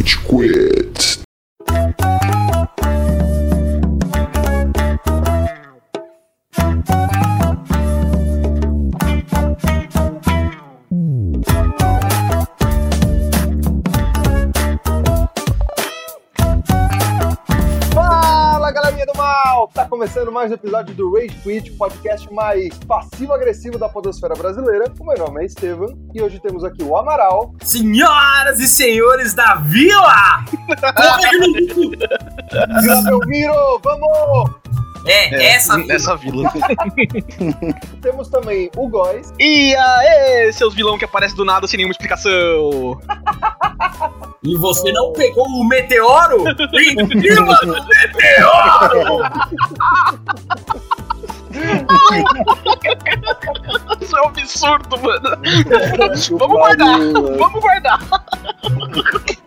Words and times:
Rage 0.00 0.16
Quit. 0.24 1.29
Começando 20.00 20.32
mais 20.32 20.50
um 20.50 20.54
episódio 20.54 20.94
do 20.94 21.12
Rage 21.12 21.36
Quit, 21.42 21.72
podcast 21.72 22.32
mais 22.32 22.70
passivo-agressivo 22.88 23.76
da 23.76 23.86
podosfera 23.86 24.34
brasileira. 24.34 24.90
O 24.98 25.04
meu 25.04 25.18
nome 25.18 25.42
é 25.42 25.44
Estevam 25.44 25.88
e 26.14 26.22
hoje 26.22 26.40
temos 26.40 26.64
aqui 26.64 26.82
o 26.82 26.96
Amaral. 26.96 27.54
Senhoras 27.62 28.58
e 28.60 28.66
senhores 28.66 29.34
da 29.34 29.56
vila! 29.56 30.42
Vila 32.80 33.02
Belmiro, 33.04 33.78
vamos! 33.84 34.89
É, 35.06 35.54
essa 35.54 35.76
vila. 35.76 35.86
Nessa 35.86 36.16
vila. 36.16 36.52
Temos 38.02 38.28
também 38.28 38.70
o 38.76 38.88
Góis. 38.88 39.32
E 39.38 39.74
aê, 39.74 40.52
seus 40.52 40.74
vilão 40.74 40.98
que 40.98 41.04
aparecem 41.04 41.36
do 41.36 41.44
nada 41.44 41.66
sem 41.66 41.78
nenhuma 41.78 41.92
explicação. 41.92 43.00
E 44.42 44.56
você 44.56 44.90
não 44.90 45.12
pegou 45.12 45.46
o 45.46 45.64
meteoro? 45.68 46.44
Em 46.48 46.96
cima 47.20 47.56
do 47.56 47.86
meteoro! 47.86 49.20
Isso 54.00 54.16
é 54.16 54.22
um 54.22 54.28
absurdo, 54.28 54.98
mano. 54.98 55.30
Vamos 56.38 56.56
guardar, 56.56 56.98
vamos 56.98 57.60
guardar. 57.60 58.00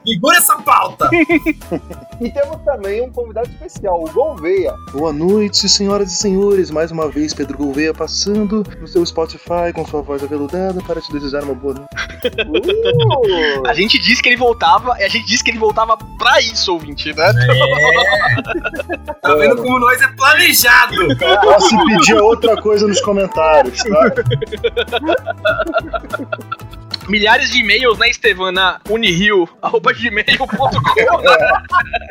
Segura 0.06 0.38
essa 0.38 0.56
pauta! 0.58 1.10
E 2.22 2.30
temos 2.32 2.62
também 2.64 3.02
um 3.02 3.12
convidado 3.12 3.50
especial, 3.50 4.02
o 4.02 4.10
Gouveia. 4.12 4.74
Boa 4.94 5.12
noite, 5.12 5.68
senhoras 5.68 6.12
e 6.12 6.16
senhores. 6.16 6.72
Mais 6.72 6.90
uma 6.90 7.10
vez, 7.10 7.34
Pedro 7.34 7.58
Gouveia 7.58 7.94
passando 7.94 8.64
no 8.80 8.88
seu 8.88 9.06
Spotify 9.06 9.74
com 9.74 9.86
sua 9.86 10.02
voz 10.02 10.24
aveludada 10.24 10.82
para 10.84 11.02
te 11.02 11.12
desejar 11.12 11.44
uma 11.44 11.56
boa 11.56 11.74
noite. 11.74 11.90
Uh! 12.48 13.68
A 13.68 13.74
gente 13.74 14.00
disse 14.00 14.22
que 14.22 14.30
ele 14.30 14.38
voltava, 14.38 14.96
e 15.00 15.04
a 15.04 15.10
gente 15.10 15.26
disse 15.26 15.44
que 15.44 15.52
ele 15.52 15.60
voltava 15.60 15.98
pra 16.18 16.40
isso, 16.40 16.74
ouvinte, 16.74 17.14
né? 17.14 17.30
É. 17.30 18.98
Tá 19.22 19.36
vendo 19.36 19.58
como 19.58 19.80
nós 19.80 20.02
é 20.02 20.08
planejado? 20.08 20.96
Só 21.44 21.60
se 21.60 21.76
pedir 21.86 22.16
outra 22.16 22.56
coisa 22.62 22.88
nos 22.88 23.02
comentários, 23.02 23.84
tá? 23.84 24.14
Milhares 27.10 27.50
de 27.52 27.60
e-mails, 27.60 27.98
né, 27.98 28.10
Estevam, 28.10 28.52
na 28.52 28.80
unirio.gmail.com. 28.90 30.70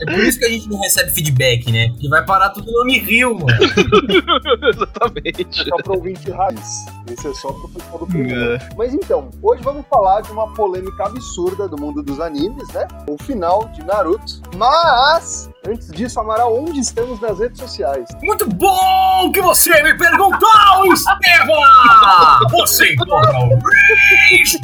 É 0.00 0.04
por 0.12 0.24
isso 0.24 0.38
que 0.38 0.44
a 0.44 0.48
gente 0.48 0.68
não 0.68 0.80
recebe 0.80 1.10
feedback, 1.12 1.70
né? 1.70 1.88
Porque 1.88 2.08
vai 2.08 2.24
parar 2.24 2.50
tudo 2.50 2.70
no 2.70 2.82
Unirio, 2.82 3.34
mano. 3.34 3.46
Exatamente. 4.68 5.64
Só 5.68 5.76
pro 5.76 5.94
ouvinte 5.94 6.30
raiz. 6.30 6.86
Esse 7.10 7.28
é 7.28 7.34
só 7.34 7.52
pro 7.52 7.68
pessoal 7.68 7.98
do 7.98 8.06
primeiro. 8.06 8.58
Mas 8.76 8.94
então, 8.94 9.30
hoje 9.42 9.62
vamos 9.62 9.84
falar 9.88 10.20
de 10.22 10.30
uma 10.32 10.52
polêmica 10.54 11.04
absurda 11.04 11.68
do 11.68 11.78
mundo 11.78 12.02
dos 12.02 12.20
animes, 12.20 12.68
né? 12.72 12.86
O 13.08 13.16
final 13.22 13.68
de 13.74 13.84
Naruto. 13.84 14.40
Mas, 14.56 15.50
antes 15.66 15.90
disso, 15.90 16.20
Amaral, 16.20 16.54
onde 16.54 16.80
estamos 16.80 17.20
nas 17.20 17.38
redes 17.38 17.58
sociais? 17.58 18.08
Muito 18.22 18.46
bom 18.46 19.30
que 19.32 19.40
você 19.40 19.82
me 19.82 19.94
perguntou, 19.94 20.48
Estevam! 20.92 22.48
Você 22.50 22.92
encontra 22.92 23.38
o 23.38 23.58
Rage 23.58 24.60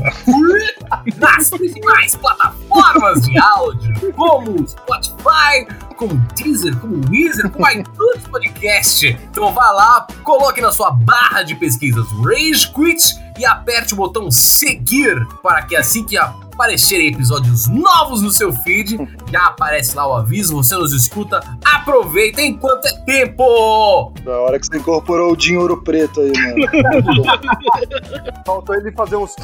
nas 1.17 1.51
principais 1.51 2.17
plataformas 2.17 3.23
de 3.23 3.39
áudio, 3.39 4.13
como 4.15 4.69
Spotify, 4.69 5.67
como 5.97 6.15
Deezer, 6.35 6.77
como 6.79 7.01
Weezer, 7.11 7.51
como 7.51 7.69
iTunes 7.71 8.29
Podcast. 8.31 9.07
Então 9.31 9.53
vá 9.53 9.71
lá, 9.71 10.07
coloque 10.23 10.61
na 10.61 10.73
sua 10.73 10.91
barra 10.91 11.43
de 11.43 11.55
pesquisas 11.55 12.07
Rage 12.25 12.73
Quit 12.73 13.30
e 13.39 13.45
aperte 13.45 13.95
o 13.95 13.97
botão 13.97 14.31
seguir 14.31 15.27
para 15.43 15.63
que 15.63 15.77
assim 15.77 16.05
que 16.05 16.17
aparecerem 16.61 17.09
episódios 17.09 17.67
novos 17.69 18.21
no 18.21 18.31
seu 18.31 18.53
feed, 18.53 18.99
já 19.33 19.47
aparece 19.47 19.97
lá 19.97 20.07
o 20.07 20.15
aviso, 20.15 20.55
você 20.55 20.75
nos 20.75 20.93
escuta, 20.93 21.41
aproveita 21.65 22.43
enquanto 22.43 22.85
é 22.87 22.93
tempo! 23.05 24.13
Da 24.23 24.39
hora 24.41 24.59
que 24.59 24.67
você 24.67 24.77
incorporou 24.77 25.33
o 25.33 25.37
Dinho 25.37 25.61
Ouro 25.61 25.83
Preto 25.83 26.21
aí, 26.21 26.33
mano. 26.33 27.25
Faltou 28.45 28.75
ele 28.75 28.93
fazer 28.93 29.17
uns. 29.17 29.35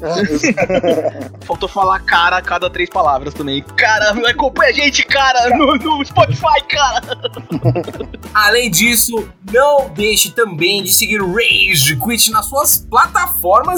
Faltou 1.46 1.68
falar 1.68 2.00
cara 2.00 2.36
a 2.36 2.42
cada 2.42 2.68
três 2.68 2.90
palavras 2.90 3.32
também. 3.32 3.62
Cara, 3.76 4.10
acompanha 4.28 4.70
a 4.70 4.74
gente, 4.74 5.02
cara, 5.04 5.56
no, 5.56 5.76
no 5.76 6.04
Spotify, 6.04 6.62
cara. 6.68 7.00
Além 8.34 8.70
disso, 8.70 9.28
não 9.50 9.88
deixe 9.90 10.30
também 10.32 10.82
de 10.82 10.92
seguir 10.92 11.22
o 11.22 11.32
Rage 11.32 11.96
Quit 11.96 12.30
nas 12.30 12.46
suas 12.46 12.78
plataformas 12.78 13.19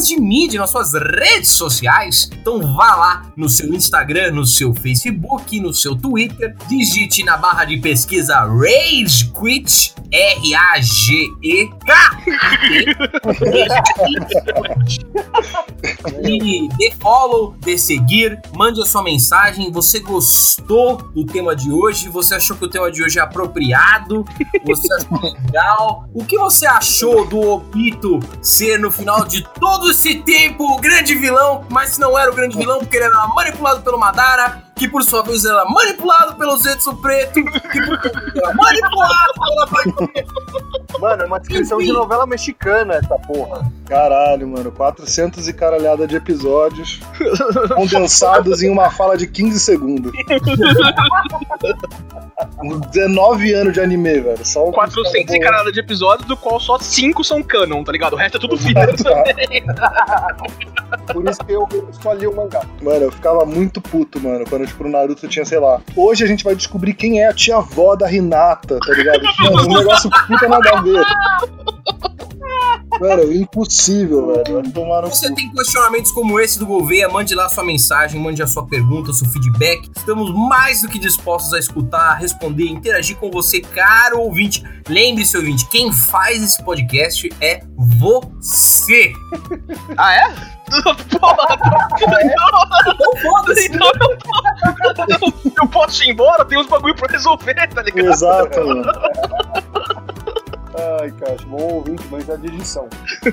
de 0.07 0.21
mídia, 0.21 0.61
nas 0.61 0.71
suas 0.71 0.93
redes 0.93 1.51
sociais. 1.51 2.31
Então 2.33 2.61
vá 2.75 2.97
lá 2.97 3.33
no 3.37 3.49
seu 3.49 3.73
Instagram, 3.73 4.33
no 4.33 4.45
seu 4.45 4.75
Facebook, 4.75 5.61
no 5.61 5.73
seu 5.73 5.97
Twitter, 5.97 6.57
digite 6.69 7.23
na 7.23 7.37
barra 7.37 7.65
de 7.65 7.77
pesquisa 7.77 8.41
Rage 8.41 9.31
Quit, 9.33 9.95
R-A-G-E-K. 10.13 11.95
E 16.23 16.69
dê 16.77 16.91
follow, 17.01 17.55
dê 17.61 17.79
seguir, 17.79 18.39
mande 18.55 18.83
a 18.83 18.85
sua 18.85 19.03
mensagem. 19.03 19.73
Você 19.73 20.01
gostou 20.01 20.99
do 20.99 21.25
tema 21.25 21.57
de 21.57 21.73
hoje? 21.73 22.11
Você 22.11 22.35
achou 22.35 22.57
que 22.57 22.67
o 22.67 22.69
tema 22.69 22.91
de 22.91 23.03
hoje 23.03 23.19
é 23.19 23.23
apropriado? 23.23 24.25
Você 24.67 24.93
achou 24.95 25.19
legal? 25.23 26.05
O 26.13 26.25
que 26.25 26.37
você 26.37 26.67
achou 26.67 27.27
do 27.27 27.41
Obito 27.41 28.21
ser, 28.43 28.79
no 28.79 28.93
final 28.93 29.25
de 29.25 29.43
todo 29.59 29.91
esse 29.91 30.17
tempo, 30.17 30.65
o 30.65 30.77
grande 30.77 31.15
vilão, 31.15 31.65
mas 31.71 31.97
não 31.97 32.19
era 32.19 32.31
o 32.31 32.35
grande 32.35 32.57
vilão 32.57 32.81
porque 32.81 32.97
ele 32.97 33.07
era 33.07 33.27
manipulado 33.29 33.81
pelo 33.81 33.99
Madara? 33.99 34.72
Que 34.77 34.89
por 34.89 35.03
sua 35.05 35.23
vez 35.23 35.45
era 35.45 35.65
manipulado 35.67 36.35
pelo 36.37 36.57
Zetsu 36.57 36.97
Preto, 36.97 37.35
que 37.35 37.43
por 37.43 38.01
sua 38.01 38.21
vez 38.21 38.37
era 38.37 38.55
manipulado 38.55 39.35
pela 39.35 39.67
Mano, 41.01 41.23
é 41.23 41.27
uma 41.27 41.41
descrição 41.41 41.79
de 41.79 41.93
novela 41.93 42.27
mexicana 42.27 42.95
essa 42.95 43.19
porra. 43.19 43.71
Caralho, 43.87 44.47
mano. 44.47 44.71
400 44.71 45.49
e 45.49 45.53
caralhada 45.53 46.07
de 46.07 46.15
episódios 46.17 47.01
condensados 47.75 48.63
em 48.63 48.71
uma 48.71 48.91
fala 48.91 49.17
de 49.17 49.27
15 49.27 49.59
segundos. 49.59 50.13
19 52.91 53.55
anos 53.55 53.73
de 53.73 53.81
anime, 53.81 54.21
velho. 54.21 54.45
Só 54.45 54.69
um 54.69 54.73
400 54.73 55.35
e 55.35 55.41
caralho 55.41 55.73
de 55.73 55.81
episódios, 55.81 56.29
do 56.29 56.37
qual 56.37 56.61
só 56.61 56.79
5 56.79 57.25
são 57.25 57.43
canon, 57.43 57.83
tá 57.83 57.93
ligado? 57.93 58.13
O 58.15 58.17
resto 58.17 58.37
é 58.37 58.41
tudo 58.41 58.57
filler. 58.57 58.95
Por 61.13 61.29
isso 61.29 61.45
que 61.45 61.53
eu 61.53 61.69
só 62.03 62.13
li 62.13 62.27
o 62.27 62.35
mangá. 62.35 62.63
Mano, 62.83 63.05
eu 63.05 63.13
ficava 63.13 63.45
muito 63.45 63.81
puto, 63.81 64.21
mano, 64.21 64.45
quando, 64.49 64.62
tipo, 64.67 64.85
no 64.85 64.91
Naruto 64.91 65.29
tinha, 65.29 65.45
sei 65.45 65.59
lá. 65.59 65.81
Hoje 65.97 66.25
a 66.25 66.27
gente 66.27 66.45
vai 66.45 66.55
descobrir 66.55 66.95
quem 66.95 67.21
é 67.21 67.29
a 67.29 67.33
tia-avó 67.33 67.97
da 67.97 68.11
Hinata, 68.11 68.79
tá 68.79 68.93
ligado? 68.93 69.23
Mano, 69.41 69.69
um 69.69 69.79
negócio 69.79 70.11
puta 70.27 70.49
nada 70.49 70.71
a 70.71 70.83
ver. 70.83 71.05
Mano, 73.01 73.33
impossível, 73.33 74.27
velho. 74.45 74.71
Tomar 74.73 75.03
no 75.03 75.09
Você 75.09 75.29
cu. 75.29 75.35
tem 75.35 75.51
questionamentos 75.51 76.13
como 76.13 76.39
esse 76.39 76.59
do 76.59 76.67
Gouveia, 76.67 77.09
mande 77.09 77.35
lá 77.35 77.49
sua 77.49 77.65
mensagem, 77.65 78.21
mande 78.21 78.43
a 78.43 78.47
sua 78.47 78.67
pergunta, 78.67 79.13
seu 79.13 79.29
feedback. 79.29 79.91
Estamos 79.97 80.33
mais 80.49 80.83
do 80.83 80.89
que 80.89 80.99
dispostos 80.99 81.53
a 81.55 81.59
escutar, 81.59 82.15
responder, 82.15 82.65
interagir 82.69 83.17
com 83.17 83.31
você, 83.31 83.61
caro 83.61 84.21
ouvinte. 84.21 84.63
Lembre-se, 84.89 85.37
ouvinte, 85.37 85.67
quem 85.69 85.93
faz 85.93 86.43
esse 86.43 86.63
podcast 86.63 87.29
é 87.41 87.61
você. 87.77 89.13
ah, 89.97 90.15
é? 90.15 90.53
Porra, 91.19 91.59
Então 92.89 93.17
foda-se. 93.21 93.67
então 93.67 93.91
eu 94.01 94.19
posso, 94.19 95.35
eu 95.63 95.69
posso 95.69 96.05
ir 96.05 96.11
embora, 96.11 96.45
tem 96.45 96.59
uns 96.59 96.67
bagulho 96.67 96.95
pra 96.95 97.13
resolver, 97.13 97.55
tá 97.69 97.83
ligado? 97.83 98.07
Exato, 98.11 98.67
mano. 98.67 98.83
Ai, 101.01 101.13
cara, 101.13 101.37
bom 101.47 101.75
ouvinte, 101.75 102.03
mas 102.11 102.29
é 102.29 102.37
de 102.37 102.49
edição. 102.49 102.89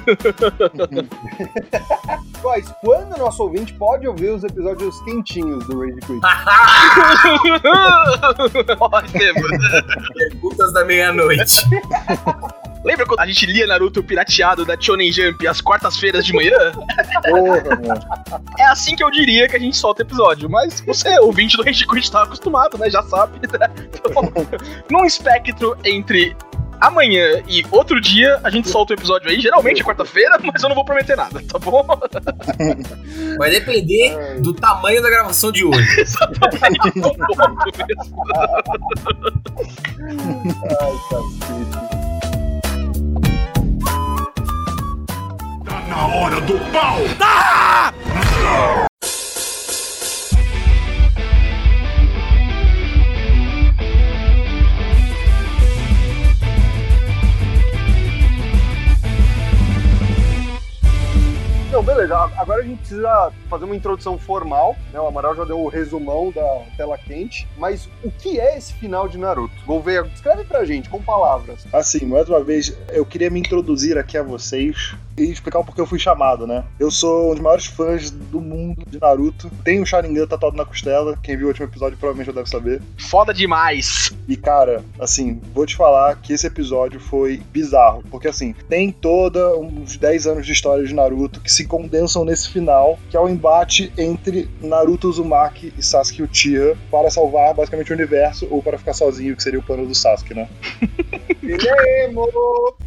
Guys, 2.43 2.71
quando 2.81 3.15
o 3.15 3.17
nosso 3.17 3.41
ouvinte 3.41 3.73
pode 3.73 4.07
ouvir 4.07 4.29
os 4.29 4.43
episódios 4.43 5.01
quentinhos 5.01 5.65
do 5.65 5.79
Rage 5.79 5.99
Quit? 6.01 6.21
Ótimo. 8.79 9.47
Perguntas 10.13 10.71
da 10.73 10.85
meia-noite. 10.85 11.65
Lembra 12.85 13.05
quando 13.05 13.19
a 13.19 13.25
gente 13.25 13.45
lia 13.45 13.67
Naruto 13.67 14.01
pirateado 14.03 14.63
da 14.63 14.79
Shonen 14.79 15.11
Jump 15.11 15.45
às 15.47 15.59
quartas-feiras 15.59 16.25
de 16.25 16.33
manhã? 16.33 16.71
Porra, 17.29 17.75
mano. 17.75 18.01
É 18.57 18.63
assim 18.65 18.95
que 18.95 19.03
eu 19.03 19.11
diria 19.11 19.49
que 19.49 19.55
a 19.55 19.59
gente 19.59 19.75
solta 19.75 20.03
episódio. 20.03 20.49
Mas 20.49 20.79
você, 20.81 21.19
ouvinte 21.19 21.57
do 21.57 21.63
Rage 21.63 21.85
Quit, 21.85 22.09
tá 22.09 22.23
acostumado, 22.23 22.77
né? 22.77 22.89
Já 22.89 23.03
sabe. 23.03 23.39
Né? 23.47 23.69
Então, 23.93 24.31
num 24.89 25.03
espectro 25.03 25.77
entre 25.83 26.37
amanhã 26.79 27.43
e 27.47 27.65
outro 27.71 27.99
dia 27.99 28.39
a 28.43 28.49
gente 28.49 28.69
solta 28.69 28.93
o 28.93 28.95
episódio 28.95 29.29
aí. 29.29 29.39
Geralmente 29.39 29.81
é 29.81 29.83
quarta-feira, 29.83 30.39
mas 30.41 30.61
eu 30.61 30.69
não 30.69 30.75
vou 30.75 30.85
prometer 30.85 31.15
nada, 31.15 31.41
tá 31.47 31.59
bom? 31.59 31.85
Vai 33.37 33.49
depender 33.51 34.39
do 34.41 34.53
tamanho 34.53 35.01
da 35.01 35.09
gravação 35.09 35.51
de 35.51 35.65
hoje. 35.65 35.87
Exatamente. 36.01 36.79
Ai, 37.39 37.55
cacete. 37.71 37.95
Na 45.87 46.07
hora 46.07 46.39
do 46.41 46.59
pau! 46.71 46.99
Não, 48.41 48.88
beleza. 61.99 62.31
Agora 62.37 62.61
a 62.61 62.65
gente 62.65 62.79
precisa 62.79 63.31
fazer 63.49 63.65
uma 63.65 63.75
introdução 63.75 64.17
formal, 64.17 64.75
né? 64.93 64.99
O 64.99 65.07
Amaral 65.07 65.35
já 65.35 65.43
deu 65.43 65.59
o 65.59 65.67
resumão 65.67 66.31
da 66.31 66.63
tela 66.77 66.97
quente. 66.97 67.47
Mas 67.57 67.89
o 68.03 68.11
que 68.11 68.39
é 68.39 68.57
esse 68.57 68.73
final 68.73 69.07
de 69.07 69.17
Naruto? 69.17 69.53
Gouveia, 69.65 70.03
descreve 70.03 70.43
pra 70.45 70.63
gente 70.63 70.89
com 70.89 71.01
palavras. 71.01 71.65
Assim, 71.73 72.05
mais 72.05 72.29
uma 72.29 72.43
vez, 72.43 72.77
eu 72.89 73.05
queria 73.05 73.29
me 73.29 73.39
introduzir 73.39 73.97
aqui 73.97 74.17
a 74.17 74.23
vocês 74.23 74.95
e 75.19 75.31
explicar 75.31 75.59
o 75.59 75.65
porquê 75.65 75.81
eu 75.81 75.85
fui 75.85 75.99
chamado, 75.99 76.47
né? 76.47 76.63
Eu 76.79 76.89
sou 76.89 77.31
um 77.31 77.33
dos 77.33 77.43
maiores 77.43 77.65
fãs 77.65 78.09
do 78.09 78.39
mundo 78.39 78.83
de 78.87 78.99
Naruto. 78.99 79.49
Tenho 79.63 79.83
o 79.83 79.85
Sharingan 79.85 80.25
tatuado 80.25 80.55
na 80.55 80.65
costela. 80.65 81.17
Quem 81.21 81.35
viu 81.35 81.47
o 81.47 81.49
último 81.49 81.67
episódio 81.67 81.97
provavelmente 81.97 82.27
já 82.27 82.33
deve 82.33 82.49
saber. 82.49 82.81
Foda 82.97 83.33
demais. 83.33 84.11
E, 84.27 84.37
cara, 84.37 84.83
assim, 84.99 85.41
vou 85.53 85.65
te 85.65 85.75
falar 85.75 86.15
que 86.17 86.33
esse 86.33 86.47
episódio 86.47 86.99
foi 86.99 87.41
bizarro. 87.51 88.03
Porque, 88.09 88.27
assim, 88.27 88.55
tem 88.67 88.91
toda 88.91 89.55
uns 89.57 89.97
10 89.97 90.27
anos 90.27 90.45
de 90.45 90.53
história 90.53 90.85
de 90.85 90.93
Naruto 90.93 91.41
que 91.41 91.51
se 91.51 91.65
condensam 91.65 92.23
nesse 92.23 92.49
final, 92.49 92.97
que 93.09 93.17
é 93.17 93.19
o 93.19 93.27
embate 93.27 93.91
entre 93.97 94.49
Naruto 94.61 95.09
Uzumaki 95.09 95.73
e 95.77 95.83
Sasuke 95.83 96.23
Uchiha 96.23 96.77
para 96.91 97.09
salvar 97.09 97.53
basicamente 97.53 97.91
o 97.91 97.95
universo 97.95 98.47
ou 98.49 98.61
para 98.61 98.77
ficar 98.77 98.93
sozinho, 98.93 99.35
que 99.35 99.43
seria 99.43 99.59
o 99.59 99.63
plano 99.63 99.85
do 99.85 99.95
Sasuke, 99.95 100.33
né? 100.33 100.47
Ele 101.41 101.67
é 101.67 102.05
emo! 102.05 102.27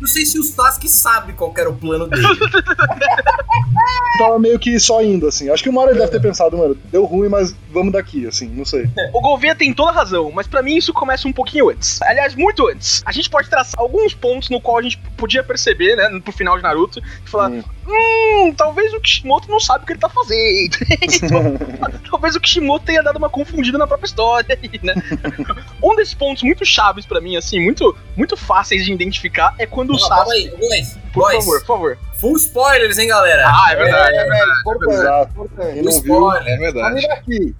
Não 0.01 0.09
sei 0.09 0.25
se 0.25 0.39
o 0.39 0.43
Sasuke 0.43 0.89
sabe 0.89 1.33
qual 1.33 1.53
que 1.53 1.61
era 1.61 1.71
o 1.71 1.77
plano 1.77 2.07
dele. 2.07 2.22
Tava 4.19 4.39
meio 4.39 4.59
que 4.59 4.79
só 4.79 5.03
indo, 5.03 5.27
assim. 5.27 5.49
Acho 5.51 5.63
que 5.63 5.71
hora 5.77 5.91
ele 5.91 5.99
deve 5.99 6.13
ter 6.13 6.21
pensado, 6.21 6.57
mano, 6.57 6.77
deu 6.91 7.05
ruim, 7.05 7.29
mas 7.29 7.55
vamos 7.71 7.93
daqui, 7.93 8.27
assim, 8.27 8.47
não 8.49 8.65
sei. 8.65 8.89
O 9.13 9.21
Gouveia 9.21 9.55
tem 9.55 9.73
toda 9.73 9.91
a 9.91 9.95
razão, 9.95 10.31
mas 10.33 10.47
pra 10.47 10.63
mim 10.63 10.77
isso 10.77 10.93
começa 10.93 11.27
um 11.27 11.33
pouquinho 11.33 11.71
antes. 11.71 12.01
Aliás, 12.03 12.35
muito 12.35 12.69
antes. 12.69 13.03
A 13.05 13.13
gente 13.13 13.29
pode 13.29 13.49
traçar 13.49 13.81
alguns 13.81 14.15
pontos 14.15 14.49
no 14.51 14.61
qual 14.61 14.79
a 14.79 14.83
gente 14.83 14.99
podia 15.17 15.43
perceber, 15.43 15.97
né, 15.97 16.21
pro 16.23 16.33
final 16.33 16.57
de 16.57 16.63
Naruto, 16.63 17.01
e 17.01 17.29
falar, 17.29 17.51
Hum. 17.51 17.63
hum, 17.89 18.55
talvez 18.55 18.93
o 18.95 19.01
Kishimoto 19.01 19.51
não 19.51 19.59
sabe 19.59 19.85
o 19.85 19.87
que 19.87 19.93
ele 19.95 20.01
tá 20.01 20.09
fazendo. 20.09 20.77
talvez 22.11 22.37
o 22.37 22.41
Kishimoto 22.41 22.85
tenha 22.85 23.03
dado 23.03 23.17
uma 23.17 23.31
confundida 23.31 23.79
na 23.79 23.87
própria 23.87 24.07
história, 24.07 24.59
aí, 24.63 24.81
né? 24.83 24.95
um 25.83 25.97
desses 25.97 26.15
pontos 26.15 26.43
muito 26.43 26.65
chaves 26.65 27.07
pra 27.07 27.21
mim, 27.21 27.37
assim, 27.37 27.61
muito, 27.61 27.97
muito 28.17 28.37
fáceis 28.37 28.85
de 28.85 28.93
identificar, 28.93 29.55
é 29.59 29.67
quando 29.67 29.91
o 29.91 29.93
Não, 29.95 30.09
calma 30.09 30.27
Sasuke... 30.27 30.49
aí, 30.49 30.57
boys. 30.57 31.02
Por 31.13 31.23
boys, 31.23 31.45
favor, 31.45 31.61
por 31.61 31.67
favor. 31.67 31.99
Full 32.21 32.37
spoilers, 32.37 32.99
hein, 32.99 33.09
galera? 33.09 33.47
Ah, 33.47 33.73
é 33.73 33.77
verdade. 33.77 34.17
É, 34.17 34.21
é, 34.21 34.45
importante, 34.61 35.31
importante. 35.31 35.75
Quem 35.75 35.83
não 35.83 35.93
Full 35.93 36.03
viu, 36.03 36.15
spoiler. 36.15 36.49
É 36.49 36.57
verdade. 36.57 37.07
Daqui. 37.07 37.55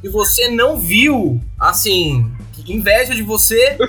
Se 0.00 0.08
você 0.08 0.48
não 0.48 0.78
viu, 0.78 1.40
assim, 1.58 2.32
que 2.52 2.72
inveja 2.72 3.14
de 3.14 3.22
você. 3.22 3.76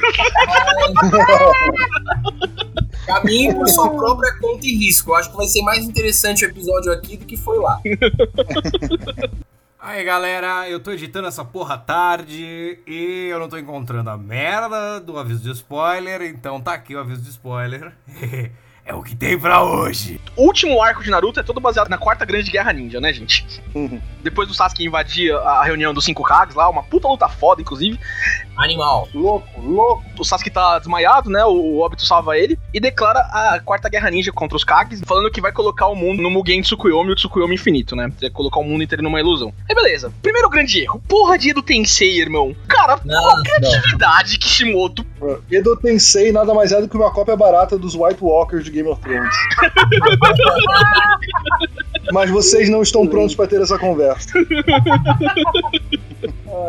Caminhe 3.06 3.54
por 3.54 3.70
sua 3.70 3.90
própria 3.92 4.38
conta 4.40 4.66
e 4.66 4.76
risco. 4.76 5.12
Eu 5.12 5.16
acho 5.16 5.30
que 5.30 5.38
vai 5.38 5.46
ser 5.48 5.62
mais 5.62 5.84
interessante 5.86 6.44
o 6.44 6.50
episódio 6.50 6.92
aqui 6.92 7.16
do 7.18 7.26
que 7.26 7.38
foi 7.38 7.60
lá. 7.60 7.80
Aí 9.80 10.04
galera, 10.04 10.68
eu 10.68 10.80
tô 10.80 10.92
editando 10.92 11.28
essa 11.28 11.46
porra 11.46 11.78
tarde 11.78 12.80
e 12.88 13.28
eu 13.30 13.40
não 13.40 13.48
tô 13.48 13.56
encontrando 13.56 14.10
a 14.10 14.18
merda 14.18 15.00
do 15.00 15.16
aviso 15.20 15.44
de 15.44 15.52
spoiler, 15.52 16.24
então 16.24 16.60
tá 16.60 16.74
aqui 16.74 16.96
o 16.96 17.00
aviso 17.00 17.22
de 17.22 17.30
spoiler. 17.30 17.94
É 18.86 18.94
o 18.94 19.02
que 19.02 19.16
tem 19.16 19.38
pra 19.38 19.64
hoje. 19.64 20.22
O 20.36 20.44
último 20.44 20.82
arco 20.82 21.04
de 21.04 21.10
Naruto 21.10 21.40
é 21.40 21.44
todo 21.44 21.60
baseado 21.60 21.90
na 21.90 21.98
quarta 21.98 22.24
grande 22.24 22.52
guerra 22.52 22.72
ninja, 22.72 23.02
né, 23.02 23.12
gente? 23.12 23.46
Uhum. 23.74 24.00
Depois 24.22 24.48
do 24.48 24.54
Sasuke 24.54 24.84
invadir 24.86 25.34
a 25.36 25.64
reunião 25.64 25.94
dos 25.94 26.06
cinco 26.06 26.24
Kages 26.24 26.56
lá, 26.56 26.70
uma 26.70 26.84
puta 26.84 27.08
luta 27.08 27.28
foda, 27.28 27.62
inclusive. 27.62 28.00
Animal. 28.58 29.08
Louco, 29.14 29.60
louco. 29.62 30.04
O 30.20 30.24
Sasuke 30.24 30.50
tá 30.50 30.78
desmaiado, 30.80 31.30
né? 31.30 31.44
O 31.46 31.80
Obito 31.80 32.06
salva 32.06 32.38
ele 32.38 32.58
e 32.74 32.80
declara 32.80 33.20
a 33.20 33.60
quarta 33.60 33.90
guerra 33.90 34.10
ninja 34.12 34.32
contra 34.32 34.56
os 34.56 34.64
Kages, 34.64 35.02
falando 35.06 35.32
que 35.32 35.42
vai 35.42 35.52
colocar 35.52 35.88
o 35.88 35.96
mundo 35.96 36.22
no 36.22 36.30
Mugen 36.30 36.62
Tsukuyomi, 36.62 37.12
o 37.12 37.16
Tsukuyomi 37.16 37.56
infinito, 37.56 37.96
né? 37.96 38.12
Vai 38.22 38.30
colocar 38.30 38.60
o 38.60 38.64
mundo 38.64 38.84
inteiro 38.84 39.04
numa 39.04 39.20
ilusão. 39.20 39.54
Aí 39.68 39.76
beleza. 39.76 40.12
Primeiro 40.22 40.50
grande 40.50 40.80
erro. 40.82 41.02
Porra 41.08 41.38
de 41.38 41.50
Edo 41.50 41.62
Tensei, 41.64 42.20
irmão. 42.20 42.56
Cara, 42.68 43.00
Não, 43.04 43.22
qual 43.22 43.38
não. 43.38 43.44
criatividade 43.44 44.38
Kishimoto. 44.38 45.06
Edo 45.52 45.76
Tensei 45.78 46.32
nada 46.32 46.54
mais 46.54 46.72
é 46.72 46.80
do 46.82 46.88
que 46.88 46.96
uma 46.96 47.12
cópia 47.12 47.36
barata 47.36 47.78
dos 47.78 47.96
White 47.96 48.24
Walkers 48.24 48.64
de 48.66 48.75
Game 48.76 48.90
of 48.90 49.02
Thrones. 49.02 49.34
Mas 52.12 52.30
vocês 52.30 52.70
não 52.70 52.82
estão 52.82 53.08
prontos 53.08 53.34
pra 53.34 53.48
ter 53.48 53.62
essa 53.62 53.80
conversa. 53.80 54.30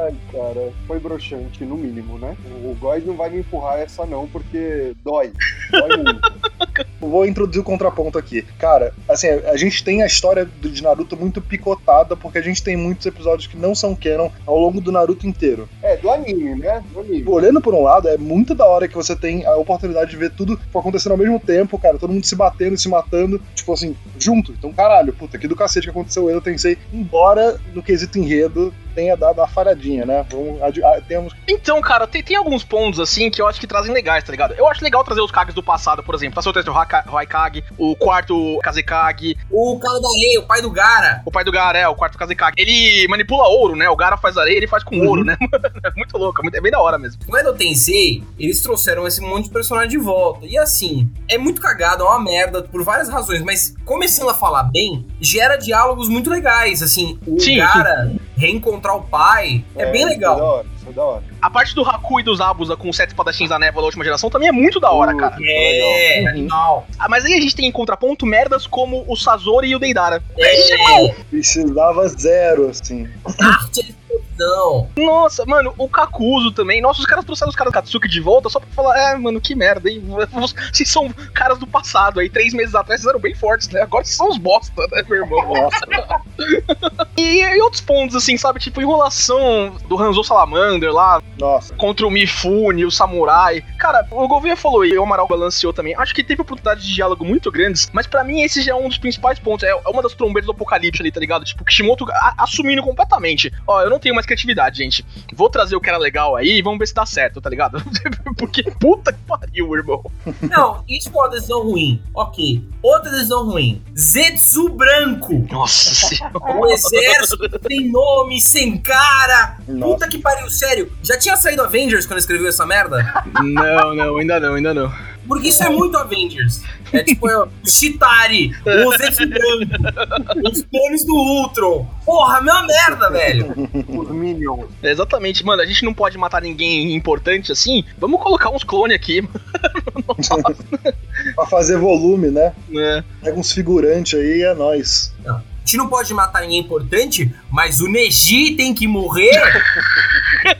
Ai, 0.08 0.14
cara, 0.36 0.72
foi 0.86 1.00
broxante, 1.00 1.64
no 1.64 1.76
mínimo, 1.76 2.18
né? 2.18 2.36
O 2.62 2.74
Góis 2.74 3.04
não 3.06 3.16
vai 3.16 3.30
me 3.30 3.38
empurrar 3.38 3.78
essa 3.78 4.04
não, 4.04 4.28
porque 4.28 4.92
dói. 5.02 5.32
Dói 5.70 5.96
muito. 5.96 6.36
Vou 7.00 7.26
introduzir 7.26 7.60
o 7.60 7.64
contraponto 7.64 8.18
aqui. 8.18 8.42
Cara, 8.58 8.92
assim, 9.08 9.28
a 9.28 9.56
gente 9.56 9.82
tem 9.82 10.02
a 10.02 10.06
história 10.06 10.44
de 10.44 10.82
Naruto 10.82 11.16
muito 11.16 11.40
picotada, 11.40 12.16
porque 12.16 12.38
a 12.38 12.42
gente 12.42 12.62
tem 12.62 12.76
muitos 12.76 13.06
episódios 13.06 13.46
que 13.46 13.56
não 13.56 13.74
são 13.74 13.94
canon 13.94 14.30
ao 14.46 14.58
longo 14.58 14.80
do 14.80 14.92
Naruto 14.92 15.26
inteiro. 15.26 15.68
É, 15.82 15.96
do 15.96 16.10
anime, 16.10 16.56
né? 16.56 16.82
Do 16.92 17.00
anime. 17.00 17.24
Olhando 17.26 17.60
por 17.60 17.74
um 17.74 17.82
lado, 17.82 18.08
é 18.08 18.18
muito 18.18 18.54
da 18.54 18.66
hora 18.66 18.88
que 18.88 18.94
você 18.94 19.16
tem 19.16 19.46
a 19.46 19.56
oportunidade 19.56 20.10
de 20.10 20.16
ver 20.16 20.30
tudo 20.32 20.60
acontecendo 20.74 21.12
ao 21.12 21.18
mesmo 21.18 21.40
tempo, 21.40 21.78
cara, 21.78 21.98
todo 21.98 22.12
mundo 22.12 22.26
se 22.26 22.36
batendo 22.36 22.76
se 22.76 22.88
matando, 22.88 23.40
tipo 23.54 23.72
assim, 23.72 23.96
junto. 24.18 24.52
Então, 24.52 24.72
caralho, 24.72 25.12
puta, 25.12 25.38
que 25.38 25.48
do 25.48 25.56
cacete 25.56 25.86
que 25.86 25.90
aconteceu, 25.90 26.28
eu 26.28 26.42
pensei, 26.42 26.76
embora 26.92 27.58
no 27.72 27.82
quesito 27.82 28.18
enredo 28.18 28.72
tenha 28.96 29.14
dado 29.14 29.38
uma 29.40 29.46
falhadinha, 29.46 30.06
né? 30.06 30.25
Vamos, 30.30 30.60
temos 31.06 31.32
Então, 31.48 31.80
cara, 31.80 32.06
tem, 32.06 32.22
tem 32.22 32.36
alguns 32.36 32.64
pontos, 32.64 32.98
assim, 33.00 33.30
que 33.30 33.40
eu 33.40 33.46
acho 33.46 33.60
que 33.60 33.66
trazem 33.66 33.92
legais, 33.92 34.24
tá 34.24 34.30
ligado? 34.30 34.54
Eu 34.54 34.66
acho 34.68 34.82
legal 34.82 35.04
trazer 35.04 35.20
os 35.20 35.30
Kages 35.30 35.54
do 35.54 35.62
passado, 35.62 36.02
por 36.02 36.14
exemplo. 36.14 36.34
Trazer 36.34 36.48
o 36.48 36.52
terceiro 36.52 36.78
Raikage, 37.06 37.64
o 37.78 37.94
quarto 37.96 38.58
Kazekage, 38.62 39.36
O 39.50 39.78
cara 39.78 40.00
da 40.00 40.08
areia, 40.08 40.40
o 40.40 40.46
pai 40.46 40.62
do 40.62 40.70
Gara. 40.70 41.22
o 41.24 41.30
pai 41.30 41.44
do 41.44 41.52
Gara, 41.52 41.78
é, 41.78 41.88
o 41.88 41.94
quarto 41.94 42.18
Kazekage. 42.18 42.54
Ele 42.56 43.06
manipula 43.08 43.48
ouro, 43.48 43.76
né? 43.76 43.88
O 43.88 43.96
Gara 43.96 44.16
faz 44.16 44.36
areia, 44.36 44.56
ele 44.56 44.66
faz 44.66 44.82
com 44.82 44.96
Uhum. 44.96 45.08
ouro, 45.08 45.24
né? 45.24 45.36
é 45.84 45.90
muito 45.96 46.16
louco, 46.16 46.40
é 46.42 46.56
é 46.56 46.60
bem 46.60 46.72
da 46.72 46.80
hora 46.80 46.98
mesmo. 46.98 47.20
No 47.28 47.36
Edo 47.36 47.52
Tensei, 47.54 48.22
eles 48.38 48.62
trouxeram 48.62 49.06
esse 49.06 49.20
monte 49.20 49.44
de 49.44 49.50
personagem 49.50 49.90
de 49.90 49.98
volta. 49.98 50.46
E 50.46 50.56
assim, 50.56 51.10
é 51.28 51.36
muito 51.36 51.60
cagado, 51.60 52.02
é 52.02 52.06
uma 52.06 52.20
merda, 52.22 52.62
por 52.62 52.82
várias 52.82 53.08
razões. 53.08 53.42
Mas 53.42 53.74
começando 53.84 54.30
a 54.30 54.34
falar 54.34 54.64
bem, 54.64 55.06
gera 55.20 55.56
diálogos 55.56 56.08
muito 56.08 56.30
legais. 56.30 56.82
Assim, 56.82 57.18
o 57.26 57.38
Sim, 57.38 57.58
Gara 57.58 58.10
reencontrar 58.36 58.96
o 58.96 59.02
pai 59.02 59.64
é, 59.74 59.90
bem 59.90 60.02
Isso 60.02 60.12
é 60.14 60.18
da 60.18 60.30
legal. 60.32 60.40
hora, 60.40 60.66
isso 60.76 60.88
é 60.88 60.92
da 60.92 61.02
hora. 61.04 61.22
A 61.40 61.50
parte 61.50 61.74
do 61.74 61.82
Haku 61.82 62.20
e 62.20 62.22
dos 62.22 62.40
Abusa 62.40 62.76
com 62.76 62.88
os 62.90 62.96
sete 62.96 63.10
espadachins 63.10 63.48
da 63.48 63.58
névoa 63.58 63.80
da 63.82 63.86
última 63.86 64.04
geração 64.04 64.28
também 64.28 64.48
é 64.48 64.52
muito 64.52 64.78
da 64.78 64.90
hora, 64.90 65.14
Uh, 65.14 65.16
cara. 65.18 65.36
É, 65.42 66.20
Uhum. 66.22 66.28
animal. 66.28 66.86
Ah, 66.98 67.08
Mas 67.08 67.24
aí 67.24 67.34
a 67.34 67.40
gente 67.40 67.56
tem 67.56 67.66
em 67.66 67.72
contraponto 67.72 68.26
merdas 68.26 68.66
como 68.66 69.04
o 69.08 69.16
Sazori 69.16 69.68
e 69.68 69.76
o 69.76 69.78
Deidara. 69.78 70.22
É, 70.38 71.08
precisava 71.30 72.06
zero, 72.08 72.68
assim. 72.68 73.08
arte 73.40 73.94
explosão. 74.36 74.88
Nossa, 74.96 75.44
mano, 75.46 75.74
o 75.78 75.88
Kakuzo 75.88 76.52
também. 76.52 76.80
Nossa, 76.80 77.00
os 77.00 77.06
caras 77.06 77.24
trouxeram 77.24 77.50
os 77.50 77.56
caras 77.56 77.72
do 77.72 77.74
Katsuki 77.74 78.08
de 78.08 78.20
volta 78.20 78.48
só 78.48 78.60
pra 78.60 78.68
falar, 78.70 78.98
é, 78.98 79.16
mano, 79.16 79.40
que 79.40 79.54
merda, 79.54 79.90
hein? 79.90 80.02
Vocês 80.32 80.90
são 80.90 81.08
caras 81.32 81.58
do 81.58 81.66
passado 81.66 82.20
aí, 82.20 82.28
três 82.28 82.52
meses 82.52 82.74
atrás 82.74 83.00
vocês 83.00 83.10
eram 83.10 83.20
bem 83.20 83.34
fortes, 83.34 83.68
né? 83.68 83.82
Agora 83.82 84.04
vocês 84.04 84.16
são 84.16 84.28
os 84.28 84.38
bosta, 84.38 84.86
né, 84.92 85.02
meu 85.08 85.22
irmão? 85.22 85.54
Nossa, 85.54 85.86
E, 87.16 87.40
e 87.40 87.60
outros 87.62 87.80
pontos, 87.80 88.14
assim, 88.14 88.36
sabe? 88.36 88.60
Tipo, 88.60 88.80
enrolação 88.82 89.74
do 89.88 89.98
Hanzo 89.98 90.22
Salamander 90.22 90.92
lá 90.92 91.22
nossa. 91.38 91.74
contra 91.74 92.06
o 92.06 92.10
Mifune, 92.10 92.84
o 92.84 92.90
Samurai. 92.90 93.64
Cara, 93.78 94.06
o 94.10 94.28
Gouveia 94.28 94.56
falou 94.56 94.84
e 94.84 94.96
o 94.98 95.02
Amaral 95.02 95.26
balanceou 95.26 95.72
também. 95.72 95.94
Acho 95.96 96.14
que 96.14 96.22
teve 96.22 96.42
oportunidades 96.42 96.84
de 96.84 96.94
diálogo 96.94 97.24
muito 97.24 97.50
grandes, 97.50 97.88
mas 97.92 98.06
pra 98.06 98.22
mim 98.22 98.42
esse 98.42 98.60
já 98.60 98.72
é 98.72 98.74
um 98.74 98.88
dos 98.88 98.98
principais 98.98 99.38
pontos. 99.38 99.66
É 99.66 99.74
uma 99.86 100.02
das 100.02 100.14
trombetas 100.14 100.46
do 100.46 100.52
apocalipse 100.52 101.00
ali, 101.00 101.10
tá 101.10 101.20
ligado? 101.20 101.44
Tipo, 101.44 101.64
Kishimoto 101.64 102.04
assumindo 102.36 102.82
completamente. 102.82 103.50
Ó, 103.66 103.80
eu 103.80 103.88
não 103.88 103.98
tenho 103.98 104.14
mais 104.14 104.25
criatividade, 104.26 104.78
gente. 104.78 105.04
Vou 105.34 105.48
trazer 105.48 105.76
o 105.76 105.80
que 105.80 105.88
era 105.88 105.98
legal 105.98 106.36
aí 106.36 106.58
e 106.58 106.62
vamos 106.62 106.78
ver 106.78 106.86
se 106.86 106.94
dá 106.94 107.06
certo, 107.06 107.40
tá 107.40 107.48
ligado? 107.48 107.82
Porque 108.36 108.62
puta 108.62 109.12
que 109.12 109.18
pariu, 109.26 109.74
irmão. 109.74 110.04
Não, 110.42 110.84
isso 110.88 111.10
foi 111.10 111.22
uma 111.22 111.30
decisão 111.30 111.62
ruim. 111.62 112.02
Ok. 112.14 112.62
Outra 112.82 113.10
decisão 113.10 113.44
ruim. 113.46 113.82
Zetsu 113.96 114.68
branco. 114.70 115.46
Nossa 115.50 115.94
senhora. 115.94 116.38
O 116.38 116.66
exército 116.70 117.48
sem 117.66 117.90
nome, 117.90 118.40
sem 118.40 118.78
cara. 118.78 119.56
Nossa. 119.66 119.92
Puta 119.92 120.08
que 120.08 120.18
pariu, 120.18 120.50
sério. 120.50 120.92
Já 121.02 121.18
tinha 121.18 121.36
saído 121.36 121.62
Avengers 121.62 122.06
quando 122.06 122.18
escreveu 122.18 122.48
essa 122.48 122.66
merda? 122.66 123.24
Não, 123.42 123.44
Não, 123.44 123.94
não, 123.94 124.16
ainda 124.18 124.40
não, 124.40 124.54
ainda 124.54 124.74
não. 124.74 124.92
Porque 125.26 125.48
isso 125.48 125.62
é 125.62 125.68
muito 125.68 125.96
Avengers. 125.96 126.62
É 126.92 127.02
tipo 127.02 127.28
é, 127.28 127.42
o 127.42 127.48
Chitari, 127.64 128.52
o 128.64 128.96
Zef 128.96 129.26
Branco, 129.26 130.48
os 130.48 130.62
clones 130.62 131.04
do 131.04 131.14
Ultron. 131.14 131.86
Porra, 132.04 132.40
meu 132.40 132.66
merda, 132.66 133.10
velho. 133.10 133.68
Os 133.88 134.08
Minions. 134.10 134.66
É, 134.82 134.90
exatamente, 134.90 135.44
mano, 135.44 135.62
a 135.62 135.66
gente 135.66 135.84
não 135.84 135.92
pode 135.92 136.16
matar 136.16 136.40
ninguém 136.40 136.94
importante 136.94 137.50
assim. 137.50 137.84
Vamos 137.98 138.22
colocar 138.22 138.50
uns 138.50 138.62
clones 138.62 138.94
aqui. 138.94 139.28
pra 141.34 141.46
fazer 141.46 141.76
volume, 141.76 142.30
né? 142.30 142.52
É. 142.74 143.02
Pega 143.22 143.38
uns 143.38 143.52
figurantes 143.52 144.18
aí 144.18 144.38
e 144.38 144.42
é 144.42 144.54
nóis. 144.54 145.12
A 145.26 145.42
gente 145.64 145.78
não 145.78 145.88
pode 145.88 146.14
matar 146.14 146.42
ninguém 146.42 146.60
importante, 146.60 147.34
mas 147.50 147.80
o 147.80 147.88
Neji 147.88 148.54
tem 148.54 148.72
que 148.72 148.86
morrer. 148.86 149.32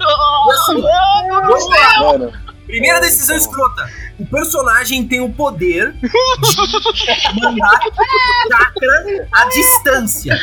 Lá. 0.67 2.01
Mano, 2.01 2.33
Primeira 2.67 3.01
decisão 3.01 3.37
escrota. 3.37 3.89
O 4.19 4.27
personagem 4.27 5.07
tem 5.07 5.21
o 5.21 5.31
poder 5.33 5.93
de 5.93 7.41
mandar 7.41 7.81
chakra 8.49 9.29
à 9.33 9.49
distância. 9.49 10.39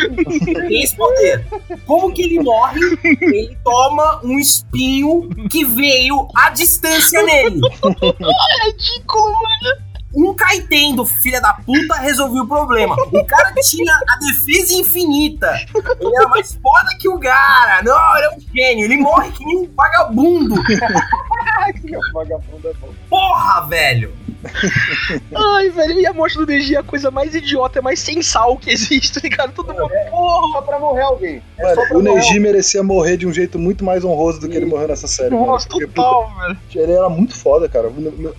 Tem 0.67 0.83
esse 0.83 0.95
poder. 0.95 1.45
Como 1.85 2.13
que 2.13 2.21
ele 2.21 2.39
morre? 2.39 2.79
Ele 3.03 3.57
toma 3.63 4.21
um 4.23 4.37
espinho 4.37 5.27
que 5.49 5.65
veio 5.65 6.27
à 6.35 6.49
distância 6.51 7.23
nele. 7.23 7.61
É 7.83 8.67
ridículo, 8.69 9.33
mano. 9.33 9.92
Um 10.15 10.33
Kaitendo, 10.33 11.05
filha 11.05 11.41
da 11.41 11.53
puta, 11.53 11.95
resolveu 11.95 12.43
o 12.43 12.47
problema. 12.47 12.95
O 12.95 13.25
cara 13.25 13.53
tinha 13.61 13.93
a 14.09 14.15
defesa 14.19 14.73
infinita. 14.73 15.59
Ele 15.99 16.15
era 16.15 16.27
mais 16.27 16.53
foda 16.53 16.89
que 16.99 17.09
o 17.09 17.17
Gara. 17.17 17.81
Não, 17.83 18.17
ele 18.17 18.25
é 18.25 18.29
um 18.29 18.39
gênio. 18.53 18.85
Ele 18.85 18.97
morre 18.97 19.31
que 19.31 19.43
nem 19.43 19.57
um 19.57 19.69
vagabundo. 19.75 20.55
que 20.65 21.97
vagabundo 22.13 22.69
é 22.69 22.73
bom. 22.73 22.93
Porra, 23.09 23.67
velho. 23.67 24.22
Ai, 25.35 25.69
velho, 25.69 25.99
e 25.99 26.05
a 26.05 26.13
morte 26.13 26.37
do 26.37 26.45
Neji 26.45 26.75
é 26.75 26.79
a 26.79 26.83
coisa 26.83 27.09
mais 27.09 27.33
idiota, 27.33 27.81
mais 27.81 27.99
sem 27.99 28.21
sal 28.21 28.57
que 28.57 28.69
existe, 28.69 29.13
tá 29.19 29.21
ligado? 29.23 29.53
Todo 29.53 29.73
mundo, 29.73 29.89
porra. 30.09 30.51
Só 30.53 30.61
pra 30.61 30.79
morrer 30.79 31.01
alguém. 31.01 31.41
É 31.57 31.63
mano 31.63 31.75
pra 31.87 31.97
o 31.97 32.03
morrer 32.03 32.15
Neji 32.15 32.39
merecia 32.39 32.83
morrer 32.83 33.17
de 33.17 33.27
um 33.27 33.33
jeito 33.33 33.57
muito 33.57 33.83
mais 33.83 34.03
honroso 34.03 34.39
do 34.39 34.49
que 34.49 34.57
ele 34.57 34.65
morreu 34.65 34.87
nessa 34.87 35.07
série. 35.07 35.31
mano. 35.31 35.47
Nossa, 35.47 35.67
Porque, 35.67 35.87
total, 35.87 36.31
velho. 36.39 36.55
puta, 36.55 36.79
ele 36.79 36.91
era 36.91 37.09
muito 37.09 37.35
foda, 37.35 37.67
cara. 37.69 37.91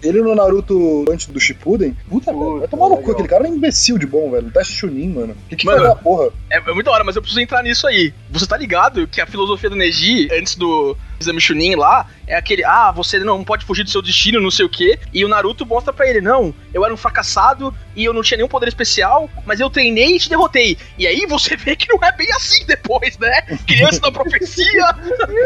Ele 0.03 0.23
no 0.23 0.35
Naruto 0.35 1.05
antes 1.11 1.27
do 1.27 1.41
Shippuden, 1.41 1.97
puta, 2.09 2.33
velho. 2.33 2.59
Vai 2.61 2.69
tomar 2.69 2.89
no 2.89 2.99
cu. 2.99 3.13
Aquele 3.13 3.29
cara 3.29 3.47
é 3.47 3.51
um 3.51 3.55
imbecil 3.57 3.99
de 3.99 4.07
bom, 4.07 4.31
velho. 4.31 4.51
Teste 4.51 4.75
Chunin, 4.75 5.09
mano. 5.09 5.33
O 5.33 5.49
que 5.49 5.57
que 5.57 5.67
Mano, 5.67 5.97
porra? 5.97 6.31
É, 6.51 6.59
é 6.59 6.73
muito 6.73 6.85
da 6.87 6.93
hora, 6.93 7.05
mas 7.05 7.17
eu 7.17 7.23
preciso 7.23 7.41
entrar 7.41 7.63
nisso 7.63 7.87
aí. 7.87 8.13
Você 8.31 8.47
tá 8.47 8.57
ligado 8.57 9.07
que 9.07 9.21
a 9.21 9.27
filosofia 9.27 9.71
do 9.71 9.77
Neji, 9.77 10.29
antes 10.33 10.55
do 10.55 10.97
exame 11.21 11.41
Chunin 11.41 11.77
lá, 11.77 12.07
é 12.27 12.37
aquele, 12.37 12.65
ah, 12.65 12.91
você 12.91 13.19
não 13.19 13.45
pode 13.45 13.65
fugir 13.65 13.85
do 13.85 13.91
seu 13.91 14.03
destino, 14.03 14.41
não 14.41 14.51
sei 14.51 14.65
o 14.65 14.69
quê. 14.69 14.99
E 15.13 15.25
o 15.25 15.29
Naruto 15.29 15.67
mostra 15.67 15.93
pra 15.93 16.09
ele, 16.09 16.21
não, 16.21 16.55
eu 16.73 16.85
era 16.85 16.93
um 16.93 16.97
fracassado 16.97 17.75
e 17.95 18.05
eu 18.05 18.13
não 18.13 18.23
tinha 18.23 18.39
nenhum 18.39 18.49
poder 18.49 18.69
especial, 18.69 19.29
mas 19.47 19.61
eu 19.61 19.71
treinei 19.71 20.17
e 20.17 20.19
te 20.19 20.29
derrotei. 20.29 20.77
E 20.99 21.07
aí 21.07 21.27
você 21.27 21.57
vê 21.57 21.77
que 21.77 21.89
não 21.89 21.99
é 22.03 22.13
bem 22.13 22.31
assim 22.33 22.65
depois, 22.67 23.19
né? 23.19 23.43
Criança 23.67 24.01
da 24.01 24.11
profecia, 24.13 24.97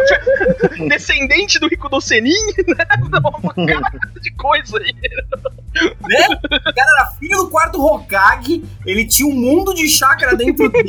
descendente 0.89 1.59
do 1.59 1.69
Rico 1.69 1.89
do 1.89 2.01
Senin, 2.01 2.31
né? 2.67 2.87
Uma 3.03 3.55
cara 3.55 4.01
de 4.21 4.31
coisa 4.33 4.79
aí. 4.79 4.95
né? 4.95 6.27
O 6.53 6.75
cara 6.75 6.91
era 6.99 7.11
filho 7.19 7.39
do 7.39 7.51
quarto 7.51 7.85
Hokage, 7.85 8.65
ele 8.87 9.07
tinha 9.07 9.29
um 9.29 9.35
mundo 9.35 9.75
de 9.75 9.89
chakra 9.89 10.37
dentro 10.37 10.69
dele. 10.71 10.89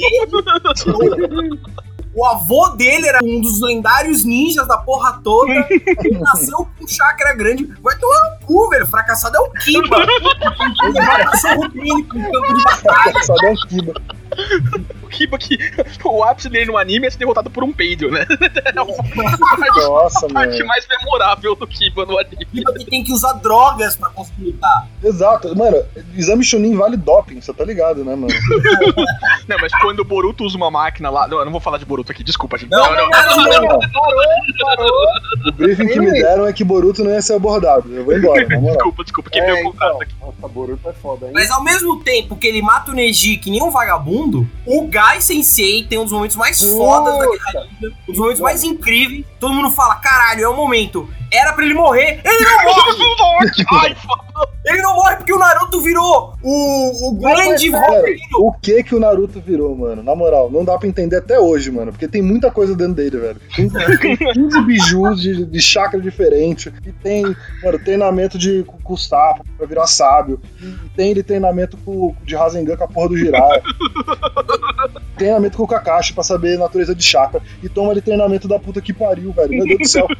O 2.13 2.25
avô 2.25 2.69
dele 2.69 3.07
era 3.07 3.19
um 3.23 3.39
dos 3.39 3.61
lendários 3.61 4.25
ninjas 4.25 4.67
da 4.67 4.77
porra 4.77 5.21
toda. 5.23 5.51
Ele 5.69 6.17
nasceu 6.19 6.67
com 6.77 6.87
chakra 6.87 7.35
grande. 7.35 7.65
Vai 7.81 7.97
tomar 7.97 8.31
no 8.31 8.45
cu, 8.47 8.69
velho. 8.69 8.87
Fracassado 8.87 9.37
é 9.37 9.39
o 9.39 9.51
Kiba. 9.51 9.97
Ele 10.83 10.93
vai 10.93 11.23
cachorro 11.25 11.67
dele 11.69 12.03
com 12.03 12.21
campo 12.21 12.53
de 12.53 12.63
batalha. 12.63 13.23
Só 13.23 13.35
dá 13.35 13.49
um 13.51 13.55
kiba. 13.67 13.93
O 15.03 15.07
Kiba 15.07 15.37
que 15.37 15.57
o 16.05 16.23
ápice 16.23 16.49
dele 16.49 16.65
no 16.67 16.77
anime 16.77 17.07
é 17.07 17.09
ser 17.09 17.17
derrotado 17.17 17.49
por 17.49 17.63
um 17.63 17.71
peido, 17.73 18.09
né? 18.11 18.25
É 18.65 18.71
Nossa, 18.73 20.25
a 20.27 20.29
parte 20.33 20.51
mano. 20.59 20.65
mais 20.67 20.87
memorável 20.87 21.55
do 21.55 21.65
Kiba 21.67 22.05
no 22.05 22.17
anime. 22.17 22.45
Kiba 22.45 22.73
que 22.73 22.85
tem 22.85 23.03
que 23.03 23.11
usar 23.11 23.33
drogas 23.33 23.95
pra 23.95 24.09
conseguir 24.09 24.45
lutar. 24.45 24.87
Exato. 25.03 25.55
Mano, 25.55 25.83
exame 26.15 26.43
Chunin 26.43 26.75
vale 26.75 26.97
doping, 26.97 27.41
você 27.41 27.53
tá 27.53 27.63
ligado, 27.63 28.03
né, 28.05 28.15
mano? 28.15 28.27
Não, 29.47 29.57
mas 29.59 29.71
quando 29.81 30.01
o 30.01 30.05
Boruto 30.05 30.43
usa 30.43 30.55
uma 30.57 30.69
máquina 30.69 31.09
lá. 31.09 31.27
Não, 31.27 31.39
eu 31.39 31.45
não 31.45 31.51
vou 31.51 31.61
falar 31.61 31.77
de 31.79 31.85
Boruto 31.85 32.11
aqui, 32.11 32.23
desculpa, 32.23 32.57
gente. 32.57 32.69
Não, 32.69 32.83
não, 32.95 33.09
não, 33.09 33.61
não. 33.61 33.79
O 35.47 35.51
briefing 35.53 35.87
que 35.87 35.99
me 35.99 36.11
deram 36.11 36.45
é 36.47 36.53
que 36.53 36.63
Boruto 36.63 37.03
não 37.03 37.11
ia 37.11 37.21
ser 37.21 37.33
abordado. 37.33 37.91
Eu 37.93 38.05
vou 38.05 38.15
embora, 38.15 38.47
na 38.47 38.59
moral. 38.59 38.75
Desculpa, 38.75 39.03
desculpa, 39.03 39.29
quebrei 39.29 39.57
É, 39.57 39.61
o 39.61 39.71
contrato 39.71 39.89
então. 39.95 40.01
aqui. 40.01 40.13
Nossa, 40.41 40.53
Boruto 40.53 40.89
é 40.89 40.93
foda, 40.93 41.25
hein? 41.27 41.31
Mas 41.33 41.49
ao 41.49 41.63
mesmo 41.63 41.99
tempo 42.03 42.35
que 42.35 42.47
ele 42.47 42.61
mata 42.61 42.91
o 42.91 42.93
Neji 42.93 43.37
que 43.37 43.49
nem 43.49 43.61
um 43.63 43.71
vagabundo, 43.71 44.18
o 44.65 44.87
Gai 44.87 45.21
Sensei 45.21 45.83
tem 45.83 45.97
um 45.97 46.03
dos 46.03 46.13
momentos 46.13 46.35
mais 46.35 46.61
Puta. 46.61 46.77
fodas 46.77 47.17
da 47.17 47.25
Guerra 47.25 47.67
Ninja, 47.71 47.95
um 48.07 48.11
dos 48.11 48.19
momentos 48.19 48.41
mais 48.41 48.63
incríveis. 48.63 49.25
Todo 49.39 49.53
mundo 49.53 49.71
fala, 49.71 49.95
caralho, 49.95 50.43
é 50.43 50.49
o 50.49 50.55
momento. 50.55 51.09
Era 51.31 51.53
pra 51.53 51.63
ele 51.63 51.73
morrer. 51.73 52.21
Ele 52.23 52.45
não 52.45 52.63
morre! 52.63 53.51
Ai, 53.71 53.95
foda. 53.95 54.29
Ele 54.65 54.81
não 54.81 54.93
morre 54.93 55.15
porque 55.15 55.33
o 55.33 55.39
Naruto 55.39 55.81
virou 55.81 56.33
o, 56.43 57.09
o 57.09 57.15
grande 57.15 57.71
Cara, 57.71 57.91
Wolverine. 57.91 58.21
o 58.35 58.51
que 58.53 58.83
que 58.83 58.93
o 58.93 58.99
Naruto 58.99 59.39
virou, 59.39 59.75
mano? 59.75 60.03
Na 60.03 60.15
moral, 60.15 60.51
não 60.51 60.63
dá 60.63 60.77
pra 60.77 60.87
entender 60.87 61.17
até 61.17 61.39
hoje, 61.39 61.71
mano. 61.71 61.91
Porque 61.91 62.07
tem 62.07 62.21
muita 62.21 62.51
coisa 62.51 62.75
dentro 62.75 62.95
dele, 62.95 63.17
velho. 63.17 63.41
Tem, 63.55 63.69
tem 63.97 64.17
15 64.17 64.61
bijus 64.61 65.21
de, 65.21 65.45
de 65.45 65.61
chakra 65.61 65.99
diferente. 65.99 66.71
E 66.85 66.91
tem, 66.91 67.23
mano, 67.63 67.79
treinamento 67.79 68.37
de, 68.37 68.63
com, 68.63 68.77
com 68.77 68.93
o 68.93 68.97
sapo 68.97 69.43
pra 69.57 69.65
virar 69.65 69.87
sábio. 69.87 70.39
E 70.61 70.89
tem 70.95 71.11
ele 71.11 71.23
treinamento 71.23 71.77
com, 71.77 72.15
de 72.23 72.35
Rasengan 72.35 72.77
com 72.77 72.83
a 72.83 72.87
porra 72.87 73.09
do 73.09 73.17
Jiraiya. 73.17 73.63
treinamento 75.17 75.57
com 75.57 75.63
o 75.63 75.67
Kakashi 75.67 76.13
pra 76.13 76.23
saber 76.23 76.55
a 76.55 76.59
natureza 76.59 76.95
de 76.95 77.03
chakra. 77.03 77.41
E 77.61 77.69
toma 77.69 77.91
ele 77.91 78.01
treinamento 78.01 78.47
da 78.47 78.59
puta 78.59 78.81
que 78.81 78.93
pariu, 78.93 79.31
velho. 79.33 79.49
Meu 79.49 79.65
Deus 79.65 79.79
do 79.79 79.87
céu. 79.87 80.07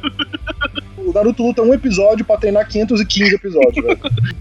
O 1.02 1.12
Naruto 1.14 1.42
luta 1.42 1.62
um 1.62 1.72
episódio 1.72 2.24
pra 2.26 2.36
treinar 2.36 2.68
515 2.68 3.34
episódios, 3.34 3.84
velho. 3.84 3.98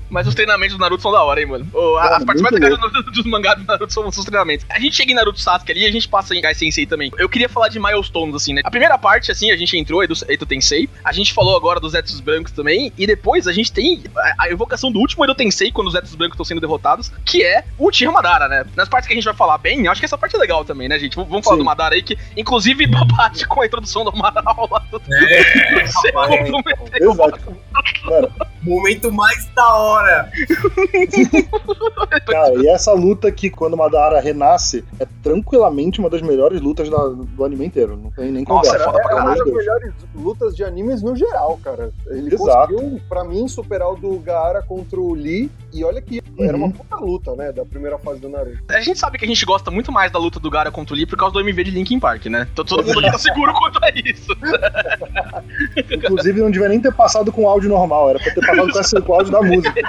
Mas 0.10 0.28
os 0.28 0.36
treinamentos 0.36 0.76
do 0.76 0.80
Naruto 0.82 1.02
são 1.02 1.12
da 1.12 1.24
hora, 1.24 1.40
hein, 1.40 1.48
mano. 1.48 1.66
A- 1.98 2.04
Mano, 2.04 2.16
as 2.18 2.24
partes 2.26 2.42
mais 2.44 2.54
legais 2.54 2.78
do- 2.78 3.04
dos 3.12 3.26
mangás 3.26 3.58
do 3.58 3.64
Naruto 3.66 3.94
são 3.94 4.06
os 4.06 4.26
treinamentos. 4.26 4.66
A 4.70 4.78
gente 4.78 4.94
chega 4.94 5.12
em 5.14 5.16
Naruto 5.16 5.40
Sasuke 5.40 5.72
ali 5.72 5.82
e 5.84 5.86
a 5.86 5.92
gente 5.92 6.08
passa 6.10 6.36
em 6.36 6.42
Gai 6.42 6.54
Sensei 6.54 6.86
também. 6.86 7.12
Eu 7.18 7.30
queria 7.30 7.48
falar 7.48 7.70
de 7.70 7.80
milestones, 7.80 8.36
assim, 8.36 8.54
né? 8.54 8.62
A 8.66 8.70
primeira 8.70 8.98
parte, 8.98 9.32
assim, 9.32 9.52
a 9.52 9.56
gente 9.58 9.76
entrou, 9.78 10.04
Edo, 10.04 10.14
Edo 10.28 10.46
Tensei. 10.46 10.90
A 11.04 11.14
gente 11.14 11.34
falou 11.34 11.56
agora 11.56 11.80
dos 11.80 11.94
Zetsus 11.94 12.20
brancos 12.20 12.52
também. 12.52 12.92
E 12.98 13.08
depois 13.08 13.48
a 13.48 13.54
gente 13.54 13.72
tem 13.72 14.04
a, 14.16 14.44
a 14.44 14.50
evocação 14.52 14.92
do 14.92 15.00
último 15.00 15.24
Edo 15.24 15.34
Tensei, 15.34 15.72
quando 15.72 15.88
os 15.88 15.94
Zetsus 15.94 16.14
brancos 16.16 16.36
estão 16.36 16.46
sendo 16.46 16.60
derrotados, 16.62 17.10
que 17.26 17.42
é 17.42 17.64
o 17.78 17.88
Uchiha 17.88 18.12
Madara, 18.12 18.50
né? 18.50 18.66
Nas 18.76 18.90
partes 18.90 19.08
que 19.08 19.14
a 19.14 19.16
gente 19.16 19.26
vai 19.26 19.34
falar 19.40 19.58
bem, 19.58 19.88
acho 19.88 20.02
que 20.02 20.06
essa 20.06 20.18
parte 20.18 20.36
é 20.36 20.40
legal 20.40 20.66
também, 20.66 20.90
né, 20.90 21.00
gente? 21.00 21.16
Vamos 21.16 21.44
falar 21.46 21.56
Sim. 21.56 21.64
do 21.64 21.66
Madara 21.66 21.96
aí, 21.96 22.04
que 22.04 22.18
inclusive 22.36 22.86
bate 23.18 23.48
com 23.48 23.62
a 23.62 23.66
introdução 23.66 24.04
do 24.04 24.10
Amaral 24.12 24.68
lá 24.70 24.80
do 24.92 25.02
É, 25.12 25.44
Você 25.88 26.08
rapaz. 26.12 26.52
comprometeu. 26.52 27.12
Exato. 27.12 27.58
Mano, 28.06 28.30
momento 28.62 29.12
mais 29.12 29.46
da 29.56 29.74
hora. 29.74 30.30
Cara, 32.26 32.54
e 32.62 32.68
essa 32.68 32.92
luta 32.94 33.32
que 33.32 33.50
quando 33.50 33.76
Madara 33.78 34.20
renasce 34.20 34.84
é 35.00 35.08
tranquilamente 35.24 36.00
uma 36.00 36.10
das 36.10 36.22
melhores 36.22 36.62
lutas 36.62 36.90
da- 36.90 37.08
do 37.10 37.46
anime 37.46 37.66
inteiro. 37.66 37.98
Não 37.98 38.12
tem 38.12 38.32
nem 38.32 38.44
Nossa, 38.44 38.72
conversa. 38.72 38.90
é 38.90 38.92
foda 38.92 39.02
pra 39.04 39.18
É 39.18 39.22
uma 39.22 39.36
das 39.36 39.46
melhores 39.54 39.94
lutas 40.16 40.56
de 40.56 40.64
animes 40.64 41.02
no 41.02 41.16
geral, 41.16 41.60
cara. 41.64 41.92
Ele 42.08 42.34
Exato. 42.34 42.74
conseguiu, 42.74 43.02
pra 43.08 43.24
mim, 43.24 43.48
superar 43.48 43.92
o 43.92 43.96
do 43.96 44.18
Gaara 44.20 44.62
contra 44.62 45.00
o 45.00 45.14
Lee. 45.14 45.50
E 45.72 45.84
olha 45.84 46.02
que 46.02 46.22
era 46.40 46.58
Uhum. 46.58 46.64
uma 46.66 46.72
puta 46.74 46.96
luta, 46.96 47.36
né? 47.36 47.52
Da 47.52 47.64
primeira 47.66 47.98
fase 48.00 48.20
do 48.20 48.28
Naruto. 48.30 48.58
A 48.70 48.82
gente 48.82 48.98
sabe 49.00 49.18
que 49.20 49.26
a 49.26 49.28
gente 49.28 49.46
gosta 49.46 49.70
muito 49.70 49.92
mais 49.92 50.12
da 50.12 50.18
luta 50.18 50.40
do 50.40 50.50
Gara 50.50 50.72
contra 50.72 50.94
o 50.94 50.98
Lee 50.98 51.06
por 51.06 51.18
causa 51.18 51.34
do 51.34 51.40
MV 51.42 51.64
de 51.66 51.72
Linkin 51.72 52.00
Park, 52.00 52.26
né? 52.26 52.48
Então 52.52 52.66
todo 52.66 52.84
mundo 52.86 53.00
aqui 53.00 53.12
tá 53.12 53.18
seguro 53.20 53.54
quanto 53.54 53.80
a 53.84 53.90
isso. 53.90 54.32
Inclusive, 55.94 56.42
não 56.42 56.50
devia 56.50 56.70
nem 56.70 56.80
ter 56.82 56.94
passado 56.94 57.32
com 57.32 57.48
áudio 57.48 57.70
normal, 57.70 58.10
era 58.10 58.20
pra 58.20 58.34
ter 58.34 58.42
passado 58.46 58.72
com, 58.72 58.80
esse, 58.80 59.02
com 59.02 59.12
o 59.12 59.16
áudio 59.16 59.32
da 59.32 59.42
música. 59.42 59.74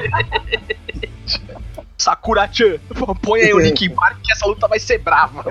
Sakura-chan, 1.96 2.78
põe 3.22 3.40
aí 3.42 3.52
o 3.52 3.58
Linkin 3.60 3.90
Park 3.90 4.18
que 4.22 4.32
essa 4.32 4.46
luta 4.46 4.66
vai 4.66 4.78
ser 4.78 4.98
brava. 4.98 5.44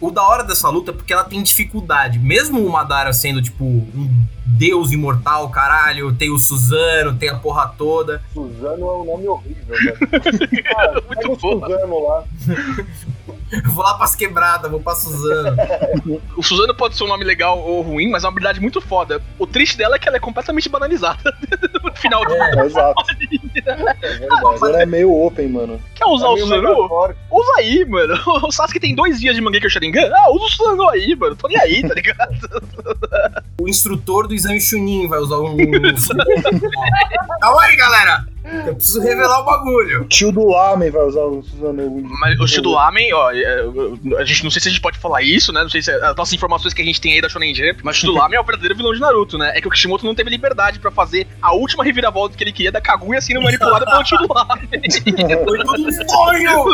O 0.00 0.10
da 0.10 0.22
hora 0.22 0.42
dessa 0.42 0.68
luta 0.68 0.90
é 0.90 0.94
porque 0.94 1.12
ela 1.12 1.24
tem 1.24 1.42
dificuldade. 1.42 2.18
Mesmo 2.18 2.64
o 2.64 2.70
Madara 2.70 3.12
sendo, 3.12 3.42
tipo, 3.42 3.64
um 3.64 4.26
deus 4.46 4.92
imortal, 4.92 5.48
caralho, 5.50 6.14
tem 6.14 6.30
o 6.30 6.38
Suzano, 6.38 7.16
tem 7.16 7.28
a 7.28 7.36
porra 7.36 7.68
toda. 7.76 8.22
Suzano 8.32 8.86
é 8.86 8.92
um 8.96 9.04
nome 9.04 9.28
horrível, 9.28 9.64
velho. 9.76 10.64
Cara, 10.64 11.02
pega 11.02 11.30
o 11.30 11.36
boa. 11.36 11.68
Suzano 11.68 12.06
lá. 12.08 12.24
Eu 13.52 13.62
vou 13.72 13.82
lá 13.82 13.94
pras 13.94 14.14
quebradas, 14.14 14.70
vou 14.70 14.80
pra 14.80 14.94
Suzano. 14.94 15.56
O 16.36 16.42
Suzano 16.42 16.74
pode 16.74 16.96
ser 16.96 17.04
um 17.04 17.08
nome 17.08 17.24
legal 17.24 17.58
ou 17.58 17.82
ruim, 17.82 18.10
mas 18.10 18.24
é 18.24 18.26
uma 18.26 18.32
habilidade 18.32 18.60
muito 18.60 18.80
foda. 18.80 19.20
O 19.38 19.46
triste 19.46 19.76
dela 19.76 19.96
é 19.96 19.98
que 19.98 20.08
ela 20.08 20.16
é 20.16 20.20
completamente 20.20 20.68
banalizada 20.68 21.36
no 21.82 21.94
final 21.94 22.24
do. 22.24 22.32
É, 22.32 22.66
exato. 22.66 23.02
Mas 24.42 24.62
ela 24.62 24.82
é 24.82 24.86
meio 24.86 25.12
open, 25.12 25.48
mano. 25.48 25.80
Quer 25.94 26.06
usar 26.06 26.28
o 26.28 26.34
meio 26.34 26.46
Suzano? 26.46 27.14
Usa 27.30 27.52
aí, 27.58 27.84
mano. 27.84 28.14
O 28.42 28.52
Sasuke 28.52 28.80
tem 28.80 28.94
dois 28.94 29.20
dias 29.20 29.34
de 29.34 29.40
Mangekyou 29.40 29.70
Sharingan. 29.70 30.10
Ah, 30.14 30.30
usa 30.30 30.44
o 30.44 30.50
Suzano 30.50 30.88
aí, 30.88 31.14
mano. 31.14 31.36
Tô 31.36 31.48
nem 31.48 31.58
aí, 31.58 31.86
tá 31.86 31.94
ligado? 31.94 32.34
O 33.60 33.68
instrutor 33.68 34.26
do 34.26 34.34
exame 34.34 34.60
Chunin 34.60 35.08
vai 35.08 35.18
usar 35.18 35.38
um. 35.38 35.56
Calma 37.40 37.62
aí, 37.62 37.76
galera! 37.76 38.26
Eu 38.42 38.74
preciso 38.74 39.00
revelar 39.02 39.40
o 39.40 39.44
bagulho. 39.44 40.02
O 40.02 40.04
tio 40.06 40.32
do 40.32 40.46
Lamen 40.46 40.90
vai 40.90 41.02
usar 41.02 41.20
o 41.20 41.42
Suzano. 41.42 42.02
Mas 42.20 42.40
o 42.40 42.44
estilo 42.44 42.62
do 42.64 42.70
Lamen, 42.70 43.12
ó, 43.12 43.30
é, 43.30 43.64
a 44.18 44.24
gente 44.24 44.42
não 44.44 44.50
sei 44.50 44.62
se 44.62 44.68
a 44.68 44.70
gente 44.70 44.80
pode 44.80 44.98
falar 44.98 45.22
isso, 45.22 45.52
né? 45.52 45.62
Não 45.62 45.68
sei 45.68 45.82
se 45.82 45.90
é 45.90 46.06
as 46.06 46.16
nossas 46.16 46.32
informações 46.32 46.72
que 46.72 46.80
a 46.80 46.84
gente 46.84 47.00
tem 47.00 47.12
aí 47.12 47.20
da 47.20 47.28
Shonen 47.28 47.54
Jump, 47.54 47.80
mas 47.84 47.96
o 47.96 47.98
estilo 47.98 48.14
do 48.14 48.18
Lamen 48.18 48.38
é 48.38 48.40
o 48.40 48.44
verdadeiro 48.44 48.74
vilão 48.74 48.94
de 48.94 49.00
Naruto, 49.00 49.36
né? 49.36 49.52
É 49.54 49.60
que 49.60 49.68
o 49.68 49.70
Kishimoto 49.70 50.06
não 50.06 50.14
teve 50.14 50.30
liberdade 50.30 50.78
pra 50.78 50.90
fazer 50.90 51.26
a 51.40 51.52
última 51.52 51.84
reviravolta 51.84 52.36
que 52.36 52.42
ele 52.42 52.52
queria 52.52 52.72
da 52.72 52.80
Kaguya 52.80 53.20
sendo 53.20 53.42
manipulada 53.42 53.84
pelo 53.84 54.02
tio 54.04 54.18
do 54.18 54.32
Lamen. 54.32 54.68
Um 55.78 56.08
sonho! 56.08 56.64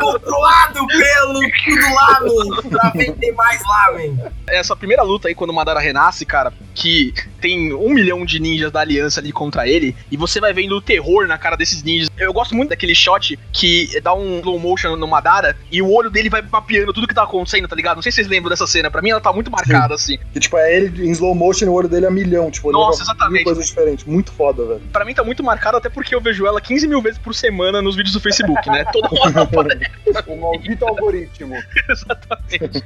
Controlado 0.00 0.86
pelo 0.86 1.40
tudo 1.64 1.94
lamen! 1.94 2.70
Pra 2.70 2.90
vender 2.90 3.32
mais 3.32 3.62
lamen! 3.64 4.18
Essa 4.48 4.74
primeira 4.74 5.02
luta 5.02 5.28
aí, 5.28 5.34
quando 5.34 5.50
o 5.50 5.54
Madara 5.54 5.80
renasce, 5.80 6.24
cara, 6.24 6.52
que 6.74 7.12
tem 7.40 7.74
um 7.74 7.90
milhão 7.90 8.24
de 8.24 8.40
ninjas 8.40 8.72
da 8.72 8.80
aliança 8.80 9.20
ali 9.20 9.32
contra 9.32 9.68
ele, 9.68 9.94
e 10.10 10.16
você 10.16 10.40
vai 10.40 10.52
vendo 10.52 10.76
o 10.76 10.80
terror 10.88 11.26
na 11.26 11.36
cara 11.36 11.54
desses 11.54 11.82
ninjas. 11.82 12.08
Eu 12.16 12.32
gosto 12.32 12.54
muito 12.54 12.70
daquele 12.70 12.94
shot 12.94 13.38
que 13.52 14.00
dá 14.00 14.14
um 14.14 14.38
slow 14.38 14.58
motion 14.58 14.96
no 14.96 15.06
Madara 15.06 15.54
e 15.70 15.82
o 15.82 15.92
olho 15.92 16.08
dele 16.08 16.30
vai 16.30 16.40
mapeando 16.40 16.94
tudo 16.94 17.06
que 17.06 17.14
tá 17.14 17.24
acontecendo, 17.24 17.68
tá 17.68 17.76
ligado? 17.76 17.96
Não 17.96 18.02
sei 18.02 18.10
se 18.10 18.16
vocês 18.16 18.28
lembram 18.28 18.48
dessa 18.48 18.66
cena, 18.66 18.90
pra 18.90 19.02
mim 19.02 19.10
ela 19.10 19.20
tá 19.20 19.30
muito 19.30 19.50
marcada, 19.50 19.94
assim. 19.94 20.16
Que, 20.32 20.40
tipo, 20.40 20.56
é 20.56 20.74
ele 20.74 21.06
em 21.06 21.10
slow 21.10 21.34
motion 21.34 21.66
e 21.66 21.68
o 21.68 21.74
olho 21.74 21.88
dele 21.88 22.06
é 22.06 22.10
milhão. 22.10 22.50
Tipo, 22.50 22.72
Nossa, 22.72 23.02
exatamente. 23.02 23.34
mil 23.34 23.44
coisas 23.44 23.66
diferentes. 23.66 24.06
Muito 24.06 24.32
foda, 24.32 24.64
velho. 24.64 24.80
Pra 24.90 25.04
mim 25.04 25.12
tá 25.12 25.22
muito 25.22 25.44
marcada, 25.44 25.76
até 25.76 25.90
porque 25.90 26.14
eu 26.14 26.20
vejo 26.22 26.46
ela 26.46 26.58
15 26.58 26.88
mil 26.88 27.02
vezes 27.02 27.18
por 27.18 27.34
semana 27.34 27.82
nos 27.82 27.94
vídeos 27.94 28.14
do 28.14 28.20
Facebook, 28.20 28.70
né? 28.70 28.84
Toda 28.90 29.08
hora 29.20 29.42
aparece. 29.42 29.90
O 30.26 30.36
maldito 30.36 30.86
algoritmo. 30.86 31.54
Exatamente. 31.90 32.82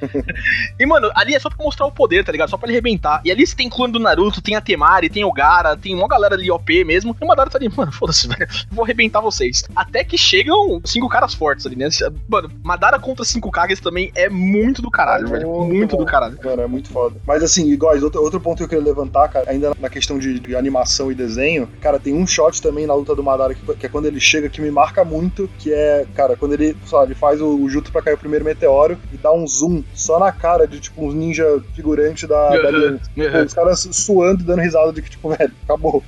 E, 0.78 0.84
mano, 0.86 1.08
ali 1.14 1.36
é 1.36 1.38
só 1.38 1.48
pra 1.48 1.64
mostrar 1.64 1.86
o 1.86 1.92
poder, 1.92 2.24
tá 2.24 2.32
ligado? 2.32 2.50
Só 2.50 2.56
pra 2.56 2.66
ele 2.68 2.76
arrebentar. 2.76 3.20
E 3.24 3.30
ali 3.30 3.46
você 3.46 3.54
tem 3.54 3.68
clone 3.68 3.92
do 3.92 4.00
Naruto, 4.00 4.42
tem 4.42 4.56
a 4.56 4.60
Temari, 4.60 5.08
tem 5.08 5.24
o 5.24 5.32
Gara, 5.32 5.76
tem 5.76 5.94
uma 5.94 6.08
galera 6.08 6.34
ali 6.34 6.50
OP 6.50 6.84
mesmo. 6.84 7.16
E 7.20 7.24
o 7.24 7.28
Madara 7.28 7.48
tá 7.48 7.58
ali, 7.58 7.68
mano, 7.82 7.92
foda-se, 7.92 8.28
velho. 8.28 8.46
Vou 8.70 8.84
arrebentar 8.84 9.20
vocês. 9.20 9.64
Até 9.74 10.04
que 10.04 10.16
chegam 10.18 10.80
cinco 10.84 11.08
caras 11.08 11.34
fortes 11.34 11.66
ali, 11.66 11.76
né? 11.76 11.88
Mano, 12.28 12.50
Madara 12.62 12.98
contra 12.98 13.24
cinco 13.24 13.50
Kages 13.50 13.80
também 13.80 14.10
é 14.14 14.28
muito 14.28 14.80
do 14.82 14.90
caralho, 14.90 15.26
É 15.28 15.30
velho. 15.30 15.64
muito 15.64 15.96
do 15.96 16.04
caralho. 16.04 16.38
Mano, 16.42 16.62
é 16.62 16.66
muito 16.66 16.88
foda. 16.88 17.16
Mas 17.26 17.42
assim, 17.42 17.70
igual, 17.70 17.96
outro, 18.00 18.22
outro 18.22 18.40
ponto 18.40 18.58
que 18.58 18.64
eu 18.64 18.68
queria 18.68 18.84
levantar, 18.84 19.28
cara, 19.28 19.50
ainda 19.50 19.72
na 19.78 19.88
questão 19.88 20.18
de, 20.18 20.38
de 20.40 20.56
animação 20.56 21.10
e 21.10 21.14
desenho, 21.14 21.68
cara, 21.80 21.98
tem 21.98 22.14
um 22.14 22.26
shot 22.26 22.60
também 22.62 22.86
na 22.86 22.94
luta 22.94 23.14
do 23.14 23.22
Madara 23.22 23.54
que, 23.54 23.74
que 23.74 23.86
é 23.86 23.88
quando 23.88 24.06
ele 24.06 24.20
chega, 24.20 24.48
que 24.48 24.60
me 24.60 24.70
marca 24.70 25.04
muito, 25.04 25.48
que 25.58 25.72
é, 25.72 26.06
cara, 26.14 26.36
quando 26.36 26.52
ele, 26.54 26.76
sei 26.86 26.98
lá, 26.98 27.04
ele 27.04 27.14
faz 27.14 27.40
o, 27.40 27.56
o 27.56 27.68
Jutsu 27.68 27.92
pra 27.92 28.02
cair 28.02 28.14
o 28.14 28.18
primeiro 28.18 28.44
meteoro 28.44 28.98
e 29.12 29.16
dá 29.16 29.32
um 29.32 29.46
zoom 29.46 29.82
só 29.94 30.18
na 30.18 30.30
cara 30.32 30.66
de, 30.66 30.80
tipo, 30.80 31.04
uns 31.04 31.14
ninja 31.14 31.44
figurante 31.74 32.26
da, 32.26 32.48
da. 32.50 32.72
Pô, 33.32 33.38
os 33.44 33.54
caras 33.54 33.88
suando 33.92 34.42
e 34.42 34.44
dando 34.44 34.60
risada 34.62 34.92
de 34.92 35.02
que, 35.02 35.10
tipo, 35.10 35.28
velho, 35.34 35.52
acabou. 35.64 36.02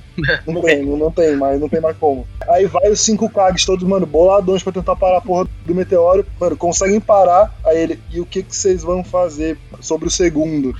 Não 0.47 0.61
tem, 0.61 0.85
não, 0.85 0.97
não 0.97 1.11
tem 1.11 1.35
mais, 1.35 1.59
não 1.65 1.69
tem 1.69 1.81
mais 1.81 1.97
como. 1.97 2.27
Aí 2.47 2.65
vai 2.67 2.89
os 2.89 3.01
cinco 3.01 3.29
Kages 3.29 3.65
todos, 3.65 3.83
mano, 3.87 4.05
boladões 4.05 4.61
pra 4.63 4.71
tentar 4.71 4.95
parar 4.95 5.17
a 5.17 5.21
porra 5.21 5.47
do 5.65 5.75
meteoro. 5.75 6.25
Mano, 6.39 6.55
conseguem 6.55 6.99
parar. 6.99 7.53
Aí 7.65 7.77
ele, 7.77 7.99
e 8.11 8.21
o 8.21 8.25
que 8.25 8.43
que 8.43 8.55
vocês 8.55 8.83
vão 8.83 9.03
fazer 9.03 9.57
sobre 9.81 10.07
o 10.07 10.11
segundo? 10.11 10.73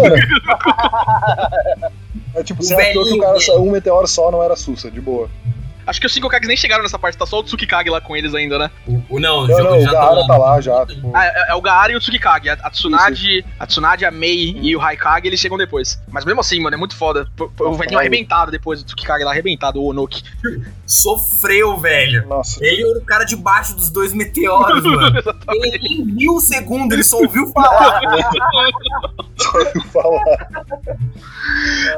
Mano, 0.00 0.16
é 2.34 2.42
tipo, 2.42 2.62
você 2.62 2.74
achou 2.74 3.04
que 3.04 3.14
o 3.14 3.18
cara 3.18 3.40
saiu 3.40 3.62
um 3.62 3.70
meteoro 3.70 4.06
só, 4.06 4.30
não 4.30 4.42
era 4.42 4.56
Sussa, 4.56 4.90
de 4.90 5.00
boa. 5.00 5.30
Acho 5.86 6.00
que 6.00 6.06
os 6.06 6.12
cinco 6.12 6.28
Kages 6.28 6.48
nem 6.48 6.56
chegaram 6.56 6.82
nessa 6.82 6.98
parte, 6.98 7.16
tá 7.18 7.26
só 7.26 7.40
o 7.40 7.42
Tsukikage 7.42 7.90
lá 7.90 8.00
com 8.00 8.16
eles 8.16 8.34
ainda, 8.34 8.58
né? 8.58 8.70
O, 8.86 9.16
o- 9.16 9.20
não, 9.20 9.40
o 9.40 9.46
Não, 9.48 9.58
não, 9.64 9.78
o 9.78 9.82
já 9.82 9.92
Gaara 9.92 10.26
tá 10.26 10.36
lá 10.36 10.60
já. 10.60 10.86
Tipo, 10.86 11.10
Ah, 11.14 11.24
é, 11.26 11.50
é 11.50 11.54
o 11.54 11.60
Gaara 11.60 11.92
e 11.92 11.96
o 11.96 12.00
Tsukikage. 12.00 12.48
A, 12.50 12.54
a 12.54 12.70
Tsunade, 12.70 13.44
a 13.58 13.66
Tsunade, 13.66 14.04
a 14.04 14.10
Mei 14.10 14.56
e 14.60 14.76
o 14.76 14.80
Haikage, 14.80 15.26
eles 15.26 15.40
chegam 15.40 15.58
depois. 15.58 16.00
Mas 16.10 16.24
mesmo 16.24 16.40
assim, 16.40 16.60
mano, 16.60 16.74
é 16.74 16.78
muito 16.78 16.96
foda. 16.96 17.26
O 17.60 17.74
velhinho 17.74 17.98
arrebentado 17.98 18.50
depois, 18.50 18.80
o 18.80 18.84
Tsukikage 18.84 19.24
lá 19.24 19.30
arrebentado, 19.32 19.80
o 19.80 19.86
Onoki. 19.86 20.22
Sofreu, 20.86 21.78
velho. 21.78 22.26
Nossa, 22.28 22.64
Ele 22.64 22.82
era 22.88 22.98
o 22.98 23.04
cara 23.04 23.24
debaixo 23.24 23.74
dos 23.74 23.90
dois 23.90 24.12
meteoros, 24.12 24.84
mano. 24.84 25.20
Ele 25.50 25.78
nem 25.78 26.16
viu 26.16 26.34
o 26.34 26.40
segundo, 26.40 26.92
ele 26.92 27.02
só 27.04 27.18
ouviu 27.18 27.50
falar. 27.52 28.00
só 29.38 29.58
eu 29.58 29.82
falar. 29.92 30.48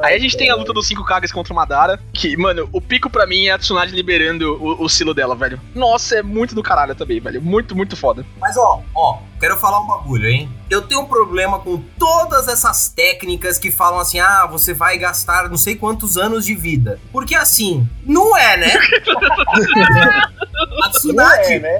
Aí 0.03 0.15
a 0.15 0.19
gente 0.19 0.37
tem 0.37 0.49
a 0.49 0.55
luta 0.55 0.73
dos 0.73 0.87
cinco 0.87 1.03
Kages 1.03 1.31
contra 1.31 1.51
o 1.53 1.55
Madara, 1.55 1.99
que, 2.13 2.35
mano, 2.37 2.69
o 2.71 2.81
pico 2.81 3.09
pra 3.09 3.25
mim 3.25 3.47
é 3.47 3.51
a 3.51 3.57
Tsunade 3.57 3.74
liberando 3.83 4.53
o, 4.53 4.83
o 4.83 4.89
silo 4.89 5.13
dela, 5.13 5.35
velho. 5.35 5.59
Nossa, 5.73 6.15
é 6.15 6.23
muito 6.23 6.55
do 6.55 6.63
caralho 6.63 6.95
também, 6.95 7.19
velho. 7.19 7.41
Muito, 7.41 7.75
muito 7.75 7.95
foda. 7.95 8.25
Mas 8.39 8.55
ó, 8.57 8.81
ó, 8.93 9.19
quero 9.39 9.57
falar 9.57 9.81
um 9.81 9.87
bagulho, 9.87 10.27
hein? 10.27 10.49
Eu 10.69 10.81
tenho 10.81 11.01
um 11.01 11.05
problema 11.05 11.59
com 11.59 11.77
todas 11.99 12.47
essas 12.47 12.89
técnicas 12.89 13.57
que 13.57 13.71
falam 13.71 13.99
assim: 13.99 14.19
ah, 14.19 14.45
você 14.45 14.73
vai 14.73 14.97
gastar 14.97 15.49
não 15.49 15.57
sei 15.57 15.75
quantos 15.75 16.17
anos 16.17 16.45
de 16.45 16.55
vida. 16.55 16.99
Porque 17.11 17.35
assim, 17.35 17.87
não 18.05 18.35
é, 18.35 18.57
né? 18.57 18.73
A 20.55 20.85
Não 20.85 20.91
Tsunade, 20.91 21.53
é, 21.53 21.59
né? 21.59 21.77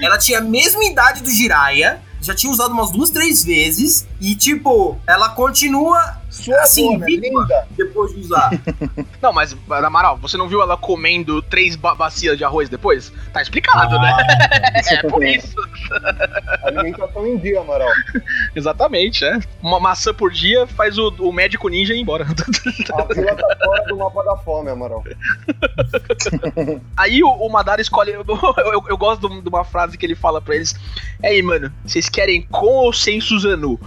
ela 0.00 0.16
tinha 0.16 0.38
a 0.38 0.42
mesma 0.42 0.84
idade 0.84 1.22
do 1.22 1.30
Jiraiya, 1.30 2.00
já 2.20 2.34
tinha 2.34 2.52
usado 2.52 2.72
umas 2.72 2.90
duas, 2.90 3.10
três 3.10 3.42
vezes, 3.42 4.06
e 4.20 4.34
tipo, 4.36 4.98
ela 5.06 5.30
continua 5.30 6.21
Sua 6.42 6.60
Assim, 6.62 6.92
dona, 6.94 7.06
viva. 7.06 7.22
linda. 7.26 7.66
depois 7.72 8.12
de 8.14 8.20
usar. 8.20 8.50
Não, 9.22 9.32
mas, 9.32 9.56
na 9.68 9.88
moral, 9.90 10.16
você 10.18 10.36
não 10.36 10.48
viu 10.48 10.60
ela 10.60 10.76
comendo 10.76 11.40
três 11.42 11.76
ba 11.76 11.94
bacias 11.94 12.36
de 12.36 12.44
arroz 12.44 12.68
depois? 12.68 13.12
Tá 13.32 13.40
explicado, 13.40 13.98
né? 14.00 14.12
É 14.90 15.02
por 15.08 15.24
isso. 15.24 15.54
Alimentação 16.64 17.26
em 17.26 17.36
dia, 17.38 17.60
Amaral. 17.60 17.88
Exatamente, 18.56 19.24
é. 19.24 19.38
Uma 19.62 19.78
maçã 19.78 20.12
por 20.12 20.30
dia 20.32 20.66
faz 20.66 20.98
o, 20.98 21.08
o 21.20 21.32
médico 21.32 21.68
ninja 21.68 21.94
ir 21.94 22.00
embora. 22.00 22.24
A 22.24 23.14
fila 23.14 23.34
tá 23.36 23.56
fora 23.64 23.84
do 23.86 23.96
mapa 23.96 24.22
da 24.24 24.36
fome, 24.38 24.70
Amaral. 24.70 25.04
Aí 26.96 27.22
o, 27.22 27.28
o 27.28 27.48
Madara 27.50 27.80
escolhe. 27.80 28.10
Eu, 28.12 28.24
eu- 28.26 28.84
eu 28.88 28.96
gosto 28.96 29.28
de 29.28 29.48
uma 29.48 29.64
frase 29.64 29.96
que 29.96 30.04
ele 30.04 30.14
fala 30.16 30.40
pra 30.40 30.56
eles. 30.56 30.74
Aí, 31.22 31.40
mano, 31.42 31.72
vocês 31.84 32.08
querem 32.08 32.42
com 32.42 32.66
ou 32.66 32.92
sem 32.92 33.20
Suzanu? 33.20 33.78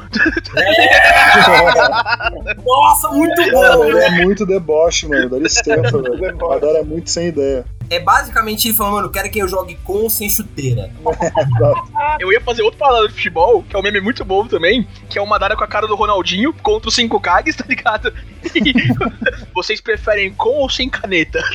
Nossa, 2.54 3.10
muito 3.10 3.52
bom, 3.52 3.84
é 3.86 4.24
muito 4.24 4.46
deboche, 4.46 5.08
mano. 5.08 5.30
Dá 5.30 5.40
licença, 5.40 6.02
velho. 6.02 6.38
O 6.38 6.50
Madara 6.50 6.80
é 6.80 6.84
muito 6.84 7.10
sem 7.10 7.28
ideia. 7.28 7.66
É 7.90 8.00
basicamente 8.00 8.68
ele 8.68 8.76
falando, 8.76 8.96
mano, 8.96 9.12
quero 9.12 9.30
que 9.30 9.40
eu 9.40 9.48
jogue 9.48 9.78
com 9.84 9.94
ou 9.94 10.10
sem 10.10 10.30
chuteira. 10.30 10.92
Eu 12.20 12.32
ia 12.32 12.42
fazer 12.42 12.64
outro 12.64 12.80
parada 12.80 13.08
de 13.08 13.14
futebol, 13.14 13.64
que 13.64 13.76
é 13.76 13.80
um 13.80 13.82
meme 13.82 14.02
muito 14.02 14.26
bom 14.26 14.48
também, 14.48 14.88
que 15.10 15.20
é 15.20 15.22
o 15.22 15.28
Madara 15.28 15.56
com 15.56 15.64
a 15.64 15.68
cara 15.68 15.88
do 15.88 15.96
Ronaldinho 15.96 16.54
contra 16.64 16.90
os 16.90 16.96
5 16.96 17.20
Kages, 17.20 17.56
tá 17.56 17.66
ligado? 17.68 18.12
E 18.56 18.74
vocês 19.54 19.80
preferem 19.80 20.34
com 20.34 20.50
ou 20.50 20.70
sem 20.70 20.90
caneta? 20.90 21.40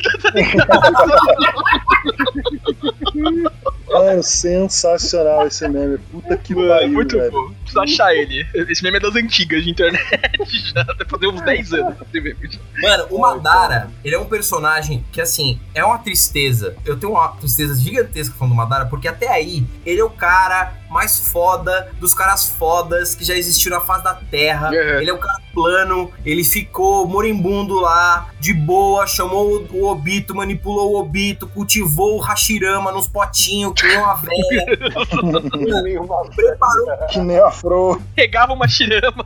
Mano, 3.91 4.23
sensacional 4.23 5.47
esse 5.47 5.67
meme. 5.67 5.97
Puta 5.97 6.37
que 6.37 6.55
Mano, 6.55 6.69
pariu, 6.69 6.89
muito 6.89 7.17
velho. 7.17 7.31
bom. 7.31 7.53
Precisa 7.61 7.81
achar 7.81 8.15
ele. 8.15 8.45
Esse 8.53 8.83
meme 8.83 8.97
é 8.97 8.99
das 8.99 9.15
antigas 9.15 9.63
de 9.63 9.69
internet. 9.71 10.01
Já 10.73 10.83
deve 10.83 11.05
fazer 11.05 11.27
uns 11.27 11.41
10 11.41 11.73
anos 11.73 11.95
esse 12.01 12.21
meme. 12.21 12.59
Mano, 12.81 13.07
o 13.09 13.19
Madara, 13.19 13.89
ele 14.03 14.15
é 14.15 14.19
um 14.19 14.25
personagem 14.25 15.03
que, 15.11 15.21
assim, 15.21 15.59
é 15.73 15.83
uma 15.83 15.97
tristeza. 15.99 16.75
Eu 16.85 16.97
tenho 16.97 17.13
uma 17.13 17.29
tristeza 17.29 17.75
gigantesca 17.75 18.35
falando 18.37 18.53
do 18.53 18.57
Madara, 18.57 18.85
porque 18.85 19.07
até 19.07 19.27
aí, 19.27 19.65
ele 19.85 19.99
é 19.99 20.03
o 20.03 20.09
cara 20.09 20.80
mais 20.91 21.17
foda 21.31 21.89
dos 21.99 22.13
caras 22.13 22.49
fodas 22.49 23.15
que 23.15 23.23
já 23.23 23.35
existiram 23.35 23.79
na 23.79 23.83
face 23.83 24.03
da 24.03 24.15
Terra. 24.15 24.69
Uhum. 24.69 24.99
Ele 24.99 25.09
é 25.09 25.13
o 25.13 25.17
cara 25.17 25.41
plano, 25.53 26.11
ele 26.25 26.43
ficou 26.43 27.07
moribundo 27.07 27.79
lá, 27.79 28.29
de 28.39 28.53
boa, 28.53 29.05
chamou 29.05 29.67
o, 29.71 29.85
Obito, 29.85 30.35
manipulou 30.35 30.93
o 30.93 30.99
Obito, 30.99 31.47
cultivou 31.47 32.17
o 32.17 32.19
Hashirama 32.19 32.91
nos 32.91 33.07
potinhos, 33.07 33.73
que 33.73 33.85
nem 33.87 33.97
uma 33.97 34.15
velha, 34.15 34.65
preparou 36.35 37.07
Que 37.09 37.19
nem 37.19 37.39
afro. 37.39 38.01
Regava 38.15 38.53
uma 38.53 38.65
Hashirama. 38.65 39.23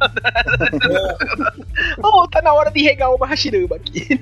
oh, 2.04 2.28
tá 2.28 2.42
na 2.42 2.54
hora 2.54 2.72
de 2.72 2.82
regar 2.82 3.14
uma 3.14 3.28
Hashirama 3.28 3.76
aqui. 3.76 4.20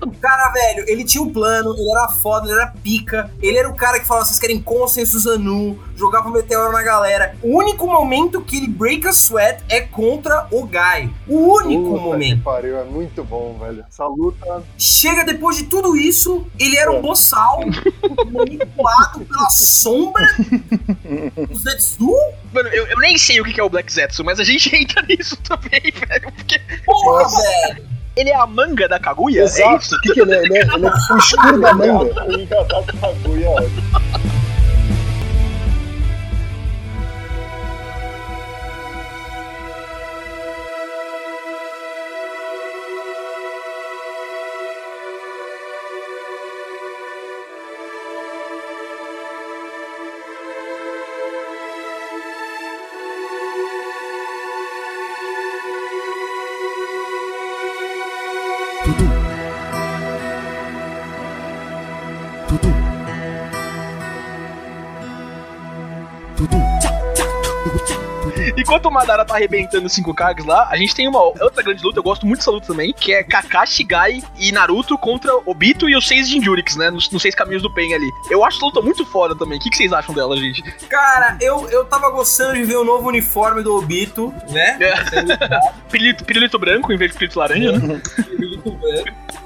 O 0.00 0.10
cara, 0.20 0.52
velho, 0.52 0.84
ele 0.88 1.04
tinha 1.04 1.22
um 1.22 1.32
plano, 1.32 1.74
ele 1.76 1.90
era 1.90 2.08
foda, 2.08 2.46
ele 2.46 2.60
era 2.60 2.72
pica. 2.82 3.30
Ele 3.42 3.58
era 3.58 3.68
o 3.68 3.74
cara 3.76 4.00
que 4.00 4.06
falava, 4.06 4.26
vocês 4.26 4.38
querem 4.38 4.60
consenso 4.60 5.18
Zanu, 5.18 5.78
jogava 5.94 6.30
meteoro 6.30 6.72
na 6.72 6.82
galera. 6.82 7.36
O 7.42 7.56
único 7.58 7.86
momento 7.86 8.40
que 8.40 8.56
ele 8.56 8.68
break 8.68 9.06
a 9.06 9.12
sweat 9.12 9.62
é 9.68 9.80
contra 9.80 10.46
o 10.50 10.66
Guy. 10.66 11.12
O 11.28 11.54
único 11.58 11.90
Puta 11.90 12.02
momento. 12.02 12.38
Que 12.38 12.42
pariu, 12.42 12.78
é 12.78 12.84
muito 12.84 13.22
bom, 13.22 13.58
velho. 13.58 13.84
Essa 13.88 14.06
luta. 14.06 14.64
Chega 14.78 15.24
depois 15.24 15.56
de 15.56 15.64
tudo 15.64 15.96
isso, 15.96 16.46
ele 16.58 16.76
era 16.76 16.90
um 16.90 17.00
boçal, 17.00 17.60
manipulado 18.32 19.24
pela 19.24 19.50
sombra 19.50 20.26
do 21.48 21.58
Zetsu. 21.58 22.10
Mano, 22.52 22.68
eu, 22.70 22.86
eu 22.86 22.98
nem 22.98 23.18
sei 23.18 23.40
o 23.40 23.44
que 23.44 23.60
é 23.60 23.62
o 23.62 23.68
Black 23.68 23.92
Zetsu, 23.92 24.24
mas 24.24 24.40
a 24.40 24.44
gente 24.44 24.74
entra 24.74 25.02
nisso 25.02 25.36
também, 25.38 25.80
velho. 25.80 26.32
Porque 26.32 26.58
Porra, 26.84 27.24
velho. 27.28 27.95
Ele 28.16 28.30
é 28.30 28.34
a 28.34 28.46
manga 28.46 28.88
da 28.88 28.98
Kaguya? 28.98 29.42
É 29.42 29.44
Exato. 29.44 29.82
isso? 29.82 29.94
O 29.94 30.00
que, 30.00 30.12
que 30.14 30.20
ele 30.20 30.34
é? 30.34 30.42
Ele 30.42 30.58
é, 30.58 30.62
ele 30.62 30.86
é 30.86 30.90
o 30.90 31.18
escuro 31.18 31.60
da 31.60 31.74
manga. 31.74 32.24
O 32.26 32.32
engatado 32.32 32.86
da 33.00 33.08
agulha, 33.08 33.48
Enquanto 68.66 68.86
o 68.86 68.90
Madara 68.90 69.24
tá 69.24 69.36
arrebentando 69.36 69.86
os 69.86 69.92
5 69.92 70.12
Kags 70.12 70.44
lá, 70.44 70.66
a 70.68 70.76
gente 70.76 70.92
tem 70.92 71.06
uma 71.06 71.22
outra 71.22 71.62
grande 71.62 71.84
luta, 71.84 72.00
eu 72.00 72.02
gosto 72.02 72.26
muito 72.26 72.40
dessa 72.40 72.50
luta 72.50 72.66
também, 72.66 72.92
que 72.92 73.14
é 73.14 73.22
Kakashi, 73.22 73.84
Gai 73.84 74.20
e 74.36 74.50
Naruto 74.50 74.98
contra 74.98 75.32
Obito 75.46 75.88
e 75.88 75.96
os 75.96 76.08
seis 76.08 76.28
Jinjurix, 76.28 76.74
né? 76.74 76.90
Nos, 76.90 77.08
nos 77.08 77.22
seis 77.22 77.32
caminhos 77.32 77.62
do 77.62 77.72
Pen 77.72 77.94
ali. 77.94 78.10
Eu 78.28 78.44
acho 78.44 78.56
essa 78.56 78.66
luta 78.66 78.82
muito 78.82 79.06
foda 79.06 79.36
também. 79.36 79.58
O 79.58 79.60
que, 79.60 79.70
que 79.70 79.76
vocês 79.76 79.92
acham 79.92 80.12
dela, 80.12 80.36
gente? 80.36 80.64
Cara, 80.88 81.38
eu, 81.40 81.70
eu 81.70 81.84
tava 81.84 82.10
gostando 82.10 82.54
de 82.54 82.64
ver 82.64 82.74
o 82.74 82.82
novo 82.82 83.06
uniforme 83.06 83.62
do 83.62 83.72
Obito, 83.72 84.34
né? 84.48 84.76
Pirulito, 85.88 86.24
pirulito 86.24 86.58
branco 86.58 86.92
em 86.92 86.96
vez 86.96 87.12
de 87.12 87.18
pirulito 87.18 87.38
laranja, 87.38 87.78
né? 87.78 88.02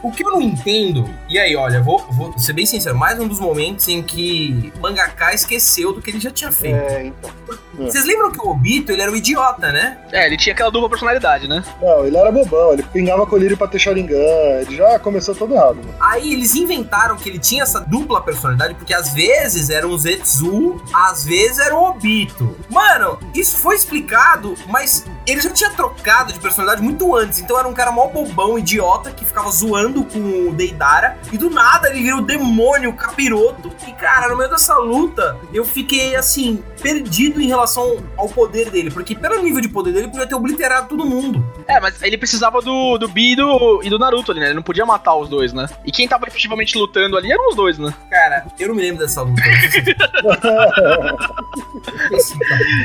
O 0.03 0.11
que 0.11 0.25
eu 0.25 0.31
não 0.31 0.41
entendo, 0.41 1.11
e 1.29 1.39
aí, 1.39 1.55
olha, 1.55 1.83
vou, 1.83 1.99
vou 2.11 2.39
ser 2.39 2.55
bem 2.55 2.65
sincero, 2.65 2.97
mais 2.97 3.21
um 3.21 3.29
dos 3.29 3.39
momentos 3.39 3.87
em 3.87 4.03
que 4.03 4.73
o 4.79 4.81
mangaka 4.81 5.35
esqueceu 5.35 5.93
do 5.93 6.01
que 6.01 6.11
ele 6.11 6.21
já 6.21 6.31
tinha 6.31 6.51
feito. 6.51 6.75
É, 6.75 7.05
então. 7.05 7.31
Vocês 7.75 8.05
lembram 8.05 8.31
que 8.31 8.41
o 8.41 8.51
Obito, 8.51 8.93
ele 8.93 9.03
era 9.03 9.10
o 9.13 9.17
idiota, 9.17 9.73
né? 9.73 9.99
É, 10.13 10.27
ele 10.27 10.37
tinha 10.37 10.53
aquela 10.53 10.71
dupla 10.71 10.89
personalidade, 10.89 11.49
né? 11.49 11.63
Não, 11.81 12.07
ele 12.07 12.17
era 12.17 12.31
bobão, 12.31 12.73
ele 12.73 12.83
pingava 12.83 13.27
colírio 13.27 13.57
pra 13.57 13.67
ter 13.67 13.79
Sharingan, 13.79 14.61
ele 14.61 14.77
já 14.77 14.99
começou 14.99 15.35
todo 15.35 15.55
errado, 15.55 15.77
mano. 15.77 15.95
Aí 16.01 16.33
eles 16.33 16.55
inventaram 16.55 17.17
que 17.17 17.29
ele 17.29 17.39
tinha 17.39 17.63
essa 17.63 17.81
dupla 17.81 18.21
personalidade, 18.21 18.75
porque 18.75 18.95
às 18.95 19.13
vezes 19.13 19.71
era 19.71 19.87
um 19.87 19.97
Zetsu, 19.97 20.83
às 20.93 21.25
vezes 21.25 21.59
era 21.59 21.75
um 21.75 21.85
Obito. 21.85 22.57
Mano, 22.69 23.19
isso 23.35 23.57
foi 23.57 23.77
explicado, 23.77 24.55
mas 24.67 25.05
ele 25.27 25.41
já 25.41 25.51
tinha 25.51 25.71
trocado 25.71 26.33
de 26.33 26.39
personalidade 26.39 26.83
muito 26.83 27.15
antes. 27.15 27.41
Então 27.41 27.59
era 27.59 27.69
um 27.69 27.73
cara 27.73 27.93
mó 27.93 28.07
bobão, 28.07 28.59
idiota, 28.59 29.11
que 29.11 29.25
ficava 29.25 29.51
zoando 29.51 30.05
com 30.05 30.49
o 30.49 30.53
Deidara. 30.53 31.19
E 31.33 31.39
do 31.39 31.51
nada 31.51 31.89
ele 31.89 32.03
vira 32.03 32.17
o 32.17 32.23
demônio, 32.23 32.91
o 32.91 32.95
capiroto. 32.95 33.71
E 33.87 33.93
cara, 33.93 34.29
no 34.29 34.37
meio 34.37 34.51
dessa 34.51 34.77
luta, 34.77 35.37
eu 35.53 35.65
fiquei 35.65 36.17
assim, 36.17 36.63
perdido 36.81 37.41
em 37.41 37.47
relação 37.47 37.99
ao 38.17 38.29
poder 38.29 38.71
dele. 38.71 38.91
Porque 39.01 39.15
pelo 39.15 39.43
nível 39.43 39.63
de 39.63 39.69
poder 39.69 39.93
dele, 39.93 40.05
ele 40.05 40.13
podia 40.13 40.27
ter 40.27 40.35
obliterado 40.35 40.89
todo 40.89 41.07
mundo. 41.07 41.43
É, 41.67 41.81
mas 41.81 42.03
ele 42.03 42.19
precisava 42.19 42.61
do, 42.61 42.99
do 42.99 43.09
Bi 43.09 43.33
e 43.33 43.37
do, 43.37 43.81
e 43.83 43.89
do 43.89 43.99
Naruto 43.99 44.31
ali, 44.31 44.41
né? 44.41 44.47
Ele 44.49 44.55
não 44.57 44.63
podia 44.63 44.85
matar 44.85 45.15
os 45.17 45.27
dois, 45.27 45.55
né? 45.55 45.67
E 45.87 45.91
quem 45.91 46.07
tava 46.07 46.27
efetivamente 46.29 46.77
lutando 46.77 47.17
ali 47.17 47.33
eram 47.33 47.49
os 47.49 47.57
dois, 47.57 47.79
né? 47.79 47.95
Cara, 48.11 48.45
eu 48.59 48.69
não 48.69 48.75
me 48.75 48.83
lembro 48.83 48.99
dessa 49.01 49.23
luta. 49.23 49.41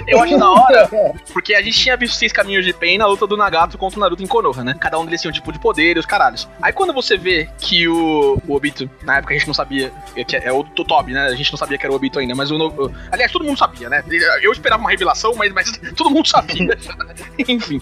Eu 0.08 0.22
acho 0.22 0.38
da 0.38 0.50
hora, 0.50 0.90
porque 1.34 1.54
a 1.54 1.62
gente 1.62 1.78
tinha 1.80 1.98
visto 1.98 2.16
seis 2.16 2.32
caminhos 2.32 2.64
de 2.66 2.72
Pain 2.74 2.98
na 2.98 3.06
luta 3.08 3.28
do 3.28 3.36
Nagato 3.36 3.78
contra 3.78 3.98
o 3.98 4.02
Naruto 4.02 4.24
em 4.24 4.28
Konoha, 4.28 4.64
né? 4.64 4.76
Cada 4.80 4.98
um 5.00 5.06
deles 5.06 5.22
tinha 5.22 5.30
um 5.30 5.34
tipo 5.34 5.52
de 5.52 5.60
poder 5.60 5.96
e 5.98 6.00
os 6.00 6.06
caralhos. 6.06 6.48
Aí 6.62 6.72
quando 6.72 6.94
você 6.94 7.18
vê 7.18 7.50
que 7.60 7.88
o, 7.88 8.42
o 8.48 8.56
Obito, 8.56 8.90
na 9.04 9.18
época 9.18 9.34
a 9.34 9.38
gente 9.38 9.48
não 9.48 9.54
sabia, 9.54 9.92
que 10.28 10.36
é 10.36 10.52
o 10.52 10.64
Totobi, 10.64 11.12
né? 11.14 11.26
A 11.28 11.36
gente 11.36 11.52
não 11.52 11.58
sabia 11.58 11.78
que 11.78 11.86
era 11.86 11.92
o 11.92 11.96
Obito 11.96 12.20
ainda, 12.20 12.36
mas 12.36 12.52
o, 12.52 12.56
o- 12.58 12.92
Aliás, 13.12 13.32
todo 13.32 13.44
mundo 13.44 13.58
sabia, 13.58 13.90
né? 13.90 14.04
Eu 14.42 14.52
esperava 14.52 14.82
uma 14.82 14.90
revelação, 14.92 15.34
mas, 15.36 15.52
mas 15.54 15.72
todo 15.96 16.05
mundo 16.10 16.28
sabia. 16.28 16.78
Enfim, 17.48 17.82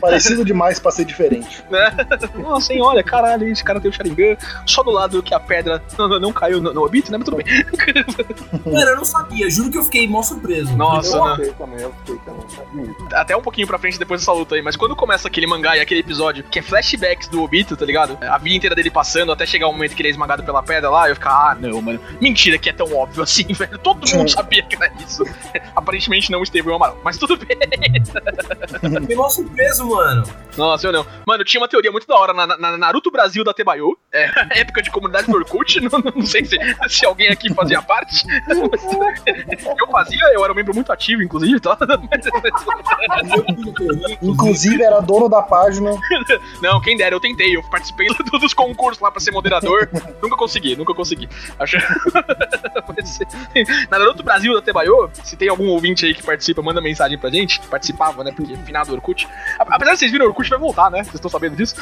Parecido 0.00 0.44
demais 0.44 0.78
pra 0.78 0.90
ser 0.90 1.04
diferente. 1.04 1.62
né? 1.70 1.94
Nossa, 2.38 2.72
hein, 2.72 2.82
olha, 2.82 3.02
caralho, 3.02 3.48
esse 3.48 3.62
cara 3.62 3.80
tem 3.80 3.90
o 3.90 3.94
Sharingan, 3.94 4.36
só 4.66 4.82
do 4.82 4.90
lado 4.90 5.22
que 5.22 5.34
a 5.34 5.40
pedra 5.40 5.82
não, 5.98 6.08
não- 6.08 6.20
não 6.20 6.32
caiu 6.32 6.60
no, 6.60 6.72
no 6.72 6.82
Obito, 6.84 7.10
né? 7.12 7.18
Mas 7.18 7.24
tudo 7.24 7.36
bem. 7.36 7.46
Mano, 8.64 8.90
eu 8.90 8.96
não 8.96 9.04
sabia, 9.04 9.48
juro 9.50 9.70
que 9.70 9.78
eu 9.78 9.84
fiquei 9.84 10.08
mó 10.08 10.22
surpreso. 10.22 10.76
Nossa, 10.76 11.16
eu 11.16 11.24
né? 11.24 11.36
fiquei 11.36 11.52
também, 11.52 11.80
eu 11.80 11.94
fiquei 12.04 12.16
também. 12.24 12.96
Até 13.12 13.36
um 13.36 13.42
pouquinho 13.42 13.66
pra 13.66 13.78
frente 13.78 13.98
depois 13.98 14.20
dessa 14.20 14.32
luta 14.32 14.54
aí, 14.54 14.62
mas 14.62 14.76
quando 14.76 14.96
começa 14.96 15.28
aquele 15.28 15.46
mangá 15.46 15.76
e 15.76 15.80
aquele 15.80 16.00
episódio 16.00 16.44
que 16.44 16.58
é 16.58 16.62
flashbacks 16.62 17.28
do 17.28 17.42
Obito, 17.42 17.76
tá 17.76 17.84
ligado? 17.84 18.18
A 18.22 18.38
vida 18.38 18.56
inteira 18.56 18.74
dele 18.74 18.90
passando 18.90 19.32
até 19.32 19.46
chegar 19.46 19.68
o 19.68 19.72
momento 19.72 19.94
que 19.94 20.02
ele 20.02 20.08
é 20.08 20.10
esmagado 20.10 20.42
pela 20.42 20.62
pedra 20.62 20.90
lá, 20.90 21.08
eu 21.08 21.14
ficar, 21.14 21.50
ah, 21.50 21.54
não, 21.54 21.80
mano. 21.80 22.00
Mentira 22.20 22.58
que 22.58 22.68
é 22.70 22.72
tão 22.72 22.92
óbvio 22.94 23.22
assim, 23.22 23.44
velho. 23.52 23.78
Todo 23.78 24.08
mundo 24.16 24.30
sabia 24.30 24.62
que 24.62 24.76
era 24.76 24.92
isso. 25.04 25.24
Aparentemente 25.74 26.30
não 26.30 26.42
esteve 26.42 26.68
o 26.68 26.74
Amaral, 26.74 26.98
mas 27.04 27.16
tudo 27.18 27.36
bem. 27.36 27.56
Fiquei 29.00 29.16
mó 29.16 29.28
surpreso, 29.28 29.86
mano. 29.88 30.24
Nossa, 30.56 30.86
eu 30.86 30.92
não. 30.92 31.06
Mano, 31.26 31.44
tinha 31.44 31.60
uma 31.60 31.68
teoria 31.68 31.90
muito 31.90 32.06
da 32.06 32.16
hora 32.16 32.32
na, 32.32 32.46
na- 32.46 32.56
na 32.56 32.76
Naruto 32.78 33.10
Brasil 33.10 33.42
da 33.44 33.52
Tebayo, 33.52 33.96
é, 34.12 34.30
época 34.60 34.82
de 34.82 34.90
comunidade 34.90 35.26
do 35.26 35.36
Orkut, 35.36 35.80
não, 35.82 35.98
não 36.14 36.24
sei 36.26 36.44
se, 36.44 36.56
se 36.88 37.04
alguém 37.06 37.28
aqui 37.28 37.52
fazia 37.54 37.80
parte. 37.82 38.24
eu 38.48 39.88
fazia, 39.90 40.32
eu 40.32 40.42
era 40.44 40.52
um 40.52 40.56
membro 40.56 40.74
muito 40.74 40.92
ativo, 40.92 41.22
inclusive, 41.22 41.58
tá? 41.60 41.76
Inclusive, 44.22 44.82
era 44.82 45.00
dono 45.00 45.28
da 45.28 45.42
página. 45.42 45.90
Não, 46.62 46.80
quem 46.80 46.96
dera, 46.96 47.14
eu 47.14 47.20
tentei, 47.20 47.56
eu 47.56 47.62
participei 47.70 48.08
do- 48.08 48.38
dos 48.38 48.54
concursos 48.54 49.00
lá 49.02 49.10
pra 49.10 49.20
ser 49.20 49.30
moderador. 49.30 49.88
nunca 50.22 50.36
consegui, 50.36 50.76
nunca 50.76 50.94
consegui. 50.94 51.28
Acho... 51.58 51.76
Mas, 52.96 53.18
Na 53.90 53.98
Naruto 53.98 54.22
Brasil 54.22 54.54
da 54.54 54.62
Tebayo, 54.62 55.10
se 55.22 55.36
tem 55.36 55.48
algum 55.48 55.68
ouvinte 55.68 56.04
aí 56.06 56.14
que 56.14 56.22
participa, 56.22 56.62
manda 56.62 56.80
mensagem 56.80 57.18
pra 57.18 57.30
gente. 57.30 57.53
Participava, 57.62 58.22
né? 58.24 58.32
Porque 58.34 58.56
final 58.58 58.84
do 58.84 58.94
Orkut. 58.94 59.28
Apesar 59.58 59.92
de 59.92 59.98
vocês 59.98 60.10
virem, 60.12 60.26
o 60.26 60.30
Orkut 60.30 60.48
vai 60.50 60.58
voltar, 60.58 60.90
né? 60.90 61.02
Vocês 61.02 61.14
estão 61.16 61.30
sabendo 61.30 61.56
disso? 61.56 61.74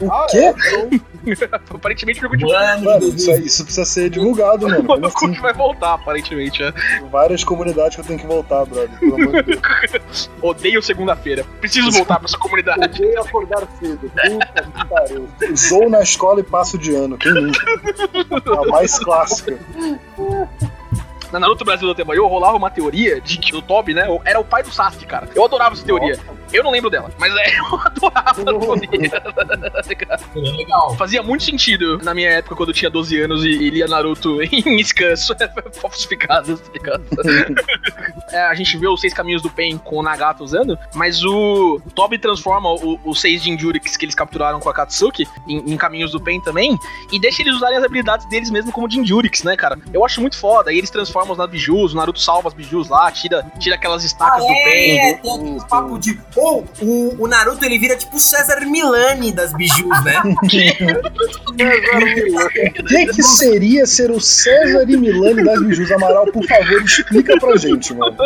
O 0.00 0.10
Ah, 0.10 0.26
quê? 0.30 0.52
Aparentemente 1.70 2.20
o 2.24 2.24
Orkut, 2.28 2.44
Mano, 2.44 2.84
Mano, 2.84 3.08
isso, 3.08 3.30
isso 3.32 3.64
precisa 3.64 3.84
ser 3.84 4.10
divulgado, 4.10 4.68
mano. 4.68 4.84
o 4.88 4.92
Orkut 4.92 5.30
assim? 5.32 5.40
vai 5.40 5.52
voltar, 5.52 5.94
aparentemente. 5.94 6.62
é. 6.62 6.72
Várias 7.10 7.44
comunidades 7.44 7.94
que 7.96 8.00
eu 8.00 8.04
tenho 8.06 8.18
que 8.18 8.26
voltar, 8.26 8.64
brother. 8.64 8.90
Pelo 8.98 9.14
amor 9.14 9.42
de 9.42 9.56
Deus. 9.56 10.30
Odeio 10.42 10.82
segunda-feira. 10.82 11.44
Preciso 11.60 11.90
voltar 11.90 12.16
pra 12.18 12.26
essa 12.26 12.38
comunidade. 12.38 12.84
Odeio 12.84 13.20
acordar 13.20 13.66
cedo. 13.78 13.98
Puta 14.10 14.62
que 14.62 14.86
pariu. 14.88 15.28
Zou 15.56 15.90
na 15.90 16.00
escola 16.02 16.40
e 16.40 16.42
passo 16.42 16.78
de 16.78 16.94
ano. 16.94 17.16
Quem 17.18 17.32
nunca? 17.32 17.60
A 18.60 18.66
mais 18.70 18.98
clássica. 18.98 19.58
Na 21.32 21.38
Naruto 21.38 21.64
Brasil 21.64 21.86
da 21.86 21.94
Tebayo 21.94 22.26
rolava 22.26 22.56
uma 22.56 22.70
teoria 22.70 23.20
de 23.20 23.38
que 23.38 23.54
o 23.54 23.62
Tobi, 23.62 23.94
né, 23.94 24.06
era 24.24 24.40
o 24.40 24.44
pai 24.44 24.62
do 24.62 24.72
Sasuke, 24.72 25.06
cara. 25.06 25.28
Eu 25.34 25.44
adorava 25.44 25.74
essa 25.74 25.84
teoria. 25.84 26.18
Eu 26.52 26.64
não 26.64 26.70
lembro 26.70 26.90
dela, 26.90 27.10
mas 27.18 27.32
é, 27.36 27.58
eu 27.58 27.80
adorava 27.80 28.30
a 28.30 28.44
teoria. 28.44 29.22
Seria 30.32 30.52
legal. 30.52 30.96
Fazia 30.96 31.22
muito 31.22 31.44
sentido 31.44 31.98
na 31.98 32.14
minha 32.14 32.30
época, 32.30 32.56
quando 32.56 32.70
eu 32.70 32.74
tinha 32.74 32.90
12 32.90 33.20
anos 33.20 33.44
e, 33.44 33.48
e 33.48 33.70
lia 33.70 33.86
Naruto 33.86 34.42
em 34.42 34.80
escanso, 34.80 35.34
falsificados, 35.80 36.60
tá 36.60 36.72
ligado? 36.72 37.04
É, 38.30 38.42
a 38.42 38.54
gente 38.54 38.76
vê 38.76 38.88
os 38.88 39.00
seis 39.00 39.12
caminhos 39.12 39.42
do 39.42 39.50
Pen 39.50 39.78
com 39.78 39.96
o 39.96 40.02
Nagato 40.02 40.44
usando, 40.44 40.78
mas 40.94 41.24
o 41.24 41.80
Tobi 41.94 42.18
transforma 42.18 42.68
os 43.04 43.20
seis 43.20 43.42
Jinjurix 43.42 43.96
que 43.96 44.04
eles 44.04 44.14
capturaram 44.14 44.60
com 44.60 44.68
a 44.68 44.74
Katsuki 44.74 45.26
em, 45.48 45.72
em 45.72 45.76
caminhos 45.76 46.12
do 46.12 46.20
Pen 46.20 46.40
também, 46.40 46.78
e 47.12 47.20
deixa 47.20 47.42
eles 47.42 47.54
usarem 47.54 47.78
as 47.78 47.84
habilidades 47.84 48.28
deles 48.28 48.50
mesmo 48.50 48.72
como 48.72 48.90
Jinjurix, 48.90 49.42
né, 49.42 49.56
cara? 49.56 49.78
Eu 49.92 50.04
acho 50.04 50.20
muito 50.20 50.36
foda. 50.36 50.72
E 50.72 50.78
eles 50.78 50.90
transformam 50.90 51.32
os 51.32 51.38
nas 51.38 51.50
bijus, 51.50 51.92
o 51.92 51.96
Naruto 51.96 52.20
salva 52.20 52.48
as 52.48 52.54
bijus 52.54 52.88
lá, 52.88 53.10
tira, 53.10 53.44
tira 53.58 53.74
aquelas 53.74 54.04
estacas 54.04 54.40
do 54.40 54.46
Pen. 54.46 54.98
é, 54.98 55.14
tem 55.14 55.34
aquele 55.34 55.60
papo 55.68 55.98
de 55.98 56.14
Ou 56.40 56.64
o, 56.80 57.24
o 57.24 57.28
Naruto 57.28 57.62
ele 57.64 57.78
vira 57.78 57.94
tipo 57.96 58.16
o 58.16 58.20
César 58.20 58.60
Milani 58.66 59.30
das 59.30 59.52
bijus, 59.52 60.04
né? 60.04 60.22
O 61.50 62.84
que, 62.86 63.06
que 63.06 63.22
seria 63.22 63.86
ser 63.86 64.10
o 64.10 64.20
César 64.20 64.88
e 64.88 64.96
Milani 64.96 65.44
das 65.44 65.62
bijus? 65.62 65.92
Amaral, 65.92 66.26
por 66.26 66.46
favor, 66.46 66.82
explica 66.82 67.38
pra 67.38 67.56
gente, 67.56 67.92
mano. 67.92 68.16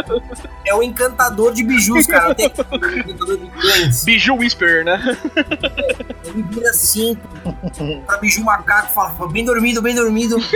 É 0.66 0.74
o 0.74 0.82
encantador 0.82 1.52
de 1.52 1.64
bijus, 1.64 2.06
cara. 2.06 2.34
Tem 2.34 2.46
o 2.46 3.00
encantador 3.00 3.36
de 3.38 3.46
cães. 3.50 4.04
Biju 4.04 4.36
Whisperer, 4.36 4.84
né? 4.84 5.18
Ele 6.24 6.42
vira 6.50 6.70
assim 6.70 7.18
pra 8.06 8.16
biju 8.18 8.44
macaco 8.44 8.92
fala, 8.92 9.10
fala, 9.10 9.30
bem 9.30 9.44
dormido, 9.44 9.82
bem 9.82 9.94
dormido. 9.94 10.36
Biju. 10.36 10.54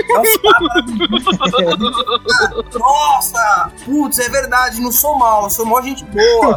Nossa! 2.78 3.70
Putz, 3.84 4.18
é 4.18 4.28
verdade, 4.28 4.80
não 4.80 4.92
sou 4.92 5.18
mal, 5.18 5.44
eu 5.44 5.50
sou 5.50 5.66
mó 5.66 5.80
gente 5.80 6.04
boa. 6.04 6.56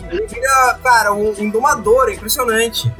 Ele 0.11 0.27
vira, 0.27 0.79
cara, 0.83 1.13
um, 1.13 1.33
um 1.39 1.49
domador, 1.49 2.09
é 2.09 2.13
impressionante. 2.13 2.91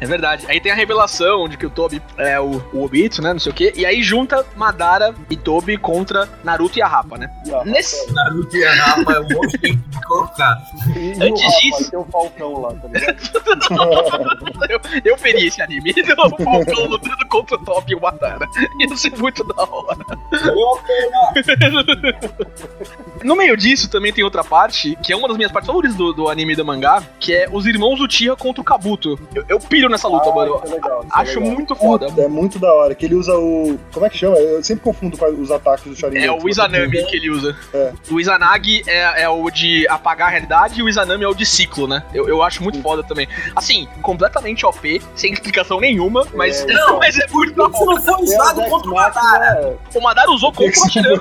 É 0.00 0.06
verdade. 0.06 0.44
Aí 0.48 0.60
tem 0.60 0.72
a 0.72 0.74
revelação 0.74 1.48
de 1.48 1.56
que 1.56 1.66
o 1.66 1.70
Tobi 1.70 2.02
é 2.16 2.40
o, 2.40 2.60
o 2.72 2.84
Obito, 2.84 3.22
né? 3.22 3.32
Não 3.32 3.40
sei 3.40 3.52
o 3.52 3.54
quê. 3.54 3.72
E 3.76 3.84
aí 3.86 4.02
junta 4.02 4.44
Madara 4.56 5.14
e 5.30 5.36
Tobi 5.36 5.76
contra 5.76 6.28
Naruto 6.44 6.78
e 6.78 6.82
a 6.82 6.86
Rapa, 6.88 7.16
né? 7.18 7.30
Nesse, 7.64 8.12
Naruto 8.12 8.56
e 8.56 8.64
a 8.64 8.74
Rapa 8.74 9.12
é 9.12 9.20
um 9.20 9.28
monte 9.28 9.58
de 9.58 9.78
colocar. 10.06 10.56
E, 10.96 11.12
Antes 11.22 11.42
e 11.42 11.44
o 11.44 11.48
Rafa, 11.48 11.60
disso- 11.60 11.90
tem 11.90 11.98
o 12.00 12.04
Falcão 12.04 12.60
lá, 12.60 12.74
tá 12.74 12.88
ligado? 12.88 13.18
eu, 14.68 14.80
eu 15.04 15.16
veria 15.16 15.48
esse 15.48 15.62
anime. 15.62 15.94
O 16.18 16.44
Falcão 16.44 16.84
lutando 16.86 17.28
contra 17.28 17.56
o 17.56 17.64
Tobi 17.64 17.92
e 17.92 17.94
o 17.94 18.00
Madara. 18.00 18.46
Ia 18.80 18.96
ser 18.96 19.16
muito 19.16 19.44
da 19.44 19.62
hora. 19.62 19.98
No 23.24 23.34
meio 23.34 23.56
disso, 23.56 23.90
também 23.90 24.12
tem 24.12 24.22
outra 24.22 24.44
parte, 24.44 24.96
que 25.02 25.12
é 25.12 25.16
uma 25.16 25.26
das 25.26 25.36
minhas 25.36 25.50
partes 25.50 25.66
favoritas 25.66 25.96
do, 25.96 26.07
do 26.12 26.28
anime 26.28 26.52
e 26.52 26.56
do 26.56 26.64
mangá, 26.64 27.02
que 27.20 27.34
é 27.34 27.46
os 27.50 27.66
irmãos 27.66 28.00
Uchiha 28.00 28.34
contra 28.36 28.60
o 28.60 28.64
Kabuto. 28.64 29.18
Eu, 29.34 29.44
eu 29.48 29.58
piro 29.60 29.88
nessa 29.88 30.08
luta, 30.08 30.28
Ah, 30.30 30.34
mano. 30.34 30.60
isso 30.64 30.72
é 30.72 30.74
legal, 30.76 31.00
isso 31.04 31.12
é 31.18 31.20
Acho 31.20 31.38
legal. 31.40 31.54
muito 31.54 31.76
foda. 31.76 32.06
Puta, 32.06 32.22
é 32.22 32.28
muito 32.28 32.58
da 32.58 32.72
hora. 32.72 32.94
Que 32.94 33.06
ele 33.06 33.14
usa 33.14 33.34
o. 33.36 33.78
Como 33.92 34.06
é 34.06 34.10
que 34.10 34.18
chama? 34.18 34.36
Eu 34.36 34.62
sempre 34.62 34.84
confundo 34.84 35.16
com 35.16 35.26
os 35.26 35.50
ataques 35.50 35.84
do 35.84 35.94
Sharingan. 35.96 36.24
É 36.24 36.30
o 36.30 36.48
Izanami 36.48 37.04
que 37.04 37.16
ele 37.16 37.30
usa. 37.30 37.56
É. 37.72 37.92
O 38.10 38.20
Izanagi 38.20 38.82
é, 38.86 39.22
é 39.22 39.28
o 39.28 39.50
de 39.50 39.86
apagar 39.88 40.28
a 40.28 40.30
realidade 40.30 40.80
e 40.80 40.82
o 40.82 40.88
Izanami 40.88 41.24
é 41.24 41.28
o 41.28 41.34
de 41.34 41.44
ciclo, 41.46 41.86
né? 41.86 42.02
Eu, 42.12 42.28
eu 42.28 42.42
acho 42.42 42.62
muito 42.62 42.80
foda 42.82 43.02
também. 43.02 43.28
Assim, 43.54 43.86
completamente 44.02 44.64
OP, 44.66 45.00
sem 45.14 45.32
explicação 45.32 45.80
nenhuma, 45.80 46.26
mas, 46.34 46.60
É. 46.62 46.66
Não, 46.72 46.98
mas 47.00 47.18
é 47.18 47.26
muito 47.28 47.54
da 47.54 47.64
Isso 47.68 47.76
hora. 47.82 47.94
não 47.94 48.02
foi 48.02 48.22
usado 48.24 48.62
contra 48.68 48.90
o 48.90 48.94
Madara. 48.94 49.44
é, 49.94 49.98
O 49.98 50.02
Madara 50.02 50.30
usou 50.30 50.50
contra 50.52 50.64
o 50.66 50.68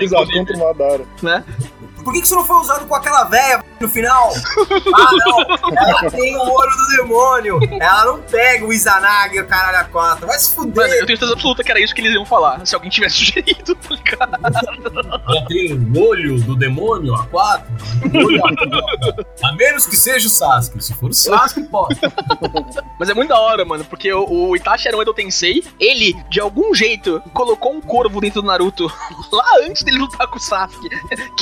inclusive, 0.03 0.33
contra 0.37 0.55
o 0.55 0.59
Madara. 0.59 1.01
né? 1.21 1.43
Por 2.07 2.13
que 2.13 2.21
que 2.21 2.25
isso 2.25 2.35
não 2.37 2.45
foi 2.45 2.55
usado 2.55 2.87
com 2.87 2.95
aquela 2.95 3.25
véia 3.25 3.61
no 3.81 3.89
final? 3.89 4.31
Ah, 4.95 5.09
não. 5.25 5.41
Ela 5.77 6.09
tem 6.09 6.37
o 6.37 6.39
olho 6.39 6.71
do 6.71 6.87
demônio. 6.95 7.59
Ela 7.81 8.05
não 8.05 8.21
pega 8.21 8.65
o 8.65 8.71
Izanagi, 8.71 9.37
o 9.41 9.45
caralho 9.45 9.79
a 9.79 9.83
quatro. 9.83 10.25
Vai 10.25 10.39
se 10.39 10.55
Mano, 10.55 10.69
fuder. 10.69 10.85
eu 10.85 11.05
tenho 11.05 11.17
certeza 11.17 11.33
absoluta 11.33 11.65
que 11.65 11.69
era 11.69 11.81
isso 11.81 11.93
que 11.93 11.99
eles 11.99 12.13
iam 12.13 12.25
falar, 12.25 12.65
se 12.65 12.73
alguém 12.73 12.89
tivesse 12.89 13.15
sugerido, 13.25 13.75
tá 13.75 13.89
ligado? 13.93 14.39
Ela 15.27 15.45
tem 15.47 15.73
o 15.73 15.99
olho 16.01 16.39
do 16.43 16.55
demônio, 16.55 17.13
a 17.13 17.25
quatro. 17.25 17.67
Olho 18.05 18.41
a... 18.45 19.49
a 19.49 19.55
menos 19.57 19.85
que 19.85 19.97
seja 19.97 20.27
o 20.27 20.31
Sasuke. 20.31 20.81
Se 20.81 20.93
for 20.93 21.09
o 21.09 21.13
Sasuke, 21.13 21.63
pode. 21.63 21.99
Mas 22.97 23.09
é 23.09 23.13
muito 23.13 23.27
da 23.27 23.39
hora, 23.39 23.65
mano, 23.65 23.83
porque 23.83 24.13
o, 24.13 24.47
o 24.47 24.55
Itachi 24.55 24.87
era 24.87 24.95
um 24.95 25.01
Edo 25.01 25.13
Tensei, 25.13 25.61
ele, 25.77 26.15
de 26.29 26.39
algum 26.39 26.73
jeito, 26.73 27.21
colocou 27.33 27.73
um 27.73 27.81
corvo 27.81 28.21
dentro 28.21 28.41
do 28.41 28.47
Naruto, 28.47 28.89
lá 29.29 29.45
antes 29.63 29.83
dele 29.83 29.97
lutar 29.97 30.25
com 30.27 30.37
o 30.37 30.41
Sasuke. 30.41 30.87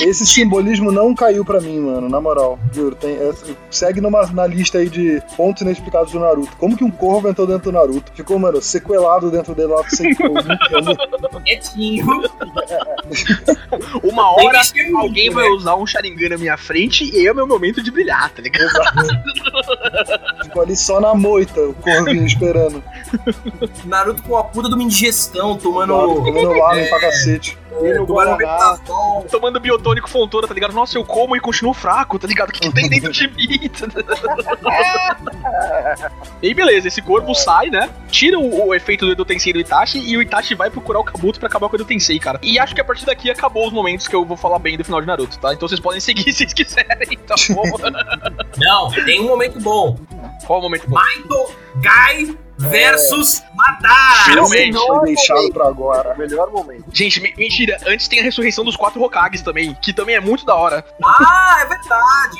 Esse 0.00 0.26
simbolismo 0.56 0.90
não 0.90 1.14
caiu 1.14 1.44
pra 1.44 1.60
mim, 1.60 1.80
mano, 1.80 2.08
na 2.08 2.20
moral. 2.20 2.58
Juro. 2.72 2.96
Tem, 2.96 3.14
é, 3.14 3.32
segue 3.70 4.00
numa, 4.00 4.26
na 4.26 4.46
lista 4.46 4.78
aí 4.78 4.88
de 4.88 5.22
pontos 5.36 5.62
inexplicados 5.62 6.12
do 6.12 6.20
Naruto. 6.20 6.56
Como 6.56 6.76
que 6.76 6.84
um 6.84 6.90
corvo 6.90 7.28
entrou 7.28 7.46
dentro 7.46 7.70
do 7.70 7.72
Naruto? 7.72 8.10
Ficou, 8.14 8.38
mano, 8.38 8.60
sequelado 8.62 9.30
dentro 9.30 9.54
dele 9.54 9.68
lá 9.68 9.86
sem 9.88 10.14
Quietinho. 11.44 12.06
Uma 14.02 14.30
hora 14.32 14.60
alguém 14.94 15.30
muito, 15.30 15.34
vai 15.34 15.48
né? 15.48 15.54
usar 15.54 15.76
um 15.76 15.86
Sharingan 15.86 16.30
na 16.30 16.38
minha 16.38 16.56
frente 16.56 17.04
e 17.04 17.26
é 17.26 17.32
o 17.32 17.34
meu 17.34 17.46
momento 17.46 17.82
de 17.82 17.90
brilhar, 17.90 18.30
tá 18.30 18.42
ligado? 18.42 18.70
Ficou 20.44 20.62
ali 20.62 20.76
só 20.76 21.00
na 21.00 21.14
moita, 21.14 21.60
o 21.60 21.74
corvinho 21.74 22.26
esperando. 22.26 22.82
Naruto 23.84 24.22
com 24.22 24.36
a 24.36 24.44
puta 24.44 24.68
de 24.68 24.74
uma 24.74 24.82
indigestão, 24.82 25.56
tomando. 25.56 26.22
Comendo 26.22 26.52
lamen 26.52 26.88
pra 26.88 27.00
cacete. 27.00 27.58
Ele, 27.80 27.98
o 28.00 28.06
tomando 28.06 28.36
Guaraná. 28.36 28.78
Tomando 29.30 29.60
biotônico 29.60 30.08
fontora, 30.08 30.46
tá 30.46 30.54
ligado? 30.54 30.72
Nossa, 30.72 30.96
eu 30.96 31.04
como 31.04 31.36
e 31.36 31.40
continuo 31.40 31.74
fraco, 31.74 32.18
tá 32.18 32.26
ligado? 32.26 32.50
O 32.50 32.52
que, 32.52 32.60
que 32.60 32.72
tem 32.72 32.88
dentro 32.88 33.12
de 33.12 33.28
mim? 33.28 33.70
e 36.42 36.48
aí, 36.48 36.54
beleza, 36.54 36.88
esse 36.88 37.02
corvo 37.02 37.34
sai, 37.34 37.70
né? 37.70 37.90
Tira 38.10 38.38
o, 38.38 38.68
o 38.68 38.74
efeito 38.74 39.04
do 39.06 39.12
Edo 39.12 39.24
Tensei 39.24 39.52
do 39.52 39.60
Itachi 39.60 39.98
e 39.98 40.16
o 40.16 40.22
Itachi 40.22 40.54
vai 40.54 40.70
procurar 40.70 41.00
o 41.00 41.04
Kabuto 41.04 41.38
pra 41.38 41.48
acabar 41.48 41.68
com 41.68 41.74
o 41.74 41.78
Edo 41.78 41.84
Tensei, 41.84 42.18
cara. 42.18 42.38
E 42.42 42.58
acho 42.58 42.74
que 42.74 42.80
a 42.80 42.84
partir 42.84 43.04
daqui 43.04 43.30
acabou 43.30 43.66
os 43.66 43.72
momentos 43.72 44.08
que 44.08 44.16
eu 44.16 44.24
vou 44.24 44.36
falar 44.36 44.58
bem 44.58 44.76
do 44.76 44.84
final 44.84 45.00
de 45.00 45.06
Naruto, 45.06 45.38
tá? 45.38 45.52
Então 45.52 45.68
vocês 45.68 45.80
podem 45.80 46.00
seguir 46.00 46.32
se 46.32 46.38
vocês 46.38 46.52
quiserem, 46.52 47.18
tá 47.26 47.34
bom? 47.50 47.64
Não, 48.56 48.90
tem 49.04 49.20
um 49.20 49.28
momento 49.28 49.60
bom. 49.60 49.98
Qual 50.46 50.60
o 50.60 50.62
momento 50.62 50.88
bom? 50.88 50.94
Maito 50.94 51.52
Gai 51.76 52.45
versus 52.58 53.42
Madara. 53.54 54.24
Finalmente. 54.24 54.76
Foi 54.78 55.00
deixado 55.04 55.52
pra 55.52 55.68
agora. 55.68 56.14
Melhor 56.16 56.50
momento. 56.50 56.84
Gente, 56.92 57.20
me- 57.20 57.34
mentira, 57.36 57.78
antes 57.86 58.08
tem 58.08 58.20
a 58.20 58.22
ressurreição 58.22 58.64
dos 58.64 58.76
quatro 58.76 59.02
Hokages 59.02 59.42
também, 59.42 59.74
que 59.82 59.92
também 59.92 60.14
é 60.16 60.20
muito 60.20 60.44
da 60.44 60.54
hora. 60.54 60.84
Ah, 61.04 61.58
é 61.60 61.66
verdade. 61.66 62.36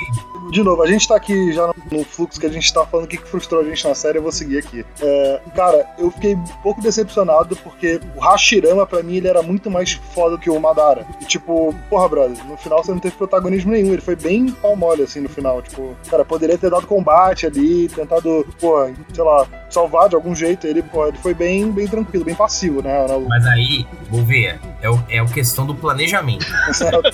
De 0.50 0.62
novo, 0.62 0.82
a 0.82 0.86
gente 0.86 1.06
tá 1.06 1.16
aqui 1.16 1.52
já 1.52 1.72
no, 1.90 2.04
fluxo 2.04 2.38
que 2.38 2.46
a 2.46 2.50
gente 2.50 2.72
tá 2.72 2.86
falando 2.86 3.06
o 3.06 3.08
que, 3.08 3.16
que 3.16 3.28
frustrou 3.28 3.60
a 3.60 3.64
gente 3.64 3.86
na 3.86 3.94
série, 3.94 4.18
eu 4.18 4.22
vou 4.22 4.32
seguir 4.32 4.58
aqui. 4.58 4.84
É, 5.00 5.40
cara, 5.54 5.86
eu 5.98 6.10
fiquei 6.10 6.34
um 6.34 6.44
pouco 6.62 6.80
decepcionado 6.80 7.56
porque 7.56 8.00
o 8.14 8.20
Hashirama, 8.20 8.86
pra 8.86 9.02
mim, 9.02 9.16
ele 9.16 9.28
era 9.28 9.42
muito 9.42 9.70
mais 9.70 9.92
foda 10.14 10.38
que 10.38 10.50
o 10.50 10.60
Madara. 10.60 11.06
E 11.20 11.24
tipo, 11.24 11.74
porra, 11.88 12.08
brother, 12.08 12.44
no 12.46 12.56
final 12.56 12.82
você 12.82 12.92
não 12.92 12.98
teve 12.98 13.16
protagonismo 13.16 13.72
nenhum, 13.72 13.92
ele 13.92 14.02
foi 14.02 14.16
bem 14.16 14.50
pau 14.50 14.76
mole, 14.76 15.02
assim, 15.02 15.20
no 15.20 15.28
final. 15.28 15.62
Tipo, 15.62 15.96
cara, 16.08 16.24
poderia 16.24 16.58
ter 16.58 16.70
dado 16.70 16.86
combate 16.86 17.46
ali, 17.46 17.88
tentado, 17.88 18.46
porra, 18.60 18.92
sei 19.12 19.24
lá, 19.24 19.46
salvar 19.70 20.08
de 20.08 20.14
algum 20.14 20.34
jeito. 20.34 20.66
Ele, 20.66 20.82
porra, 20.82 21.08
ele 21.08 21.18
foi 21.18 21.34
bem, 21.34 21.70
bem 21.70 21.86
tranquilo, 21.86 22.24
bem 22.24 22.34
passivo, 22.34 22.82
né? 22.82 23.06
Mas 23.28 23.46
aí, 23.46 23.86
vou 24.10 24.24
ver, 24.24 24.58
é, 24.82 24.90
o, 24.90 25.02
é 25.08 25.18
a 25.18 25.24
questão 25.24 25.66
do 25.66 25.74
planejamento. 25.74 26.46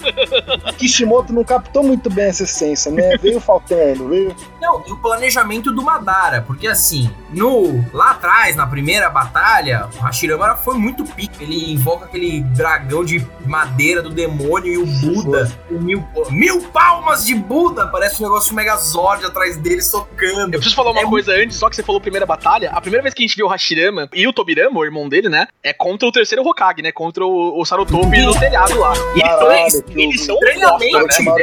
Kishimoto 0.79 1.33
não 1.33 1.45
captou 1.45 1.83
muito 1.83 2.11
bem 2.11 2.27
essa 2.27 2.45
essência, 2.45 2.91
né? 2.91 3.17
Veio 3.23 3.41
faltando, 3.41 4.09
veio. 4.09 4.35
Não, 4.61 4.83
e 4.87 4.93
o 4.93 4.97
planejamento 4.99 5.73
do 5.73 5.83
Madara, 5.83 6.43
porque 6.43 6.67
assim, 6.67 7.11
no 7.31 7.85
lá 7.93 8.11
atrás, 8.13 8.57
na 8.57 8.67
primeira 8.67 9.09
batalha, 9.09 9.89
o 9.97 10.01
Hashirama 10.01 10.57
foi 10.57 10.75
muito 10.77 11.05
pique. 11.05 11.43
Ele 11.43 11.73
invoca 11.73 12.05
aquele 12.07 12.43
dragão 12.43 13.05
de 13.05 13.25
madeira 13.47 14.03
do 14.03 14.11
demônio 14.11 14.73
e 14.73 14.79
o 14.79 14.87
Buda. 14.87 15.51
o 15.71 15.75
mil, 15.81 16.05
mil 16.31 16.61
palmas 16.71 17.25
de 17.25 17.35
Buda! 17.35 17.87
Parece 17.87 18.21
um 18.23 18.27
negócio 18.27 18.55
Megazord 18.55 19.25
atrás 19.25 19.57
dele 19.57 19.83
socando. 19.83 20.47
Eu 20.55 20.59
preciso 20.61 20.75
falar 20.77 20.91
uma 20.93 21.01
É 21.03 21.07
coisa 21.07 21.33
antes, 21.33 21.57
só 21.57 21.69
que 21.71 21.77
você 21.77 21.83
falou 21.83 22.01
primeira 22.01 22.27
batalha. 22.27 22.71
A 22.73 22.81
primeira 22.81 23.03
vez 23.03 23.15
que 23.15 23.23
a 23.23 23.27
gente 23.27 23.37
viu 23.37 23.47
o 23.47 23.49
Hashirama 23.49 24.09
e 24.13 24.27
o 24.27 24.33
Tobirama, 24.33 24.79
o 24.81 24.85
irmão 24.85 25.09
dele, 25.09 25.29
né? 25.29 25.47
É 25.63 25.73
contra 25.73 26.09
o 26.09 26.13
terceiro 26.13 26.43
Hokage, 26.47 26.83
né? 26.83 26.93
Contra 26.93 27.25
o, 27.25 27.61
o 27.61 27.65
Sarutobi 27.65 28.23
no 28.23 28.39
telhado 28.39 28.79
lá. 28.79 28.93
E 29.15 29.21
eles, 29.21 29.23
Caralho, 29.23 29.71
são- 29.71 29.83
que 29.83 30.01
eles 30.03 30.21
o- 30.23 30.25
são 30.25 30.35
os 30.35 30.41
treinamento, 30.41 30.99
bosta, 30.99 31.23
né? 31.23 31.43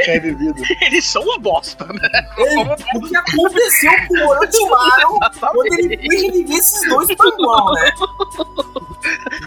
Eles 0.88 1.06
são 1.06 1.22
os 1.24 1.38
bosta, 1.38 1.69
né? 1.78 2.10
Ei, 2.38 2.58
o 2.96 3.02
que 3.02 3.16
aconteceu 3.16 3.92
com 4.08 4.14
o 4.16 4.30
Orochimaru 4.30 5.20
quando 5.40 5.66
ele 5.80 5.98
foi 5.98 6.16
reviver 6.16 6.58
esses 6.58 6.90
dois 6.90 7.16
panguão, 7.16 7.74
né? 7.74 7.92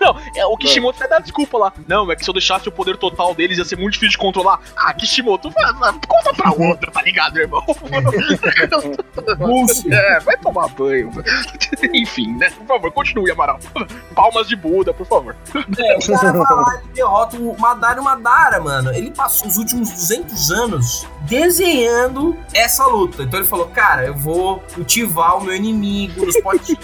Não, 0.01 0.17
é, 0.35 0.47
o 0.47 0.57
Kishimoto 0.57 0.99
vai 0.99 1.09
dar 1.09 1.21
desculpa 1.21 1.59
lá. 1.59 1.73
Não, 1.87 2.11
é 2.11 2.17
que 2.17 2.25
se 2.25 2.31
eu 2.31 2.35
deixasse 2.35 2.69
o 2.69 2.73
poder 2.73 2.97
total 2.97 3.35
deles 3.35 3.59
ia 3.59 3.65
ser 3.65 3.77
muito 3.77 3.95
difícil 3.95 4.13
de 4.13 4.19
controlar. 4.19 4.61
Ah, 4.77 4.93
Kishimoto, 4.95 5.53
conta 5.53 6.35
pra 6.35 6.51
outra, 6.53 6.91
tá 6.91 7.03
ligado, 7.03 7.39
irmão? 7.39 7.63
É, 9.91 10.21
vai 10.21 10.37
tomar 10.39 10.69
banho. 10.69 11.11
Enfim, 11.93 12.35
né? 12.37 12.51
Por 12.51 12.67
favor, 12.67 12.91
continue, 12.93 13.31
Amaral. 13.31 13.59
Palmas 14.15 14.49
de 14.49 14.57
Buda, 14.57 14.93
por 14.93 15.07
favor. 15.07 15.37
É, 15.79 15.97
o 15.97 16.19
cara 16.19 16.33
vai 16.33 16.41
lá 16.41 16.83
e 16.85 16.89
derrota 16.95 17.37
o 17.37 17.59
Madara 17.59 18.03
Madara, 18.03 18.61
mano. 18.61 18.93
Ele 18.93 19.11
passou 19.11 19.49
os 19.49 19.57
últimos 19.57 19.91
200 19.91 20.51
anos 20.51 21.07
desenhando 21.23 22.12
essa 22.53 22.87
luta. 22.87 23.23
Então 23.23 23.41
ele 23.41 23.49
falou: 23.49 23.67
cara, 23.67 24.07
eu 24.07 24.15
vou 24.15 24.63
cultivar 24.75 25.39
o 25.39 25.45
meu 25.45 25.55
inimigo 25.55 26.25
nos 26.25 26.41
potinhos, 26.41 26.81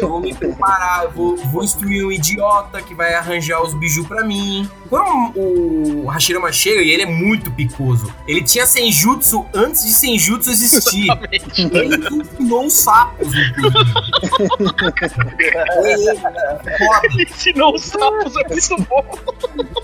eu 0.00 0.08
vou 0.08 0.20
me 0.20 0.34
preparar, 0.34 1.04
eu 1.04 1.10
vou, 1.10 1.36
vou 1.36 1.64
instruir 1.64 2.06
um 2.06 2.12
idiota 2.12 2.80
que 2.82 2.94
vai 2.94 3.14
arranjar 3.14 3.62
os 3.62 3.74
bijus 3.74 4.06
pra 4.06 4.24
mim. 4.24 4.68
Quando 4.88 5.32
o 5.36 6.06
Hashirama 6.08 6.50
chega, 6.52 6.82
e 6.82 6.90
ele 6.90 7.02
é 7.02 7.06
muito 7.06 7.50
picoso, 7.50 8.12
ele 8.26 8.42
tinha 8.42 8.66
Senjutsu 8.66 9.46
antes 9.54 9.84
de 9.84 9.92
Senjutsu 9.92 10.50
existir. 10.50 11.04
Exatamente. 11.04 11.60
Ele 11.76 12.22
ensinou 12.22 12.66
os 12.66 12.72
sapos. 12.72 13.28
Ele-. 15.84 16.20
Ensinou 17.22 17.74
os 17.74 17.84
sapos, 17.84 18.34
é 18.36 18.48
muito 18.48 18.76
bom. 18.88 19.04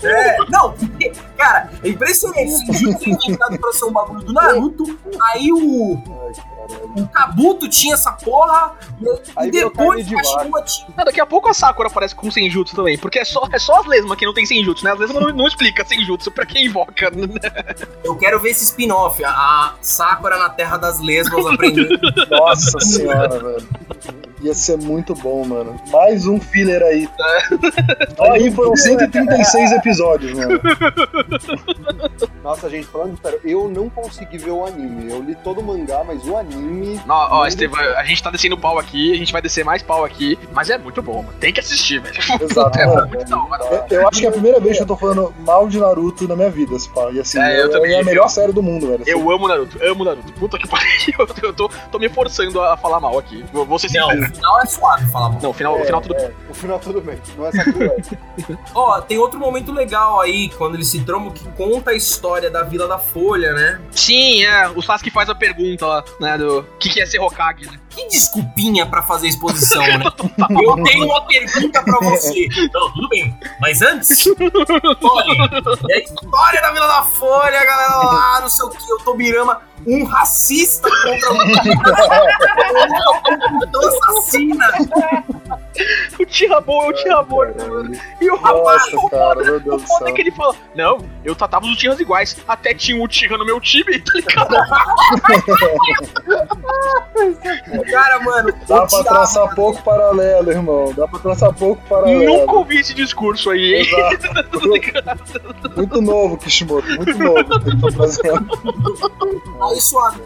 É, 0.03 0.37
não, 0.49 0.71
porque, 0.73 1.11
cara, 1.37 1.71
é 1.83 1.89
impressionante. 1.89 2.65
Senjutsu 2.65 3.09
é 3.09 3.13
inventado 3.13 3.57
pra 3.57 3.71
ser 3.71 3.85
um 3.85 3.91
bagulho 3.91 4.21
do 4.21 4.33
Naruto, 4.53 4.99
aí 5.21 5.51
o, 5.51 5.93
o 6.95 7.07
Kabuto 7.07 7.69
tinha 7.69 7.93
essa 7.93 8.11
porra, 8.11 8.73
e, 9.01 9.07
Aí 9.35 9.47
e 9.47 9.51
depois 9.51 10.09
o 10.11 10.15
Hashirama 10.15 10.61
tinha. 10.63 10.87
Ah, 10.97 11.03
daqui 11.03 11.19
a 11.21 11.25
pouco 11.25 11.49
a 11.49 11.53
Sakura 11.53 11.87
aparece 11.87 12.15
com 12.15 12.29
Senjutsu 12.31 12.75
também, 12.75 12.97
porque 12.97 13.19
é 13.19 13.25
só, 13.25 13.47
é 13.51 13.59
só 13.59 13.79
as 13.79 13.85
lesmas 13.85 14.17
que 14.17 14.25
não 14.25 14.33
tem 14.33 14.45
Senjutsu, 14.45 14.83
né? 14.83 14.91
As 14.91 14.99
lesmas 14.99 15.21
não, 15.21 15.33
não 15.33 15.47
explica 15.47 15.85
Senjutsu 15.85 16.31
pra 16.31 16.45
quem 16.45 16.65
invoca. 16.65 17.09
né? 17.11 17.27
Eu 18.03 18.15
quero 18.15 18.39
ver 18.39 18.49
esse 18.49 18.63
spin-off, 18.65 19.23
a, 19.23 19.29
a 19.31 19.73
Sakura 19.81 20.37
na 20.37 20.49
Terra 20.49 20.77
das 20.77 20.99
Lesmas 20.99 21.45
aprendendo. 21.47 21.99
Nossa 22.29 22.79
senhora, 22.79 23.39
velho. 23.39 23.67
Ia 24.41 24.53
ser 24.53 24.77
muito 24.77 25.15
bom, 25.15 25.43
mano. 25.45 25.75
Mais 25.91 26.27
um 26.27 26.39
filler 26.39 26.81
aí. 26.83 27.09
Aí 28.31 28.51
foram 28.51 28.75
136 28.75 29.71
episódios, 29.71 30.33
mano. 30.33 30.59
Nossa, 32.43 32.69
gente, 32.69 32.85
falando 32.87 33.17
sério, 33.21 33.39
eu 33.43 33.67
não 33.67 33.89
consegui 33.89 34.37
ver 34.37 34.51
o 34.51 34.65
anime. 34.65 35.11
Eu 35.11 35.21
li 35.21 35.35
todo 35.43 35.59
o 35.59 35.63
mangá, 35.63 36.03
mas 36.05 36.23
o 36.27 36.37
anime. 36.37 36.99
Ó, 37.09 37.13
ó, 37.13 37.39
Não, 37.39 37.47
Estevam, 37.47 37.79
a 37.79 38.03
gente 38.03 38.21
tá 38.23 38.29
descendo 38.29 38.57
pau 38.57 38.77
aqui, 38.79 39.11
a 39.11 39.17
gente 39.17 39.33
vai 39.33 39.41
descer 39.41 39.65
mais 39.65 39.81
pau 39.81 40.05
aqui, 40.05 40.37
mas 40.53 40.69
é 40.69 40.77
muito 40.77 41.01
bom, 41.01 41.23
mano. 41.23 41.33
Tem 41.39 41.51
que 41.51 41.59
assistir, 41.59 41.99
velho. 41.99 42.15
Exato, 42.41 42.77
É 42.79 42.85
mano. 42.85 43.07
muito 43.07 43.29
da 43.29 43.37
hora. 43.37 43.85
Eu, 43.89 44.01
eu 44.01 44.07
acho 44.07 44.19
que 44.19 44.25
é 44.25 44.29
a 44.29 44.31
primeira 44.31 44.59
vez 44.59 44.77
que 44.77 44.83
eu 44.83 44.87
tô 44.87 44.95
falando 44.95 45.33
mal 45.39 45.67
de 45.67 45.79
Naruto 45.79 46.27
na 46.27 46.35
minha 46.35 46.49
vida, 46.49 46.75
esse 46.75 46.87
pá. 46.89 47.09
E 47.11 47.19
assim, 47.19 47.39
É, 47.41 47.59
eu 47.61 47.65
é, 47.65 47.69
também, 47.69 47.91
é 47.93 47.95
a 47.97 47.99
eu- 48.01 48.05
melhor 48.05 48.27
série 48.29 48.53
do 48.53 48.61
mundo, 48.63 48.87
velho. 48.87 49.03
Eu 49.07 49.29
amo 49.31 49.47
Naruto, 49.47 49.77
amo 49.83 50.03
Naruto. 50.05 50.31
Puta 50.33 50.57
que 50.57 50.67
pariu, 50.69 51.27
eu 51.43 51.53
tô, 51.53 51.69
tô 51.91 51.99
me 51.99 52.07
forçando 52.07 52.61
a 52.61 52.77
falar 52.77 52.99
mal 52.99 53.17
aqui. 53.17 53.43
Ser 53.47 53.53
Não, 53.97 54.09
sincero. 54.09 54.26
O 54.27 54.35
final 54.35 54.61
é 54.61 54.65
suave 54.65 55.05
falar 55.11 55.29
mal. 55.29 55.41
Não, 55.41 55.49
o 55.49 55.53
final, 55.53 55.79
o 55.79 55.85
final 55.85 56.01
tudo 56.01 56.15
É, 56.15 56.31
o 56.49 56.53
final 56.53 56.79
tudo 56.79 57.01
bem. 57.01 57.19
Não 57.37 57.45
é. 57.45 57.51
Ó, 58.73 59.01
tem 59.01 59.17
outro 59.17 59.39
momento 59.39 59.71
legal 59.71 60.21
aí, 60.21 60.49
quando 60.49 60.75
eles 60.75 60.87
se 60.87 61.03
trombam, 61.03 61.31
que 61.31 61.47
conta 61.49 61.91
a 61.91 61.95
história 61.95 62.49
da 62.49 62.63
Vila 62.63 62.87
da 62.87 62.97
Folha, 62.99 63.53
né? 63.53 63.81
Sim, 63.91 64.43
é. 64.43 64.69
O 64.69 64.81
Sasuke 64.81 65.11
faz 65.11 65.29
a 65.29 65.35
pergunta 65.35 65.85
lá, 65.85 66.03
né? 66.19 66.37
Do 66.37 66.63
que, 66.79 66.89
que 66.89 67.01
é 67.01 67.05
ser 67.05 67.19
Hokage, 67.19 67.65
né? 67.65 67.79
Que 67.97 68.07
desculpinha 68.09 68.85
pra 68.85 69.01
fazer 69.01 69.27
exposição, 69.27 69.81
né? 69.81 70.05
Eu 70.61 70.83
tenho 70.83 71.05
uma 71.05 71.25
pergunta 71.25 71.81
pra 71.81 71.99
você. 72.01 72.47
Não, 72.71 72.93
tudo 72.93 73.09
bem. 73.09 73.35
Mas 73.59 73.81
antes, 73.81 74.27
olha, 75.01 75.49
é 75.89 75.95
a 75.95 75.99
história 75.99 76.61
da 76.61 76.71
Vila 76.73 76.85
da 76.85 77.01
Folha, 77.01 77.65
galera 77.65 77.97
lá, 77.97 78.41
não 78.41 78.49
sei 78.49 78.67
o 78.67 78.69
que, 78.69 78.93
o 78.93 78.97
Tobirama, 78.99 79.61
um 79.87 80.03
racista 80.03 80.87
contra 81.03 81.33
um 81.33 81.37
então 83.63 83.81
assassina. 83.89 84.67
O 86.19 86.25
Tiramon 86.25 86.83
é 86.83 86.87
o 86.89 86.93
Tiramon, 86.93 87.45
né, 87.45 87.65
mano? 87.67 87.91
E 88.19 88.29
o 88.29 88.35
rapaz, 88.35 88.91
Nossa, 88.91 88.97
o 89.05 89.09
cara, 89.09 89.35
foda, 89.35 89.43
meu 89.43 89.55
o 89.55 89.59
Deus 89.59 89.81
do 89.81 89.87
foda 89.87 90.09
é 90.09 90.13
que 90.13 90.21
ele 90.21 90.31
fala: 90.31 90.55
Não, 90.75 90.97
eu 91.23 91.35
tratava 91.35 91.65
os 91.65 91.77
Tihans 91.77 91.99
iguais. 91.99 92.37
Até 92.47 92.73
tinha 92.73 93.01
um 93.01 93.07
Tihan 93.07 93.37
no 93.37 93.45
meu 93.45 93.59
time, 93.61 93.99
tá 93.99 94.11
ligado? 94.15 94.55
Cara, 97.91 98.19
mano, 98.19 98.53
Dá 98.67 98.77
pra 98.79 98.87
tirava- 98.87 99.03
traçar 99.09 99.55
pouco 99.55 99.81
paralelo, 99.83 100.51
irmão. 100.51 100.93
Dá 100.95 101.07
pra 101.07 101.19
traçar 101.19 101.53
pouco 101.53 101.81
paralelo. 101.87 102.25
Nunca 102.25 102.51
ouvi 102.53 102.79
esse 102.79 102.93
discurso 102.93 103.49
aí, 103.49 103.75
hein? 103.75 103.87
Exato. 104.13 104.67
Muito 105.75 106.01
novo, 106.01 106.37
Kishimoto. 106.37 106.87
Muito 106.87 107.17
novo 107.17 107.43
que 107.43 108.21
tá. 108.21 108.37
Aí 109.69 109.81
suave, 109.81 110.21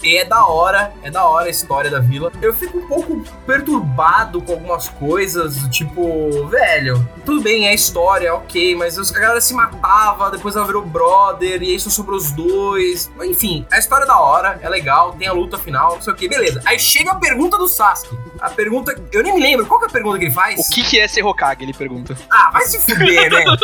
tem 0.00 0.18
é 0.18 0.24
da 0.24 0.46
hora, 0.46 0.92
é 1.02 1.10
da 1.10 1.24
hora 1.24 1.46
a 1.46 1.50
história 1.50 1.90
da 1.90 1.98
vila. 1.98 2.30
Eu 2.42 2.52
fico 2.52 2.78
um 2.78 2.86
pouco 2.86 3.22
perturbado 3.46 4.40
com 4.42 4.52
algumas 4.52 4.85
coisas, 4.88 5.56
do 5.56 5.70
tipo, 5.70 6.46
velho, 6.48 7.06
tudo 7.24 7.40
bem, 7.42 7.66
é 7.68 7.74
história, 7.74 8.34
ok, 8.34 8.74
mas 8.76 8.98
os- 8.98 9.14
a 9.14 9.18
galera 9.18 9.40
se 9.40 9.52
matava, 9.54 10.30
depois 10.30 10.56
ela 10.56 10.64
virou 10.66 10.82
brother, 10.84 11.62
e 11.62 11.70
aí 11.72 11.80
só 11.80 11.90
sobrou 11.90 12.18
os 12.18 12.30
dois. 12.32 13.10
Enfim, 13.22 13.66
a 13.70 13.78
história 13.78 14.04
é 14.04 14.06
da 14.06 14.18
hora, 14.20 14.58
é 14.62 14.68
legal, 14.68 15.12
tem 15.12 15.26
a 15.28 15.32
luta 15.32 15.56
final, 15.58 15.94
não 15.96 16.02
sei 16.02 16.12
o 16.12 16.16
que, 16.16 16.28
beleza. 16.28 16.60
Aí 16.64 16.78
chega 16.78 17.12
a 17.12 17.16
pergunta 17.16 17.56
do 17.58 17.68
Sasuke. 17.68 18.16
A 18.40 18.50
pergunta, 18.50 18.94
eu 19.12 19.22
nem 19.22 19.34
me 19.34 19.40
lembro, 19.40 19.64
qual 19.66 19.80
que 19.80 19.86
é 19.86 19.88
a 19.88 19.92
pergunta 19.92 20.18
que 20.18 20.26
ele 20.26 20.34
faz? 20.34 20.60
O 20.60 20.70
que, 20.70 20.82
que 20.82 21.00
é 21.00 21.08
ser 21.08 21.22
Hokage? 21.24 21.62
Ele 21.62 21.72
pergunta. 21.72 22.16
Ah, 22.30 22.50
vai 22.52 22.66
se 22.66 22.78
fuder, 22.80 23.30
né? 23.32 23.44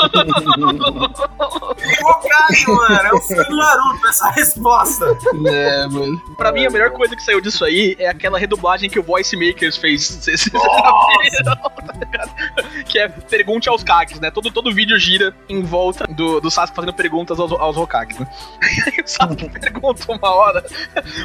Hokage, 2.03 2.67
mano, 2.69 2.95
é 2.97 3.13
o 3.13 3.21
filho 3.21 3.45
do 3.45 3.57
Naruto, 3.57 4.09
essa 4.09 4.31
resposta. 4.31 5.17
É, 5.47 5.87
mano. 5.87 6.19
Pra 6.37 6.53
mim, 6.53 6.67
a 6.67 6.71
melhor 6.71 6.91
coisa 6.91 7.15
que 7.15 7.23
saiu 7.23 7.41
disso 7.41 7.65
aí 7.65 7.95
é 7.99 8.09
aquela 8.09 8.39
redublagem 8.39 8.89
que 8.89 8.99
o 8.99 9.03
Voice 9.03 9.37
Makers 9.37 9.77
fez. 9.77 10.09
Vocês 10.23 10.45
tá 10.51 10.59
ligado? 10.59 11.02
que 12.87 12.99
é 12.99 13.09
pergunte 13.09 13.69
aos 13.69 13.83
Kages, 13.83 14.21
né? 14.21 14.31
Todo, 14.31 14.51
todo 14.51 14.73
vídeo 14.73 14.99
gira 14.99 15.35
em 15.49 15.63
volta 15.63 16.07
do, 16.07 16.41
do 16.41 16.51
Sasuke 16.51 16.77
fazendo 16.77 16.93
perguntas 16.93 17.39
aos, 17.39 17.53
aos 17.53 17.77
Hokages, 17.77 18.19
né? 18.19 18.27
Aí 18.63 19.01
o 19.05 19.07
Sasuke 19.09 19.49
pergunta 19.59 20.05
uma 20.13 20.31
hora 20.31 20.65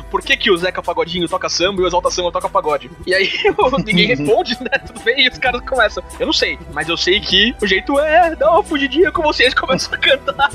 por 0.10 0.22
que, 0.22 0.36
que 0.38 0.52
o 0.52 0.58
Zeca 0.58 0.82
Pagodinho 0.82 1.28
toca 1.28 1.50
samba 1.50 1.82
e 1.82 1.84
o 1.84 1.88
Exalta 1.88 2.10
Samba 2.12 2.32
toca 2.32 2.50
pagode. 2.50 2.90
E 3.06 3.14
aí 3.14 3.30
ninguém 3.86 4.08
responde, 4.08 4.58
né? 4.62 4.78
Tudo 4.86 5.02
bem, 5.02 5.26
e 5.26 5.30
os 5.30 5.38
caras 5.38 5.62
começam. 5.62 6.04
Eu 6.20 6.26
não 6.26 6.34
sei, 6.34 6.58
mas 6.74 6.88
eu 6.88 6.98
sei 6.98 7.20
que 7.20 7.56
o 7.62 7.68
jeito 7.68 8.00
é 8.00 8.36
dar 8.36 8.52
uma 8.52 8.64
fugidinha 8.64 9.12
com 9.12 9.22
vocês 9.22 9.54
começam 9.54 9.94
a 9.94 9.98
cantar. 9.98 10.50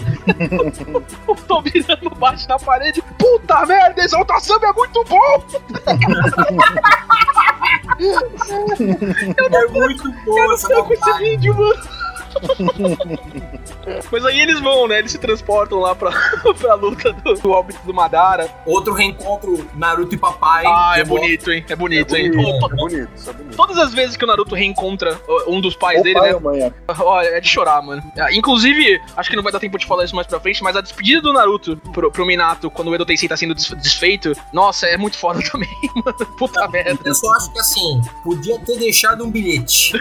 o 1.27 1.35
Tobirama 1.35 2.11
bate 2.17 2.49
na 2.49 2.59
parede. 2.59 3.03
Puta 3.19 3.67
merda, 3.67 4.03
Exalta 4.03 4.39
Samba 4.41 4.69
é 4.69 4.73
muito 4.73 5.05
bom! 5.05 5.45
É 9.53 9.69
muito 9.69 10.09
Eu 10.27 10.35
não 10.47 10.55
essa 10.55 10.69
tô 10.69 10.85
com 10.85 10.93
esse 10.93 11.05
montagem. 11.05 11.31
vídeo, 11.31 11.55
mano. 11.55 12.02
Mas 14.11 14.25
aí 14.25 14.41
eles 14.41 14.61
vão, 14.61 14.87
né? 14.89 14.99
Eles 14.99 15.13
se 15.13 15.19
transportam 15.19 15.79
lá 15.81 15.95
pra, 15.95 16.11
pra 16.59 16.75
luta 16.75 17.13
do, 17.13 17.35
do 17.35 17.51
óbito 17.51 17.81
do 17.85 17.93
Madara. 17.95 18.49
Outro 18.67 18.93
reencontro 18.93 19.69
Naruto 19.75 20.15
e 20.15 20.19
papai. 20.19 20.65
Ah, 20.67 20.95
é 20.97 21.05
bonito, 21.05 21.51
hein? 21.53 21.65
É 21.69 21.77
bonito, 21.77 22.17
hein? 22.17 22.31
bonito, 22.31 22.59
Pô, 22.61 22.67
é 22.67 22.77
bonito, 22.77 23.09
isso 23.15 23.31
é 23.31 23.33
bonito. 23.33 23.57
Todas 23.57 23.79
as 23.79 23.93
vezes 23.95 24.17
que 24.17 24.25
o 24.25 24.27
Naruto 24.29 24.55
reencontra 24.55 25.21
um 25.47 25.61
dos 25.61 25.75
pais 25.75 26.03
dele, 26.03 26.19
pai 26.19 26.33
né? 26.33 26.39
mãe, 26.39 26.61
é. 26.63 26.73
Olha, 27.01 27.29
é 27.29 27.41
de 27.41 27.49
chorar, 27.49 27.83
mano. 27.83 28.03
Ah, 28.19 28.33
Inclusive, 28.33 29.01
acho 29.17 29.31
que 29.31 29.37
não 29.37 29.43
vai 29.43 29.53
dar 29.53 29.61
tempo 29.61 29.79
de 29.79 29.87
falar 29.87 30.05
isso 30.05 30.15
mais 30.15 30.27
pra 30.27 30.41
frente, 30.41 30.63
mas 30.63 30.77
a 30.77 30.81
despedida 30.81 31.21
do 31.21 31.33
Naruto 31.33 31.77
pro, 31.93 32.11
pro 32.11 32.27
Minato, 32.27 32.71
quando 32.71 32.89
o 32.89 32.95
Edo 32.95 33.05
Tensei 33.07 33.29
tá 33.29 33.37
sendo 33.37 33.55
des- 33.55 33.75
desfeito, 33.81 34.33
nossa, 34.53 34.87
é 34.87 34.97
muito 34.97 35.17
foda 35.19 35.41
também, 35.51 35.69
mano. 35.95 36.17
Puta 36.39 36.67
merda. 36.69 36.99
Eu 37.05 37.15
só 37.15 37.31
acho 37.37 37.53
que 37.53 37.59
assim, 37.61 38.01
podia 38.23 38.59
ter 38.61 38.79
deixado 38.79 39.25
um 39.25 39.31
bilhete. 39.31 39.93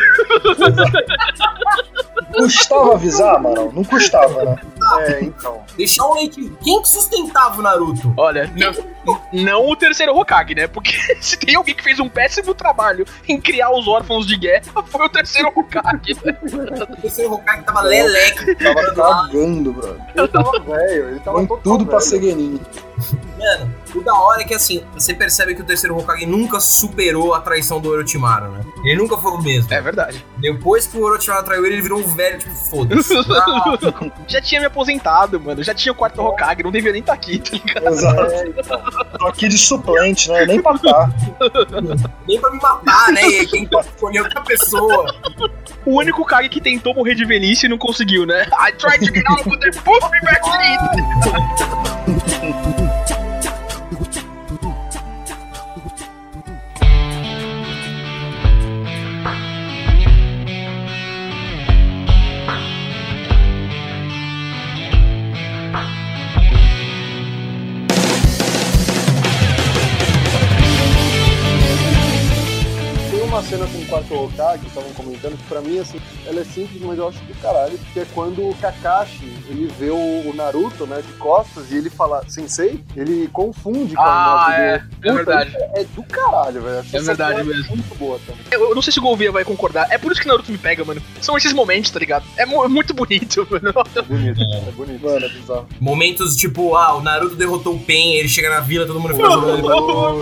Custava 2.31 2.93
avisar, 2.93 3.41
mano? 3.41 3.71
Não 3.73 3.83
custava, 3.83 4.43
né? 4.45 4.55
É, 4.99 5.23
então. 5.23 5.61
Deixar 5.77 6.05
um 6.07 6.15
leite. 6.15 6.51
Quem 6.63 6.81
que 6.81 6.87
sustentava 6.87 7.59
o 7.59 7.61
Naruto? 7.61 8.13
Olha, 8.17 8.51
não, 8.55 9.17
não 9.31 9.69
o 9.69 9.75
terceiro 9.75 10.15
Hokage, 10.17 10.55
né? 10.55 10.67
Porque 10.67 10.91
se 11.21 11.37
tem 11.37 11.55
alguém 11.55 11.75
que 11.75 11.83
fez 11.83 11.99
um 11.99 12.09
péssimo 12.09 12.53
trabalho 12.53 13.05
em 13.27 13.39
criar 13.39 13.71
os 13.71 13.87
órfãos 13.87 14.25
de 14.25 14.37
guerra, 14.37 14.83
foi 14.85 15.05
o 15.05 15.09
terceiro 15.09 15.51
Hokage. 15.55 16.17
né? 16.23 16.37
O 16.81 16.95
terceiro 17.01 17.33
Hokage 17.33 17.63
tava 17.63 17.81
leleque. 17.81 18.55
Tava 18.55 18.93
cagando, 18.95 19.73
brother. 19.73 20.01
Ele 20.15 20.27
tava 20.27 20.59
velho, 20.59 21.09
ele 21.09 21.19
tava 21.19 21.37
Põe 21.37 21.47
total 21.47 21.63
tudo 21.63 21.85
pra 21.85 21.99
ser 21.99 22.21
Genin. 22.21 22.59
Mano, 23.37 23.75
o 23.97 24.01
da 24.01 24.13
hora 24.13 24.41
é 24.41 24.45
que 24.45 24.53
assim, 24.53 24.83
você 24.93 25.13
percebe 25.13 25.55
que 25.55 25.61
o 25.61 25.65
terceiro 25.65 25.97
Hokage 25.97 26.25
nunca 26.25 26.59
superou 26.59 27.33
a 27.33 27.41
traição 27.41 27.79
do 27.79 27.89
Orochimaru, 27.89 28.51
né? 28.51 28.61
Ele 28.83 28.95
nunca 28.95 29.17
foi 29.17 29.31
o 29.31 29.41
mesmo. 29.41 29.73
É 29.73 29.81
verdade. 29.81 30.25
Depois 30.37 30.87
que 30.87 30.97
o 30.97 31.03
Orochimaru 31.03 31.43
traiu 31.45 31.65
ele, 31.65 31.75
ele 31.75 31.81
virou 31.81 31.99
um 31.99 32.07
velho, 32.07 32.39
tipo, 32.39 32.53
foda-se. 32.53 33.13
Ah, 33.31 34.11
Já 34.27 34.41
tinha 34.41 34.59
me 34.61 34.67
aposentado, 34.67 35.39
mano. 35.39 35.63
Já 35.63 35.73
tinha 35.73 35.91
o 35.91 35.95
quarto 35.95 36.21
Hokage, 36.21 36.63
não 36.63 36.71
devia 36.71 36.91
nem 36.91 37.01
estar 37.01 37.13
aqui, 37.13 37.39
tá 37.39 37.51
ligado? 37.51 37.87
Exato. 37.87 38.21
É. 38.21 39.17
Tô 39.17 39.27
aqui 39.27 39.47
de 39.47 39.57
suplente, 39.57 40.29
né? 40.29 40.45
Nem 40.45 40.61
pra 40.61 40.77
tá. 40.77 41.09
nem 42.27 42.39
pra 42.39 42.51
me 42.51 42.59
matar, 42.61 43.11
né? 43.11 43.27
E 43.27 43.47
Quem 43.47 43.69
escolher 43.79 44.21
outra 44.21 44.41
pessoa. 44.41 45.13
O 45.85 45.97
único 45.99 46.23
Kage 46.25 46.49
que 46.49 46.61
tentou 46.61 46.93
morrer 46.93 47.15
de 47.15 47.25
velhice 47.25 47.65
e 47.65 47.69
não 47.69 47.77
conseguiu, 47.77 48.25
né? 48.25 48.43
I 48.53 48.71
tried 48.73 48.99
to 49.05 49.13
get 49.13 49.23
out, 49.27 49.43
they 49.59 49.71
put 49.71 50.01
me 50.11 50.19
back 50.21 50.41
in. 50.47 52.20
Cena 73.51 73.67
com 73.67 73.77
o 73.79 73.85
quarto 73.87 74.13
Hokage, 74.15 74.59
que 74.59 74.67
estavam 74.67 74.91
comentando, 74.93 75.37
que 75.37 75.43
pra 75.43 75.59
mim, 75.61 75.77
assim, 75.79 75.99
ela 76.25 76.39
é 76.39 76.43
simples, 76.43 76.81
mas 76.81 76.97
eu 76.97 77.07
acho 77.09 77.19
que 77.19 77.33
caralho, 77.41 77.77
que 77.93 77.99
é 77.99 78.05
quando 78.13 78.47
o 78.47 78.55
Kakashi, 78.55 79.25
ele 79.49 79.69
vê 79.77 79.89
o, 79.89 79.95
o 80.29 80.33
Naruto, 80.33 80.87
né, 80.87 81.01
de 81.05 81.11
costas, 81.13 81.69
e 81.71 81.75
ele 81.75 81.89
fala 81.89 82.23
Sensei, 82.29 82.81
ele 82.95 83.27
confunde 83.33 83.93
com 83.95 84.01
Ah, 84.01 84.45
nota 84.47 84.53
é. 84.61 84.77
do... 84.79 85.09
É 85.09 85.13
verdade. 85.13 85.55
É, 85.57 85.81
é 85.81 85.83
do 85.83 86.03
caralho, 86.03 86.61
velho. 86.61 86.85
É 86.93 86.99
verdade 87.01 87.43
mesmo. 87.43 87.75
muito 87.75 87.95
boa 87.95 88.17
também. 88.25 88.41
Eu, 88.51 88.69
eu 88.69 88.75
não 88.75 88.81
sei 88.81 88.93
se 88.93 88.99
o 88.99 89.01
Golvia 89.01 89.31
vai 89.31 89.43
concordar. 89.43 89.87
É 89.91 89.97
por 89.97 90.11
isso 90.13 90.21
que 90.21 90.27
Naruto 90.27 90.49
me 90.51 90.57
pega, 90.57 90.85
mano. 90.85 91.01
São 91.21 91.35
esses 91.35 91.51
momentos, 91.51 91.91
tá 91.91 91.99
ligado? 91.99 92.23
É, 92.37 92.45
mu- 92.45 92.63
é 92.63 92.67
muito 92.69 92.93
bonito, 92.93 93.45
mano. 93.51 93.73
É 93.95 94.01
bonito, 94.01 94.41
é 94.41 94.71
bonito. 94.71 95.03
Mano, 95.05 95.25
é 95.25 95.29
bizarro. 95.29 95.67
Momentos 95.79 96.35
tipo, 96.37 96.75
ah, 96.75 96.95
o 96.95 97.01
Naruto 97.01 97.35
derrotou 97.35 97.75
o 97.75 97.79
Pen, 97.79 98.15
ele 98.15 98.29
chega 98.29 98.49
na 98.49 98.61
vila, 98.61 98.85
todo 98.85 98.99
mundo 98.99 99.13
fica 99.15 99.29
jogando. 99.29 99.61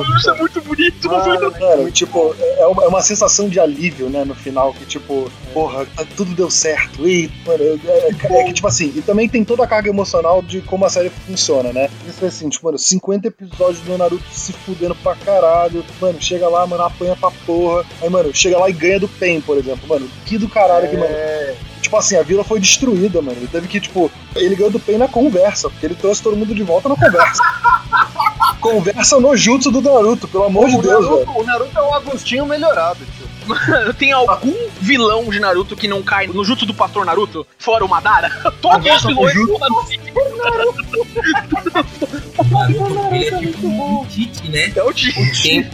Isso 0.17 0.29
é 0.31 0.33
muito 0.37 0.61
bonito, 0.61 1.07
mano. 1.11 1.51
Cara, 1.51 1.91
tipo, 1.91 2.35
é 2.39 2.65
uma, 2.65 2.83
é 2.85 2.87
uma 2.87 3.01
sensação 3.01 3.18
de 3.49 3.59
alívio, 3.59 4.09
né, 4.09 4.23
no 4.23 4.35
final, 4.35 4.73
que 4.73 4.85
tipo, 4.85 5.29
porra, 5.53 5.85
tá- 5.95 6.05
tudo 6.15 6.33
deu 6.35 6.49
certo. 6.49 7.07
E, 7.07 7.29
mano, 7.45 7.63
é, 7.63 7.89
é- 8.35 8.39
é 8.39 8.43
que, 8.43 8.53
tipo 8.53 8.67
assim, 8.67 8.91
e 8.95 9.01
também 9.01 9.27
tem 9.27 9.43
toda 9.43 9.63
a 9.63 9.67
carga 9.67 9.89
emocional 9.89 10.41
de 10.41 10.61
como 10.61 10.85
a 10.85 10.89
série 10.89 11.09
funciona, 11.09 11.73
né? 11.73 11.89
Isso 12.07 12.23
é 12.23 12.27
assim, 12.27 12.47
tipo, 12.49 12.65
mano, 12.65 12.77
50 12.77 13.27
episódios 13.27 13.79
do 13.81 13.97
Naruto 13.97 14.23
se 14.31 14.53
fudendo 14.53 14.95
pra 14.95 15.15
caralho. 15.15 15.83
Mano, 15.99 16.21
chega 16.21 16.47
lá, 16.47 16.65
mano, 16.67 16.83
apanha 16.83 17.15
pra 17.15 17.31
porra. 17.45 17.85
Aí, 18.01 18.09
mano, 18.09 18.33
chega 18.33 18.57
lá 18.57 18.69
e 18.69 18.73
ganha 18.73 18.99
do 18.99 19.07
Pen, 19.07 19.41
por 19.41 19.57
exemplo. 19.57 19.87
Mano, 19.87 20.09
que 20.25 20.37
do 20.37 20.47
caralho 20.47 20.89
que, 20.89 20.97
mano. 20.97 21.13
É, 21.89 21.89
Tipo 21.89 21.97
assim, 21.97 22.17
a 22.17 22.23
vila 22.23 22.43
foi 22.43 22.59
destruída, 22.59 23.19
mano. 23.19 23.37
Ele 23.37 23.47
teve 23.47 23.67
que, 23.67 23.81
tipo, 23.81 24.11
ele 24.35 24.55
ganhou 24.55 24.71
do 24.71 24.79
Pen 24.79 24.99
na 24.99 25.07
conversa, 25.07 25.69
porque 25.69 25.87
ele 25.87 25.95
trouxe 25.95 26.21
todo 26.21 26.37
mundo 26.37 26.53
de 26.53 26.61
volta 26.61 26.87
na 26.87 26.95
conversa. 26.95 27.41
conversa 28.61 29.19
no 29.19 29.35
jutsu 29.35 29.71
do 29.71 29.81
Naruto, 29.81 30.27
pelo 30.27 30.43
amor 30.43 30.69
de 30.69 30.75
o, 30.75 30.81
Deus, 30.81 31.05
velho. 31.05 31.25
Naruto, 31.25 31.39
o 31.39 31.43
Naruto 31.43 31.79
é 31.79 31.81
o 31.81 31.93
Agostinho 31.95 32.45
melhorado, 32.45 32.99
tio. 33.17 33.27
Mano, 33.47 33.93
tem 33.97 34.11
algum 34.11 34.53
vilão 34.79 35.25
de 35.29 35.39
Naruto 35.39 35.75
que 35.75 35.87
não 35.87 36.03
cai 36.03 36.27
no 36.27 36.45
jutsu 36.45 36.67
do 36.67 36.73
pastor 36.75 37.03
Naruto? 37.05 37.47
Fora 37.57 37.83
o 37.83 37.89
Madara? 37.89 38.29
Todos 38.61 38.85
os 38.85 39.05
vilões 39.05 39.33
do 39.33 39.57
Naruto. 39.57 40.03
O 42.37 42.43
Naruto, 42.43 43.15
ele 43.15 43.25
é 43.25 43.39
tipo 43.39 43.67
um 43.67 44.05
Tite, 44.05 44.47
né? 44.49 44.71
É 44.75 44.83
o 44.83 44.93
Tite. 44.93 45.41
Tem 45.41 45.69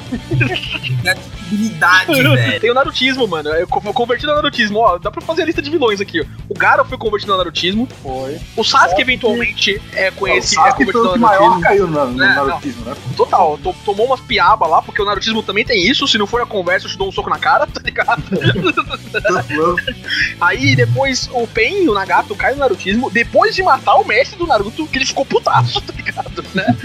criatividade, 1.50 2.14
velho. 2.22 2.60
Tem 2.60 2.72
o 2.72 2.74
Narutismo, 2.74 3.28
mano. 3.28 3.50
Eu 3.50 3.68
co- 3.68 3.82
convertido 3.94 4.32
ao 4.32 4.36
Narutismo. 4.38 4.80
Ó, 4.80 4.98
dá 4.98 5.12
pra 5.12 5.22
fazer 5.22 5.44
a 5.44 5.46
lista 5.46 5.62
de 5.62 5.70
vilões 5.70 6.02
aqui, 6.02 6.22
ó. 6.22 6.26
O 6.50 6.54
Gara 6.54 6.84
foi 6.86 6.98
convertido 6.98 7.32
ao 7.34 7.38
Narutismo. 7.38 7.88
Foi. 8.04 8.38
O 8.56 8.64
Sasuke, 8.64 9.02
eventualmente, 9.02 9.82
é 9.94 10.10
Não, 10.10 10.18
o 10.18 10.20
conhecido, 10.20 10.62
é 10.62 10.64
Sasuke 10.64 10.84
foi 10.86 10.94
convertido 10.94 11.18
o 11.18 11.20
maior 11.20 11.60
caiu 11.62 11.88
no, 11.88 12.06
no 12.12 12.24
É, 12.24 12.36
não. 12.36 12.48
narutismo, 12.48 12.86
né? 12.86 12.96
Total, 13.16 13.58
to- 13.60 13.76
tomou 13.86 14.08
umas 14.08 14.20
piaba 14.22 14.68
lá, 14.68 14.82
porque 14.82 15.02
o 15.02 15.06
Narutismo 15.06 15.44
também 15.44 15.64
tem 15.66 15.88
isso. 15.88 16.08
Se 16.08 16.18
não 16.18 16.28
for 16.28 16.42
a 16.42 16.46
conversa, 16.46 16.88
eu 16.88 16.92
te 16.92 16.98
dou 16.98 17.08
um 17.08 17.12
soco 17.12 17.30
na 17.30 17.38
cara, 17.40 17.66
tá 17.68 17.82
ligado? 17.84 18.24
Aí 20.42 20.76
depois 20.76 21.30
o 21.32 21.48
Pen, 21.48 21.88
o 21.90 21.94
Nagato, 21.94 22.36
cai 22.36 22.54
no 22.54 22.60
Narutismo. 22.60 23.10
Depois 23.10 23.56
de 23.56 23.64
matar 23.64 23.96
o 23.96 24.06
mestre 24.06 24.38
do 24.38 24.48
Naruto, 24.48 24.88
que 24.88 24.98
ele 24.98 25.06
ficou 25.06 25.26
putaço, 25.26 25.82
tá 25.82 25.94
ligado? 25.94 26.44
Né? 26.54 26.76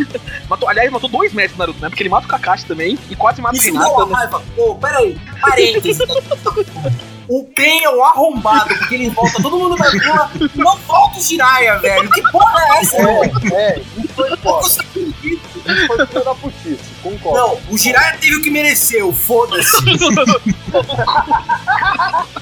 Matou, 0.48 0.68
aliás, 0.68 0.90
matou 0.90 1.08
dois 1.08 1.32
mestres 1.32 1.56
do 1.56 1.60
Naruto, 1.60 1.80
né? 1.80 1.88
Porque 1.88 2.02
ele 2.02 2.10
mata 2.10 2.26
o 2.26 2.28
Kakashi 2.28 2.66
também 2.66 2.98
e 3.10 3.16
quase 3.16 3.40
mata 3.40 3.58
o 3.58 3.60
deu 3.60 4.06
né? 4.06 4.30
Pô, 4.56 4.74
peraí, 4.76 5.18
parênteses. 5.40 5.98
O 7.28 7.44
Pen 7.44 7.84
é 7.84 7.90
um 7.90 8.04
arrombado, 8.04 8.74
porque 8.76 8.96
ele 8.96 9.10
volta, 9.10 9.40
todo 9.40 9.56
mundo 9.56 9.76
vai 9.76 9.88
vila, 9.92 10.28
não 10.56 10.76
volta 10.78 11.16
o 11.16 11.22
Jiraiya, 11.22 11.78
velho. 11.78 12.10
Que 12.10 12.22
porra 12.32 12.60
é 12.60 12.80
essa, 12.80 12.96
velho? 12.96 13.54
É, 13.54 13.56
é, 13.56 13.78
isso 13.78 14.14
foi 14.14 14.36
foda. 14.38 14.66
Isso 14.66 14.82
foi 15.86 16.06
filho 16.08 16.24
da 16.24 16.34
putice, 16.34 16.80
concordo. 17.00 17.38
Não, 17.38 17.60
o 17.72 17.78
Jiraiya 17.78 18.18
teve 18.18 18.34
o 18.34 18.42
que 18.42 18.50
mereceu, 18.50 19.12
foda-se. 19.12 19.70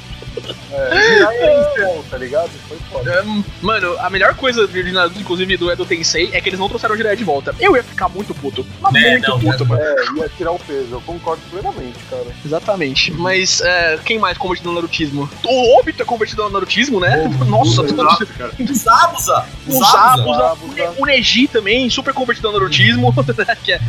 É, 0.78 2.02
tá 2.10 2.16
ligado? 2.16 2.50
Foi 2.68 2.78
foda. 2.90 3.10
É, 3.12 3.24
Mano, 3.62 3.96
a 3.98 4.08
melhor 4.10 4.34
coisa 4.34 4.66
de 4.66 4.92
Naruto, 4.92 5.18
inclusive 5.20 5.56
do 5.56 5.70
Edo 5.70 5.84
Tensei, 5.84 6.30
é 6.32 6.40
que 6.40 6.48
eles 6.48 6.58
não 6.58 6.68
trouxeram 6.68 6.94
o 6.94 6.96
Jiraiya 6.96 7.16
de 7.16 7.24
volta. 7.24 7.54
Eu 7.60 7.76
ia 7.76 7.82
ficar 7.82 8.08
muito 8.08 8.34
puto. 8.34 8.64
Mas 8.80 8.94
É, 8.94 9.10
muito 9.12 9.28
não, 9.30 9.40
puto, 9.40 9.66
mano. 9.66 9.82
É, 9.82 9.94
ia 10.16 10.28
tirar 10.36 10.52
o 10.52 10.58
peso, 10.58 10.88
eu 10.92 11.00
concordo 11.02 11.42
plenamente, 11.50 11.98
cara. 12.10 12.26
Exatamente. 12.44 13.12
Mas 13.12 13.60
é, 13.60 13.98
quem 14.04 14.18
mais 14.18 14.38
convertido 14.38 14.68
no 14.70 14.74
Narutismo? 14.76 15.28
O 15.44 15.78
Obito 15.80 16.02
é 16.02 16.04
convertido 16.04 16.42
no 16.44 16.50
Narutismo, 16.50 17.00
né? 17.00 17.28
Nossa, 17.46 17.82
Exato, 17.82 18.26
cara. 18.38 18.52
O 18.58 18.74
Zabuza. 18.74 19.44
O 19.66 19.72
Zabuza. 19.84 20.52
O, 20.62 20.72
Ne- 20.72 20.90
o 20.98 21.06
Neji 21.06 21.48
também, 21.48 21.88
super 21.90 22.14
convertido 22.14 22.48
no 22.48 22.58
Narutismo, 22.58 23.14
que 23.64 23.72
é- 23.72 23.80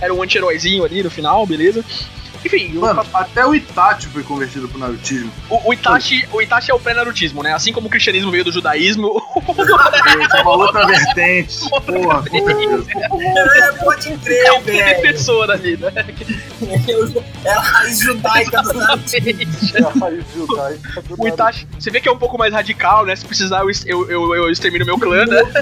era 0.00 0.12
um 0.12 0.22
anti-heróizinho 0.22 0.84
ali 0.84 1.02
no 1.02 1.10
final, 1.10 1.46
beleza? 1.46 1.84
Enfim, 2.44 2.76
o- 2.76 2.80
Mano, 2.80 3.04
até 3.14 3.46
o 3.46 3.54
Itachi 3.54 4.06
foi 4.08 4.22
convertido 4.22 4.68
pro 4.68 4.78
narutismo. 4.78 5.32
o, 5.48 5.68
o 5.70 5.72
Itachi, 5.72 6.28
o 6.32 6.42
Itachi 6.42 6.70
é 6.70 6.74
o 6.74 6.78
pré-narutismo, 6.78 7.42
né? 7.42 7.52
Assim 7.54 7.72
como 7.72 7.86
o 7.86 7.90
cristianismo 7.90 8.30
veio 8.30 8.44
do 8.44 8.52
judaísmo, 8.52 9.22
É 10.36 10.42
uma 10.42 10.50
outra 10.56 10.86
vertente. 10.86 11.58
Porra, 11.86 12.22
com 12.28 12.44
certeza. 12.46 12.86
É, 13.56 13.72
pode 13.72 14.08
é 14.12 14.16
crer, 14.18 14.52
um 14.52 14.60
velho. 14.62 15.02
defensor 15.02 15.50
ali, 15.50 15.76
né? 15.76 15.92
É 17.44 17.50
a 17.52 17.60
raiz 17.60 17.98
judaica 18.00 18.62
do 18.62 18.74
Naruto. 18.74 19.10
É 19.16 19.82
a 19.82 19.88
raiz 19.90 20.24
judaica 20.34 21.02
do 21.02 21.14
O 21.22 21.28
Itachi, 21.28 21.66
você 21.78 21.90
vê 21.90 22.00
que 22.00 22.08
é 22.08 22.12
um 22.12 22.18
pouco 22.18 22.36
mais 22.38 22.52
radical, 22.52 23.04
né? 23.06 23.14
Se 23.16 23.24
precisar, 23.24 23.60
eu, 23.60 23.70
eu, 23.86 24.10
eu, 24.10 24.34
eu 24.34 24.50
extermino 24.50 24.84
meu 24.84 24.98
clã, 24.98 25.24
né? 25.26 25.42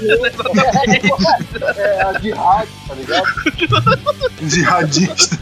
Naruto. 0.53 1.79
É 1.79 2.01
a 2.03 2.11
de 2.13 2.31
rádio, 2.31 2.73
tá 2.87 2.93
ligado? 2.95 3.27
Jihadista. 4.41 5.37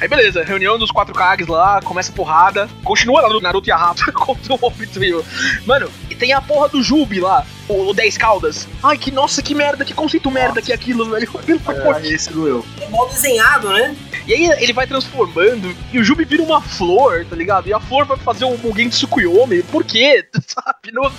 Aí 0.00 0.08
beleza, 0.08 0.42
reunião 0.42 0.78
dos 0.78 0.90
quatro 0.90 1.12
Kages 1.14 1.46
lá, 1.46 1.82
começa 1.82 2.10
a 2.10 2.14
porrada, 2.14 2.70
continua 2.82 3.20
Naruto, 3.20 3.42
Naruto 3.42 3.68
e 3.68 3.72
a 3.72 3.76
Rato 3.76 4.10
contra 4.14 4.54
o 4.54 4.58
Obito 4.62 5.04
e 5.04 5.12
o... 5.12 5.22
Mano, 5.66 5.90
e 6.08 6.14
tem 6.14 6.32
a 6.32 6.40
porra 6.40 6.70
do 6.70 6.82
Jubi 6.82 7.20
lá, 7.20 7.46
o, 7.68 7.90
o 7.90 7.92
10 7.92 8.16
Caldas. 8.16 8.66
Ai, 8.82 8.96
que 8.96 9.10
nossa, 9.10 9.42
que 9.42 9.54
merda, 9.54 9.84
que 9.84 9.92
conceito 9.92 10.30
merda 10.30 10.62
que 10.62 10.72
é 10.72 10.74
aquilo, 10.74 11.10
velho. 11.10 11.30
Pelo 11.44 11.60
amor 11.66 12.02
É, 12.02 12.08
esse 12.08 12.32
doeu. 12.32 12.64
É 12.80 12.88
mal 12.88 13.08
desenhado, 13.10 13.68
né? 13.68 13.94
E 14.26 14.32
aí 14.32 14.46
ele 14.62 14.72
vai 14.72 14.86
transformando 14.86 15.74
e 15.92 15.98
o 15.98 16.04
Jubi 16.04 16.24
vira 16.24 16.42
uma 16.42 16.62
flor, 16.62 17.26
tá 17.28 17.36
ligado? 17.36 17.68
E 17.68 17.74
a 17.74 17.80
flor 17.80 18.06
vai 18.06 18.16
fazer 18.16 18.46
um 18.46 18.56
Mugen 18.56 18.88
Tsukuyomi. 18.88 19.62
Por 19.64 19.84
quê? 19.84 20.26
Sabe? 20.46 20.92
Não... 20.92 21.12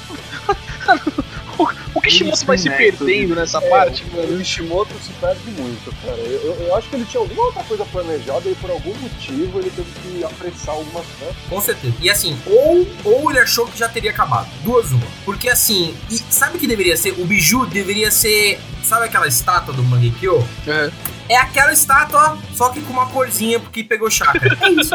o, 2.02 2.08
o 2.08 2.10
Kishimoto 2.10 2.46
vai 2.46 2.58
se 2.58 2.70
perdendo 2.70 3.36
nessa 3.36 3.58
É, 3.60 3.70
parte, 3.70 4.04
o 4.04 4.16
mano. 4.16 4.38
Kishimoto 4.40 4.94
se 5.06 5.12
perde 5.20 5.52
muito, 5.52 5.94
cara. 6.04 6.18
Eu, 6.18 6.42
eu- 6.42 6.68
eu 6.68 6.76
acho 6.76 6.90
que 6.90 6.96
ele 6.96 7.06
tinha 7.06 7.22
alguma 7.22 7.44
outra 7.46 7.64
coisa 7.64 7.86
planejada 7.86 8.50
e 8.50 8.56
por 8.56 8.70
algum 8.72 8.94
motivo 8.96 9.60
ele 9.60 9.70
teve 9.70 9.88
que 10.02 10.24
apressar 10.24 10.76
algumas 10.76 11.06
coisas. 11.20 11.36
Com 11.50 11.62
certeza. 11.62 11.94
E 12.02 12.10
assim, 12.10 12.38
ou, 12.46 12.88
ou 13.04 13.30
ele 13.30 13.40
achou 13.40 13.66
que 13.68 13.78
já 13.78 13.88
teria 13.88 14.12
acabado. 14.12 14.50
Duas 14.64 14.92
uma. 14.92 15.06
Porque 15.26 15.50
assim, 15.50 15.96
e 16.10 16.18
sabe 16.30 16.58
o 16.58 16.60
que 16.60 16.68
deveria 16.68 16.98
ser? 16.98 17.12
O 17.20 17.26
biju 17.26 17.66
deveria 17.66 18.10
ser. 18.12 18.60
Sabe 18.84 19.06
aquela 19.06 19.28
estátua 19.28 19.74
do 19.74 19.84
Mangekyo? 19.84 20.46
É. 20.68 20.90
É 21.32 21.38
aquela 21.38 21.72
estátua, 21.72 22.38
só 22.54 22.68
que 22.68 22.82
com 22.82 22.92
uma 22.92 23.06
corzinha 23.06 23.58
porque 23.58 23.86
pegou 23.86 24.10
chakra. 24.10 24.52
É 24.62 24.70
isso. 24.70 24.94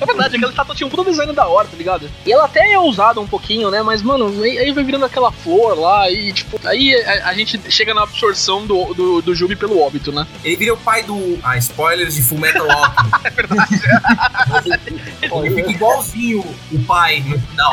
É 0.00 0.06
verdade, 0.06 0.36
aquela 0.36 0.52
estátua 0.52 0.74
tinha 0.76 0.86
um 0.86 0.90
puta 0.90 1.10
design 1.10 1.32
da 1.32 1.46
hora, 1.46 1.66
tá 1.66 1.76
ligado? 1.76 2.08
E 2.24 2.32
ela 2.32 2.44
até 2.44 2.72
é 2.72 2.78
usada 2.78 3.20
um 3.20 3.26
pouquinho, 3.26 3.68
né? 3.68 3.82
Mas, 3.82 4.00
mano, 4.00 4.42
aí, 4.42 4.58
aí 4.58 4.72
vai 4.72 4.84
virando 4.84 5.04
aquela 5.04 5.32
flor 5.32 5.76
lá 5.76 6.08
e, 6.08 6.32
tipo, 6.32 6.60
aí 6.64 6.94
a, 6.94 7.30
a 7.30 7.34
gente 7.34 7.60
chega 7.68 7.92
na 7.92 8.02
absorção 8.02 8.64
do, 8.64 8.94
do, 8.94 9.22
do 9.22 9.34
Jubi 9.34 9.56
pelo 9.56 9.80
óbito, 9.80 10.12
né? 10.12 10.24
Ele 10.44 10.56
vira 10.56 10.74
o 10.74 10.76
pai 10.76 11.02
do. 11.02 11.38
Ah, 11.42 11.58
spoilers 11.58 12.14
de 12.14 12.22
Full 12.22 12.38
Metal 12.38 12.70
Alchemist. 12.70 13.22
É 13.24 13.30
verdade. 13.30 13.80
ele 15.22 15.54
fica 15.54 15.70
igualzinho 15.70 16.44
o 16.70 16.78
pai 16.84 17.24
no 17.26 17.38
final. 17.40 17.72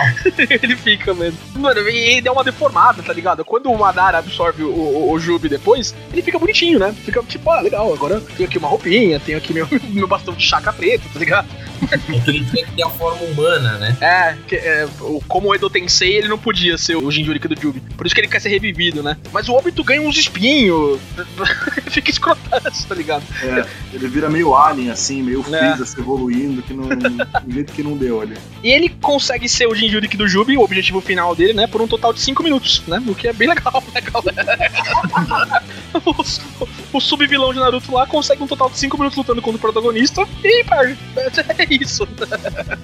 ele 0.49 0.75
fica 0.75 1.13
mesmo. 1.13 1.39
Mano, 1.55 1.82
e 1.89 1.97
ele 1.97 2.21
dá 2.21 2.32
uma 2.32 2.43
deformada, 2.43 3.03
tá 3.03 3.13
ligado? 3.13 3.43
Quando 3.45 3.71
o 3.71 3.77
Madara 3.77 4.17
absorve 4.19 4.63
o, 4.63 4.69
o, 4.71 5.11
o 5.11 5.19
Jubi 5.19 5.49
depois, 5.49 5.93
ele 6.11 6.21
fica 6.21 6.39
bonitinho, 6.39 6.80
né? 6.80 6.95
Fica 7.05 7.18
tipo, 7.24 7.49
ah, 7.49 7.61
legal, 7.61 7.93
agora 7.93 8.22
tenho 8.38 8.47
aqui 8.49 8.57
uma 8.57 8.67
roupinha, 8.67 9.20
tenho 9.20 9.38
aqui 9.38 9.53
meu, 9.53 9.67
meu 9.89 10.07
bastão 10.07 10.34
de 10.34 10.43
chaca 10.45 10.72
preto, 10.74 11.03
tá 11.13 11.20
ligado? 11.20 11.47
É 11.91 11.97
que 11.97 12.30
ele 12.30 12.45
tinha 12.45 12.65
que 12.65 12.72
ter 12.74 12.84
a 12.84 12.89
forma 12.89 13.22
humana, 13.24 13.78
né? 13.78 13.97
É, 14.01 14.36
que, 14.47 14.55
é, 14.55 14.86
o- 14.99 15.22
como 15.28 15.47
o 15.49 15.55
Edo 15.55 15.70
Tensei, 15.70 16.17
ele 16.17 16.28
não 16.28 16.38
podia 16.38 16.78
ser 16.78 16.97
o 16.97 17.09
Jinjuriki 17.09 17.47
do 17.47 17.59
Jubi. 17.59 17.80
Por 17.95 18.05
isso 18.05 18.13
que 18.13 18.20
ele 18.22 18.28
quer 18.28 18.41
ser 18.41 18.49
revivido, 18.49 19.01
né? 19.01 19.15
Mas 19.32 19.47
o 19.47 19.53
Obito 19.53 19.82
ganha 19.84 20.01
uns 20.01 20.17
espinhos. 20.17 20.99
Fica 21.89 22.11
escrotaço, 22.11 22.86
tá 22.88 22.93
ligado? 22.95 23.24
É, 23.41 23.65
ele 23.93 24.07
vira 24.09 24.30
meio 24.30 24.53
alien, 24.55 24.91
assim, 24.91 25.24
meio 25.24 25.39
É. 25.39 25.43
Freeza 25.43 25.86
se 25.86 25.99
evoluindo, 25.99 26.61
que 26.61 26.74
não. 26.74 26.89
do 26.89 27.51
jeito 27.53 27.72
que 27.72 27.82
não 27.82 27.95
deu 27.95 28.22
ali. 28.22 28.36
E 28.63 28.72
ele 28.72 28.89
consegue 28.89 29.47
ser 29.47 29.65
o 29.67 29.74
Jinjuriki 29.74 30.17
do 30.17 30.28
Jubi, 30.28 30.57
o 30.57 30.61
objetivo 30.61 30.99
final 30.99 31.34
dele, 31.34 31.53
né? 31.53 31.65
Por 31.65 31.82
um 31.82 31.88
total 31.88 32.11
de 32.13 32.20
5 32.20 32.43
minutos, 32.43 32.84
né? 32.88 33.01
O 33.07 33.15
que 33.15 33.28
é 33.30 33.34
bem 33.34 33.47
legal, 33.47 33.82
né, 33.93 34.01
galera? 34.01 35.61
o, 36.05 36.97
o 36.97 37.01
sub-vilão 37.10 37.53
de 37.53 37.60
Naruto 37.60 37.93
lá 37.93 38.05
consegue 38.05 38.43
um 38.43 38.47
total 38.47 38.70
de 38.70 38.78
5 38.78 38.97
minutos 38.97 39.18
lutando 39.18 39.41
contra 39.41 39.57
o 39.57 39.62
protagonista 39.62 40.28
e 40.43 40.64
perde. 40.64 40.97
É 41.60 41.74
isso. 41.74 42.07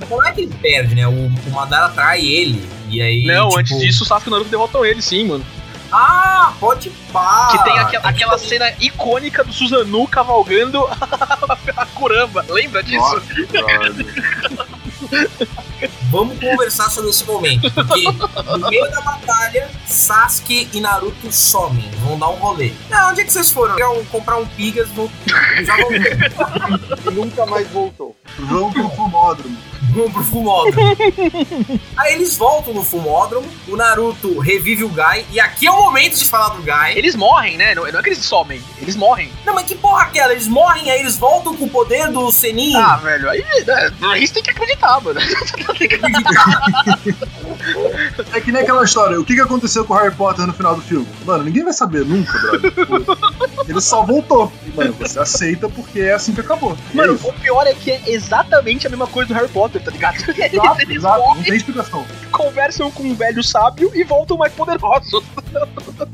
Não 0.10 0.26
é 0.26 0.32
que 0.32 0.42
ele 0.42 0.56
perde, 0.62 0.96
né? 0.96 1.08
O, 1.08 1.12
o 1.12 1.52
Madara 1.52 1.86
atrai 1.86 2.26
ele. 2.26 2.68
E 2.90 3.02
aí. 3.02 3.26
Não, 3.26 3.50
tipo, 3.50 3.60
antes 3.60 3.80
disso, 3.80 4.04
o 4.04 4.06
Sasuke 4.06 4.28
e 4.28 4.30
o 4.30 4.32
Naruto 4.32 4.50
derrotam 4.50 4.86
ele, 4.86 5.02
sim, 5.02 5.26
mano. 5.28 5.46
Ah, 5.92 6.54
pode 6.60 6.90
pá! 7.14 7.50
que 7.52 7.64
tem 7.64 7.78
aquela, 7.80 8.10
aquela 8.10 8.38
cena 8.38 8.70
icônica 8.80 9.44
do 9.44 9.54
Susanoo 9.54 10.08
cavalgando 10.08 10.86
a 11.78 11.86
Kurama. 11.86 12.44
Lembra 12.50 12.84
disso? 12.84 13.00
Nossa. 13.00 13.22
Vamos 16.12 16.40
conversar 16.40 16.90
sobre 16.90 17.10
esse 17.10 17.24
momento. 17.26 17.70
Porque 17.72 18.04
no 18.58 18.70
meio 18.70 18.90
da 18.92 19.02
batalha, 19.02 19.70
Sasuke 19.88 20.70
e 20.74 20.80
Naruto 20.80 21.32
somem. 21.32 21.90
Vão 22.06 22.18
dar 22.18 22.30
um 22.30 22.36
rolê. 22.36 22.72
Ah, 22.92 23.10
onde 23.12 23.22
é 23.22 23.24
que 23.24 23.32
vocês 23.34 23.52
foram? 23.52 23.76
Quer 23.76 23.88
um- 23.88 24.04
comprar 24.06 24.38
um 24.38 24.46
pigas, 24.46 24.88
vão, 24.90 25.10
já 25.64 25.76
vão 25.78 25.90
nunca 27.14 27.46
mais 27.46 27.68
voltou. 27.70 28.16
Vamos 28.40 28.74
pro 28.74 28.90
fumódromo. 28.90 29.58
vão 29.94 30.12
pro 30.12 30.24
fumódromo. 30.24 30.98
Aí 31.98 32.14
eles 32.14 32.36
voltam 32.36 32.74
no 32.74 32.84
fumódromo, 32.84 33.48
o 33.68 33.76
Naruto 33.78 34.40
revive 34.40 34.84
o 34.84 34.90
Gai, 34.90 35.26
e 35.32 35.40
aqui 35.40 35.66
é 35.68 35.72
o 35.72 35.84
momento 35.84 36.18
de 36.18 36.26
falar 36.26 36.50
do 36.50 36.62
Gai. 36.64 36.98
Eles 36.98 37.16
morrem, 37.16 37.56
né? 37.58 37.74
Não, 37.76 37.86
é 37.88 37.92
que 37.92 38.10
eles 38.10 38.26
somem, 38.26 38.62
eles 38.82 38.96
morrem. 38.96 39.32
Não, 39.46 39.54
mas 39.54 39.66
que 39.66 39.76
porra 39.76 40.04
é 40.04 40.08
aquela? 40.08 40.34
Eles 40.34 40.48
morrem, 40.48 40.92
aí 40.92 41.00
eles 41.00 41.18
voltam 41.18 41.56
com 41.56 41.66
o 41.66 41.70
poder 41.70 42.10
do 42.12 42.30
Senin. 42.32 42.76
Ah, 42.76 42.98
velho, 42.98 43.30
aí 43.30 43.44
né, 43.66 44.20
isso 44.20 44.34
tem 44.34 44.44
que 44.44 44.50
acreditar, 44.52 44.95
mano. 45.02 45.20
É 48.34 48.40
que 48.42 48.52
nem 48.52 48.62
aquela 48.62 48.84
história, 48.84 49.20
o 49.20 49.26
que, 49.26 49.34
que 49.34 49.42
aconteceu 49.42 49.84
com 49.86 49.94
o 49.94 49.98
Harry 49.98 50.14
Potter 50.14 50.46
no 50.46 50.54
final 50.54 50.76
do 50.76 50.82
filme? 50.82 51.08
Mano, 51.26 51.44
ninguém 51.44 51.64
vai 51.64 51.74
saber 51.74 52.06
nunca, 52.06 52.32
brother. 52.40 52.74
Ele 53.68 53.82
só 53.82 54.04
voltou. 54.04 54.52
E, 54.66 54.70
mano, 54.76 54.94
você 54.94 55.18
aceita 55.20 55.68
porque 55.70 56.00
é 56.02 56.14
assim 56.14 56.34
que 56.34 56.42
acabou. 56.42 56.78
É 56.94 56.96
Mano, 56.98 57.16
isso. 57.16 57.28
o 57.28 57.34
pior 57.34 57.66
é 57.66 57.74
que 57.74 57.90
é 57.92 58.02
exatamente 58.08 58.86
a 58.86 58.90
mesma 58.90 59.08
coisa 59.08 59.30
do 59.30 59.34
Harry 59.34 59.48
Potter, 59.48 59.82
tá 59.84 59.90
ligado? 59.92 60.18
Exato, 60.18 60.82
Eles 60.82 60.98
exato, 60.98 61.18
não 61.20 61.28
morrem, 61.28 61.44
tem 61.44 61.56
explicação. 61.56 62.06
conversam 62.32 62.92
com 62.92 63.04
um 63.04 63.16
velho 63.16 63.44
sábio 63.44 63.92
e 63.96 64.04
voltam 64.04 64.38
mais 64.38 64.54
poderosos. 64.54 65.24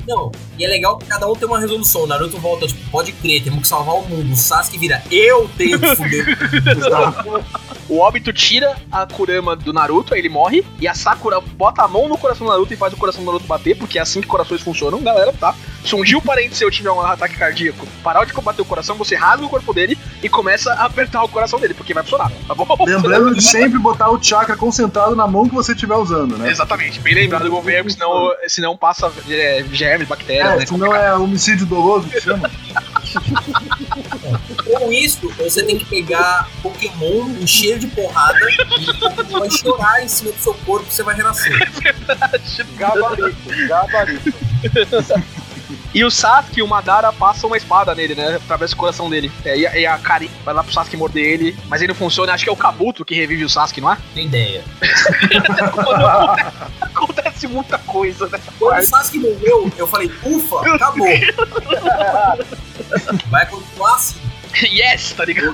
Não, 0.07 0.31
e 0.57 0.63
é 0.65 0.67
legal 0.67 0.97
que 0.97 1.05
cada 1.07 1.27
um 1.27 1.35
tem 1.35 1.47
uma 1.47 1.59
resolução. 1.59 2.03
O 2.03 2.07
Naruto 2.07 2.37
volta, 2.37 2.67
tipo, 2.67 2.89
pode 2.89 3.11
crer, 3.13 3.43
temos 3.43 3.61
que 3.61 3.67
salvar 3.67 3.95
o 3.95 4.07
mundo. 4.07 4.31
O 4.31 4.35
Sasuke 4.37 4.77
vira, 4.77 5.03
eu 5.11 5.49
tenho 5.57 5.79
que 5.79 5.95
fuder. 5.95 6.37
Exato. 6.77 7.43
O 7.91 7.99
Obito 7.99 8.31
tira 8.31 8.73
a 8.89 9.05
Kurama 9.05 9.53
do 9.53 9.73
Naruto, 9.73 10.13
aí 10.13 10.21
ele 10.21 10.29
morre, 10.29 10.65
e 10.79 10.87
a 10.87 10.93
Sakura 10.93 11.41
bota 11.41 11.81
a 11.83 11.89
mão 11.89 12.07
no 12.07 12.17
coração 12.17 12.47
do 12.47 12.53
Naruto 12.53 12.73
e 12.73 12.77
faz 12.77 12.93
o 12.93 12.95
coração 12.95 13.21
do 13.21 13.25
Naruto 13.25 13.45
bater, 13.45 13.77
porque 13.77 13.99
é 13.99 14.01
assim 14.01 14.21
que 14.21 14.27
corações 14.27 14.61
funcionam, 14.61 15.01
galera, 15.01 15.33
tá? 15.33 15.53
Se 15.83 15.93
um 15.93 16.01
dia 16.01 16.17
o 16.17 16.21
parente 16.21 16.55
seu 16.55 16.71
tiver 16.71 16.89
um 16.89 17.01
ataque 17.01 17.35
cardíaco, 17.35 17.85
parar 18.01 18.23
de 18.23 18.31
combater 18.31 18.61
o 18.61 18.65
coração, 18.65 18.95
você 18.95 19.13
rasga 19.13 19.45
o 19.45 19.49
corpo 19.49 19.73
dele 19.73 19.97
e 20.23 20.29
começa 20.29 20.71
a 20.71 20.85
apertar 20.85 21.21
o 21.21 21.27
coração 21.27 21.59
dele, 21.59 21.73
porque 21.73 21.93
vai 21.93 22.01
funcionar, 22.01 22.31
tá 22.47 22.55
bom? 22.55 22.65
Lembrando 22.87 23.35
de 23.35 23.43
sempre 23.43 23.77
botar 23.77 24.09
o 24.09 24.23
chakra 24.23 24.55
concentrado 24.55 25.13
na 25.13 25.27
mão 25.27 25.49
que 25.49 25.53
você 25.53 25.73
estiver 25.73 25.95
usando, 25.95 26.37
né? 26.37 26.49
Exatamente, 26.49 27.01
bem 27.01 27.13
lembrado 27.13 27.43
do 27.43 27.51
governo, 27.51 27.91
senão, 27.91 28.33
senão 28.47 28.77
passa 28.77 29.11
é, 29.29 29.65
germes, 29.69 30.07
bactérias, 30.07 30.53
É, 30.53 30.57
né? 30.59 30.65
senão 30.65 30.95
é 30.95 31.13
homicídio 31.13 31.65
doloso 31.65 32.07
que 32.07 32.21
chama. 32.21 32.49
Com 34.81 34.91
isso, 34.91 35.29
você 35.37 35.61
tem 35.61 35.77
que 35.77 35.85
pegar 35.85 36.49
Pokémon, 36.63 37.29
encher 37.39 37.77
de 37.77 37.85
porrada, 37.85 38.39
e 38.79 39.31
vai 39.31 39.51
chorar 39.51 40.03
em 40.03 40.07
cima 40.07 40.31
do 40.31 40.39
seu 40.39 40.55
corpo 40.55 40.87
e 40.89 40.91
você 40.91 41.03
vai 41.03 41.15
renascer. 41.15 41.53
Gabarito, 42.77 43.67
gabarito. 43.67 44.33
E 45.93 46.05
o 46.05 46.11
Sasuke 46.11 46.59
e 46.59 46.63
o 46.63 46.67
Madara 46.67 47.13
passam 47.13 47.49
uma 47.49 47.57
espada 47.57 47.93
nele, 47.93 48.15
né? 48.15 48.35
Através 48.35 48.71
do 48.71 48.77
coração 48.77 49.09
dele. 49.09 49.31
É, 49.43 49.57
e, 49.57 49.67
a, 49.67 49.77
e 49.77 49.85
a 49.85 49.97
Kari 49.97 50.31
vai 50.43 50.53
lá 50.53 50.63
pro 50.63 50.73
Sasuke 50.73 50.97
morder 50.97 51.23
ele, 51.23 51.57
mas 51.67 51.81
ele 51.81 51.89
não 51.89 51.95
funciona. 51.95 52.33
Acho 52.33 52.43
que 52.43 52.49
é 52.49 52.53
o 52.53 52.57
Kabuto 52.57 53.05
que 53.05 53.13
revive 53.13 53.43
o 53.43 53.49
Sasuke, 53.49 53.81
não 53.81 53.91
é? 53.91 53.97
Tem 54.13 54.25
ideia. 54.25 54.63
Acontece 56.81 57.47
muita 57.47 57.77
coisa, 57.77 58.27
né? 58.27 58.39
Quando 58.57 58.79
o 58.79 58.85
Sasuke 58.85 59.19
morreu, 59.19 59.71
eu 59.77 59.87
falei, 59.87 60.11
ufa, 60.23 60.75
acabou. 60.75 61.07
Vai 63.29 63.45
continuar 63.45 63.95
assim. 63.95 64.30
yes, 64.63 65.13
tá 65.13 65.25
ligado? 65.25 65.53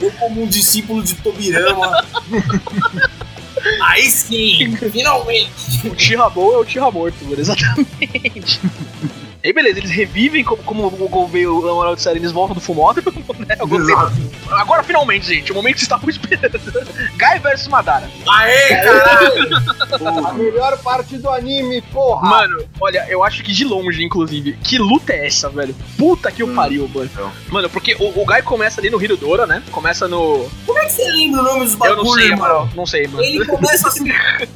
Eu 0.00 0.10
como 0.18 0.42
um 0.42 0.46
discípulo 0.46 1.02
de 1.02 1.14
Tobirama. 1.14 2.04
Aí 3.82 4.08
sim, 4.08 4.76
finalmente. 4.90 5.86
O 5.86 5.94
Tira 5.94 6.28
bom 6.30 6.52
é 6.52 6.58
o 6.58 6.64
Tira 6.64 6.90
morto. 6.90 7.16
Exatamente. 7.36 8.60
Aí 9.44 9.52
beleza, 9.52 9.78
eles 9.78 9.90
revivem 9.90 10.42
como, 10.44 10.62
como 10.62 10.86
o 10.86 11.08
Gouveia 11.08 11.50
o 11.50 11.68
Amaral 11.68 11.94
de 11.94 12.08
eles 12.08 12.32
voltam 12.32 12.54
do 12.54 12.60
fumódromo, 12.60 13.24
né? 13.46 13.56
Eu. 13.58 14.56
Agora 14.56 14.82
finalmente, 14.82 15.26
gente, 15.26 15.52
o 15.52 15.54
momento 15.54 15.74
que 15.74 15.80
vocês 15.80 15.86
estavam 15.86 16.08
esperando. 16.08 16.58
Guy 17.16 17.38
versus 17.42 17.68
Madara. 17.68 18.10
Aê, 18.26 18.76
caralho. 18.82 20.26
A 20.26 20.32
melhor 20.32 20.78
parte 20.78 21.18
do 21.18 21.28
anime, 21.30 21.80
porra! 21.92 22.28
Mano, 22.28 22.64
olha, 22.80 23.06
eu 23.08 23.22
acho 23.22 23.42
que 23.42 23.52
de 23.52 23.64
longe, 23.64 24.02
inclusive, 24.02 24.54
que 24.64 24.78
luta 24.78 25.12
é 25.12 25.26
essa, 25.26 25.48
velho? 25.48 25.74
Puta 25.96 26.30
que 26.32 26.42
o 26.42 26.48
Hum, 26.48 26.54
pariu, 26.54 26.88
mano. 26.92 27.08
então. 27.12 27.30
Mano, 27.50 27.68
porque 27.70 27.94
o, 27.98 28.20
o 28.20 28.24
Guy 28.26 28.42
começa 28.42 28.80
ali 28.80 28.90
no 28.90 29.00
Hirodora, 29.02 29.46
né? 29.46 29.62
Começa 29.70 30.08
no. 30.08 30.48
Como 30.66 30.78
é 30.78 30.86
que 30.86 30.92
você 30.92 31.04
lembra 31.10 31.40
o 31.40 31.44
nome 31.44 31.64
dos 31.64 31.72
eu 31.74 31.78
bagulhos, 31.78 32.04
não 32.04 32.14
sei? 32.14 32.32
Amaral. 32.32 32.68
Não 32.74 32.86
sei, 32.86 33.06
mano. 33.06 33.22
Ele 33.24 33.44
começa 33.44 33.88
assim, 33.88 34.10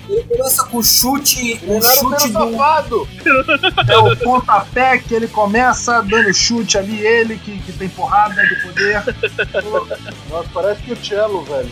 ele 0.09 0.23
começa 0.25 0.65
com 0.65 0.79
o 0.79 0.83
chute, 0.83 1.61
o 1.67 1.79
Naruto 1.79 2.21
chute 2.21 2.33
do... 2.33 2.51
safado! 2.53 3.09
É 3.89 3.97
o 3.99 4.17
pontapé 4.17 4.82
que 4.99 5.15
ele 5.15 5.29
começa 5.29 6.03
dando 6.03 6.33
chute 6.33 6.79
ali, 6.79 7.05
ele 7.05 7.39
que, 7.39 7.59
que 7.61 7.73
tem 7.73 7.89
porrada 7.89 8.43
de 8.47 8.55
poder. 8.63 9.03
Nossa, 10.31 10.49
parece 10.53 10.83
que 10.83 10.93
o 10.93 11.05
Cello, 11.05 11.43
velho. 11.45 11.71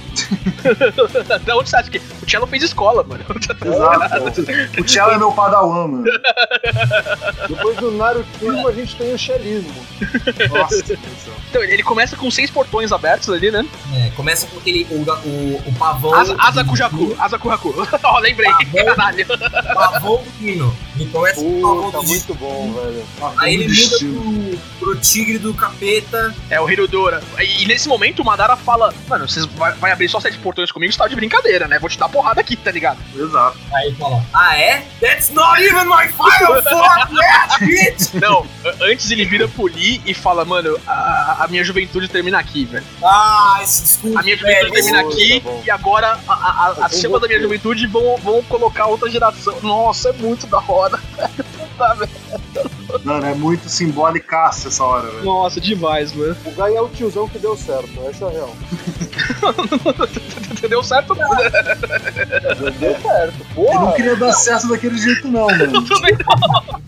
da 1.45 1.57
onde 1.57 1.71
você 1.71 1.77
acha 1.77 1.91
que. 1.91 1.99
O 1.99 2.31
Cello 2.31 2.47
fez 2.47 2.63
escola, 2.63 3.03
mano. 3.03 3.25
Exato. 3.65 4.81
O 4.81 4.89
Cello 4.89 5.13
é 5.13 5.19
meu 5.19 5.33
padawan, 5.33 5.89
mano. 5.89 6.05
Depois 7.49 7.77
do 7.77 7.91
Narutismo, 7.93 8.69
a 8.69 8.73
gente 8.73 8.97
tem 8.97 9.15
o 9.15 9.19
Shellismo. 9.19 9.75
Nossa. 10.51 10.85
Então, 11.49 11.63
ele 11.63 11.83
começa 11.83 12.17
com 12.17 12.31
seis 12.31 12.51
portões 12.51 12.93
abertos 12.93 13.29
ali, 13.31 13.51
né? 13.51 13.67
É, 13.95 14.11
começa 14.11 14.47
com 14.47 14.59
aquele, 14.59 14.87
o, 14.91 15.03
o, 15.03 15.63
o 15.67 15.75
pavão... 15.79 16.15
Asa, 16.15 16.37
asa 16.39 16.65
Kujaku, 16.65 17.17
Asa 17.19 17.39
Kujaku. 17.39 17.75
Ó, 18.03 18.19
lembrei. 18.19 18.51
Tá 18.51 18.59
bom. 18.71 18.85
Caralho. 18.85 19.27
Pavão 19.75 20.23
do 20.23 20.47
Hino. 20.47 20.77
Ele 20.97 21.11
começa 21.11 21.41
com 21.41 21.59
o 21.59 21.63
pavão 21.63 21.85
Puta, 21.85 21.99
do 21.99 22.05
Hino. 22.05 22.13
muito 22.13 22.35
bom, 22.35 22.73
velho. 22.73 22.90
Aí 23.39 23.55
ele 23.55 23.69
muda 23.69 23.99
pro, 23.99 24.59
pro 24.79 25.01
tigre 25.01 25.39
do 25.39 25.53
capeta. 25.55 26.35
É 26.49 26.61
o 26.61 26.69
Hirodora. 26.71 27.23
E, 27.39 27.63
e 27.63 27.67
nesse 27.67 27.89
momento 27.89 28.21
o 28.23 28.25
Madara 28.25 28.57
fala: 28.57 28.93
Mano, 29.09 29.29
vocês 29.29 29.45
vai, 29.47 29.73
vai 29.75 29.93
abrir 29.93 30.09
só 30.09 30.21
sete 30.21 30.39
portões 30.39 30.71
comigo, 30.73 30.93
você 30.93 30.99
tá 30.99 31.09
de 31.09 31.17
brincadeira, 31.17 31.67
né? 31.69 31.79
Vou 31.79 31.89
te 31.89 31.99
dar 31.99 32.09
porrada 32.09 32.41
aqui, 32.41 32.57
tá 32.57 32.71
ligado? 32.71 32.99
Exato. 33.15 33.59
Aí 33.73 33.89
ele 33.89 33.97
fala, 33.97 34.25
ah 34.33 34.59
é? 34.59 34.85
That's 35.01 35.31
not 35.31 35.61
even 35.63 35.85
my 35.87 36.09
final 36.09 36.63
form 36.63 37.17
yet, 37.17 37.65
bitch! 37.65 38.15
Não, 38.15 38.47
antes 38.81 39.11
ele 39.11 39.25
vira 39.25 39.49
pro 39.49 39.67
Lee 39.67 40.01
e 40.07 40.15
fala: 40.15 40.45
Mano, 40.45 40.79
a, 40.87 41.45
a 41.45 41.49
minha 41.49 41.65
juventude 41.65 42.09
termina 42.09 42.39
aqui, 42.39 42.65
velho. 42.65 42.85
Ah, 43.03 43.61
esse 43.63 43.83
desculpa, 43.83 44.21
A 44.21 44.23
minha 44.23 44.37
juventude 44.37 44.71
velho. 44.71 44.75
termina 44.75 45.03
Boa, 45.03 45.13
aqui 45.15 45.41
tá 45.41 45.51
e 45.65 45.71
agora 45.71 46.19
a, 46.29 46.33
a, 46.33 46.67
a, 46.83 46.87
as 46.87 47.01
chamas 47.01 47.21
da 47.21 47.29
minha 47.29 47.41
juventude 47.41 47.87
vão, 47.87 48.17
vão 48.19 48.43
colocar 48.45 48.87
outra 48.87 49.09
geração. 49.11 49.57
Nossa, 49.63 50.11
é 50.11 50.13
muito 50.13 50.47
da 50.47 50.59
hora. 50.59 50.99
Puta, 50.99 51.95
velho. 51.97 52.11
Mano, 53.05 53.27
é 53.27 53.35
muito 53.35 53.69
simbólicaça 53.69 54.69
essa 54.69 54.85
hora, 54.85 55.09
velho. 55.11 55.25
Nossa, 55.25 55.61
demais, 55.61 56.13
mano. 56.13 56.37
O 56.45 56.51
Gai 56.53 56.75
é 56.75 56.81
o 56.81 56.89
tiozão 56.89 57.29
que 57.29 57.39
deu 57.39 57.57
certo, 57.57 57.89
essa 58.09 58.25
é 58.25 58.29
a 58.29 58.31
real. 58.31 58.57
Deu 60.69 60.83
certo? 60.83 61.15
Deu 62.79 63.01
certo, 63.01 63.47
porra! 63.55 63.81
não 63.81 63.93
queria 63.93 64.17
dar 64.17 64.33
certo 64.33 64.69
daquele 64.69 64.99
jeito, 64.99 65.29
não, 65.29 65.47
mano. 65.47 65.85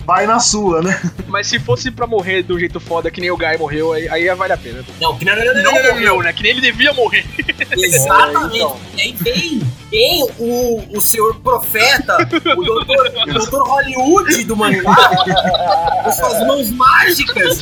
Vai 0.05 0.27
na 0.27 0.39
sua, 0.39 0.83
né? 0.83 1.01
Mas 1.29 1.47
se 1.47 1.59
fosse 1.59 1.91
pra 1.91 2.07
morrer 2.07 2.43
do 2.43 2.59
jeito 2.59 2.79
foda 2.79 3.11
que 3.11 3.21
nem 3.21 3.31
o 3.31 3.37
Guy 3.37 3.57
morreu, 3.59 3.93
aí, 3.93 4.09
aí 4.09 4.35
vale 4.35 4.53
a 4.53 4.59
pena. 4.59 4.85
Não, 5.01 5.17
que 5.17 5.25
não, 5.25 5.35
não, 5.35 5.45
não, 5.45 5.55
não, 5.55 5.63
Não 5.63 5.73
não, 5.73 5.83
não, 5.83 5.95
morreu, 5.95 6.23
né? 6.23 6.33
Que 6.33 6.43
nem 6.43 6.53
ele 6.53 6.61
devia 6.61 6.93
morrer. 6.93 7.25
Exatamente. 7.71 8.57
então. 8.57 8.77
E 8.97 9.01
aí 9.01 9.63
vem 9.93 10.27
o, 10.39 10.97
o 10.97 11.01
senhor 11.03 11.39
profeta, 11.41 12.17
o 12.57 12.65
doutor, 12.65 13.13
o 13.29 13.33
doutor 13.35 13.69
Hollywood 13.69 14.45
do 14.45 14.57
mangá, 14.57 14.97
com 16.03 16.13
suas 16.13 16.47
mãos 16.47 16.71
mágicas, 16.71 17.61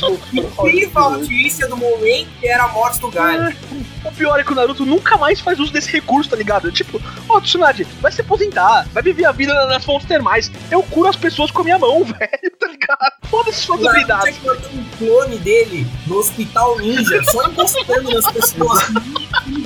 a 0.95 1.09
notícia 1.09 1.67
do 1.67 1.75
momento 1.75 2.29
que 2.39 2.47
era 2.47 2.63
a 2.63 2.67
morte 2.69 2.99
do 3.01 3.11
Gai. 3.11 3.55
O 4.03 4.11
pior 4.13 4.39
é 4.39 4.43
que 4.43 4.51
o 4.51 4.55
Naruto 4.55 4.85
nunca 4.85 5.15
mais 5.17 5.39
faz 5.39 5.59
uso 5.59 5.71
desse 5.71 5.91
recurso, 5.91 6.29
tá 6.29 6.35
ligado? 6.35 6.71
Tipo, 6.71 6.99
ó, 7.29 7.39
Tsunade, 7.39 7.85
vai 7.99 8.11
se 8.11 8.21
aposentar, 8.21 8.87
vai 8.91 9.03
viver 9.03 9.25
a 9.25 9.31
vida 9.31 9.53
nas 9.67 9.83
fontes 9.85 10.07
termais. 10.07 10.51
Eu 10.71 10.81
curo 10.81 11.09
as 11.09 11.15
pessoas 11.15 11.51
com 11.51 11.61
a 11.61 11.63
minha 11.65 11.77
mão, 11.77 12.01
velho, 12.05 12.51
tá 12.59 12.67
ligado? 12.67 13.11
Foda-se 13.29 13.59
suas 13.59 13.79
O 13.79 13.83
Naruto 13.83 14.05
tinha 14.05 14.15
habilidades. 14.15 14.39
que 14.39 14.77
um 14.77 14.83
clone 14.97 15.37
dele 15.39 15.87
no 16.07 16.17
hospital 16.17 16.79
ninja, 16.79 17.23
só 17.25 17.47
encostando 17.47 18.11
nas 18.13 18.31
pessoas. 18.31 18.89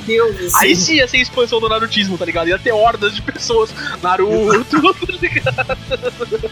Meu 0.08 0.34
Deus, 0.34 0.54
assim. 0.56 0.66
Aí 0.66 0.76
sim 0.76 0.96
ia 0.96 1.08
ser 1.08 1.18
a 1.18 1.22
expansão 1.22 1.60
do 1.60 1.70
Narutismo, 1.70 2.18
tá 2.18 2.26
ligado? 2.26 2.48
Ia 2.56 2.60
ter 2.60 2.72
hordas 2.72 3.14
de 3.16 3.22
pessoas. 3.22 3.74
Naruto, 4.02 4.82
tá 4.82 5.14
ligado? 5.22 6.52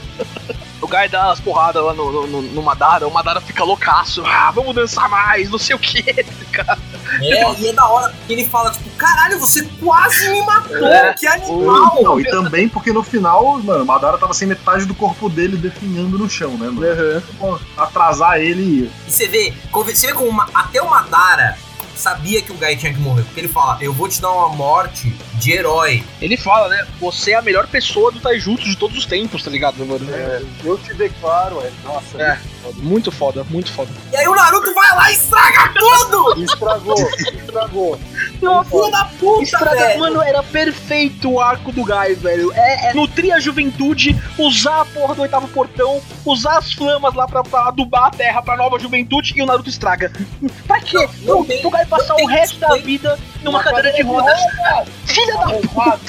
O 0.81 0.87
Guy 0.87 1.07
dá 1.07 1.27
umas 1.27 1.39
porradas 1.39 1.81
lá 1.81 1.93
no, 1.93 2.27
no, 2.27 2.41
no, 2.41 2.61
Madara, 2.61 3.07
o 3.07 3.11
Madara 3.13 3.39
fica 3.39 3.63
loucaço. 3.63 4.21
Ah, 4.25 4.51
vamos 4.51 4.75
dançar 4.75 5.07
mais, 5.09 5.49
não 5.49 5.57
sei 5.57 5.75
o 5.75 5.79
que, 5.79 6.03
cara. 6.51 6.77
É, 7.21 7.53
e 7.61 7.67
é 7.69 7.73
da 7.73 7.87
hora, 7.87 8.09
porque 8.11 8.33
ele 8.33 8.45
fala, 8.45 8.71
tipo, 8.71 8.89
caralho, 8.97 9.39
você 9.39 9.63
quase 9.81 10.29
me 10.29 10.41
matou, 10.45 10.85
É. 10.87 11.13
que 11.13 11.25
animal! 11.25 12.01
Não, 12.03 12.19
e 12.19 12.25
também 12.29 12.67
porque 12.67 12.91
no 12.91 13.01
final, 13.01 13.59
mano, 13.59 13.83
o 13.83 13.87
Madara 13.87 14.17
tava 14.17 14.33
sem 14.33 14.47
metade 14.47 14.85
do 14.85 14.93
corpo 14.95 15.29
dele 15.29 15.55
definhando 15.55 16.17
no 16.17 16.29
chão, 16.29 16.51
né, 16.57 16.69
mano? 16.69 17.23
Pô, 17.39 17.57
Atrasar 17.77 18.39
ele 18.39 18.91
E 19.07 19.11
você 19.11 19.27
vê, 19.27 19.53
você 19.71 20.07
vê 20.07 20.13
como 20.13 20.27
uma- 20.29 20.49
até 20.53 20.81
o 20.81 20.89
Madara 20.89 21.57
sabia 22.03 22.41
que 22.41 22.51
o 22.51 22.57
Gai 22.57 22.75
tinha 22.75 22.93
que 22.93 22.99
morrer. 22.99 23.23
Porque 23.23 23.39
ele 23.39 23.47
fala, 23.47 23.77
eu 23.81 23.93
vou 23.93 24.09
te 24.09 24.21
dar 24.21 24.29
uma 24.31 24.49
morte 24.49 25.09
de 25.35 25.53
herói. 25.53 26.03
Ele 26.21 26.35
fala, 26.35 26.67
né? 26.67 26.85
Você 26.99 27.31
é 27.31 27.35
a 27.35 27.41
melhor 27.41 27.65
pessoa 27.67 28.11
do 28.11 28.19
Taijutsu 28.19 28.65
de 28.65 28.75
todos 28.75 28.97
os 28.97 29.05
tempos, 29.05 29.41
tá 29.41 29.49
ligado, 29.49 29.85
mano? 29.85 30.05
É, 30.13 30.41
eu 30.63 30.77
te 30.77 30.93
declaro, 30.93 31.61
é. 31.61 31.71
Nossa, 31.83 32.21
É. 32.21 32.39
Muito 32.77 33.11
foda, 33.11 33.43
muito 33.49 33.71
foda. 33.73 33.91
E 34.11 34.15
aí 34.15 34.25
o 34.25 34.33
Naruto 34.35 34.73
vai 34.73 34.95
lá 34.95 35.11
e 35.11 35.15
estraga 35.15 35.73
tudo! 35.77 36.43
estragou, 36.43 37.09
estragou. 37.19 37.99
Filho 38.43 38.91
da 38.91 39.05
puta, 39.19 39.43
Estraga, 39.43 39.75
velho! 39.75 39.99
mano, 39.99 40.21
era 40.21 40.43
perfeito 40.43 41.31
o 41.31 41.39
arco 41.39 41.71
do 41.71 41.83
Gai, 41.83 42.13
velho. 42.15 42.51
É, 42.53 42.89
é 42.89 42.93
nutrir 42.93 43.33
a 43.33 43.39
juventude, 43.39 44.15
usar 44.37 44.81
a 44.81 44.85
porra 44.85 45.15
do 45.15 45.21
oitavo 45.21 45.47
portão, 45.49 46.01
usar 46.25 46.57
as 46.57 46.73
flamas 46.73 47.13
lá 47.13 47.27
pra, 47.27 47.43
pra 47.43 47.67
adubar 47.67 48.05
a 48.05 48.11
terra 48.11 48.41
pra 48.41 48.57
nova 48.57 48.77
juventude 48.79 49.33
e 49.35 49.41
o 49.41 49.45
Naruto 49.45 49.69
estraga. 49.69 50.11
Pra 50.67 50.79
quê? 50.81 50.97
Não, 51.23 51.35
não 51.37 51.45
tem- 51.45 51.61
pro 51.61 51.69
Gai 51.69 51.85
passar 51.85 52.15
o 52.15 52.25
resto 52.25 52.59
da 52.59 52.75
vida 52.77 53.17
numa 53.43 53.63
cadeira 53.63 53.91
de 53.93 54.01
rodas. 54.03 54.39
Filha 55.05 55.37
da 55.37 55.47
puta! 55.49 55.99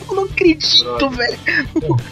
Eu 0.10 0.16
não 0.16 0.24
acredito, 0.24 1.10
velho. 1.10 1.38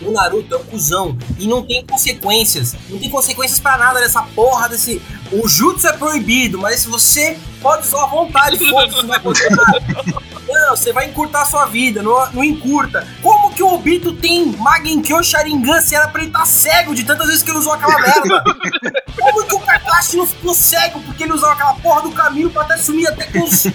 O 0.03 0.13
Naruto 0.13 0.55
é 0.55 0.59
um 0.59 0.65
cuzão 0.65 1.19
e 1.39 1.47
não 1.47 1.63
tem 1.63 1.85
consequências. 1.85 2.75
Não 2.89 2.99
tem 2.99 3.11
consequências 3.11 3.59
pra 3.59 3.77
nada 3.77 4.01
nessa 4.01 4.23
porra 4.23 4.69
desse. 4.69 5.03
O 5.33 5.47
jutsu 5.49 5.87
é 5.89 5.93
proibido, 5.93 6.59
mas 6.59 6.81
se 6.81 6.89
você 6.89 7.37
pode 7.61 7.87
usar 7.87 8.05
à 8.05 8.07
vontade, 8.07 8.59
foda-se, 8.71 9.03
não 9.03 9.09
vai. 9.09 9.21
Não, 10.49 10.75
você 10.75 10.95
vai 10.95 11.07
encurtar 11.07 11.43
a 11.43 11.45
sua 11.45 11.67
vida, 11.67 12.03
não, 12.03 12.33
não 12.33 12.43
encurta. 12.43 13.07
Como 13.23 13.38
que 13.59 13.63
o 13.65 13.75
Obito 13.75 14.13
tem 14.13 14.47
Magenkyo 14.57 15.21
Sharingan 15.21 15.81
se 15.81 15.93
era 15.93 16.07
pra 16.07 16.21
ele 16.21 16.31
estar 16.31 16.47
cego 16.47 16.95
de 16.95 17.03
tantas 17.03 17.27
vezes 17.27 17.43
que 17.43 17.51
ele 17.51 17.59
usou 17.59 17.73
aquela 17.73 17.99
merda? 17.99 18.45
Como 19.21 19.45
que 19.45 19.55
o 19.57 19.59
Kakashi 19.59 20.17
não 20.17 20.29
ficou 20.29 20.55
cego 20.55 21.01
porque 21.01 21.25
ele 21.25 21.33
usava 21.33 21.55
aquela 21.55 21.75
porra 21.75 22.03
do 22.03 22.13
caminho 22.13 22.51
pra 22.51 22.63
até 22.63 22.77
sumir 22.77 23.09
até 23.09 23.27
com 23.27 23.43
os... 23.43 23.67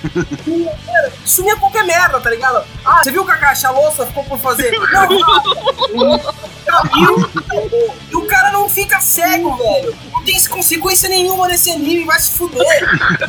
Sumia 1.26 1.58
qualquer 1.58 1.84
merda, 1.84 2.18
tá 2.22 2.30
ligado? 2.30 2.64
Ah, 2.86 3.04
você 3.04 3.12
viu 3.12 3.24
o 3.24 3.26
Kakashi, 3.26 3.66
a 3.66 3.72
louça 3.72 4.06
ficou 4.06 4.24
por 4.24 4.40
fazer? 4.40 4.72
Não, 4.94 6.08
não. 6.08 6.20
Caminho, 6.66 7.30
e 8.10 8.16
o 8.16 8.26
cara 8.26 8.52
não 8.52 8.70
fica 8.70 9.02
cego, 9.02 9.56
velho. 9.58 9.96
Não 10.24 10.26
tem 10.26 10.42
consequência 10.46 11.10
nenhuma 11.10 11.50
nesse 11.50 11.70
anime, 11.70 12.06
vai 12.06 12.18
se 12.18 12.32
fuder. 12.32 12.66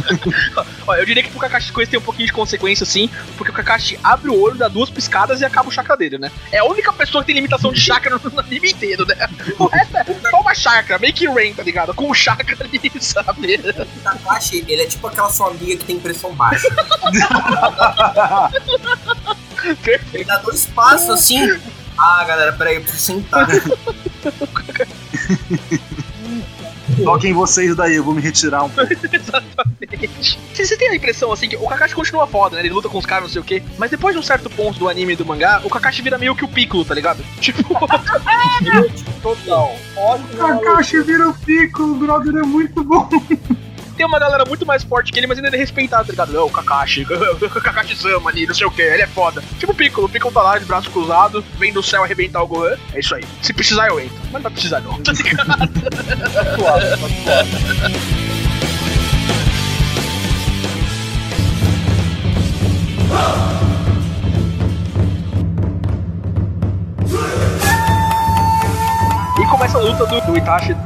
Ó, 0.86 0.94
eu 0.94 1.04
diria 1.04 1.24
que 1.24 1.30
pro 1.30 1.40
Kakashi 1.40 1.72
Coisa 1.72 1.90
tem 1.90 1.98
um 1.98 2.02
pouquinho 2.02 2.26
de 2.26 2.32
consequência, 2.32 2.86
sim, 2.86 3.10
porque 3.36 3.50
o 3.50 3.54
Kakashi 3.54 3.98
abre 4.02 4.30
o 4.30 4.40
olho, 4.40 4.54
dá 4.54 4.68
duas 4.68 4.88
piscadas 4.90 5.40
e 5.40 5.44
acaba 5.44 5.68
o 5.68 5.72
chakra 5.72 5.96
dele, 5.96 6.18
né? 6.18 6.30
É 6.52 6.58
a 6.58 6.64
única 6.64 6.92
pessoa 6.92 7.24
que 7.24 7.26
tem 7.26 7.34
limitação 7.34 7.72
de 7.72 7.80
chakra 7.80 8.16
no, 8.16 8.20
anime 8.38 8.70
inteiro, 8.70 9.04
né? 9.06 9.28
O 9.58 9.66
resto 9.66 9.96
é 9.96 10.04
toma 10.30 10.54
chakra, 10.54 10.96
make 11.00 11.26
rain, 11.26 11.52
tá 11.52 11.64
ligado? 11.64 11.92
Com 11.94 12.08
o 12.08 12.14
chakra 12.14 12.64
ali, 12.64 12.92
sabe? 13.02 13.56
O 13.56 14.00
Kakashi, 14.04 14.64
ele 14.68 14.82
é 14.82 14.86
tipo 14.86 15.08
aquela 15.08 15.30
sua 15.30 15.48
amiga 15.48 15.76
que 15.76 15.84
tem 15.84 15.98
pressão 15.98 16.32
baixa. 16.32 16.68
Ele 20.12 20.24
dá 20.24 20.36
dois 20.36 20.66
passos 20.66 21.10
assim. 21.10 21.58
Ah, 21.98 22.24
galera, 22.24 22.52
peraí, 22.52 22.76
eu 22.76 22.82
preciso 22.82 23.02
sentar. 23.02 23.48
Toquem 27.02 27.32
vocês 27.32 27.74
daí, 27.74 27.96
eu 27.96 28.04
vou 28.04 28.14
me 28.14 28.20
retirar 28.20 28.64
um 28.64 28.70
pouco. 28.70 28.92
Exatamente. 29.12 30.38
Você, 30.52 30.76
tem 30.76 30.88
a 30.88 30.94
impressão, 30.94 31.32
assim, 31.32 31.48
que 31.48 31.56
o 31.56 31.66
Kakashi 31.66 31.94
continua 31.94 32.26
foda, 32.26 32.56
né? 32.56 32.62
Ele 32.62 32.74
luta 32.74 32.88
com 32.88 32.98
os 32.98 33.06
caras, 33.06 33.24
não 33.24 33.30
sei 33.30 33.40
o 33.40 33.44
quê. 33.44 33.62
Mas 33.78 33.90
depois 33.90 34.14
de 34.14 34.20
um 34.20 34.22
certo 34.22 34.48
ponto 34.50 34.78
do 34.78 34.88
anime 34.88 35.14
e 35.14 35.16
do 35.16 35.26
mangá, 35.26 35.60
o 35.64 35.70
Kakashi 35.70 36.02
vira 36.02 36.18
meio 36.18 36.34
que 36.34 36.44
o 36.44 36.48
Piccolo, 36.48 36.84
tá 36.84 36.94
ligado? 36.94 37.24
Tipo, 37.40 37.62
Total. 39.22 39.76
Ótimo. 39.96 40.38
Kakashi 40.38 41.02
vira 41.02 41.28
o 41.28 41.34
pico, 41.34 41.82
o 41.82 41.94
brother 41.96 42.36
é 42.36 42.42
muito 42.42 42.82
bom. 42.82 43.08
Tem 43.94 44.04
uma 44.06 44.18
galera 44.18 44.44
muito 44.44 44.66
mais 44.66 44.82
forte 44.82 45.12
que 45.12 45.18
ele, 45.18 45.26
mas 45.26 45.38
ainda 45.38 45.48
ele 45.48 45.56
é 45.56 45.60
respeitado, 45.60 46.06
tá 46.06 46.12
ligado? 46.12 46.32
Não, 46.32 46.46
o 46.46 46.50
Kakashi, 46.50 47.06
o 47.42 47.48
Kakashi 47.48 47.96
Sama 47.96 48.30
ali, 48.30 48.46
não 48.46 48.54
sei 48.54 48.66
o 48.66 48.70
que, 48.70 48.82
ele 48.82 49.02
é 49.02 49.06
foda. 49.06 49.42
Tipo 49.58 49.72
o 49.72 49.74
Piccolo, 49.74 50.06
o 50.06 50.10
Piccolo 50.10 50.32
tá 50.32 50.42
lá 50.42 50.58
de 50.58 50.64
braço 50.64 50.90
cruzado, 50.90 51.44
vem 51.58 51.72
do 51.72 51.82
céu 51.82 52.02
arrebentar 52.02 52.42
o 52.42 52.46
Gohan. 52.46 52.76
É 52.92 53.00
isso 53.00 53.14
aí. 53.14 53.24
Se 53.42 53.52
precisar, 53.52 53.88
eu 53.88 54.00
entro. 54.00 54.16
Mas 54.24 54.32
não 54.32 54.42
vai 54.42 54.52
precisar, 54.52 54.80
não. 54.80 54.94
Tá 55.04 55.12
ligado? 55.12 55.70
Suave. 56.56 56.94
Começa 69.64 69.78
a 69.78 69.80
luta 69.80 70.04
do, 70.06 70.20
do 70.20 70.36
Itachi. 70.36 70.76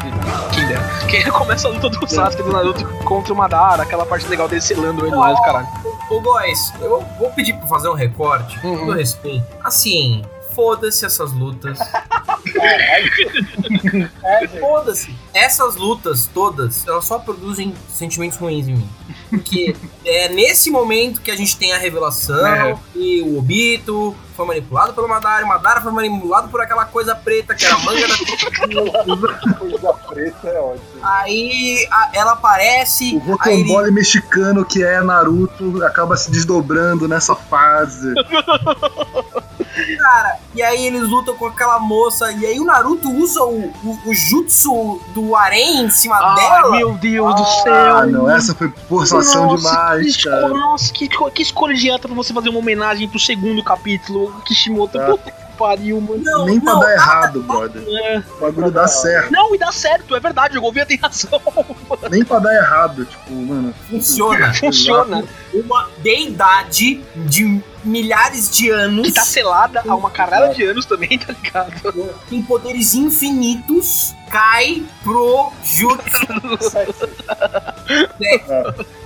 Kinder. 0.53 0.79
Que 1.09 1.29
começa 1.33 1.67
a 1.67 1.71
luta 1.73 1.89
do 1.89 2.07
Sasuke 2.09 2.43
do 2.45 2.53
Naruto 2.53 2.87
contra 3.05 3.33
o 3.33 3.37
Madara, 3.37 3.83
aquela 3.83 4.07
parte 4.07 4.27
legal 4.29 4.47
dele 4.49 4.61
selando 4.61 5.05
ele 5.05 5.17
lá, 5.17 5.35
caralho. 5.43 5.67
Ô, 6.09 6.21
boys, 6.21 6.73
eu 6.81 7.05
vou 7.19 7.31
pedir 7.33 7.55
pra 7.55 7.67
fazer 7.67 7.89
um 7.89 7.95
recorte, 7.95 8.59
com 8.61 8.69
Uhum. 8.69 8.79
todo 8.87 8.93
respeito. 8.93 9.45
Assim, 9.65 10.23
foda-se 10.55 11.05
essas 11.05 11.33
lutas. 11.33 11.77
Foda-se. 14.61 15.13
Essas 15.35 15.75
lutas 15.77 16.29
todas, 16.33 16.87
elas 16.87 17.05
só 17.05 17.19
produzem 17.19 17.75
sentimentos 17.89 18.39
ruins 18.39 18.69
em 18.69 18.77
mim. 18.77 18.89
Porque 19.31 19.75
é 20.05 20.29
nesse 20.29 20.71
momento 20.71 21.21
que 21.21 21.31
a 21.31 21.37
gente 21.37 21.57
tem 21.57 21.73
a 21.73 21.79
revelação 21.79 22.47
É. 22.47 22.77
que 22.93 23.23
o 23.23 23.39
Obito 23.39 24.15
foi 24.37 24.47
manipulado 24.47 24.93
pelo 24.95 25.09
Madara, 25.09 25.41
e 25.43 25.45
o 25.45 25.49
Madara 25.49 25.81
foi 25.81 25.91
manipulado 25.93 26.49
por 26.49 26.61
aquela 26.61 26.85
coisa 26.85 27.15
preta 27.15 27.55
que 27.55 27.65
era 27.65 27.75
a 27.75 27.79
manga 27.81 28.07
da 28.07 28.15
Coisa 29.59 29.93
preta 30.09 30.49
é 30.49 30.61
ótimo. 30.61 30.87
Aí 31.03 31.87
a- 31.91 32.11
ela 32.15 32.33
aparece, 32.33 33.05
O 33.17 33.17
aí 33.17 33.21
ele 33.23 33.31
rocambole 33.63 33.91
mexicano 33.91 34.65
que 34.65 34.83
é 34.85 35.01
Naruto 35.03 35.85
acaba 35.85 36.17
se 36.17 36.31
desdobrando 36.31 37.09
nessa 37.09 37.35
fase. 37.35 38.15
Cara, 39.97 40.37
e 40.55 40.63
aí 40.63 40.87
eles 40.87 41.03
lutam 41.03 41.35
com 41.37 41.47
aquela 41.47 41.79
moça, 41.79 42.31
e 42.33 42.45
aí 42.47 42.59
o 42.61 42.65
Naruto 42.65 43.11
usa 43.11 43.43
o, 43.43 43.73
o, 43.85 43.99
o 44.07 44.15
jutsu 44.15 45.01
do 45.15 45.35
Arém 45.35 45.85
em 45.85 45.91
cima 45.91 46.17
Ai, 46.21 46.35
dela. 46.37 46.77
meu 46.77 46.93
Deus 46.95 47.35
do 47.35 47.45
céu. 47.63 47.97
Ah, 47.97 48.07
não, 48.07 48.31
essa 48.31 48.55
foi 48.55 48.73
forçação 48.89 49.47
Nossa, 49.47 49.69
demais, 49.71 50.17
que 50.17 50.25
cara. 50.25 50.37
escolha- 50.43 50.61
Nossa, 50.61 50.93
que, 50.93 51.09
que 51.09 51.43
escolha 51.43 51.73
idiota 51.73 52.09
pra 52.09 52.17
você 52.17 52.33
fazer 52.33 52.49
uma 52.49 52.59
homenagem 52.59 53.09
pro 53.09 53.19
segundo 53.19 53.63
capítulo, 53.63 54.33
Kishimoto. 54.45 54.99
É. 55.01 55.07
Puta 55.07 55.31
que 55.31 55.49
pariu, 55.59 56.01
mano. 56.01 56.23
Não, 56.23 56.45
Nem 56.45 56.61
pra 56.61 56.73
não, 56.75 56.81
dar 56.81 56.93
errado, 56.93 57.43
brother. 57.43 57.83
É. 57.89 58.23
O 58.37 58.41
bagulho 58.41 58.71
dá 58.71 58.87
certo. 58.87 59.33
Não, 59.33 59.53
e 59.55 59.59
dá 59.59 59.73
certo, 59.73 60.15
é 60.15 60.21
verdade, 60.21 60.57
o 60.57 60.61
Gouveia 60.61 60.87
tem 60.87 60.97
razão. 60.99 61.41
Nem 62.11 62.25
pra 62.25 62.39
dar 62.39 62.55
errado, 62.55 63.05
tipo, 63.05 63.33
mano. 63.35 63.75
Funciona. 63.91 64.55
Funciona. 64.55 65.25
Uma 65.53 65.89
deidade 65.99 67.01
de 67.17 67.61
milhares 67.89 68.51
de 68.51 68.71
anos 68.71 69.07
Que 69.07 69.13
tá 69.13 69.23
selada 69.23 69.83
há 69.87 69.95
uma 69.95 70.11
caralho 70.11 70.55
de 70.55 70.65
anos 70.65 70.87
também, 70.87 71.19
tá 71.19 71.33
ligado? 71.33 72.15
tem 72.29 72.43
poderes 72.43 72.95
infinitos 72.95 74.15
cai 74.31 74.83
pro 75.03 75.51
jutsu. 75.65 76.27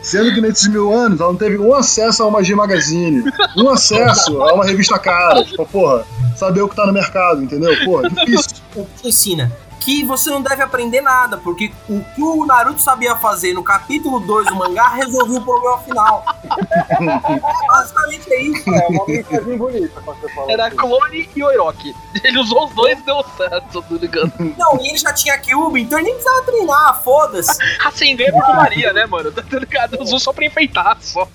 Sendo 0.03 0.35
que 0.35 0.41
nesses 0.41 0.67
mil 0.69 0.93
anos 0.93 1.21
ela 1.21 1.31
não 1.31 1.39
teve 1.39 1.59
um 1.59 1.73
acesso 1.75 2.23
a 2.23 2.27
uma 2.27 2.43
G 2.43 2.55
Magazine, 2.55 3.23
um 3.57 3.69
acesso 3.71 4.43
a 4.43 4.53
uma 4.55 4.65
revista 4.65 4.99
cara. 4.99 5.45
Tipo, 5.45 5.65
porra, 5.67 6.05
saber 6.37 6.63
o 6.63 6.69
que 6.69 6.75
tá 6.75 6.87
no 6.87 6.93
mercado, 6.93 7.43
entendeu? 7.43 7.73
Porra, 7.85 8.11
difícil. 8.11 8.57
O 8.75 8.85
que 9.01 9.09
ensina? 9.09 9.53
Que 9.85 10.05
você 10.05 10.31
não 10.31 10.41
deve 10.41 10.63
aprender 10.63 11.01
nada, 11.01 11.37
porque 11.39 11.73
o 11.89 12.05
que 12.15 12.23
o 12.23 12.47
Naruto 12.47 12.81
sabia 12.81 13.17
fazer 13.17 13.53
no 13.53 13.65
capítulo 13.65 14.21
2 14.21 14.47
do 14.47 14.55
mangá 14.55 14.89
resolveu 14.89 15.39
o 15.39 15.45
problema 15.45 15.79
final. 15.79 16.25
É, 16.45 17.67
basicamente 17.67 18.33
é 18.33 18.43
isso. 18.43 18.71
É 18.71 18.87
uma 18.89 19.07
mensagem 19.07 19.59
bonita 19.59 20.01
quando 20.03 20.21
você 20.21 20.29
fala 20.35 20.53
Era 20.53 20.67
assim. 20.69 20.77
Clone 20.77 21.31
e 21.35 21.43
Orochi. 21.43 21.97
Ele 22.23 22.39
usou 22.39 22.67
os 22.67 22.75
dois 22.75 22.99
e 22.99 23.03
deu 23.03 23.25
certo, 23.37 23.83
tá 23.83 23.95
ligado? 23.97 24.33
Não, 24.57 24.81
e 24.81 24.89
ele 24.89 24.99
já 24.99 25.13
tinha 25.13 25.37
Kyuubi, 25.39 25.83
então 25.83 25.99
ele 25.99 26.09
nem 26.09 26.15
precisava 26.15 26.43
treinar, 26.45 27.03
foda-se. 27.03 27.59
Rasengan 27.81 28.25
é 28.25 28.33
perfumaria, 28.33 28.93
né, 28.93 29.07
mano? 29.07 29.33
Tá 29.33 29.43
ligado? 29.59 30.01
Usou 30.01 30.21
só 30.21 30.33
pra 30.33 30.45
enfeitar, 30.45 30.97
só. 31.01 31.27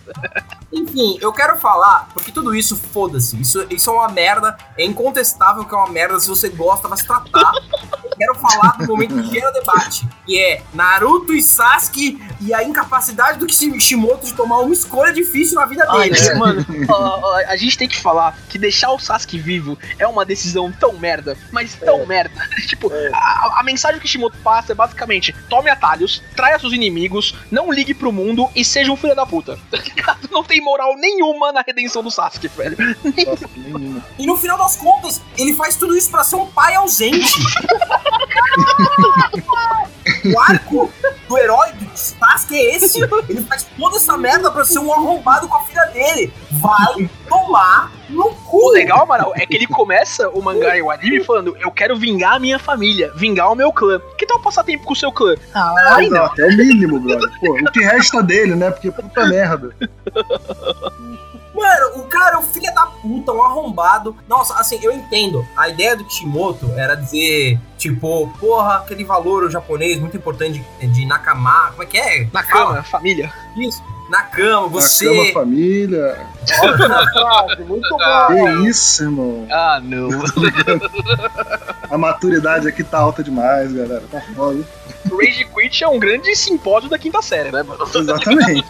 Enfim, 0.71 1.17
eu 1.21 1.31
quero 1.31 1.57
falar, 1.57 2.09
porque 2.13 2.31
tudo 2.31 2.53
isso, 2.53 2.75
foda-se. 2.75 3.39
Isso, 3.39 3.65
isso 3.69 3.89
é 3.89 3.93
uma 3.93 4.09
merda. 4.09 4.57
É 4.77 4.85
incontestável 4.85 5.65
que 5.65 5.73
é 5.73 5.77
uma 5.77 5.89
merda. 5.89 6.19
Se 6.19 6.27
você 6.27 6.49
gosta, 6.49 6.87
vai 6.87 6.97
se 6.97 7.05
tratar. 7.05 7.51
Eu 8.03 8.09
quero 8.17 8.35
falar 8.37 8.77
do 8.77 8.87
momento 8.87 9.15
que 9.21 9.29
gera 9.33 9.51
debate. 9.51 10.07
Que 10.25 10.39
é 10.39 10.61
Naruto 10.73 11.33
e 11.33 11.41
Sasuke 11.41 12.21
e 12.41 12.53
a 12.53 12.63
incapacidade 12.63 13.39
do 13.39 13.45
Kishimoto 13.45 14.25
de 14.25 14.33
tomar 14.33 14.59
uma 14.59 14.73
escolha 14.73 15.11
difícil 15.13 15.55
na 15.55 15.65
vida 15.65 15.85
Ai, 15.89 16.09
dele. 16.09 16.33
mano, 16.35 16.65
ó, 16.89 17.19
ó, 17.21 17.35
a 17.47 17.55
gente 17.57 17.77
tem 17.77 17.87
que 17.87 17.99
falar 17.99 18.37
que 18.49 18.57
deixar 18.57 18.91
o 18.91 18.99
Sasuke 18.99 19.37
vivo 19.39 19.77
é 19.97 20.05
uma 20.07 20.25
decisão 20.25 20.71
tão 20.71 20.93
merda, 20.93 21.37
mas 21.51 21.73
tão 21.75 22.01
É. 22.01 22.05
merda. 22.05 22.47
tipo, 22.67 22.91
É. 22.93 23.09
a, 23.13 23.59
a 23.59 23.63
mensagem 23.63 23.97
que 23.99 24.05
o 24.05 24.07
Kishimoto 24.07 24.37
passa 24.43 24.71
é 24.71 24.75
basicamente: 24.75 25.33
tome 25.49 25.69
atalhos, 25.69 26.21
traia 26.35 26.59
seus 26.59 26.73
inimigos, 26.73 27.35
não 27.51 27.71
ligue 27.71 27.93
pro 27.93 28.11
mundo 28.11 28.49
e 28.55 28.63
seja 28.63 28.91
um 28.91 28.97
filho 28.97 29.15
da 29.15 29.25
puta. 29.25 29.57
Tá 29.69 29.77
ligado? 29.77 30.29
Não 30.31 30.43
tem 30.43 30.61
moral 30.61 30.95
nenhuma 30.97 31.51
na 31.51 31.61
redenção 31.61 32.01
do 32.03 32.09
Sasuke, 32.11 32.47
velho. 32.49 32.77
Nossa. 33.25 33.49
E 34.17 34.25
no 34.25 34.35
final 34.37 34.57
das 34.57 34.75
contas, 34.75 35.21
ele 35.37 35.53
faz 35.55 35.75
tudo 35.75 35.95
isso 35.95 36.09
pra 36.09 36.23
ser 36.23 36.35
um 36.35 36.45
pai 36.47 36.75
ausente. 36.75 37.31
o 40.33 40.39
arco 40.39 40.91
do 41.27 41.37
herói 41.37 41.71
do 41.73 41.97
Sasuke 41.97 42.55
é 42.55 42.75
esse. 42.75 43.01
Ele 43.29 43.41
faz 43.41 43.67
toda 43.77 43.97
essa 43.97 44.17
merda 44.17 44.51
pra 44.51 44.63
ser 44.65 44.79
um 44.79 44.91
arrombado 44.91 45.47
com 45.47 45.57
a 45.57 45.63
filha 45.65 45.85
dele. 45.87 46.33
Vai 46.51 47.09
tomar 47.27 47.91
no 48.09 48.33
cu. 48.33 48.67
O 48.67 48.71
legal, 48.71 49.03
Amaral, 49.03 49.33
é 49.35 49.45
que 49.45 49.55
ele 49.55 49.67
começa 49.67 50.29
o 50.29 50.41
mangá 50.41 50.77
e 50.77 50.81
o 50.81 50.89
anime 50.89 51.23
falando: 51.23 51.55
Eu 51.59 51.71
quero 51.71 51.95
vingar 51.95 52.35
a 52.35 52.39
minha 52.39 52.57
família, 52.57 53.11
vingar 53.15 53.51
o 53.51 53.55
meu 53.55 53.71
clã. 53.71 54.01
Que 54.17 54.25
tal 54.25 54.39
passar 54.39 54.63
tempo 54.63 54.85
com 54.85 54.93
o 54.93 54.95
seu 54.95 55.11
clã? 55.11 55.35
Ah, 55.53 55.73
ai 55.95 56.07
não. 56.09 56.17
Exato, 56.17 56.41
é 56.41 56.45
o 56.47 56.57
mínimo, 56.57 56.99
brother. 56.99 57.29
Pô, 57.39 57.53
o 57.53 57.71
que 57.71 57.81
resta 57.81 58.23
dele, 58.23 58.55
né? 58.55 58.71
Porque 58.71 58.91
puta 58.91 59.25
merda. 59.27 59.75
O 61.95 62.03
cara 62.03 62.35
é 62.35 62.39
um 62.39 62.43
filho 62.43 62.73
da 62.73 62.85
puta, 62.85 63.31
um 63.31 63.43
arrombado. 63.43 64.15
Nossa, 64.27 64.55
assim, 64.55 64.79
eu 64.81 64.91
entendo. 64.91 65.45
A 65.55 65.69
ideia 65.69 65.95
do 65.95 66.03
Kishimoto 66.05 66.71
era 66.75 66.95
dizer, 66.95 67.59
tipo, 67.77 68.27
porra, 68.39 68.77
aquele 68.77 69.03
valor 69.03 69.49
japonês 69.49 69.99
muito 69.99 70.17
importante 70.17 70.63
de, 70.79 70.87
de 70.87 71.05
nakama. 71.05 71.69
Como 71.71 71.83
é 71.83 71.85
que 71.85 71.97
é? 71.97 72.27
Na 72.33 72.43
Fala. 72.43 72.65
cama, 72.71 72.83
família. 72.83 73.31
Isso. 73.55 73.83
Na 74.09 74.23
cama, 74.23 74.67
você. 74.69 75.05
Na 75.05 75.11
cama, 75.11 75.33
família. 75.33 76.27
Ótima 76.63 77.05
frase, 77.11 77.63
muito 77.63 77.89
bom. 77.89 78.27
Que 78.27 78.69
isso, 78.69 79.03
irmão. 79.03 79.47
Ah, 79.51 79.81
não. 79.83 80.07
A 81.91 81.97
maturidade 81.97 82.67
aqui 82.67 82.83
tá 82.83 82.99
alta 82.99 83.23
demais, 83.23 83.71
galera. 83.73 84.03
Tá 84.11 84.21
foda. 84.35 84.63
Rage 85.15 85.45
Quit 85.45 85.83
é 85.83 85.87
um 85.87 85.99
grande 85.99 86.35
simpósio 86.35 86.89
da 86.89 86.97
quinta 86.97 87.21
série, 87.21 87.51
né, 87.51 87.63
mano? 87.63 87.87
Exatamente. 87.93 88.65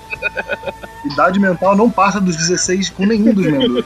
Idade 1.06 1.40
mental 1.40 1.76
não 1.76 1.90
passa 1.90 2.20
dos 2.20 2.36
16 2.36 2.90
com 2.90 3.06
nenhum 3.06 3.34
dos 3.34 3.46
membros. 3.46 3.86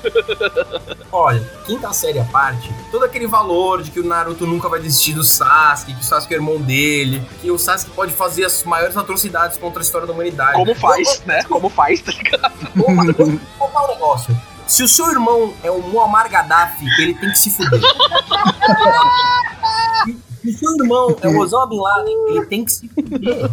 Olha, 1.11 1.41
quinta 1.65 1.91
série 1.93 2.19
à 2.19 2.23
parte, 2.23 2.73
todo 2.89 3.03
aquele 3.03 3.27
valor 3.27 3.83
de 3.83 3.91
que 3.91 3.99
o 3.99 4.05
Naruto 4.05 4.47
nunca 4.47 4.69
vai 4.69 4.79
desistir 4.79 5.13
do 5.13 5.23
Sasuke, 5.23 5.93
que 5.93 6.01
o 6.01 6.03
Sasuke 6.03 6.33
é 6.33 6.37
irmão 6.37 6.59
dele, 6.59 7.21
que 7.41 7.51
o 7.51 7.59
Sasuke 7.59 7.91
pode 7.91 8.13
fazer 8.13 8.45
as 8.45 8.63
maiores 8.63 8.97
atrocidades 8.97 9.57
contra 9.57 9.81
a 9.81 9.83
história 9.83 10.07
da 10.07 10.13
humanidade. 10.13 10.53
Como 10.53 10.73
faz, 10.73 11.21
né? 11.25 11.43
Como 11.43 11.69
faz, 11.69 12.01
tá 12.01 12.11
ligado? 12.11 12.53
Vamos 12.75 13.15
contar 13.57 13.83
um 13.83 13.87
negócio. 13.87 14.35
Se 14.65 14.83
o 14.83 14.87
seu 14.87 15.11
irmão 15.11 15.53
é 15.63 15.69
o 15.69 15.81
Muammar 15.81 16.29
Gaddafi, 16.29 16.85
ele 16.97 17.13
tem 17.13 17.29
que 17.29 17.37
se 17.37 17.51
fuder. 17.51 17.81
O 20.43 20.51
seu 20.51 20.75
irmão 20.75 21.15
é 21.21 21.27
o 21.27 21.37
Osama 21.39 21.67
Bin 21.67 21.79
Laden, 21.79 22.15
ele 22.29 22.45
tem 22.45 22.65
que 22.65 22.71
se 22.71 22.87
fuder. 22.87 23.49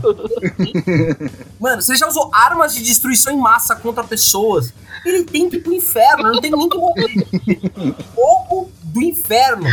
Mano, 1.60 1.82
você 1.82 1.94
já 1.96 2.08
usou 2.08 2.30
armas 2.32 2.74
de 2.74 2.82
destruição 2.82 3.32
em 3.32 3.36
massa 3.36 3.76
contra 3.76 4.02
pessoas. 4.04 4.72
Ele 5.04 5.24
tem 5.24 5.48
que 5.48 5.56
ir 5.56 5.60
pro 5.60 5.72
inferno, 5.72 6.32
não 6.32 6.40
tem 6.40 6.50
nem 6.50 6.68
que 6.68 6.78
morrer. 6.78 7.26
Fogo 8.14 8.70
do 8.82 9.02
inferno. 9.02 9.66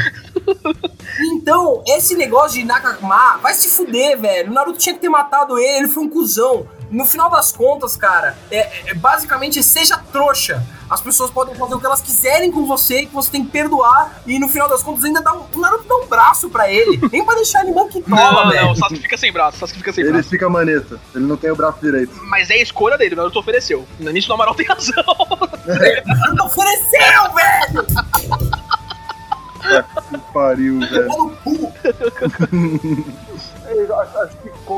Então, 1.33 1.83
esse 1.87 2.15
negócio 2.15 2.59
de 2.59 2.65
Nakama 2.65 3.37
vai 3.37 3.53
se 3.53 3.69
fuder, 3.69 4.19
velho. 4.19 4.51
O 4.51 4.53
Naruto 4.53 4.77
tinha 4.77 4.93
que 4.93 5.01
ter 5.01 5.09
matado 5.09 5.57
ele, 5.57 5.77
ele 5.79 5.87
foi 5.87 6.03
um 6.03 6.09
cuzão. 6.09 6.67
No 6.95 7.05
final 7.05 7.29
das 7.29 7.51
contas, 7.51 7.97
cara, 7.97 8.37
é, 8.49 8.89
é- 8.91 8.93
basicamente 8.93 9.61
seja 9.61 9.97
trouxa. 10.13 10.63
As 10.89 11.01
pessoas 11.01 11.29
podem 11.29 11.53
fazer 11.55 11.73
o 11.75 11.79
que 11.79 11.85
elas 11.85 11.99
quiserem 12.01 12.51
com 12.51 12.65
você, 12.65 13.05
que 13.05 13.13
você 13.13 13.29
tem 13.31 13.43
que 13.43 13.51
perdoar, 13.51 14.21
e 14.25 14.39
no 14.39 14.47
final 14.47 14.69
das 14.69 14.81
contas 14.81 15.03
ainda 15.03 15.19
dá 15.21 15.33
um, 15.33 15.43
o 15.53 15.59
Naruto 15.59 15.83
dá 15.89 15.95
um 15.95 16.07
braço 16.07 16.49
pra 16.49 16.69
ele. 16.71 16.97
Nem 17.11 17.25
pra 17.25 17.35
deixar 17.35 17.63
ele 17.65 17.73
manquitola, 17.73 18.45
Não, 18.45 18.49
velho. 18.49 18.65
não, 18.65 18.71
o 18.71 18.75
Sasuke 18.75 19.01
fica 19.01 19.17
sem 19.17 19.33
braço, 19.33 19.57
o 19.57 19.59
Sasuke 19.59 19.79
fica 19.79 19.91
sem 19.91 20.03
Ele 20.03 20.13
braço. 20.13 20.29
fica 20.29 20.47
maneta. 20.49 20.99
Ele 21.13 21.25
não 21.25 21.35
tem 21.35 21.51
o 21.51 21.55
braço 21.55 21.79
direito. 21.81 22.13
Mas 22.29 22.49
é 22.49 22.53
a 22.53 22.61
escolha 22.61 22.97
dele, 22.97 23.13
o 23.15 23.17
Naruto 23.17 23.39
ofereceu. 23.39 23.85
Nisso 23.99 24.31
o 24.31 24.35
Amaral 24.35 24.55
tem 24.55 24.65
razão. 24.65 25.03
Naruto 26.05 26.43
ofereceu, 26.45 27.33
velho! 27.33 27.85
Que 29.65 30.17
pariu, 30.31 30.79
velho. 30.79 31.35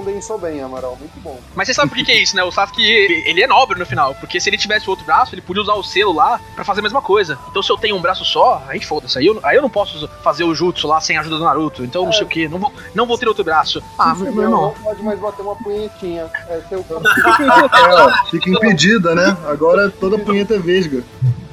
condensou 0.08 0.38
bem, 0.38 0.62
Amaral. 0.62 0.95
Muito 0.97 1.20
bom. 1.20 1.38
Mas 1.53 1.68
você 1.68 1.74
sabe 1.74 1.89
por 1.89 1.97
que, 1.97 2.05
que 2.05 2.12
é 2.12 2.22
isso, 2.22 2.36
né? 2.36 2.43
O 2.43 2.51
Sasuke, 2.51 2.82
ele 2.82 3.43
é 3.43 3.47
nobre 3.47 3.78
no 3.78 3.86
final. 3.86 4.16
Porque 4.16 4.39
se 4.39 4.49
ele 4.49 4.58
tivesse 4.58 4.88
o 4.88 4.91
outro 4.91 5.05
braço, 5.05 5.36
ele 5.36 5.41
podia 5.41 5.62
usar 5.62 5.74
o 5.74 5.84
selo 5.84 6.14
lá 6.14 6.39
pra 6.55 6.64
fazer 6.64 6.80
a 6.80 6.84
mesma 6.84 7.01
coisa. 7.01 7.38
Então 7.49 7.62
se 7.62 7.70
eu 7.70 7.78
tenho 7.78 7.97
um 7.97 8.01
braço 8.01 8.24
só, 8.24 8.64
aí 8.68 8.82
foda-se. 8.82 9.20
Aí 9.20 9.26
eu, 9.26 9.39
aí 9.43 9.58
eu 9.58 9.62
não 9.62 9.70
posso 9.70 10.08
fazer 10.24 10.45
o 10.45 10.55
jutsu 10.55 10.88
lá 10.88 11.01
sem 11.01 11.18
a 11.18 11.20
ajuda 11.20 11.38
do 11.38 11.43
Naruto. 11.43 11.84
Então 11.84 12.05
não 12.05 12.14
sei 12.14 12.24
o 12.24 12.28
que. 12.28 12.47
Não 12.47 12.58
vou, 12.58 12.72
não 12.95 13.05
vou 13.05 13.18
ter 13.18 13.28
outro 13.28 13.43
braço. 13.43 13.84
Ah, 13.97 14.16
meu, 14.16 14.32
meu 14.32 14.43
irmão. 14.43 14.62
não 14.62 14.84
pode 14.84 15.03
mais 15.03 15.20
bater 15.20 15.41
uma 15.41 15.55
punhetinha. 15.55 16.30
É 16.47 16.62
seu 16.70 16.86
É, 16.88 18.30
fica 18.30 18.49
impedida, 18.49 19.14
né? 19.14 19.36
Agora 19.47 19.89
toda 19.89 20.18
punheta 20.18 20.55
é 20.55 20.60
vesga. 20.60 21.03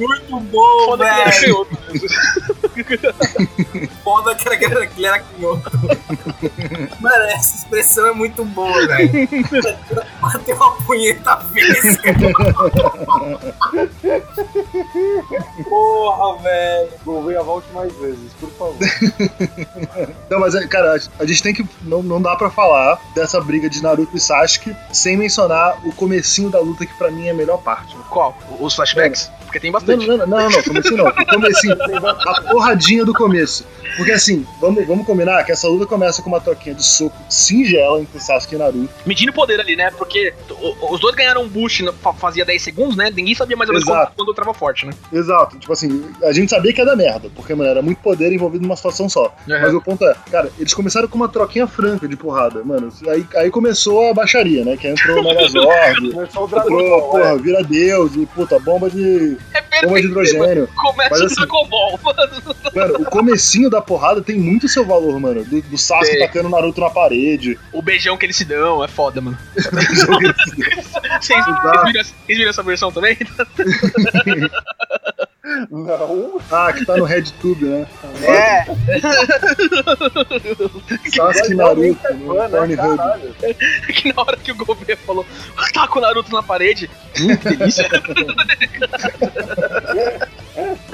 Muito 0.00 0.40
bom, 0.40 0.94
é 0.94 1.30
velho. 1.30 1.66
Foda 4.04 4.34
que 4.34 4.48
era, 4.48 4.86
canhoto. 5.20 5.70
Mano, 7.00 7.24
essa 7.24 7.56
expressão 7.56 8.06
é 8.08 8.12
muito 8.12 8.44
boa, 8.44 8.86
velho. 8.86 9.10
Bater 10.20 10.54
uma 10.54 10.72
punheta 10.82 11.36
vesga. 11.52 12.14
Porra, 15.68 16.42
velho. 16.42 16.88
Gouveia, 17.04 17.42
volte 17.42 17.68
mais 17.72 17.92
vezes, 17.96 18.32
por 18.34 18.50
favor. 18.50 18.76
Não, 20.30 20.40
mas, 20.40 20.54
é, 20.54 20.66
cara, 20.66 20.96
a 21.18 21.24
gente 21.24 21.42
tem 21.42 21.54
que. 21.54 21.66
Não, 21.82 22.02
não 22.02 22.20
dá 22.20 22.36
pra 22.36 22.50
falar 22.50 23.00
dessa 23.14 23.40
briga 23.40 23.68
de 23.68 23.82
Naruto 23.82 24.16
e 24.16 24.20
Sasuke 24.20 24.74
sem 24.92 25.16
mencionar 25.16 25.78
o 25.86 25.92
comecinho 25.92 26.50
da 26.50 26.60
luta, 26.60 26.84
que 26.86 26.94
pra 26.94 27.10
mim 27.10 27.26
é 27.26 27.30
a 27.30 27.34
melhor 27.34 27.58
parte. 27.58 27.96
Qual? 28.08 28.36
Os 28.58 28.74
flashbacks? 28.74 29.30
Porque 29.44 29.58
tem 29.60 29.70
Não, 29.70 29.80
bastante. 29.80 30.06
não, 30.06 30.16
não, 30.18 30.26
não, 30.26 30.50
não, 30.50 30.62
comecinho 30.62 30.96
não. 30.96 31.06
O 31.08 31.26
comecinho, 31.26 31.76
a 32.64 32.69
porradinha 32.70 33.04
do 33.04 33.12
começo. 33.12 33.64
Porque 33.96 34.12
assim, 34.12 34.46
vamos, 34.60 34.86
vamos 34.86 35.04
combinar 35.04 35.42
que 35.44 35.50
essa 35.50 35.66
luta 35.68 35.84
começa 35.84 36.22
com 36.22 36.28
uma 36.28 36.40
troquinha 36.40 36.74
de 36.74 36.84
soco 36.84 37.16
singela 37.28 38.00
entre 38.00 38.20
Sasuke 38.20 38.54
e 38.54 38.58
Naruto. 38.58 38.88
Medindo 39.04 39.32
poder 39.32 39.58
ali, 39.60 39.74
né? 39.74 39.90
Porque 39.98 40.32
o- 40.48 40.94
os 40.94 41.00
dois 41.00 41.14
ganharam 41.16 41.42
um 41.42 41.48
boost 41.48 41.84
fazia 42.16 42.44
10 42.44 42.62
segundos, 42.62 42.96
né? 42.96 43.10
Ninguém 43.14 43.34
sabia 43.34 43.56
mais 43.56 43.68
ou 43.68 43.74
menos 43.74 43.88
Exato. 43.88 44.06
quando, 44.12 44.16
quando 44.16 44.28
eu 44.28 44.34
trava 44.34 44.54
forte, 44.54 44.86
né? 44.86 44.92
Exato, 45.12 45.58
tipo 45.58 45.72
assim, 45.72 46.04
a 46.22 46.32
gente 46.32 46.50
sabia 46.50 46.72
que 46.72 46.80
ia 46.80 46.84
dar 46.84 46.94
merda, 46.96 47.28
porque, 47.34 47.52
mano, 47.54 47.68
era 47.68 47.82
muito 47.82 47.98
poder 47.98 48.32
envolvido 48.32 48.62
numa 48.62 48.76
situação 48.76 49.08
só. 49.08 49.34
Mas 49.46 49.74
o 49.74 49.80
ponto 49.80 50.04
é, 50.06 50.14
cara, 50.30 50.50
eles 50.58 50.72
começaram 50.72 51.08
com 51.08 51.16
uma 51.16 51.28
troquinha 51.28 51.66
franca 51.66 52.06
de 52.06 52.16
porrada, 52.16 52.62
mano. 52.62 52.92
Aí, 53.08 53.26
aí 53.36 53.50
começou 53.50 54.08
a 54.10 54.14
baixaria, 54.14 54.64
né? 54.64 54.76
Que 54.76 54.86
entrou 54.88 55.20
o 55.20 55.24
Megazord, 55.24 56.10
Começou 56.14 56.44
o 56.44 56.48
Dragon 56.48 56.80
entrou, 56.80 57.00
Ball, 57.00 57.10
porra, 57.10 57.30
é. 57.34 57.38
vira 57.38 57.64
Deus, 57.64 58.14
e 58.14 58.24
puta, 58.26 58.58
bomba 58.60 58.88
de. 58.88 59.36
É 59.72 59.82
bomba 59.86 60.00
de 60.00 60.06
hidrogênio. 60.06 60.68
Começa 60.76 61.10
Mas 61.10 61.20
o 61.20 61.24
assim- 61.26 61.34
Dragon 61.34 61.66
Ball, 61.68 61.98
mano. 62.04 62.54
Mano, 62.74 62.94
o 63.00 63.04
comecinho 63.04 63.70
da 63.70 63.80
porrada 63.80 64.22
tem 64.22 64.38
muito 64.38 64.68
seu 64.68 64.84
valor, 64.84 65.18
mano. 65.18 65.44
Do, 65.44 65.62
do 65.62 65.78
Sasuke 65.78 66.18
tacando 66.18 66.48
o 66.48 66.50
Naruto 66.50 66.80
na 66.80 66.90
parede. 66.90 67.58
O 67.72 67.82
beijão 67.82 68.16
que 68.16 68.26
eles 68.26 68.36
se 68.36 68.44
dão 68.44 68.84
é 68.84 68.88
foda, 68.88 69.20
mano. 69.20 69.38
Vocês 71.20 71.44
viram, 71.44 71.82
vocês 71.92 72.14
viram 72.28 72.50
essa 72.50 72.62
versão 72.62 72.92
também? 72.92 73.16
Não. 75.70 76.40
Ah, 76.50 76.72
que 76.72 76.84
tá 76.84 76.96
no 76.96 77.04
RedTube, 77.04 77.64
né? 77.64 77.86
É. 78.22 78.64
Sasuke 81.10 81.52
e 81.52 81.54
Naruto, 81.54 82.14
no 82.14 82.34
né? 82.34 82.48
Pornhub. 82.48 82.98
Que 83.92 84.12
na 84.12 84.22
hora 84.22 84.36
que 84.36 84.52
o 84.52 84.54
Gouveia 84.54 84.96
falou, 84.98 85.26
com 85.90 85.98
o 85.98 86.02
Naruto 86.02 86.32
na 86.32 86.42
parede. 86.42 86.88
Hum, 87.20 87.36
que 87.36 87.56
delícia. 87.56 87.88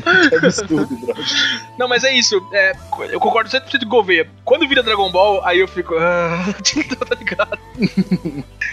Que 0.00 0.34
absurdo, 0.36 0.96
brother. 0.96 1.24
Não, 1.78 1.88
mas 1.88 2.04
é 2.04 2.12
isso. 2.12 2.40
É, 2.52 2.72
eu 3.10 3.20
concordo 3.20 3.50
100% 3.50 3.80
com 3.80 3.86
o 3.86 3.88
Gouveia. 3.88 4.28
Quando 4.44 4.68
vira 4.68 4.82
Dragon 4.82 5.10
Ball, 5.10 5.40
aí 5.44 5.58
eu 5.60 5.66
fico. 5.68 5.94
Ah, 5.98 6.44
tá 7.08 7.14
ligado? 7.14 7.58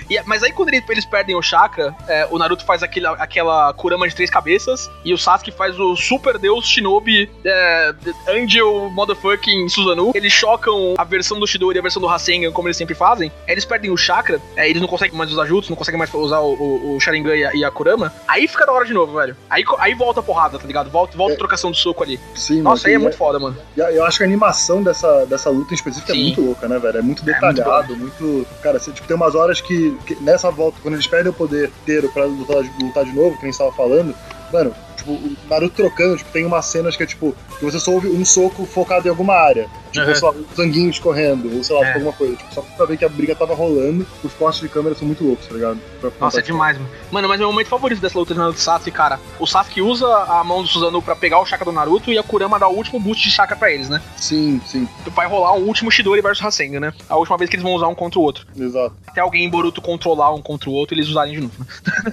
E- 0.09 0.21
mas 0.25 0.43
aí 0.43 0.51
quando 0.51 0.69
ele- 0.73 0.83
eles 0.89 1.05
perdem 1.05 1.35
o 1.35 1.41
chakra, 1.41 1.95
é, 2.07 2.27
o 2.29 2.37
Naruto 2.37 2.65
faz 2.65 2.83
aquele, 2.83 3.07
aquela 3.07 3.73
Kurama 3.73 4.07
de 4.07 4.13
três 4.15 4.29
cabeças 4.29 4.89
e 5.05 5.13
o 5.13 5.17
Sasuke 5.17 5.51
faz 5.51 5.79
o 5.79 5.95
Super 5.95 6.37
Deus 6.37 6.65
Shinobi 6.67 7.29
é, 7.45 7.93
Angel 8.27 8.89
Motherfucking 8.89 9.69
Susanoo. 9.69 10.11
Eles 10.13 10.33
chocam 10.33 10.93
a 10.97 11.03
versão 11.03 11.39
do 11.39 11.47
Shidori 11.47 11.77
e 11.77 11.79
a 11.79 11.81
versão 11.81 12.01
do 12.01 12.07
Rasengan, 12.07 12.51
como 12.51 12.67
eles 12.67 12.77
sempre 12.77 12.93
fazem. 12.95 13.31
Aí 13.47 13.53
eles 13.53 13.63
perdem 13.65 13.91
o 13.91 13.97
chakra, 13.97 14.41
é, 14.57 14.69
eles 14.69 14.81
não 14.81 14.87
conseguem 14.89 15.17
mais 15.17 15.31
usar 15.31 15.45
Jutsu, 15.45 15.69
não 15.69 15.77
conseguem 15.77 15.97
mais 15.97 16.13
usar 16.13 16.39
o, 16.39 16.53
o, 16.53 16.95
o 16.95 16.99
Sharingan 16.99 17.35
e 17.35 17.45
a, 17.45 17.55
e 17.55 17.63
a 17.65 17.71
Kurama. 17.71 18.13
Aí 18.27 18.47
fica 18.47 18.65
da 18.65 18.73
hora 18.73 18.85
de 18.85 18.93
novo, 18.93 19.13
velho. 19.17 19.35
Aí, 19.49 19.63
aí 19.79 19.93
volta 19.93 20.19
a 20.19 20.23
porrada, 20.23 20.59
tá 20.59 20.67
ligado? 20.67 20.89
Volta, 20.89 21.15
volta 21.17 21.35
a 21.35 21.37
trocação 21.37 21.71
de 21.71 21.77
soco 21.77 22.03
ali. 22.03 22.19
Sim, 22.35 22.61
Nossa, 22.61 22.87
aí 22.87 22.95
é 22.95 22.97
muito 22.97 23.15
foda, 23.17 23.39
mano. 23.39 23.55
E 23.77 23.79
Eu 23.79 24.05
acho 24.05 24.17
que 24.17 24.23
a 24.23 24.27
animação 24.27 24.83
dessa, 24.83 25.25
dessa 25.25 25.49
luta 25.49 25.60
em 25.69 25.75
específico 25.75 26.11
é 26.11 26.15
Sim. 26.15 26.23
muito 26.23 26.41
louca, 26.41 26.67
né, 26.67 26.79
velho? 26.79 26.97
É 26.97 27.01
muito 27.01 27.21
É 27.21 27.25
muito 27.25 27.25
detalhado, 27.25 27.95
muito. 27.95 28.47
Cara, 28.61 28.79
você, 28.79 28.91
tipo, 28.91 29.07
tem 29.07 29.15
umas 29.15 29.35
horas 29.35 29.61
que, 29.61 29.97
que 30.05 30.15
nessa 30.15 30.49
volta, 30.49 30.79
quando 30.81 30.95
eles 30.95 31.07
perdem 31.07 31.31
o 31.31 31.35
poder 31.35 31.71
inteiro 31.81 32.09
pra 32.13 32.25
lutar, 32.25 32.63
lutar 32.81 33.05
de 33.05 33.13
novo, 33.13 33.37
que 33.37 33.43
nem 33.43 33.51
você 33.51 33.59
tava 33.59 33.71
falando, 33.71 34.15
mano, 34.51 34.73
tipo, 34.95 35.11
o 35.11 35.35
Naruto 35.49 35.75
trocando, 35.75 36.17
tipo, 36.17 36.31
tem 36.31 36.45
umas 36.45 36.65
cenas 36.65 36.95
que 36.95 37.03
é 37.03 37.05
tipo, 37.05 37.35
que 37.59 37.65
você 37.65 37.79
só 37.79 37.91
ouve 37.91 38.07
um 38.09 38.23
soco 38.25 38.65
focado 38.65 39.07
em 39.07 39.09
alguma 39.09 39.33
área. 39.33 39.67
Tipo, 39.91 40.07
Uhum. 40.07 40.15
sei 40.15 40.27
lá, 40.29 40.33
sanguinho 40.55 40.89
escorrendo, 40.89 41.53
ou 41.53 41.63
sei 41.63 41.75
lá, 41.77 41.85
É. 41.85 41.93
alguma 41.95 42.13
coisa. 42.13 42.35
Tipo, 42.37 42.53
só 42.53 42.61
pra 42.61 42.85
ver 42.85 42.97
que 42.97 43.03
a 43.03 43.09
briga 43.09 43.35
tava 43.35 43.53
rolando, 43.53 44.07
os 44.23 44.31
cortes 44.33 44.61
de 44.61 44.69
câmera 44.69 44.95
são 44.95 45.05
muito 45.05 45.21
loucos, 45.23 45.47
tá 45.47 45.53
ligado? 45.53 45.77
Pra 45.99 46.09
Nossa, 46.19 46.39
é 46.39 46.41
demais, 46.41 46.77
mano. 46.77 46.89
Mano, 47.11 47.27
mas 47.27 47.39
meu 47.39 47.51
momento 47.51 47.67
favorito 47.67 47.99
dessa 47.99 48.17
luta 48.17 48.33
de 48.33 48.39
Naruto 48.39 48.57
e 48.59 48.61
Sasuke, 48.61 48.89
cara. 48.91 49.19
O 49.37 49.45
Sasuke 49.45 49.81
usa 49.81 50.07
a 50.07 50.43
mão 50.45 50.61
do 50.61 50.67
Susanoo 50.69 51.01
pra 51.01 51.13
pegar 51.15 51.39
o 51.39 51.45
chakra 51.45 51.65
do 51.65 51.71
Naruto 51.73 52.09
e 52.11 52.17
a 52.17 52.23
Kurama 52.23 52.57
dá 52.57 52.69
o 52.69 52.73
último 52.75 52.99
boost 53.01 53.21
de 53.27 53.31
chakra 53.35 53.55
pra 53.57 53.69
eles, 53.71 53.89
né? 53.89 54.01
Sim, 54.15 54.61
sim, 54.65 54.87
Vai 55.13 55.27
rolar 55.27 55.53
um 55.55 55.63
último 55.65 55.91
Shidori 55.91 56.21
versus 56.21 56.41
Rasengan, 56.41 56.79
né? 56.79 56.93
A 57.09 57.17
última 57.17 57.37
vez 57.37 57.49
que 57.49 57.55
eles 57.57 57.63
vão 57.63 57.73
usar 57.73 57.87
um 57.89 57.95
contra 57.95 58.17
o 58.17 58.23
outro. 58.23 58.45
exato. 58.57 58.95
Até 59.07 59.19
alguém 59.19 59.43
em 59.43 59.49
Boruto 59.49 59.81
controlar 59.81 60.33
um 60.33 60.41
contra 60.41 60.69
o 60.69 60.73
outro 60.73 60.95
e 60.95 60.99
eles 60.99 61.09
usarem 61.09 61.33
de 61.33 61.41
novo, 61.41 61.53
né? 61.59 61.65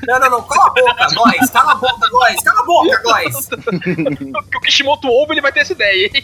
Não, 0.08 0.18
não, 0.18 0.30
não, 0.30 0.42
cala 0.42 0.66
a 0.66 0.70
boca, 0.70 1.14
Góis, 1.14 1.50
cala 1.50 1.72
a 1.72 1.74
boca, 1.76 2.10
Góis, 2.10 2.42
cala 2.42 2.60
a 2.60 2.64
boca, 2.64 2.67
Góis. 3.02 3.48
Porque 4.32 4.56
o 4.56 4.60
Kishimoto 4.60 5.08
ouve, 5.08 5.34
ele 5.34 5.40
vai 5.40 5.52
ter 5.52 5.60
essa 5.60 5.72
ideia. 5.72 6.10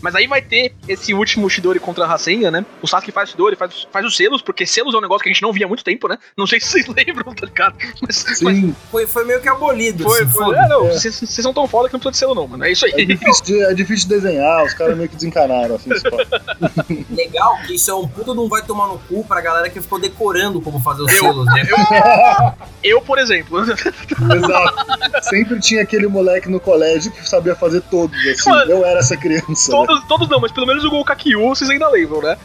Mas 0.00 0.14
aí 0.14 0.26
vai 0.26 0.40
ter 0.40 0.72
esse 0.86 1.12
último 1.12 1.48
Shidori 1.50 1.80
contra 1.80 2.04
a 2.04 2.06
Rasengan, 2.06 2.50
né? 2.50 2.64
O 2.82 2.86
Sasuke 2.86 3.10
faz 3.12 3.30
Shidori, 3.30 3.56
faz, 3.56 3.86
faz 3.92 4.06
os 4.06 4.16
selos, 4.16 4.40
porque 4.42 4.64
selos 4.66 4.94
é 4.94 4.98
um 4.98 5.00
negócio 5.00 5.22
que 5.24 5.28
a 5.28 5.32
gente 5.32 5.42
não 5.42 5.52
via 5.52 5.66
há 5.66 5.68
muito 5.68 5.82
tempo, 5.84 6.08
né? 6.08 6.18
Não 6.36 6.46
sei 6.46 6.60
se 6.60 6.68
vocês 6.68 6.86
lembram, 6.88 7.34
tá 7.34 7.46
ligado? 7.46 7.76
Mas, 8.06 8.24
mas 8.42 8.56
Sim, 8.56 8.74
Foi, 8.90 9.06
foi 9.06 9.24
meio 9.24 9.40
que 9.40 9.48
abolido, 9.48 10.04
foi, 10.04 10.22
assim, 10.22 10.30
foi. 10.32 10.56
É, 10.56 10.68
não, 10.68 10.86
É. 10.86 10.92
vocês 10.92 11.14
vocês 11.18 11.42
são 11.42 11.52
tão 11.52 11.66
foda 11.66 11.88
que 11.88 11.94
não 11.94 12.00
precisa 12.00 12.12
de 12.12 12.18
selo, 12.18 12.34
não, 12.34 12.46
mano. 12.46 12.64
É 12.64 12.70
isso 12.70 12.86
é 12.86 12.92
aí. 12.94 13.06
difícil, 13.06 13.44
de, 13.44 13.62
é 13.64 13.74
difícil 13.74 14.08
de 14.08 14.14
desenhar, 14.14 14.64
os 14.64 14.74
caras 14.74 14.96
meio 14.96 15.08
que 15.08 15.16
desencanaram, 15.16 15.76
assim. 15.76 15.90
Legal 17.10 17.58
que 17.66 17.74
isso 17.74 17.90
é 17.90 17.94
um 17.94 18.06
puta 18.06 18.34
não 18.34 18.48
vai 18.48 18.62
tomar 18.62 18.86
no 18.88 18.98
cu 19.00 19.24
pra 19.24 19.40
galera 19.40 19.68
que 19.68 19.80
ficou 19.80 19.98
decorando 20.00 20.60
como 20.60 20.80
fazer 20.80 21.02
os 21.02 21.12
Eu- 21.12 21.18
selos, 21.18 21.46
né? 21.46 21.62
Eu, 22.82 23.00
por 23.00 23.18
exemplo. 23.18 23.58
Exato. 24.14 25.22
Sempre 25.22 25.60
tinha 25.60 25.82
aquele 25.82 26.06
moleque 26.06 26.48
no 26.48 26.58
colégio 26.60 27.10
que 27.12 27.28
sabia 27.28 27.54
fazer 27.54 27.80
todos, 27.82 28.16
assim. 28.26 28.50
Mano, 28.50 28.70
eu 28.70 28.84
era 28.84 29.00
essa 29.00 29.16
criança. 29.16 29.46
né? 29.48 29.56
Todos, 29.70 30.04
todos 30.06 30.28
não, 30.28 30.40
mas 30.40 30.52
pelo 30.52 30.66
menos 30.66 30.84
o 30.84 30.90
Gokakyu 30.90 31.40
vocês 31.48 31.68
ainda 31.70 31.88
lembram, 31.88 32.22
né? 32.22 32.36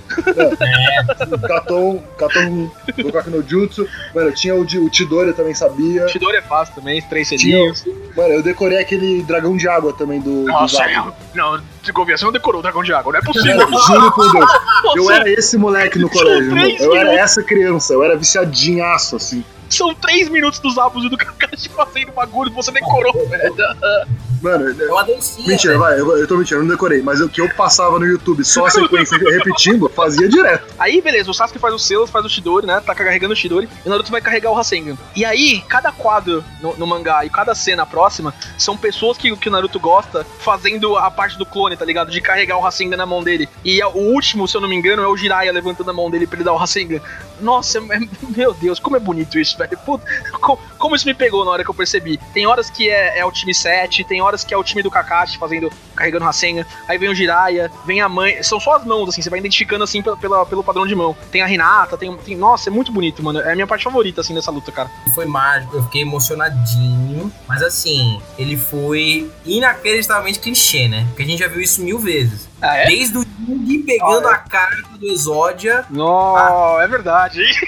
Katon, 1.48 2.02
Katon 2.18 2.70
Gokaku 3.02 3.30
no 3.30 3.48
Jutsu. 3.48 3.88
Mano, 4.14 4.32
tinha 4.32 4.56
o, 4.56 4.62
o 4.64 4.94
Chidori, 4.94 5.30
eu 5.30 5.34
também 5.36 5.54
sabia. 5.54 6.08
Shidori 6.08 6.38
é 6.38 6.42
fácil 6.42 6.76
também, 6.76 7.02
três 7.02 7.28
selinhos. 7.28 7.86
mano, 8.16 8.34
eu 8.34 8.44
decorei 8.44 8.80
aquele 8.80 9.24
dragão 9.24 9.56
de 9.58 9.68
água 9.68 9.94
também 9.94 10.20
do, 10.20 10.44
do 10.44 10.48
Nossa, 10.52 10.78
Zap. 10.78 10.90
é- 10.90 11.14
não, 11.38 11.62
de 11.84 11.92
Govia, 11.92 12.18
você 12.18 12.26
não 12.26 12.32
decorou 12.32 12.60
o 12.60 12.62
dragão 12.64 12.82
de 12.82 12.94
água, 12.94 13.12
não 13.12 13.20
é 13.20 13.22
possível. 13.22 13.68
Juro 13.88 14.12
por 14.14 14.32
Deus. 14.32 14.50
Eu 14.96 15.12
era 15.12 15.30
esse 15.30 15.58
moleque 15.58 16.00
no 16.00 16.10
colégio, 16.10 16.58
Eu 16.80 16.96
era 16.96 17.14
essa 17.14 17.44
criança, 17.44 17.94
eu 17.94 18.04
era 18.04 18.16
viciadinhaço, 18.16 19.18
assim. 19.18 19.44
São 19.70 19.94
três 19.94 20.30
minutos 20.30 20.60
dos 20.60 20.78
Abus 20.78 21.04
e 21.06 21.10
do 21.10 21.18
Kakashi 21.18 21.70
fazendo 21.70 22.12
bagulho 22.12 22.52
e 22.52 22.54
você 22.54 22.72
decorou, 22.72 23.14
velho. 23.28 23.56
Mano, 24.44 24.76
É 24.82 24.92
uma 24.92 25.04
dancinha, 25.04 25.48
mentira, 25.48 25.74
velho. 25.74 25.80
vai, 25.84 26.00
eu, 26.00 26.18
eu 26.18 26.28
tô 26.28 26.36
mentindo, 26.38 26.58
eu 26.60 26.64
não 26.64 26.70
decorei. 26.70 27.02
Mas 27.02 27.22
o 27.22 27.30
que 27.30 27.40
eu 27.42 27.50
passava 27.56 27.98
no 27.98 28.06
YouTube 28.06 28.44
só 28.44 28.66
a 28.66 28.70
sequência 28.72 29.18
repetindo, 29.18 29.88
fazia 29.90 30.28
direto. 30.28 30.74
Aí, 30.78 31.02
beleza, 31.02 31.32
o 31.32 31.34
Sasuke 31.34 31.58
faz 31.60 31.74
os 31.74 31.86
selos, 31.88 32.10
faz 32.10 32.26
o 32.26 32.30
Shidori, 32.30 32.68
né? 32.68 32.82
Tá 32.86 32.94
carregando 32.94 33.34
o 33.34 33.38
Shidori. 33.38 33.70
E 33.84 33.88
o 33.88 33.90
Naruto 33.90 34.12
vai 34.12 34.22
carregar 34.22 34.52
o 34.52 34.54
Rasengan. 34.54 34.98
E 35.16 35.24
aí, 35.24 35.62
cada 35.70 35.92
quadro 35.92 36.44
no, 36.62 36.76
no 36.76 36.86
mangá 36.86 37.26
e 37.26 37.30
cada 37.30 37.56
cena 37.56 37.86
próxima 37.86 38.34
são 38.58 38.76
pessoas 38.76 39.18
que, 39.18 39.34
que 39.38 39.48
o 39.48 39.52
Naruto 39.52 39.80
gosta 39.80 40.26
fazendo 40.40 40.98
a 40.98 41.10
parte 41.10 41.38
do 41.38 41.46
clone, 41.46 41.78
tá 41.78 41.86
ligado? 41.86 42.12
De 42.12 42.20
carregar 42.20 42.58
o 42.58 42.62
Rasengan 42.62 42.98
na 42.98 43.06
mão 43.06 43.24
dele. 43.24 43.48
E 43.64 43.82
a- 43.82 43.88
o 43.88 44.12
último, 44.14 44.48
se 44.48 44.58
eu 44.58 44.62
não 44.62 44.68
me 44.68 44.76
engano, 44.76 45.02
é 45.04 45.08
o 45.08 45.16
Jiraiya 45.16 45.52
levantando 45.54 45.90
a 45.90 45.94
mão 45.94 46.12
dele 46.12 46.28
pra 46.28 46.36
ele 46.38 46.44
dar 46.44 46.54
o 46.54 46.58
Rasengan. 46.58 47.00
Nossa, 47.40 47.78
é- 47.80 48.00
meu 48.36 48.54
Deus, 48.54 48.80
como 48.80 48.98
é 48.98 49.00
bonito 49.00 49.40
isso, 49.40 49.58
velho. 49.58 49.78
Puta, 49.86 50.06
co- 50.42 50.60
como 50.84 50.98
isso 50.98 51.06
me 51.06 51.14
pegou 51.14 51.46
na 51.46 51.52
hora 51.52 51.64
que 51.64 51.70
eu 51.70 51.74
percebi. 51.74 52.20
Tem 52.34 52.46
horas 52.46 52.70
que 52.70 52.90
é, 52.90 53.20
é 53.20 53.26
o 53.26 53.32
time 53.32 53.54
7, 53.54 54.04
tem 54.04 54.22
horas 54.22 54.44
que 54.44 54.54
é 54.54 54.58
o 54.58 54.64
time 54.64 54.84
do 54.84 54.92
Kakashi 54.92 55.38
fazendo, 55.38 55.72
carregando 55.96 56.26
Rasengan. 56.26 56.66
Aí 56.90 56.98
vem 56.98 57.08
o 57.08 57.16
Jiraiya, 57.16 57.72
vem 57.86 58.02
a 58.02 58.10
mãe. 58.10 58.44
São 58.44 58.60
só 58.60 58.76
as 58.76 58.86
mãos, 58.86 59.08
assim, 59.08 59.22
você 59.22 59.30
vai 59.30 59.40
identificando 59.40 59.82
assim 59.86 60.02
pela, 60.04 60.18
pela- 60.18 60.46
pelo 60.46 60.62
padrão 60.62 60.86
de 60.86 60.94
mão. 60.94 61.16
Tem 61.32 61.42
a 61.42 61.46
Renata, 61.46 61.98
tem, 61.98 62.14
tem. 62.18 62.36
Nossa, 62.36 62.70
é 62.70 62.72
muito 62.72 62.92
bonito, 62.92 63.24
mano. 63.24 63.40
É 63.40 63.54
a 63.54 63.56
minha 63.56 63.66
parte 63.66 63.86
favorita, 63.86 64.20
assim, 64.20 64.34
dessa 64.34 64.52
luta, 64.52 64.74
cara. 64.74 64.92
Foi 65.16 65.26
mágico, 65.26 65.78
eu 65.78 65.84
fiquei 65.84 66.02
emocionadinho. 66.02 67.32
Mas 67.48 67.62
assim, 67.64 68.22
ele 68.38 68.58
foi 68.58 69.32
inacreditavelmente 69.46 70.40
clichê, 70.40 70.88
né? 70.90 71.06
Porque 71.10 71.24
a 71.24 71.26
gente 71.26 71.40
já 71.40 71.48
viu 71.48 71.62
isso 71.62 71.82
mil 71.82 71.98
vezes. 72.00 72.50
Ah, 72.64 72.78
é? 72.78 72.86
Desde 72.86 73.18
o 73.18 73.26
Yugi 73.48 73.80
pegando 73.80 74.28
Ah, 74.28 74.32
é? 74.32 74.36
a 74.36 74.38
carta 74.38 74.98
do 74.98 75.06
Exódia, 75.06 75.86
Não, 75.90 76.80
é 76.82 76.88
verdade. 76.88 77.42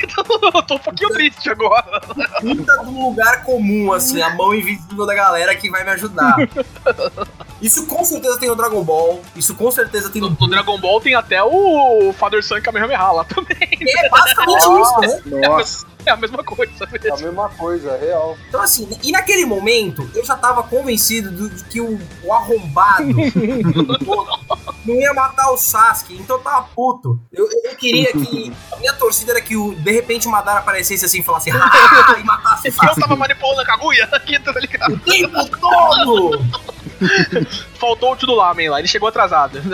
eu 0.55 0.63
tô 0.63 0.75
um 0.75 0.79
pouquinho 0.79 1.09
triste 1.09 1.49
agora. 1.49 1.99
puta 2.39 2.77
de 2.79 2.89
um 2.89 3.09
lugar 3.09 3.43
comum, 3.43 3.91
assim, 3.91 4.21
a 4.21 4.29
mão 4.33 4.53
invisível 4.53 5.05
da 5.05 5.13
galera 5.13 5.53
que 5.55 5.69
vai 5.69 5.83
me 5.83 5.91
ajudar. 5.91 6.35
Isso 7.61 7.85
com 7.87 8.03
certeza 8.05 8.39
tem 8.39 8.49
no 8.49 8.55
Dragon 8.55 8.83
Ball, 8.83 9.21
isso 9.35 9.55
com 9.55 9.69
certeza 9.71 10.09
tem 10.09 10.21
No, 10.21 10.29
no. 10.29 10.37
no 10.39 10.47
Dragon 10.47 10.77
Ball 10.79 11.01
tem 11.01 11.15
até 11.15 11.43
o 11.43 12.13
Father 12.17 12.43
Son 12.43 12.61
Kamehameha 12.61 13.11
lá 13.11 13.23
também. 13.25 13.57
É 13.61 14.09
basicamente 14.09 14.59
isso, 14.59 14.99
né? 15.25 15.47
Nossa, 15.47 15.85
É 16.05 16.11
a 16.11 16.15
mesma 16.17 16.43
coisa. 16.43 16.71
É 17.03 17.09
a 17.11 17.17
mesma 17.17 17.49
coisa, 17.49 17.91
é 17.91 17.99
real. 17.99 18.37
Então, 18.47 18.61
assim, 18.61 18.87
e 19.03 19.11
naquele 19.11 19.45
momento, 19.45 20.09
eu 20.13 20.23
já 20.25 20.35
tava 20.35 20.63
convencido 20.63 21.31
do- 21.31 21.49
de 21.49 21.63
que 21.65 21.81
o, 21.81 21.99
o 22.23 22.33
arrombado 22.33 23.03
não 24.85 24.95
ia 24.95 25.13
matar 25.13 25.51
o 25.51 25.57
Sasuke, 25.57 26.15
então 26.15 26.37
eu 26.37 26.41
tava 26.43 26.67
puto. 26.75 27.19
Eu, 27.31 27.45
eu- 27.51 27.71
eu 27.71 27.75
queria 27.75 28.11
que. 28.11 28.53
A 28.71 28.75
minha 28.77 28.93
torcida 28.93 29.31
era 29.31 29.41
que 29.41 29.55
o, 29.57 29.73
de 29.75 29.91
repente 29.91 30.27
o 30.27 30.31
Madara 30.31 30.59
aparecesse 30.59 31.05
assim 31.05 31.19
e 31.19 31.23
falasse, 31.23 31.49
ah, 31.51 32.15
e 32.19 32.23
matasse 32.23 32.67
o 32.67 32.69
Eu 32.69 32.73
Sasuke 32.73 33.01
tava 33.01 33.15
manipulando 33.15 33.61
a 33.61 33.65
Kaguya 33.65 34.07
aqui, 34.11 34.39
tá 34.39 34.51
ligado? 34.59 34.93
o 34.93 34.99
tempo 34.99 35.57
todo! 35.59 36.45
Faltou 37.75 38.13
o 38.13 38.15
Tudo 38.15 38.35
Lamen 38.35 38.69
lá, 38.69 38.79
ele 38.79 38.87
chegou 38.87 39.07
atrasado. 39.09 39.59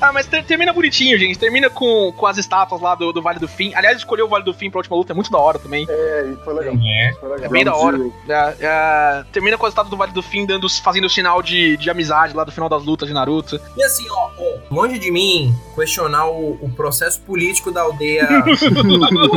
ah, 0.00 0.12
mas 0.12 0.26
ter- 0.26 0.44
termina 0.44 0.72
bonitinho, 0.72 1.18
gente. 1.18 1.38
Termina 1.38 1.68
com, 1.68 2.12
com 2.16 2.26
as 2.26 2.38
estátuas 2.38 2.80
lá 2.80 2.94
do, 2.94 3.12
do 3.12 3.20
Vale 3.22 3.38
do 3.38 3.48
Fim. 3.48 3.74
Aliás, 3.74 3.98
escolher 3.98 4.22
o 4.22 4.28
Vale 4.28 4.44
do 4.44 4.54
Fim 4.54 4.70
pra 4.70 4.78
última 4.78 4.96
luta 4.96 5.12
é 5.12 5.14
muito 5.14 5.30
da 5.30 5.38
hora 5.38 5.58
também. 5.58 5.86
É, 5.88 6.32
e 6.32 6.36
foi 6.44 6.54
legal. 6.54 6.74
É. 6.74 7.12
Foi 7.20 7.28
legal. 7.28 7.46
É 7.46 7.48
bem 7.48 7.64
da 7.64 7.74
hora. 7.74 7.98
É, 8.28 8.54
é, 8.60 9.24
termina 9.32 9.58
com 9.58 9.66
as 9.66 9.72
estátuas 9.72 9.90
do 9.90 9.96
Vale 9.96 10.12
do 10.12 10.22
Fim 10.22 10.46
dando, 10.46 10.68
fazendo 10.82 11.04
o 11.06 11.10
sinal 11.10 11.42
de, 11.42 11.76
de 11.76 11.90
amizade 11.90 12.34
lá 12.34 12.44
do 12.44 12.52
final 12.52 12.68
das 12.68 12.84
lutas 12.84 13.08
de 13.08 13.14
Naruto. 13.14 13.60
E 13.76 13.82
assim, 13.82 14.06
ó, 14.10 14.30
ó, 14.38 14.58
longe 14.70 14.98
de 14.98 15.10
mim 15.10 15.54
questionar 15.74 16.26
o, 16.26 16.58
o 16.60 16.70
processo 16.70 17.20
político 17.22 17.70
da 17.70 17.82
aldeia. 17.82 18.28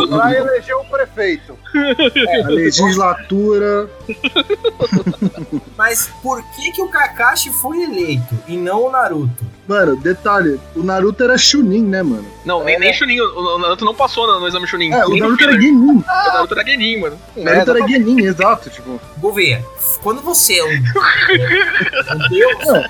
Pra 0.10 0.34
eleger 0.34 0.76
o 0.76 0.86
prefeito. 0.86 1.58
a 2.46 2.50
legislatura. 2.50 3.90
mas 5.78 6.10
por 6.22 6.42
que 6.56 6.72
que 6.72 6.82
o 6.82 6.88
Kakashi 6.88 7.50
foi 7.52 7.84
eleito 7.84 8.38
e 8.48 8.58
não 8.58 8.86
o 8.86 8.92
Naruto? 8.92 9.46
Mano, 9.68 9.96
detalhe, 9.96 10.60
o 10.76 10.84
Naruto 10.84 11.24
era 11.24 11.38
Chunin, 11.38 11.84
né, 11.84 12.04
mano? 12.04 12.26
Não, 12.46 12.64
nem, 12.64 12.76
É. 12.76 12.80
nem 12.80 12.94
Chunin. 12.94 13.20
O, 13.20 13.56
o 13.56 13.58
Naruto 13.58 13.84
não 13.84 13.96
passou 13.96 14.28
no, 14.28 14.40
no 14.40 14.48
exame 14.48 14.68
Chunin. 14.68 14.92
É, 14.94 15.06
o 15.06 15.16
Naruto 15.18 15.44
era. 15.44 15.60
Genin. 15.60 16.04
O 16.06 16.34
Naruto 16.34 16.54
era 16.54 16.64
Genin, 16.70 17.00
mano. 17.00 17.20
O 17.36 17.44
Naruto 17.44 17.72
era 17.72 17.88
Genin, 17.88 18.22
exato, 18.26 18.70
tipo. 18.70 19.02
Gouveia, 19.18 19.66
quando 20.04 20.22
você 20.22 20.60
é 20.60 20.64
um, 20.64 20.68
um 22.16 22.30
deus, 22.30 22.88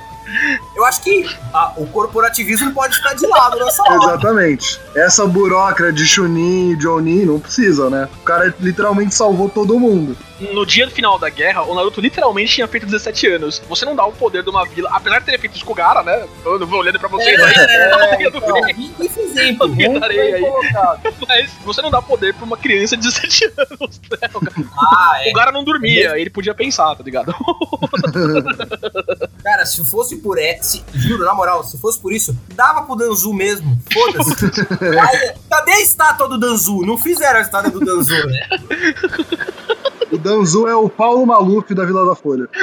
eu 0.76 0.86
acho 0.86 1.02
que 1.02 1.26
ah, 1.54 1.74
o 1.78 1.86
corporativismo 1.88 2.74
pode 2.74 2.96
ficar 2.96 3.14
de 3.14 3.26
lado 3.28 3.58
nessa 3.64 3.84
hora. 3.84 3.96
Exatamente. 3.96 4.80
Essa 4.96 5.26
burocra 5.26 5.92
de 5.94 6.06
Chunin 6.06 6.72
e 6.72 6.82
Jonin 6.82 7.26
não 7.26 7.40
precisa, 7.40 7.90
né? 7.90 8.10
O 8.22 8.24
cara 8.24 8.54
literalmente 8.60 9.14
salvou 9.16 9.48
todo 9.50 9.80
mundo. 9.80 10.18
No 10.52 10.66
dia 10.66 10.90
final 10.90 11.18
da 11.18 11.30
guerra, 11.30 11.64
o 11.64 11.74
Naruto 11.74 12.02
literalmente 12.02 12.56
tinha 12.56 12.68
feito 12.68 12.86
17 12.86 13.28
anos. 13.28 13.62
Você 13.70 13.86
não 13.86 13.96
dá 13.96 14.06
o 14.06 14.12
poder 14.12 14.44
de 14.44 14.50
uma 14.50 14.66
vila, 14.66 14.90
apesar 14.92 15.20
de 15.20 15.26
ter 15.26 15.40
feito 15.40 15.56
isso 15.56 15.64
com 15.64 15.72
o 15.72 15.76
Gara, 15.76 16.04
né? 16.04 16.28
Eu 16.44 16.60
não 16.60 16.68
vou 16.68 16.80
olhando 16.80 17.00
pra 17.00 17.08
vocês 17.08 17.42
aí. 17.42 17.54
É, 17.56 18.28
então, 18.28 18.68
Esse 19.00 19.20
exemplo. 19.22 19.68
eu 19.68 19.70
muito 19.70 20.00
darei 20.02 20.18
bem 20.18 20.34
aí. 20.34 20.42
colocado. 20.42 21.00
Mas 21.26 21.52
você 21.64 21.82
não 21.82 21.90
dá 21.90 22.02
poder 22.02 22.34
pra 22.34 22.44
uma 22.44 22.58
criança 22.58 22.98
de 22.98 23.04
17 23.08 23.46
anos. 23.58 24.02
Né? 24.12 24.30
O 24.34 24.40
Gara- 24.42 24.56
Ah, 24.78 25.20
é. 25.26 25.30
O 25.30 25.34
Gara 25.34 25.52
não 25.54 25.64
dormia, 25.64 26.20
ele 26.20 26.30
podia 26.30 26.54
pensar, 26.54 26.94
tá 26.96 27.04
ligado? 27.04 27.34
Cara, 29.42 29.66
se 29.66 29.86
fosse 29.86 30.18
por 30.18 30.38
essa, 30.66 30.84
juro, 30.94 31.24
na 31.24 31.34
moral, 31.34 31.64
se 31.64 31.78
fosse 31.78 32.00
por 32.00 32.12
isso, 32.12 32.36
dava 32.56 32.82
pro 32.82 32.96
Danzu 32.96 33.32
mesmo. 33.34 33.80
Foda-se. 33.94 34.36
Cadê 35.50 35.72
a 35.72 35.82
estátua 35.82 36.28
do 36.28 36.40
Danzu? 36.40 36.82
Não 36.82 36.98
fizeram 36.98 37.40
a 37.40 37.42
estátua 37.42 37.72
do 37.72 37.80
Danzu, 37.80 38.28
né? 38.28 38.50
O 40.12 40.18
Danzu 40.18 40.68
é 40.68 40.76
o 40.76 40.90
Paulo 40.90 41.26
Maluf 41.26 41.74
da 41.74 41.86
Vila 41.86 42.06
da 42.06 42.16
Folha. 42.16 42.48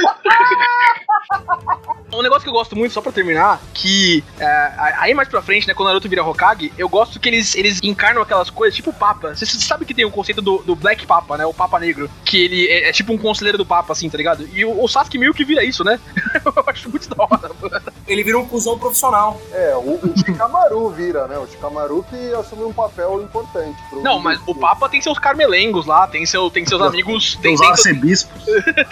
Um 2.13 2.21
negócio 2.21 2.43
que 2.43 2.49
eu 2.51 2.53
gosto 2.53 2.77
muito, 2.77 2.93
só 2.93 3.01
pra 3.01 3.11
terminar, 3.11 3.59
que 3.73 4.23
é, 4.39 4.73
aí 4.99 5.15
mais 5.15 5.29
pra 5.29 5.41
frente, 5.41 5.67
né, 5.67 5.73
quando 5.73 5.87
o 5.87 5.89
Naruto 5.89 6.09
vira 6.11 6.23
Hokage, 6.23 6.71
eu 6.77 6.87
gosto 6.87 7.19
que 7.19 7.27
eles, 7.27 7.55
eles 7.55 7.81
encarnam 7.83 8.21
aquelas 8.21 8.51
coisas, 8.51 8.77
tipo 8.77 8.91
o 8.91 8.93
Papa. 8.93 9.35
Você 9.35 9.47
sabe 9.47 9.87
que 9.87 9.95
tem 9.95 10.05
o 10.05 10.11
conceito 10.11 10.43
do, 10.43 10.59
do 10.59 10.77
Black 10.77 11.07
Papa, 11.07 11.39
né? 11.39 11.47
O 11.47 11.55
Papa 11.55 11.79
Negro. 11.79 12.11
Que 12.23 12.45
ele 12.45 12.67
é, 12.69 12.91
é 12.91 12.93
tipo 12.93 13.15
um 13.15 13.19
conselheiro 13.19 13.57
do 13.57 13.65
Papa, 13.65 13.95
assim, 13.95 14.11
tá 14.11 14.19
ligado? 14.19 14.47
E 14.53 14.63
o, 14.63 14.83
o 14.85 14.87
Sasuke 14.89 15.17
meio 15.17 15.33
que 15.33 15.43
vira 15.43 15.65
isso, 15.65 15.83
né? 15.85 15.99
eu 16.45 16.65
acho 16.67 16.91
muito 16.91 17.09
da 17.09 17.25
hora. 17.25 17.51
mano. 17.61 17.81
ele 18.07 18.23
vira 18.23 18.39
um 18.39 18.47
cuzão 18.47 18.79
profissional. 18.79 19.41
É, 19.51 19.75
o, 19.77 19.95
o 19.95 20.13
Shikamaru 20.19 20.91
vira, 20.91 21.27
né? 21.27 21.39
O 21.39 21.47
Shikamaru 21.47 22.05
que 22.11 22.35
assume 22.35 22.65
um 22.65 22.73
papel 22.75 23.23
importante. 23.23 23.79
pro- 23.89 24.03
Não, 24.03 24.19
mas 24.19 24.39
o 24.47 24.55
Papa 24.55 24.87
tem 24.87 25.01
seus 25.01 25.19
carmelengos 25.19 25.87
lá, 25.87 26.07
tem, 26.07 26.27
seu, 26.27 26.51
tem 26.51 26.67
seus 26.67 26.83
amigos. 26.83 27.32
Tem, 27.41 27.55
Os 27.55 27.61
tem, 27.61 27.71
arcebispos. 27.71 28.43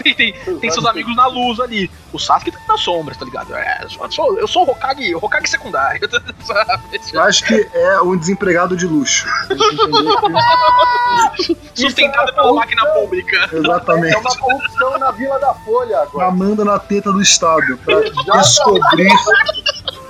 tem, 0.03 0.14
tem, 0.14 0.32
tem 0.61 0.70
seus 0.70 0.86
amigos 0.86 1.14
na 1.16 1.26
luz 1.26 1.61
ali. 1.61 1.91
O 2.12 2.18
Sasuke 2.18 2.51
tá 2.51 2.59
nas 2.68 2.80
sombras, 2.80 3.16
tá 3.16 3.24
ligado? 3.24 3.55
É, 3.55 3.80
eu 3.82 4.11
sou, 4.11 4.38
eu 4.38 4.49
sou 4.49 4.66
o 4.66 4.70
Hokage, 4.70 5.14
o 5.14 5.18
Hokage 5.18 5.49
secundário, 5.49 6.09
sabe? 6.45 7.01
Eu 7.12 7.20
acho 7.22 7.45
que 7.45 7.68
é 7.72 8.01
um 8.03 8.16
desempregado 8.16 8.76
de 8.76 8.86
luxo. 8.86 9.26
Sustentado 11.74 12.34
pela 12.34 12.53
máquina 12.55 12.84
pública. 12.86 13.49
Exatamente. 13.53 14.14
É 14.14 14.18
uma 14.18 14.36
corrupção 14.36 14.99
na 14.99 15.11
Vila 15.12 15.38
da 15.38 15.55
Folha 15.55 15.99
agora. 16.01 16.30
Mamando 16.30 16.64
na 16.64 16.78
teta 16.78 17.12
do 17.12 17.20
Estado 17.20 17.78
pra 17.84 18.03
Já 18.26 18.36
descobrir. 18.41 19.11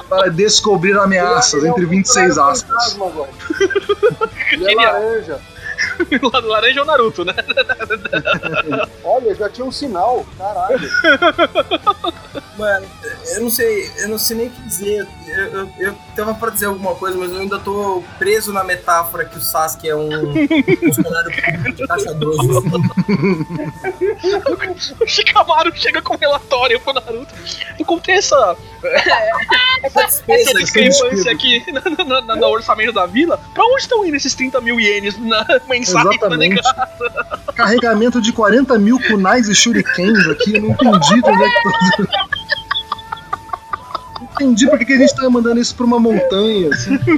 Para 0.09 0.29
descobrir 0.29 0.99
ameaças 0.99 1.63
é 1.63 1.69
entre 1.69 1.87
26 1.87 2.27
funcionário 2.27 2.53
aspas. 2.53 2.93
fantasma 2.93 3.07
agora. 3.07 3.31
Ele 4.53 4.65
é 4.65 4.69
Genial. 4.69 4.95
laranja. 6.23 6.61
Laranja 6.61 6.81
ou 6.81 6.87
Naruto, 6.87 7.25
né? 7.25 7.35
Olha, 9.05 9.35
já 9.35 9.49
tinha 9.49 9.67
um 9.67 9.73
sinal. 9.73 10.27
Caralho. 10.37 10.91
Mano, 12.57 12.87
eu 13.35 13.41
não 13.43 13.51
sei, 13.51 13.91
eu 13.99 14.09
não 14.09 14.19
sei 14.19 14.37
nem 14.37 14.47
o 14.49 14.51
que 14.51 14.63
dizer. 14.63 15.09
Eu, 15.27 15.45
eu, 15.47 15.73
eu 15.79 15.95
tava 16.15 16.35
pra 16.35 16.51
dizer 16.51 16.67
alguma 16.67 16.95
coisa, 16.95 17.17
mas 17.17 17.31
eu 17.31 17.39
ainda 17.39 17.59
tô 17.59 18.03
preso 18.19 18.53
na 18.53 18.63
metáfora 18.63 19.25
que 19.25 19.39
o 19.39 19.41
Sasuke 19.41 19.89
é 19.89 19.97
um 19.97 20.11
funcionário 20.79 21.33
público 21.33 21.73
de 21.73 21.87
caixa. 21.87 22.11
O 25.01 25.07
Shikamaru 25.07 25.75
chega 25.75 26.03
com 26.03 26.15
um 26.15 26.19
relatório 26.19 26.81
pro 26.81 26.93
Naruto. 26.93 27.35
Encontrei 27.79 28.17
essa, 28.17 28.57
Essa 29.83 30.55
discrepância 30.55 31.33
aqui 31.33 31.65
no, 31.73 32.05
no- 32.05 32.21
no- 32.21 32.37
no 32.37 32.47
orçamento 32.47 32.93
da 32.93 33.07
vila. 33.07 33.39
Pra 33.55 33.65
onde 33.65 33.83
estão 33.83 34.05
indo 34.05 34.17
esses 34.17 34.35
30 34.35 34.61
mil 34.61 34.79
ienes 34.81 35.19
na 35.19 35.45
mensais? 35.69 36.19
tá 36.19 36.29
ligado? 36.29 36.63
Carregamento 37.55 38.21
de 38.21 38.33
40 38.33 38.79
mil 38.79 38.99
kunais 39.01 39.49
e 39.49 39.55
shurikens 39.55 40.27
aqui. 40.29 40.59
Não 40.61 40.71
entendi 40.71 41.21
onde 41.25 41.45
é 41.45 41.49
que 41.51 41.63
tô. 41.63 41.71
Não 44.21 44.29
entendi 44.35 44.67
por 44.69 44.79
que 44.79 44.85
que 44.87 44.93
a 44.95 44.99
gente 44.99 45.15
tá 45.15 45.29
mandando 45.31 45.61
isso 45.61 45.75
pra 45.75 45.85
uma 45.87 45.99
montanha. 45.99 46.71
Assim. 46.73 46.99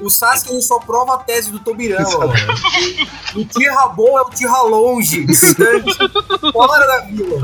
O 0.00 0.08
Sasuke 0.08 0.52
ele 0.52 0.62
só 0.62 0.78
prova 0.78 1.14
a 1.14 1.18
tese 1.18 1.50
do 1.50 1.58
Tobirama, 1.58 2.18
mano. 2.18 2.32
O 3.36 3.44
Tira 3.44 3.86
bom 3.88 4.18
é 4.18 4.22
o 4.22 4.30
Tira 4.30 4.62
longe, 4.62 5.26
distante, 5.26 5.96
fora 6.52 6.86
da 6.86 7.00
vila. 7.06 7.40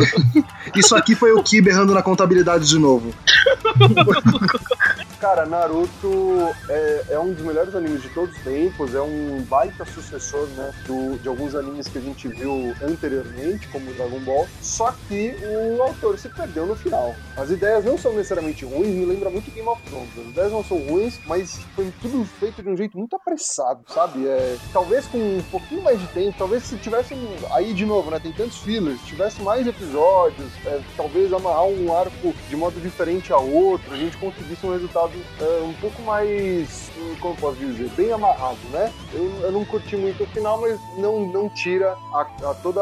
Isso 0.74 0.97
aqui 0.97 1.14
foi 1.14 1.32
o 1.32 1.43
Ki 1.43 1.61
berrando 1.61 1.95
na 1.95 2.03
contabilidade 2.03 2.66
de 2.66 2.78
novo. 2.78 3.12
Cara, 5.18 5.46
Naruto 5.46 6.54
é, 6.68 7.04
é 7.12 7.18
um 7.18 7.32
dos 7.32 7.42
melhores 7.42 7.74
animes 7.74 8.02
de 8.02 8.10
todos 8.10 8.36
os 8.36 8.42
tempos, 8.42 8.94
é 8.94 9.00
um 9.00 9.40
baita 9.48 9.82
sucessor, 9.86 10.46
né, 10.48 10.70
do- 10.86 11.16
de 11.18 11.26
alguns 11.26 11.54
animes 11.54 11.88
que 11.88 11.96
a 11.96 12.02
gente 12.02 12.28
viu 12.28 12.74
anteriormente, 12.82 13.66
como 13.68 13.90
Dragon 13.94 14.20
Ball, 14.20 14.46
só 14.60 14.92
que 15.08 15.34
o 15.42 15.82
autor 15.82 16.18
se 16.18 16.28
perdeu 16.28 16.66
no 16.66 16.76
final. 16.76 17.14
As 17.34 17.50
ideias 17.50 17.82
não 17.82 17.96
são 17.96 18.12
necessariamente 18.12 18.66
ruins, 18.66 18.94
me 18.94 19.06
lembra 19.06 19.30
muito 19.30 19.50
Game 19.50 19.66
of 19.66 19.80
Thrones. 19.84 20.10
As 20.18 20.26
ideias 20.26 20.52
não 20.52 20.62
são 20.62 20.76
ruins, 20.76 21.18
mas 21.24 21.60
foi 21.74 21.90
tudo 22.02 22.22
feito 22.38 22.62
de 22.62 22.68
um 22.68 22.76
jeito 22.76 22.98
muito 22.98 23.16
apressado, 23.16 23.80
sabe? 23.88 24.26
É, 24.26 24.56
talvez 24.70 25.06
com 25.06 25.16
um 25.16 25.42
pouquinho 25.50 25.82
mais 25.82 25.98
de 25.98 26.06
tempo, 26.08 26.34
talvez 26.38 26.62
se 26.64 26.76
tivesse 26.76 27.14
um- 27.14 27.36
aí 27.52 27.72
de 27.72 27.86
novo, 27.86 28.10
né, 28.10 28.20
tem 28.20 28.32
tantos 28.32 28.58
fillers, 28.58 29.00
tivesse 29.06 29.40
mais 29.40 29.66
episódios, 29.66 30.52
é, 30.66 30.78
talvez 30.94 31.32
amarrar 31.32 31.64
um 31.64 31.96
arco 31.96 32.34
de 32.50 32.56
modo 32.56 32.78
diferente 32.80 33.32
a 33.32 33.38
outro, 33.38 33.94
a 33.94 33.96
gente 33.96 34.16
conseguisse 34.18 34.66
um 34.66 34.72
resultado 34.72 35.05
é, 35.40 35.62
um 35.62 35.72
pouco 35.74 36.02
mais, 36.02 36.90
como 37.20 37.36
posso 37.36 37.57
dizer, 37.57 37.88
bem 37.96 38.12
amarrado, 38.12 38.59
né? 38.72 38.92
Eu, 39.12 39.24
eu 39.42 39.52
não 39.52 39.64
curti 39.64 39.96
muito 39.96 40.24
o 40.24 40.26
final, 40.26 40.61
mas 40.61 40.78
não, 40.96 41.26
não 41.26 41.48
tira 41.48 41.96
a, 42.12 42.20
a 42.20 42.54
toda, 42.54 42.80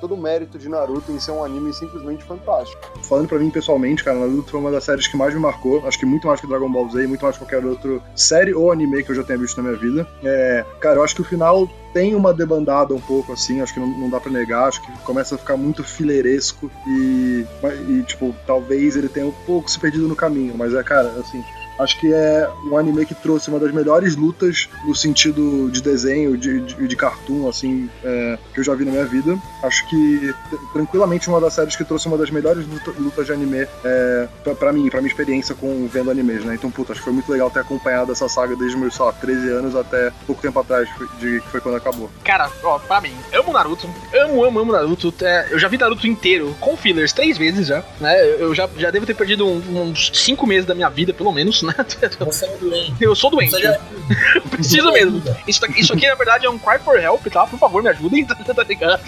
todo 0.00 0.14
o 0.14 0.16
mérito 0.16 0.58
de 0.58 0.68
Naruto 0.68 1.12
em 1.12 1.18
ser 1.18 1.32
um 1.32 1.44
anime 1.44 1.72
simplesmente 1.72 2.24
fantástico. 2.24 2.80
Falando 3.02 3.28
pra 3.28 3.38
mim 3.38 3.50
pessoalmente, 3.50 4.04
cara, 4.04 4.18
Naruto 4.18 4.50
foi 4.50 4.60
uma 4.60 4.70
das 4.70 4.84
séries 4.84 5.06
que 5.06 5.16
mais 5.16 5.34
me 5.34 5.40
marcou. 5.40 5.86
Acho 5.86 5.98
que 5.98 6.06
muito 6.06 6.26
mais 6.26 6.40
que 6.40 6.46
Dragon 6.46 6.70
Ball 6.70 6.88
Z, 6.90 7.06
muito 7.06 7.22
mais 7.22 7.36
que 7.36 7.44
qualquer 7.44 7.64
outra 7.64 8.00
série 8.14 8.54
ou 8.54 8.70
anime 8.70 9.02
que 9.02 9.10
eu 9.10 9.14
já 9.14 9.24
tenha 9.24 9.38
visto 9.38 9.56
na 9.56 9.68
minha 9.68 9.80
vida. 9.80 10.08
É, 10.22 10.64
cara, 10.80 10.96
eu 10.96 11.04
acho 11.04 11.14
que 11.14 11.22
o 11.22 11.24
final 11.24 11.68
tem 11.94 12.16
uma 12.16 12.34
debandada 12.34 12.92
um 12.92 13.00
pouco 13.00 13.32
assim, 13.32 13.60
acho 13.60 13.72
que 13.72 13.78
não, 13.78 13.86
não 13.86 14.10
dá 14.10 14.18
pra 14.18 14.30
negar, 14.30 14.66
acho 14.66 14.82
que 14.82 14.90
começa 15.04 15.36
a 15.36 15.38
ficar 15.38 15.56
muito 15.56 15.84
fileiresco 15.84 16.68
e, 16.84 17.46
e, 17.88 18.02
tipo, 18.02 18.34
talvez 18.44 18.96
ele 18.96 19.08
tenha 19.08 19.26
um 19.26 19.32
pouco 19.46 19.70
se 19.70 19.78
perdido 19.78 20.08
no 20.08 20.16
caminho, 20.16 20.54
mas 20.58 20.74
é, 20.74 20.82
cara, 20.82 21.08
assim, 21.20 21.42
Acho 21.78 21.98
que 21.98 22.12
é 22.12 22.48
um 22.70 22.76
anime 22.78 23.04
que 23.04 23.14
trouxe 23.14 23.48
uma 23.50 23.58
das 23.58 23.72
melhores 23.72 24.14
lutas 24.16 24.68
no 24.86 24.94
sentido 24.94 25.68
de 25.70 25.82
desenho, 25.82 26.36
de, 26.36 26.60
de, 26.60 26.86
de 26.88 26.96
cartoon, 26.96 27.48
assim, 27.48 27.88
é, 28.04 28.38
que 28.52 28.60
eu 28.60 28.64
já 28.64 28.74
vi 28.74 28.84
na 28.84 28.92
minha 28.92 29.04
vida. 29.04 29.36
Acho 29.62 29.86
que 29.88 30.32
tranquilamente 30.72 31.28
uma 31.28 31.40
das 31.40 31.54
séries 31.54 31.76
que 31.76 31.84
trouxe 31.84 32.06
uma 32.06 32.16
das 32.18 32.30
melhores 32.30 32.66
luta- 32.66 32.92
lutas 32.98 33.26
de 33.26 33.32
anime 33.32 33.66
é, 33.84 34.28
pra, 34.58 34.72
mim, 34.72 34.88
pra 34.88 35.00
minha 35.00 35.10
experiência 35.10 35.54
com 35.54 35.88
vendo 35.92 36.10
animes, 36.10 36.44
né? 36.44 36.54
Então, 36.54 36.70
puta, 36.70 36.92
acho 36.92 37.00
que 37.00 37.04
foi 37.04 37.12
muito 37.12 37.30
legal 37.30 37.50
ter 37.50 37.60
acompanhado 37.60 38.12
essa 38.12 38.28
saga 38.28 38.54
desde 38.56 38.76
meus, 38.76 38.94
sei 38.94 39.04
lá, 39.04 39.12
13 39.12 39.48
anos 39.50 39.76
até 39.76 40.12
pouco 40.26 40.40
tempo 40.42 40.58
atrás, 40.60 40.88
de, 41.18 41.40
que 41.40 41.48
foi 41.48 41.60
quando 41.60 41.76
acabou. 41.76 42.10
Cara, 42.24 42.50
ó, 42.62 42.78
pra 42.78 43.00
mim, 43.00 43.12
amo 43.32 43.52
Naruto. 43.52 43.88
Amo, 44.14 44.44
amo, 44.44 44.60
amo 44.60 44.72
Naruto. 44.72 45.12
É, 45.22 45.48
eu 45.50 45.58
já 45.58 45.68
vi 45.68 45.76
Naruto 45.78 46.06
inteiro, 46.06 46.54
com 46.60 46.76
fillers, 46.76 47.12
três 47.12 47.36
vezes 47.36 47.66
já. 47.66 47.82
Né? 48.00 48.24
Eu 48.38 48.54
já, 48.54 48.68
já 48.76 48.90
devo 48.90 49.06
ter 49.06 49.14
perdido 49.14 49.46
um- 49.46 49.82
uns 49.90 50.10
cinco 50.14 50.46
meses 50.46 50.66
da 50.66 50.74
minha 50.74 50.88
vida, 50.88 51.12
pelo 51.12 51.32
menos, 51.32 51.62
né? 51.64 51.74
Você 52.24 52.44
é 52.46 52.56
doente. 52.56 52.94
Eu 53.00 53.14
sou 53.14 53.30
doente. 53.30 53.50
Você 53.50 53.62
já... 53.62 53.78
Preciso 54.50 54.92
mesmo. 54.92 55.22
Isso, 55.46 55.60
isso 55.76 55.92
aqui, 55.92 56.06
na 56.06 56.14
verdade, 56.14 56.46
é 56.46 56.50
um 56.50 56.58
cry 56.58 56.78
for 56.78 56.98
help, 56.98 57.26
tá? 57.26 57.46
Por 57.46 57.58
favor, 57.58 57.82
me 57.82 57.88
ajudem, 57.88 58.24
tá 58.26 58.62
ligado? 58.62 59.00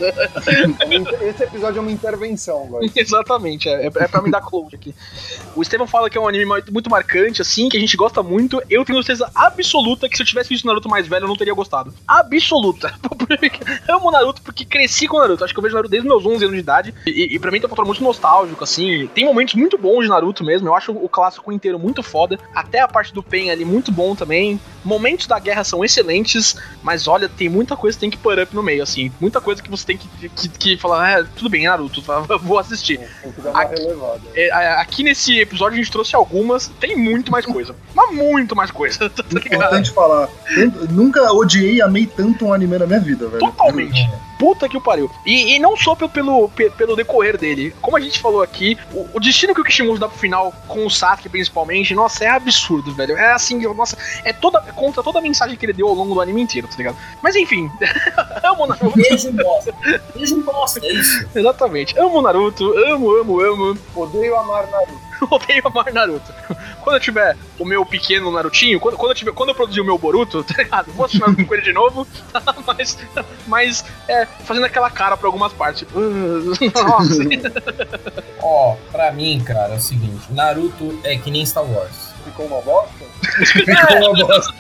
Esse 1.23 1.45
episódio 1.45 1.79
é 1.79 1.81
uma 1.81 1.91
intervenção 1.91 2.65
agora. 2.65 2.87
Exatamente, 2.95 3.69
é, 3.69 3.87
é 3.87 3.91
pra 4.09 4.23
me 4.23 4.31
dar 4.31 4.41
close 4.41 4.75
aqui. 4.75 4.95
O 5.55 5.63
Estevam 5.63 5.87
fala 5.87 6.09
que 6.11 6.17
é 6.17 6.21
um 6.21 6.29
anime 6.29 6.45
muito- 6.45 6.91
marcante, 6.91 7.43
assim, 7.43 7.69
que 7.69 7.77
a 7.77 7.81
gente 7.81 7.97
gosta 7.97 8.23
muito. 8.23 8.63
Eu 8.71 8.85
tenho 8.85 9.03
certeza 9.03 9.31
absoluta 9.35 10.09
que 10.09 10.17
se 10.17 10.23
eu 10.23 10.27
tivesse 10.27 10.49
visto 10.49 10.67
Naruto 10.67 10.89
mais 10.89 11.07
velho, 11.07 11.25
eu 11.25 11.29
não 11.29 11.37
teria 11.37 11.53
gostado. 11.53 11.93
Absoluta. 12.07 12.95
Eu 13.89 13.97
amo 13.97 14.11
Naruto 14.11 14.41
porque 14.43 14.65
cresci 14.65 15.07
com 15.09 15.19
Naruto. 15.19 15.45
Acho 15.45 15.53
que 15.53 15.59
eu 15.59 15.63
vejo 15.63 15.75
Naruto 15.75 15.91
desde 15.91 16.09
meus 16.09 16.25
11 16.25 16.45
anos 16.45 16.55
de 16.57 16.61
idade. 16.61 16.95
E, 17.07 17.35
e 17.35 17.39
pra 17.39 17.51
mim 17.51 17.59
tem 17.59 17.67
um 17.67 17.71
fator 17.71 17.85
muito 17.85 18.03
nostálgico, 18.03 18.63
assim. 18.63 19.09
Tem 19.15 19.25
momentos 19.25 19.55
muito 19.55 19.77
bons 19.77 20.03
de 20.05 20.09
Naruto 20.09 20.45
mesmo. 20.45 20.69
Eu 20.69 20.75
acho 20.75 20.93
o 20.93 21.09
clássico 21.09 21.53
inteiro 21.53 21.79
muito 21.79 22.03
foda. 22.03 22.39
Até 22.55 22.81
a 22.81 22.89
parte 22.89 23.13
do 23.13 23.23
Pen 23.23 23.51
ali 23.51 23.65
muito 23.65 23.93
bom 23.93 24.15
também. 24.15 24.61
Momentos 24.85 25.27
da 25.27 25.39
guerra 25.39 25.65
são 25.65 25.85
excelentes. 25.85 26.57
Mas 26.83 27.07
olha, 27.09 27.29
tem 27.29 27.49
muita 27.49 27.77
coisa 27.77 27.97
que 27.97 28.01
tem 28.01 28.11
que 28.11 28.17
put 28.17 28.41
up 28.41 28.55
no 28.55 28.63
meio, 28.63 28.83
assim. 28.83 29.13
Muita 29.21 29.41
coisa 29.41 29.63
que 29.63 29.71
você 29.71 29.85
tem 29.87 29.99
que, 29.99 30.29
que, 30.29 30.49
que 30.49 30.77
falar, 30.77 31.21
é, 31.21 31.25
tudo 31.37 31.49
bem, 31.51 31.65
Naruto, 31.65 32.03
vou 32.43 32.59
assistir. 32.59 32.99
Tem 33.23 33.33
que 33.33 33.41
dar 33.41 33.51
uma 33.51 33.63
Aqui- 33.63 33.81
relevada. 33.83 34.21
É, 34.35 34.51
aqui 34.81 35.03
nesse 35.03 35.39
episódio 35.41 35.75
a 35.75 35.79
gente 35.83 35.91
trouxe 35.91 36.15
algumas, 36.17 36.69
tem 36.81 36.97
muito 36.97 37.31
mais 37.33 37.45
coisa. 37.45 37.75
Mas 37.95 38.15
muito 38.15 38.55
mais 38.57 38.71
coisa, 38.71 39.09
tá 39.11 39.25
ligado? 39.31 39.55
Importante 39.55 39.91
falar, 39.93 40.29
eu 40.57 40.71
nunca 40.91 41.33
odiei 41.33 41.75
e 41.77 41.83
amei 41.83 42.07
tanto 42.07 42.47
um 42.47 42.53
anime 42.53 42.79
na 42.79 42.87
minha 42.87 43.01
vida, 43.01 43.27
velho. 43.29 43.41
Totalmente. 43.41 44.09
Puta 44.39 44.69
que 44.69 44.77
o 44.77 44.81
pariu. 44.81 45.11
E, 45.25 45.55
e 45.55 45.59
não 45.59 45.77
só 45.77 45.95
pelo, 45.95 46.11
pelo, 46.11 46.49
pe- 46.51 46.71
pelo 46.71 46.95
decorrer 46.97 47.39
dele. 47.39 47.75
Como 47.81 47.97
a 47.97 48.01
gente 48.01 48.19
falou 48.21 48.43
aqui, 48.43 48.77
o, 48.93 49.09
o 49.15 49.21
destino 49.21 49.55
que 49.55 49.61
o 49.61 49.65
Kishimoto 49.65 49.99
dá 49.99 50.09
pro 50.09 50.19
final, 50.19 50.53
com 50.69 50.85
o 50.87 50.91
Sasuke 50.91 51.29
principalmente, 51.29 51.95
nossa, 51.95 52.25
é 52.25 52.29
absurdo, 52.29 52.93
velho. 52.95 53.17
É 53.17 53.33
assim, 53.33 53.61
nossa, 53.75 53.97
é 54.25 54.33
toda 54.33 54.61
contra 54.73 55.03
toda 55.03 55.19
a 55.19 55.23
mensagem 55.23 55.57
que 55.57 55.65
ele 55.65 55.73
deu 55.73 55.89
ao 55.89 55.95
longo 55.95 56.15
do 56.15 56.21
anime 56.21 56.43
inteiro, 56.43 56.69
tá 56.69 56.77
ligado? 56.77 56.97
Mas 57.23 57.35
enfim, 57.37 57.71
amo 58.45 58.65
o 58.65 58.67
Naruto. 58.67 58.97
Beijo 58.97 59.33
bosta. 59.33 59.75
Beijo 60.15 60.43
bosta, 60.43 60.81
é 60.85 60.93
isso. 60.93 61.27
Exatamente. 61.35 61.99
Amo 61.99 62.19
o 62.19 62.23
Naruto, 62.23 62.65
amo, 62.91 63.11
amo, 63.17 63.41
amo. 63.41 63.79
Odeio 63.95 64.37
amar 64.37 64.67
Naruto. 64.71 65.06
Odeio 65.31 65.63
amar 65.67 65.93
Naruto. 65.93 66.33
Quando 66.83 66.97
eu 66.97 67.01
tiver 67.01 67.37
o 67.59 67.65
meu 67.65 67.85
pequeno 67.87 68.31
Narutinho, 68.31 68.79
quando, 68.81 68.97
quando, 68.97 69.13
eu, 69.13 69.15
tiver, 69.17 69.33
quando 69.33 69.49
eu 69.51 69.55
produzir 69.55 69.81
o 69.81 69.85
meu 69.85 69.99
Boruto, 69.99 70.43
tá 70.45 70.63
ligado? 70.63 70.93
Vou 70.93 71.05
assistir 71.07 71.21
Naruto 71.23 71.45
com 71.47 71.55
ele 71.55 71.63
de 71.63 71.73
novo, 71.73 72.07
mas, 72.67 72.99
mas 73.47 73.85
é, 74.09 74.27
fazendo 74.27 74.67
aquela 74.67 74.91
cara 74.91 75.17
pra 75.17 75.29
algumas 75.29 75.53
partes. 75.53 75.81
Tipo, 75.81 75.99
"Ah, 75.99 76.83
nossa. 76.89 77.23
Ó, 78.43 78.77
pra 78.93 79.11
mim, 79.13 79.41
cara, 79.41 79.75
é 79.75 79.77
o 79.77 79.81
seguinte: 79.81 80.31
Naruto 80.31 80.99
é 81.05 81.17
que 81.17 81.31
nem 81.31 81.45
Star 81.47 81.65
Wars. 81.65 82.15
Ficou 82.25 82.47
uma 82.47 82.61
bosta? 82.61 83.06
Ficou 83.47 83.99
uma 83.99 84.27
bosta. 84.27 84.55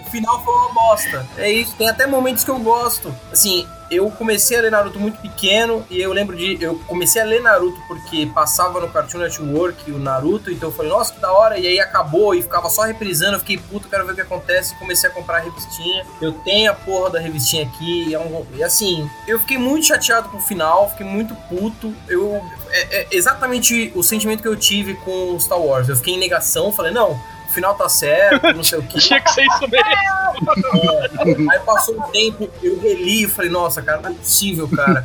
o 0.00 0.10
final 0.10 0.44
foi 0.44 0.54
uma 0.54 0.72
bosta. 0.72 1.26
É 1.36 1.50
isso, 1.50 1.74
tem 1.76 1.88
até 1.88 2.06
momentos 2.06 2.44
que 2.44 2.50
eu 2.50 2.58
gosto. 2.58 3.14
Assim, 3.32 3.66
eu 3.92 4.10
comecei 4.10 4.56
a 4.56 4.62
ler 4.62 4.70
Naruto 4.70 4.98
muito 4.98 5.20
pequeno 5.20 5.84
e 5.90 6.00
eu 6.00 6.12
lembro 6.12 6.34
de. 6.34 6.56
Eu 6.62 6.78
comecei 6.86 7.20
a 7.20 7.24
ler 7.26 7.42
Naruto 7.42 7.78
porque 7.86 8.26
passava 8.26 8.80
no 8.80 8.88
Cartoon 8.88 9.18
Network 9.18 9.90
o 9.92 9.98
Naruto, 9.98 10.50
então 10.50 10.70
eu 10.70 10.74
falei, 10.74 10.90
nossa, 10.90 11.12
que 11.12 11.20
da 11.20 11.30
hora, 11.30 11.58
e 11.58 11.66
aí 11.66 11.78
acabou 11.78 12.34
e 12.34 12.40
ficava 12.40 12.70
só 12.70 12.82
reprisando. 12.82 13.34
Eu 13.34 13.40
fiquei 13.40 13.58
puto, 13.58 13.88
quero 13.88 14.06
ver 14.06 14.12
o 14.12 14.14
que 14.14 14.22
acontece. 14.22 14.74
Comecei 14.76 15.10
a 15.10 15.12
comprar 15.12 15.38
a 15.38 15.40
revistinha. 15.40 16.06
Eu 16.20 16.32
tenho 16.32 16.70
a 16.70 16.74
porra 16.74 17.10
da 17.10 17.20
revistinha 17.20 17.64
aqui, 17.64 18.08
e, 18.08 18.14
é 18.14 18.18
um, 18.18 18.46
e 18.54 18.62
assim, 18.64 19.08
eu 19.28 19.38
fiquei 19.40 19.58
muito 19.58 19.86
chateado 19.86 20.30
com 20.30 20.38
o 20.38 20.40
final, 20.40 20.88
fiquei 20.90 21.06
muito 21.06 21.34
puto. 21.48 21.94
Eu. 22.08 22.42
É, 22.70 23.02
é 23.02 23.06
exatamente 23.12 23.92
o 23.94 24.02
sentimento 24.02 24.40
que 24.40 24.48
eu 24.48 24.56
tive 24.56 24.94
com 24.94 25.38
Star 25.38 25.60
Wars. 25.60 25.88
Eu 25.88 25.96
fiquei 25.96 26.14
em 26.14 26.18
negação, 26.18 26.72
falei, 26.72 26.92
não, 26.92 27.20
o 27.52 27.54
final 27.54 27.74
tá 27.74 27.86
certo, 27.88 28.52
não 28.54 28.64
sei 28.64 28.78
o 28.78 28.82
que. 28.82 28.98
Tinha 28.98 29.20
que 29.20 29.30
ser 29.30 29.44
isso 29.44 29.68
mesmo. 29.68 29.86
É. 29.86 31.52
Aí 31.52 31.60
passou 31.60 31.98
um 31.98 32.02
tempo, 32.10 32.48
eu 32.62 32.80
reli 32.80 33.24
e 33.24 33.28
falei, 33.28 33.50
nossa, 33.50 33.82
cara, 33.82 34.00
não 34.00 34.10
é 34.10 34.14
possível, 34.14 34.66
cara. 34.68 35.02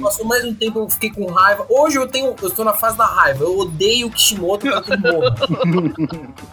Passou 0.00 0.24
mais 0.24 0.44
um 0.44 0.54
tempo, 0.54 0.78
eu 0.80 0.88
fiquei 0.88 1.10
com 1.10 1.30
raiva. 1.30 1.66
Hoje 1.68 1.98
eu 1.98 2.08
tenho, 2.08 2.34
eu 2.40 2.48
estou 2.48 2.64
na 2.64 2.72
fase 2.72 2.96
da 2.96 3.04
raiva. 3.04 3.44
Eu 3.44 3.58
odeio 3.58 4.06
o 4.06 4.10
Kishimoto 4.10 4.66
pra 4.66 4.80
que 4.80 4.96
morra. 4.96 5.34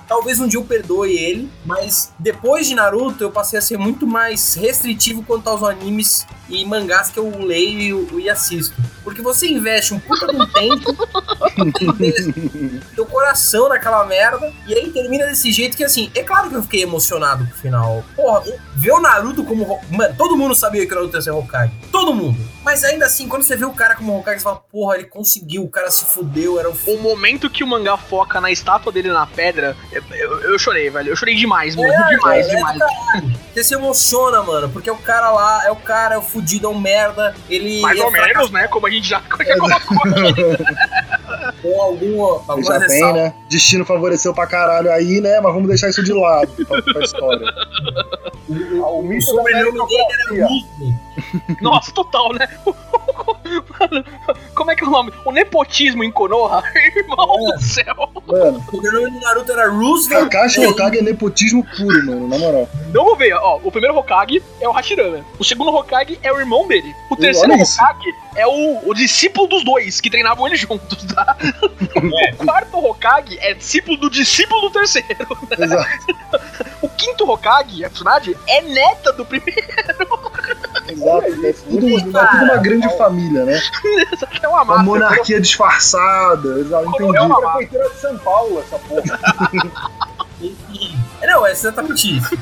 Talvez 0.06 0.40
um 0.42 0.48
dia 0.48 0.60
eu 0.60 0.66
perdoe 0.66 1.14
ele, 1.14 1.50
mas 1.66 2.12
depois 2.20 2.68
de 2.68 2.76
Naruto 2.76 3.24
eu 3.24 3.32
passei 3.32 3.58
a 3.58 3.62
ser 3.62 3.78
muito 3.78 4.06
mais 4.06 4.56
restritivo 4.56 5.24
quanto 5.24 5.48
aos 5.48 5.64
animes 5.64 6.28
e 6.52 6.66
mangás 6.66 7.10
que 7.10 7.18
eu 7.18 7.30
leio 7.40 8.20
e 8.20 8.30
assisto. 8.30 8.76
Porque 9.04 9.22
você 9.22 9.48
investe 9.48 9.94
um 9.94 10.00
puta 10.00 10.28
de 10.28 10.36
um 10.36 10.46
tempo, 10.46 10.96
teu 12.94 13.06
coração 13.06 13.70
naquela 13.70 14.06
merda, 14.06 14.54
e 14.68 14.74
aí 14.74 14.92
termina 14.92 15.26
desse 15.26 15.52
jeito 15.52 15.76
que 15.76 15.84
assim, 15.84 16.12
é 16.14 16.22
claro 16.22 16.50
que 16.50 16.56
eu 16.56 16.64
fiquei 16.64 16.84
emocionado 16.84 17.46
com 17.46 17.52
o 17.52 17.58
final. 17.58 18.06
Porra, 18.16 18.44
ver 18.82 18.92
o 18.92 19.00
Naruto 19.00 19.44
como. 19.44 19.80
Mano, 19.92 20.16
todo 20.18 20.36
mundo 20.36 20.56
sabia 20.56 20.86
que 20.88 20.92
o 20.92 20.96
Naruto 20.96 21.16
ia 21.16 21.22
ser 21.22 21.32
Hokage. 21.32 21.72
Todo 21.92 22.14
mundo. 22.14 22.38
Mas 22.64 22.84
ainda 22.84 23.06
assim, 23.06 23.28
quando 23.28 23.44
você 23.44 23.56
vê 23.56 23.66
o 23.66 23.74
cara 23.74 23.96
como 23.96 24.18
Hokage, 24.18 24.40
você 24.40 24.44
fala, 24.44 24.58
porra, 24.72 24.96
ele 24.96 25.06
conseguiu, 25.06 25.64
o 25.64 25.70
cara 25.70 25.92
se 25.92 26.06
fudeu, 26.06 26.60
era 26.60 26.70
o. 26.70 26.76
O 26.88 26.98
momento 27.00 27.50
que 27.50 27.64
o 27.64 27.68
mangá 27.68 27.96
foca 27.96 28.42
na 28.42 28.52
estátua 28.52 28.92
dele 28.92 29.10
na 29.10 29.28
pedra, 29.28 29.78
eu, 29.92 30.04
eu, 30.12 30.42
eu 30.52 30.60
chorei, 30.60 30.90
velho. 30.90 31.10
Eu 31.10 31.16
chorei 31.16 31.36
demais, 31.36 31.76
mano. 31.76 31.92
É, 31.94 32.10
demais, 32.10 32.48
é, 32.48 32.56
demais. 32.56 32.80
Caralho. 32.80 33.40
Você 33.54 33.64
se 33.64 33.74
emociona, 33.76 34.42
mano, 34.42 34.70
porque 34.70 34.90
é 34.90 34.94
o 34.94 34.98
cara 34.98 35.30
lá, 35.30 35.66
é 35.66 35.72
o 35.72 35.76
cara, 35.76 36.16
é 36.16 36.18
o 36.18 36.22
fudido, 36.22 36.66
é 36.66 36.70
um 36.70 36.80
merda. 36.80 37.36
Ele. 37.50 37.82
Mais 37.82 38.00
é 38.00 38.04
ou 38.04 38.12
menos, 38.12 38.50
né? 38.50 38.68
Como 38.68 38.88
a 38.88 38.90
gente 38.90 39.08
já, 39.08 39.22
já 39.68 39.80
colocou 39.80 40.30
aqui. 40.30 41.62
Com 41.62 41.82
alguma. 41.82 42.44
alguma 42.48 42.80
Veja 42.80 42.88
bem, 42.88 43.14
né? 43.14 43.34
Destino 43.50 43.86
favoreceu 43.86 44.34
pra 44.34 44.48
caralho 44.48 44.92
aí, 44.92 45.22
né? 45.22 45.40
Mas 45.40 45.54
vamos 45.54 45.68
deixar 45.68 45.90
isso 45.90 46.04
de 46.04 46.14
lado 46.14 46.52
pra, 46.66 46.82
pra 46.82 47.04
história. 47.04 47.46
O 48.80 49.02
O 49.02 49.04
mito 49.04 49.36
da 49.36 49.44
meritocracia. 49.44 50.48
Nossa, 51.62 51.92
total, 51.94 52.34
né? 52.34 52.48
Mano, 53.80 54.06
como 54.56 54.72
é 54.72 54.76
que 54.76 54.84
é 54.84 54.88
o 54.88 54.92
nome? 54.92 55.12
O 55.26 55.32
nepotismo 55.32 56.04
em 56.04 56.12
Konoha? 56.12 56.64
Irmão 56.96 57.36
É. 57.50 57.54
do 57.58 57.62
céu. 57.62 58.10
Mano, 58.28 58.64
O 58.68 58.72
sobrenome 58.76 59.12
do 59.12 59.20
Naruto 59.20 59.52
era 59.52 59.70
Roosevelt. 59.70 60.30
Kakashi 60.32 60.66
Hokage 60.66 61.00
é 61.00 61.02
nepotismo 61.02 61.66
puro, 61.76 62.06
mano, 62.06 62.28
na 62.28 62.38
moral. 62.38 62.70
Então 62.90 63.04
vamos 63.04 63.20
ver, 63.20 63.34
ó. 63.34 63.60
O 63.64 63.72
primeiro 63.72 63.98
Hokage 63.98 64.42
é 64.62 64.68
o 64.68 64.72
Hashirama. 64.72 65.26
O 65.38 65.44
segundo 65.44 65.74
Hokage 65.76 66.18
é 66.24 66.32
o 66.32 66.40
irmão 66.40 66.68
dele. 66.68 66.96
O 67.10 67.16
terceiro 67.16 67.54
isso. 67.56 67.82
Hokage 67.82 68.16
é 68.36 68.48
o, 68.48 68.90
o 68.90 68.94
discípulo 68.94 69.48
dos 69.48 69.64
dois, 69.66 70.00
que 70.00 70.10
treinavam 70.10 70.48
ele 70.48 70.56
juntos, 70.56 71.04
tá? 71.14 71.36
O 72.40 72.46
quarto 72.46 72.78
Hokage 72.78 73.38
é 73.42 73.54
discípulo 73.54 73.98
do 73.98 74.10
discípulo 74.10 74.62
do 74.62 74.70
terceiro. 74.70 75.38
Exato. 75.60 75.90
O 76.82 76.88
quinto 76.90 77.30
Hokage, 77.30 77.84
a 77.84 77.90
Tsunade, 77.90 78.38
é 78.48 78.62
neta 78.62 79.12
do 79.14 79.26
primeiro. 79.26 79.62
Exato. 80.92 81.26
É 81.46 81.54
tudo, 81.54 81.88
é 81.90 82.02
tudo 82.02 82.44
uma 82.44 82.58
grande 82.58 82.98
família, 82.98 83.46
né? 83.46 83.58
Isso 84.14 84.26
aqui 84.26 84.46
é 84.46 84.48
uma 84.48 84.62
Uma 84.64 84.66
máfia. 84.66 84.84
monarquia 84.84 85.42
disfarçada. 85.42 86.60
Exato, 86.60 86.88
entendi. 86.90 87.18
É 87.18 87.22
uma 87.22 87.42
Prefeitura 87.42 87.90
de 87.90 88.00
São 88.00 88.18
Paulo, 88.20 88.60
essa 88.60 88.78
porra. 88.80 89.20
Enfim. 90.42 90.98
Não, 91.22 91.46
é 91.46 91.52
exatamente 91.52 92.18
isso. 92.18 92.36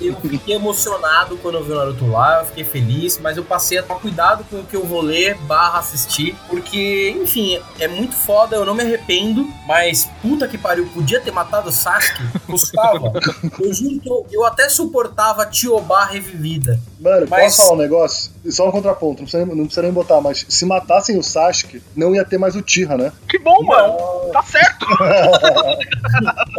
Eu 0.00 0.14
fiquei 0.16 0.54
emocionado 0.56 1.36
quando 1.38 1.56
eu 1.56 1.64
vi 1.64 1.72
o 1.72 1.76
Naruto 1.76 2.06
lá, 2.10 2.40
eu 2.40 2.46
fiquei 2.46 2.64
feliz, 2.64 3.18
mas 3.18 3.36
eu 3.36 3.44
passei 3.44 3.78
a 3.78 3.82
tomar 3.82 4.00
cuidado 4.00 4.44
com 4.50 4.56
o 4.60 4.64
que 4.64 4.74
eu 4.76 4.84
vou 4.84 5.00
ler 5.00 5.36
barra 5.42 5.78
assistir, 5.78 6.34
porque, 6.48 7.10
enfim, 7.22 7.60
é 7.78 7.86
muito 7.88 8.14
foda, 8.14 8.56
eu 8.56 8.64
não 8.64 8.74
me 8.74 8.82
arrependo, 8.82 9.46
mas 9.66 10.08
puta 10.20 10.46
que 10.48 10.58
pariu, 10.58 10.86
podia 10.92 11.20
ter 11.20 11.30
matado 11.30 11.68
o 11.68 11.72
Sasuke, 11.72 12.22
custava. 12.46 13.12
Eu 13.60 13.72
juro 13.72 14.00
que 14.00 14.08
eu, 14.08 14.26
eu 14.32 14.44
até 14.44 14.68
suportava 14.68 15.42
a 15.42 15.46
Tioba 15.46 16.04
revivida. 16.04 16.80
Mano, 17.00 17.26
Mas- 17.28 17.56
posso 17.56 17.62
falar 17.68 17.74
um 17.74 17.82
negócio? 17.82 18.32
Só 18.50 18.68
um 18.68 18.72
contraponto, 18.72 19.22
não 19.22 19.24
precisa, 19.28 19.44
nem- 19.46 19.54
não 19.56 19.64
precisa 19.64 19.82
nem 19.82 19.92
botar, 19.92 20.20
mas 20.20 20.44
se 20.48 20.64
matassem 20.66 21.18
o 21.18 21.22
Sasuke, 21.22 21.82
não 21.96 22.14
ia 22.14 22.24
ter 22.24 22.38
mais 22.38 22.56
o 22.56 22.62
Tira, 22.62 22.96
né? 22.96 23.12
Que 23.28 23.38
bom, 23.38 23.62
mano. 23.64 23.96
Tá 24.32 24.42
certo. 24.42 24.86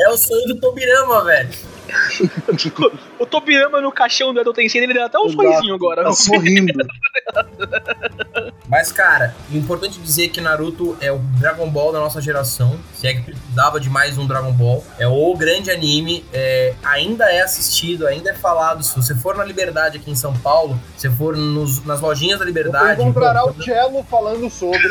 É 0.01 0.09
o 0.09 0.17
sonho 0.17 0.45
do 0.47 0.55
Tobirama, 0.59 1.23
velho. 1.23 1.49
O 3.19 3.25
Tobirama 3.25 3.79
no 3.81 3.91
caixão 3.91 4.33
do 4.33 4.39
Edo 4.41 4.51
Tensei, 4.53 4.81
ele 4.83 4.93
deu 4.93 5.05
até 5.05 5.17
um 5.17 5.25
Exato. 5.27 5.41
sorrisinho 5.43 5.75
agora. 5.75 6.03
Tá 6.03 6.11
sorrindo. 6.13 6.73
Mas, 8.67 8.91
cara, 8.91 9.35
é 9.53 9.57
importante 9.57 9.99
dizer 9.99 10.29
que 10.29 10.41
Naruto 10.41 10.97
é 10.99 11.11
o 11.11 11.19
Dragon 11.39 11.69
Ball 11.69 11.91
da 11.93 11.99
nossa 11.99 12.19
geração. 12.21 12.79
Se 12.93 13.07
é 13.07 13.13
que 13.13 13.21
precisava 13.21 13.79
de 13.79 13.89
mais 13.89 14.17
um 14.17 14.25
Dragon 14.25 14.51
Ball. 14.51 14.83
É 14.97 15.07
o 15.07 15.33
grande 15.35 15.69
anime. 15.71 16.25
é, 16.33 16.73
ainda 16.83 17.25
é 17.31 17.41
assistido, 17.41 18.07
ainda 18.07 18.31
é 18.31 18.33
falado. 18.33 18.83
Se 18.83 18.95
você 18.95 19.13
for 19.15 19.35
na 19.37 19.43
Liberdade 19.45 19.97
aqui 19.97 20.09
em 20.11 20.15
São 20.15 20.33
Paulo, 20.35 20.79
se 20.97 21.07
você 21.07 21.15
for 21.15 21.35
nos- 21.37 21.83
nas 21.85 22.01
lojinhas 22.01 22.39
da 22.39 22.45
Você 22.45 22.49
Liberdade. 22.49 23.01
encontrará 23.01 23.41
pô, 23.43 23.49
o 23.51 23.63
Cello 23.63 24.03
falando 24.09 24.49
sobre. 24.49 24.81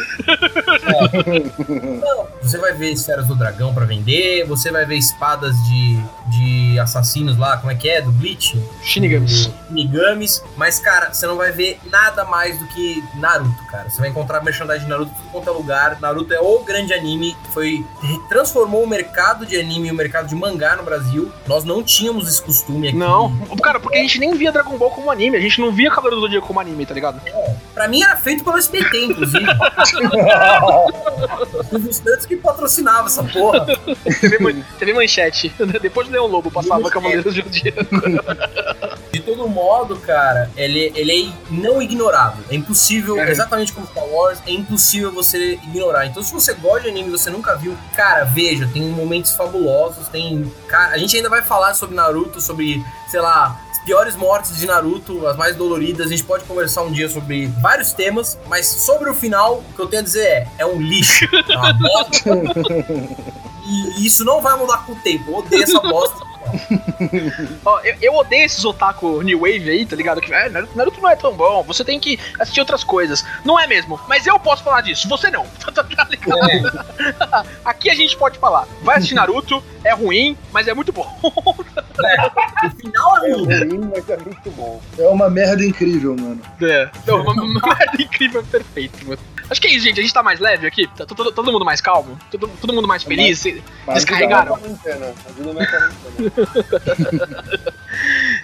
Não, 2.01 2.27
você 2.41 2.59
vai 2.59 2.73
ver 2.73 2.93
esferas 2.93 3.27
do 3.27 3.35
dragão 3.35 3.75
pra 3.75 3.85
vender. 3.85 4.45
Você 4.47 4.71
vai 4.71 4.85
ver 4.87 4.97
espadas 4.97 5.55
de, 5.65 5.97
de 6.31 6.79
assassinos 6.97 7.37
lá. 7.39 7.57
Como 7.57 7.71
é 7.73 7.75
que 7.75 7.89
é? 7.89 8.01
Do 8.01 8.13
Bleach? 8.13 8.59
Shinigamis. 8.83 9.51
Shinigamis, 9.69 10.43
mas 10.57 10.79
cara, 10.79 11.13
você 11.13 11.27
não 11.27 11.37
vai 11.37 11.51
ver 11.53 11.79
nada 11.91 12.25
mais 12.25 12.59
do 12.59 12.67
que 12.69 13.03
Naruto, 13.17 13.65
cara. 13.71 13.89
Você 13.91 14.01
vai 14.01 14.11
encontrar 14.11 14.43
merchandising 14.43 14.85
de 14.85 14.91
Naruto 14.91 15.11
em 15.11 15.15
tudo 15.15 15.31
quanto 15.31 15.49
é 15.49 15.53
lugar. 15.53 15.99
Naruto 16.01 16.33
é 16.35 16.41
o 16.41 16.59
grande 16.65 16.93
anime 16.93 17.37
foi 17.53 17.85
transformou 18.29 18.83
o 18.85 18.87
mercado 18.89 19.45
de 19.47 19.59
anime 19.59 19.89
e 19.89 19.91
o 19.91 19.95
mercado 19.95 20.29
de 20.29 20.35
mangá 20.35 20.77
no 20.77 20.83
Brasil. 20.83 21.33
Nós 21.47 21.65
não 21.65 21.83
tínhamos 21.83 22.29
esse 22.29 22.43
costume 22.43 22.89
aqui. 22.89 22.97
Não, 22.97 23.35
cara, 23.63 23.81
porque 23.81 23.99
a 23.99 24.03
gente 24.03 24.19
nem 24.19 24.35
via 24.35 24.53
Dragon 24.53 24.77
Ball 24.77 24.91
como 24.91 25.11
anime, 25.11 25.37
a 25.37 25.41
gente 25.41 25.61
não 25.61 25.73
via 25.73 25.91
Cavaleiro 25.91 26.17
do 26.17 26.23
Zodíaco 26.23 26.47
como 26.47 26.61
anime, 26.61 26.85
tá 26.87 26.95
ligado? 26.95 27.21
Pra 27.75 27.89
mim 27.89 28.03
era 28.03 28.17
feito 28.17 28.45
pelo 28.45 28.59
SBT, 28.59 29.05
inclusive. 29.07 29.45
Os 31.89 31.97
Santos 31.97 32.27
que 32.27 32.37
patrocinava 32.37 33.07
essa 33.07 33.23
porra. 33.25 33.67
TV, 34.21 34.39
Man- 34.39 34.63
TV 34.79 34.93
Manchete. 34.93 35.53
Depois 35.81 36.07
do 36.09 36.13
Leão 36.13 36.27
Lobo 36.27 36.51
passava 36.51 36.82
Cavaleiro 36.91 37.23
do 37.25 37.31
Zodíaco. 37.31 37.85
De 39.13 39.21
todo 39.21 39.47
modo, 39.49 39.97
cara, 39.99 40.51
ele, 40.57 40.91
ele 40.95 41.29
é 41.29 41.33
não 41.53 41.83
ignorável. 41.83 42.43
É 42.51 42.55
impossível, 42.55 43.19
É. 43.21 43.31
exatamente 43.31 43.73
como 43.73 43.87
Star 43.87 44.07
Wars, 44.07 44.39
é 44.47 44.53
impossível 44.53 45.13
você 45.13 45.55
ignorar. 45.65 46.07
Então, 46.07 46.23
se 46.23 46.33
você 46.33 46.55
gosta 46.55 46.83
de 46.83 46.89
anime 46.89 47.09
e 47.09 47.13
você 47.13 47.29
nunca 47.31 47.55
viu, 47.55 47.77
cara, 47.95 48.25
veja, 48.25 48.69
tem 48.73 48.83
momentos 48.83 49.33
fabulosos, 49.33 50.09
tem. 50.09 50.51
Cara, 50.67 50.95
a 50.95 50.99
gente 50.99 51.15
ainda 51.17 51.29
vai 51.29 51.43
falar 51.43 51.75
sobre 51.75 51.95
Naruto, 51.95 52.41
sobre, 52.41 52.83
sei 53.09 53.21
lá. 53.21 53.61
as 53.71 53.79
Piores 53.85 54.15
mortes 54.17 54.57
de 54.57 54.65
Naruto, 54.67 55.27
as 55.27 55.37
mais 55.37 55.57
doloridas, 55.57 56.07
a 56.07 56.11
gente 56.11 56.23
pode 56.25 56.45
conversar 56.45 56.83
um 56.83 56.91
dia 56.93 57.09
sobre 57.09 57.47
vários 57.61 57.93
temas, 57.93 58.39
mas 58.49 58.65
sobre 58.67 59.11
o 59.11 59.15
final, 59.15 59.57
o 59.57 59.75
que 59.75 59.81
eu 59.83 59.87
tenho 59.89 60.01
a 60.01 60.05
dizer 60.05 60.25
é: 60.25 60.49
é 60.59 60.67
um 60.67 60.81
lixo. 60.81 61.27
É 61.51 61.53
uma 61.59 61.73
bosta. 61.75 62.31
E 63.67 64.07
isso 64.07 64.25
não 64.25 64.41
vai 64.41 64.57
mudar 64.57 64.79
com 64.87 64.93
o 64.93 64.97
tempo. 64.97 65.31
Eu 65.31 65.37
odeio 65.39 65.63
essa 65.63 65.81
bosta. 65.81 66.32
Ó, 67.65 67.81
eu, 67.81 67.97
eu 68.01 68.15
odeio 68.15 68.45
esses 68.45 68.65
otaku 68.65 69.23
New 69.23 69.41
Wave 69.41 69.71
aí, 69.71 69.87
tá 69.87 69.97
ligado? 69.97 70.21
Que 70.21 70.33
é, 70.33 70.49
Naruto, 70.49 71.01
não 71.01 71.11
é 71.11 71.17
tão 71.17 71.35
bom, 71.35 71.63
você 71.63 71.85
tem 71.85 71.99
que 72.01 72.19
assistir 72.39 72.61
outras 72.61 72.85
coisas. 72.85 73.25
Não 73.45 73.59
é 73.59 73.67
mesmo, 73.67 74.01
mas 74.09 74.27
eu 74.27 74.39
posso 74.39 74.63
falar 74.63 74.81
disso, 74.81 75.09
você 75.09 75.31
não. 75.31 75.47
Tá 75.73 75.83
ligado? 75.83 76.13
Aqui 77.65 77.89
a 77.91 77.95
gente 77.95 78.17
pode 78.17 78.39
falar. 78.39 78.67
Vai 78.83 78.97
assistir 78.97 79.15
Naruto, 79.15 79.63
é 79.85 79.95
ruim, 79.95 80.37
mas 80.53 80.69
é 80.69 80.75
muito 80.75 80.93
bom. 80.93 81.19
O 81.23 82.71
final 82.77 83.25
é 83.25 83.31
É 83.31 83.35
ruim. 83.35 83.69
ruim, 83.69 83.91
mas 83.95 84.09
é 84.11 84.17
muito 84.19 84.51
bom. 84.51 84.81
É 84.99 85.09
uma 85.09 85.31
merda 85.31 85.65
incrível, 85.65 86.15
mano. 86.19 86.41
É. 86.63 86.91
Então, 87.03 87.23
uma, 87.23 87.33
uma 87.33 87.61
merda 87.79 88.03
incrível, 88.03 88.45
perfeito, 88.45 89.07
mano. 89.07 89.19
Acho 89.51 89.61
que 89.61 89.67
é 89.67 89.71
isso, 89.73 89.85
gente. 89.85 89.99
A 89.99 90.03
gente 90.03 90.15
tá 90.15 90.23
mais 90.23 90.41
leve 90.41 90.67
aqui? 90.67 90.87
Tá 90.97 91.05
todo, 91.05 91.31
todo 91.33 91.53
mundo 91.53 91.65
mais 91.65 91.81
calmo? 91.81 92.19
Todo, 92.31 92.49
todo 92.49 92.73
mundo 92.73 92.89
mais 92.89 93.03
feliz? 93.03 93.43
Mas 93.87 93.97
Descarregaram. 93.97 94.55
Ajuda 94.55 94.75
a 94.75 94.79
quarentena. 94.79 95.15
Ajuda 95.29 95.63
a 95.63 95.67
quarentena. 95.67 96.32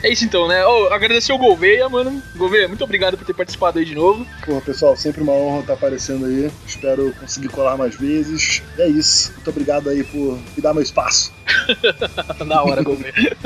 É 0.03 0.11
isso 0.13 0.25
então, 0.25 0.47
né? 0.47 0.65
Oh, 0.65 0.93
agradecer 0.93 1.33
o 1.33 1.39
Gouveia, 1.39 1.89
mano. 1.89 2.23
Gouveia, 2.37 2.69
muito 2.69 2.85
obrigado 2.85 3.17
por 3.17 3.25
ter 3.27 3.33
participado 3.35 3.79
aí 3.79 3.85
de 3.85 3.95
novo. 3.95 4.27
Pô, 4.45 4.61
pessoal, 4.61 4.97
sempre 4.97 5.23
uma 5.23 5.33
honra 5.33 5.61
estar 5.61 5.73
aparecendo 5.73 6.27
aí. 6.27 6.51
Espero 6.67 7.13
conseguir 7.19 7.49
colar 7.49 7.77
mais 7.77 7.97
vezes. 7.97 8.63
E 8.77 8.83
é 8.83 8.89
isso. 8.89 9.33
Muito 9.33 9.51
obrigado 9.51 9.89
aí 9.89 10.05
por 10.05 10.39
me 10.57 10.63
dar 10.63 10.73
meu 10.73 10.83
espaço. 10.83 11.33
Na 12.47 12.63
hora, 12.63 12.83
Gouveia. 12.83 13.37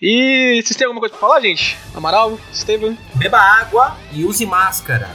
e 0.00 0.60
vocês 0.62 0.76
têm 0.76 0.86
alguma 0.86 1.00
coisa 1.00 1.16
pra 1.16 1.26
falar, 1.26 1.40
gente? 1.40 1.76
Amaral, 1.94 2.38
Estevam? 2.52 2.96
Beba 3.14 3.38
água 3.38 3.96
e 4.12 4.24
use 4.24 4.46
máscara. 4.46 5.08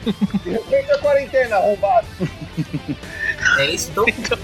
Respeita 0.46 0.94
a 0.94 0.98
quarentena, 0.98 1.56
arrombado. 1.56 2.06
É 3.60 3.74
isso, 3.74 3.90
então. 3.90 4.06
Então, 4.20 4.38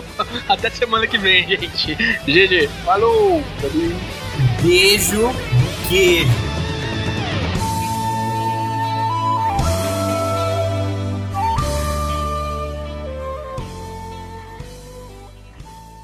até 0.48 0.70
semana 0.70 1.06
que 1.06 1.18
vem, 1.18 1.46
gente. 1.46 1.94
GG. 1.94 2.68
Falou! 2.84 3.42
Beijo 4.62 5.30
queijo. 5.88 6.56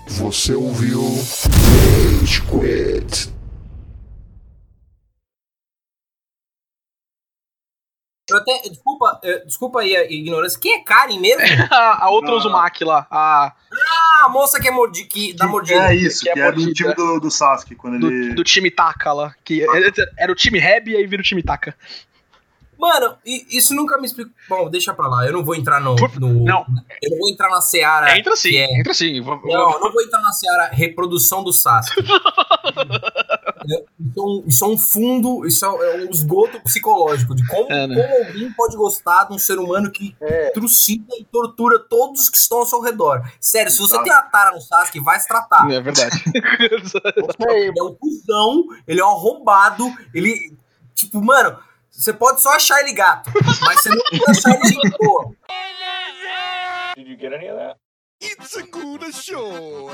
Você 0.06 0.54
ouviu 0.54 1.02
Rage 2.20 2.42
Quit. 2.42 3.41
Até, 8.38 8.68
desculpa, 8.68 9.20
eh, 9.22 9.44
desculpa 9.46 9.80
aí 9.80 9.96
a 9.96 10.04
ignorância. 10.10 10.58
Quem 10.60 10.74
é 10.74 10.82
Karen 10.84 11.18
mesmo? 11.18 11.42
a, 11.70 12.04
a 12.06 12.10
outra 12.10 12.34
Uzumaki 12.34 12.84
lá, 12.84 13.06
a 13.10 13.52
Ah, 13.72 14.26
a 14.26 14.28
moça 14.28 14.60
que 14.60 14.68
é 14.68 14.70
mordi, 14.70 15.04
que 15.04 15.32
dá 15.34 15.46
mordida. 15.46 15.92
É 15.92 15.94
isso, 15.96 16.22
que 16.22 16.30
é 16.30 16.34
que 16.34 16.40
é 16.40 16.52
do 16.52 16.60
mordida. 16.60 16.72
time 16.74 16.94
do, 16.94 17.20
do 17.20 17.30
Sasuke, 17.30 17.74
quando 17.74 17.98
do, 17.98 18.06
ele. 18.10 18.34
do 18.34 18.44
time 18.44 18.70
Taka 18.70 19.12
lá. 19.12 19.34
Que 19.44 19.62
era, 19.62 19.92
era 20.18 20.32
o 20.32 20.34
time 20.34 20.58
Reb 20.58 20.88
e 20.88 20.96
aí 20.96 21.06
vira 21.06 21.20
o 21.20 21.24
time 21.24 21.42
Taka. 21.42 21.74
Mano, 22.78 23.16
isso 23.24 23.74
nunca 23.76 23.96
me 23.96 24.06
explicou. 24.06 24.32
Bom, 24.48 24.68
deixa 24.68 24.92
pra 24.92 25.06
lá. 25.06 25.24
Eu 25.24 25.32
não 25.32 25.44
vou 25.44 25.54
entrar 25.54 25.80
no. 25.80 25.94
Por- 25.94 26.18
no- 26.18 26.44
não. 26.44 26.66
Eu 27.00 27.10
não 27.10 27.18
vou 27.18 27.30
entrar 27.30 27.48
na 27.48 27.60
seara. 27.60 28.18
entra 28.18 28.34
sim, 28.34 28.56
é- 28.56 28.76
entra 28.80 28.92
sim. 28.92 29.20
Não, 29.20 29.72
eu 29.72 29.78
não 29.80 29.92
vou 29.92 30.02
entrar 30.02 30.20
na 30.20 30.32
seara 30.32 30.66
reprodução 30.72 31.44
do 31.44 31.52
Sasuke. 31.52 32.02
É, 33.70 33.84
isso, 34.00 34.18
é 34.18 34.22
um, 34.22 34.44
isso 34.46 34.64
é 34.64 34.68
um 34.68 34.78
fundo, 34.78 35.46
isso 35.46 35.64
é 35.64 35.96
um 36.04 36.10
esgoto 36.10 36.60
psicológico 36.62 37.34
de 37.34 37.46
como, 37.46 37.70
É, 37.72 37.86
né? 37.86 37.94
como 37.94 38.26
alguém 38.26 38.52
pode 38.52 38.76
gostar 38.76 39.24
de 39.24 39.34
um 39.34 39.38
ser 39.38 39.58
humano 39.58 39.90
que 39.90 40.16
É. 40.20 40.50
trucida 40.50 41.14
e 41.18 41.24
tortura 41.24 41.78
todos 41.78 42.28
que 42.28 42.36
estão 42.36 42.58
ao 42.58 42.66
seu 42.66 42.80
redor. 42.80 43.22
Sério, 43.40 43.70
se 43.70 43.78
você 43.78 43.94
Exato. 43.94 44.04
tem 44.04 44.12
a 44.12 44.22
tara 44.22 44.52
no 44.54 44.60
Sasuke, 44.60 45.00
vai 45.00 45.18
se 45.20 45.28
tratar. 45.28 45.70
É 45.70 45.80
verdade. 45.80 46.22
Ele 47.50 47.78
é 47.78 47.82
um 47.82 47.94
cuzão, 47.94 48.64
ele 48.86 49.00
é 49.00 49.04
um 49.04 49.08
arrombado, 49.10 49.84
ele. 50.14 50.56
Tipo, 50.94 51.22
mano, 51.22 51.58
você 51.90 52.12
pode 52.12 52.40
só 52.42 52.50
achar 52.54 52.80
ele 52.80 52.92
gato, 52.92 53.30
mas 53.60 53.80
você 53.82 53.88
não 53.90 54.02
pode 54.10 54.30
achar 54.30 54.54
ele 54.56 54.68
gente 54.68 54.90
boa. 54.98 55.30
It's 58.22 58.56
a 58.56 58.62
good 58.70 59.12
show. 59.12 59.90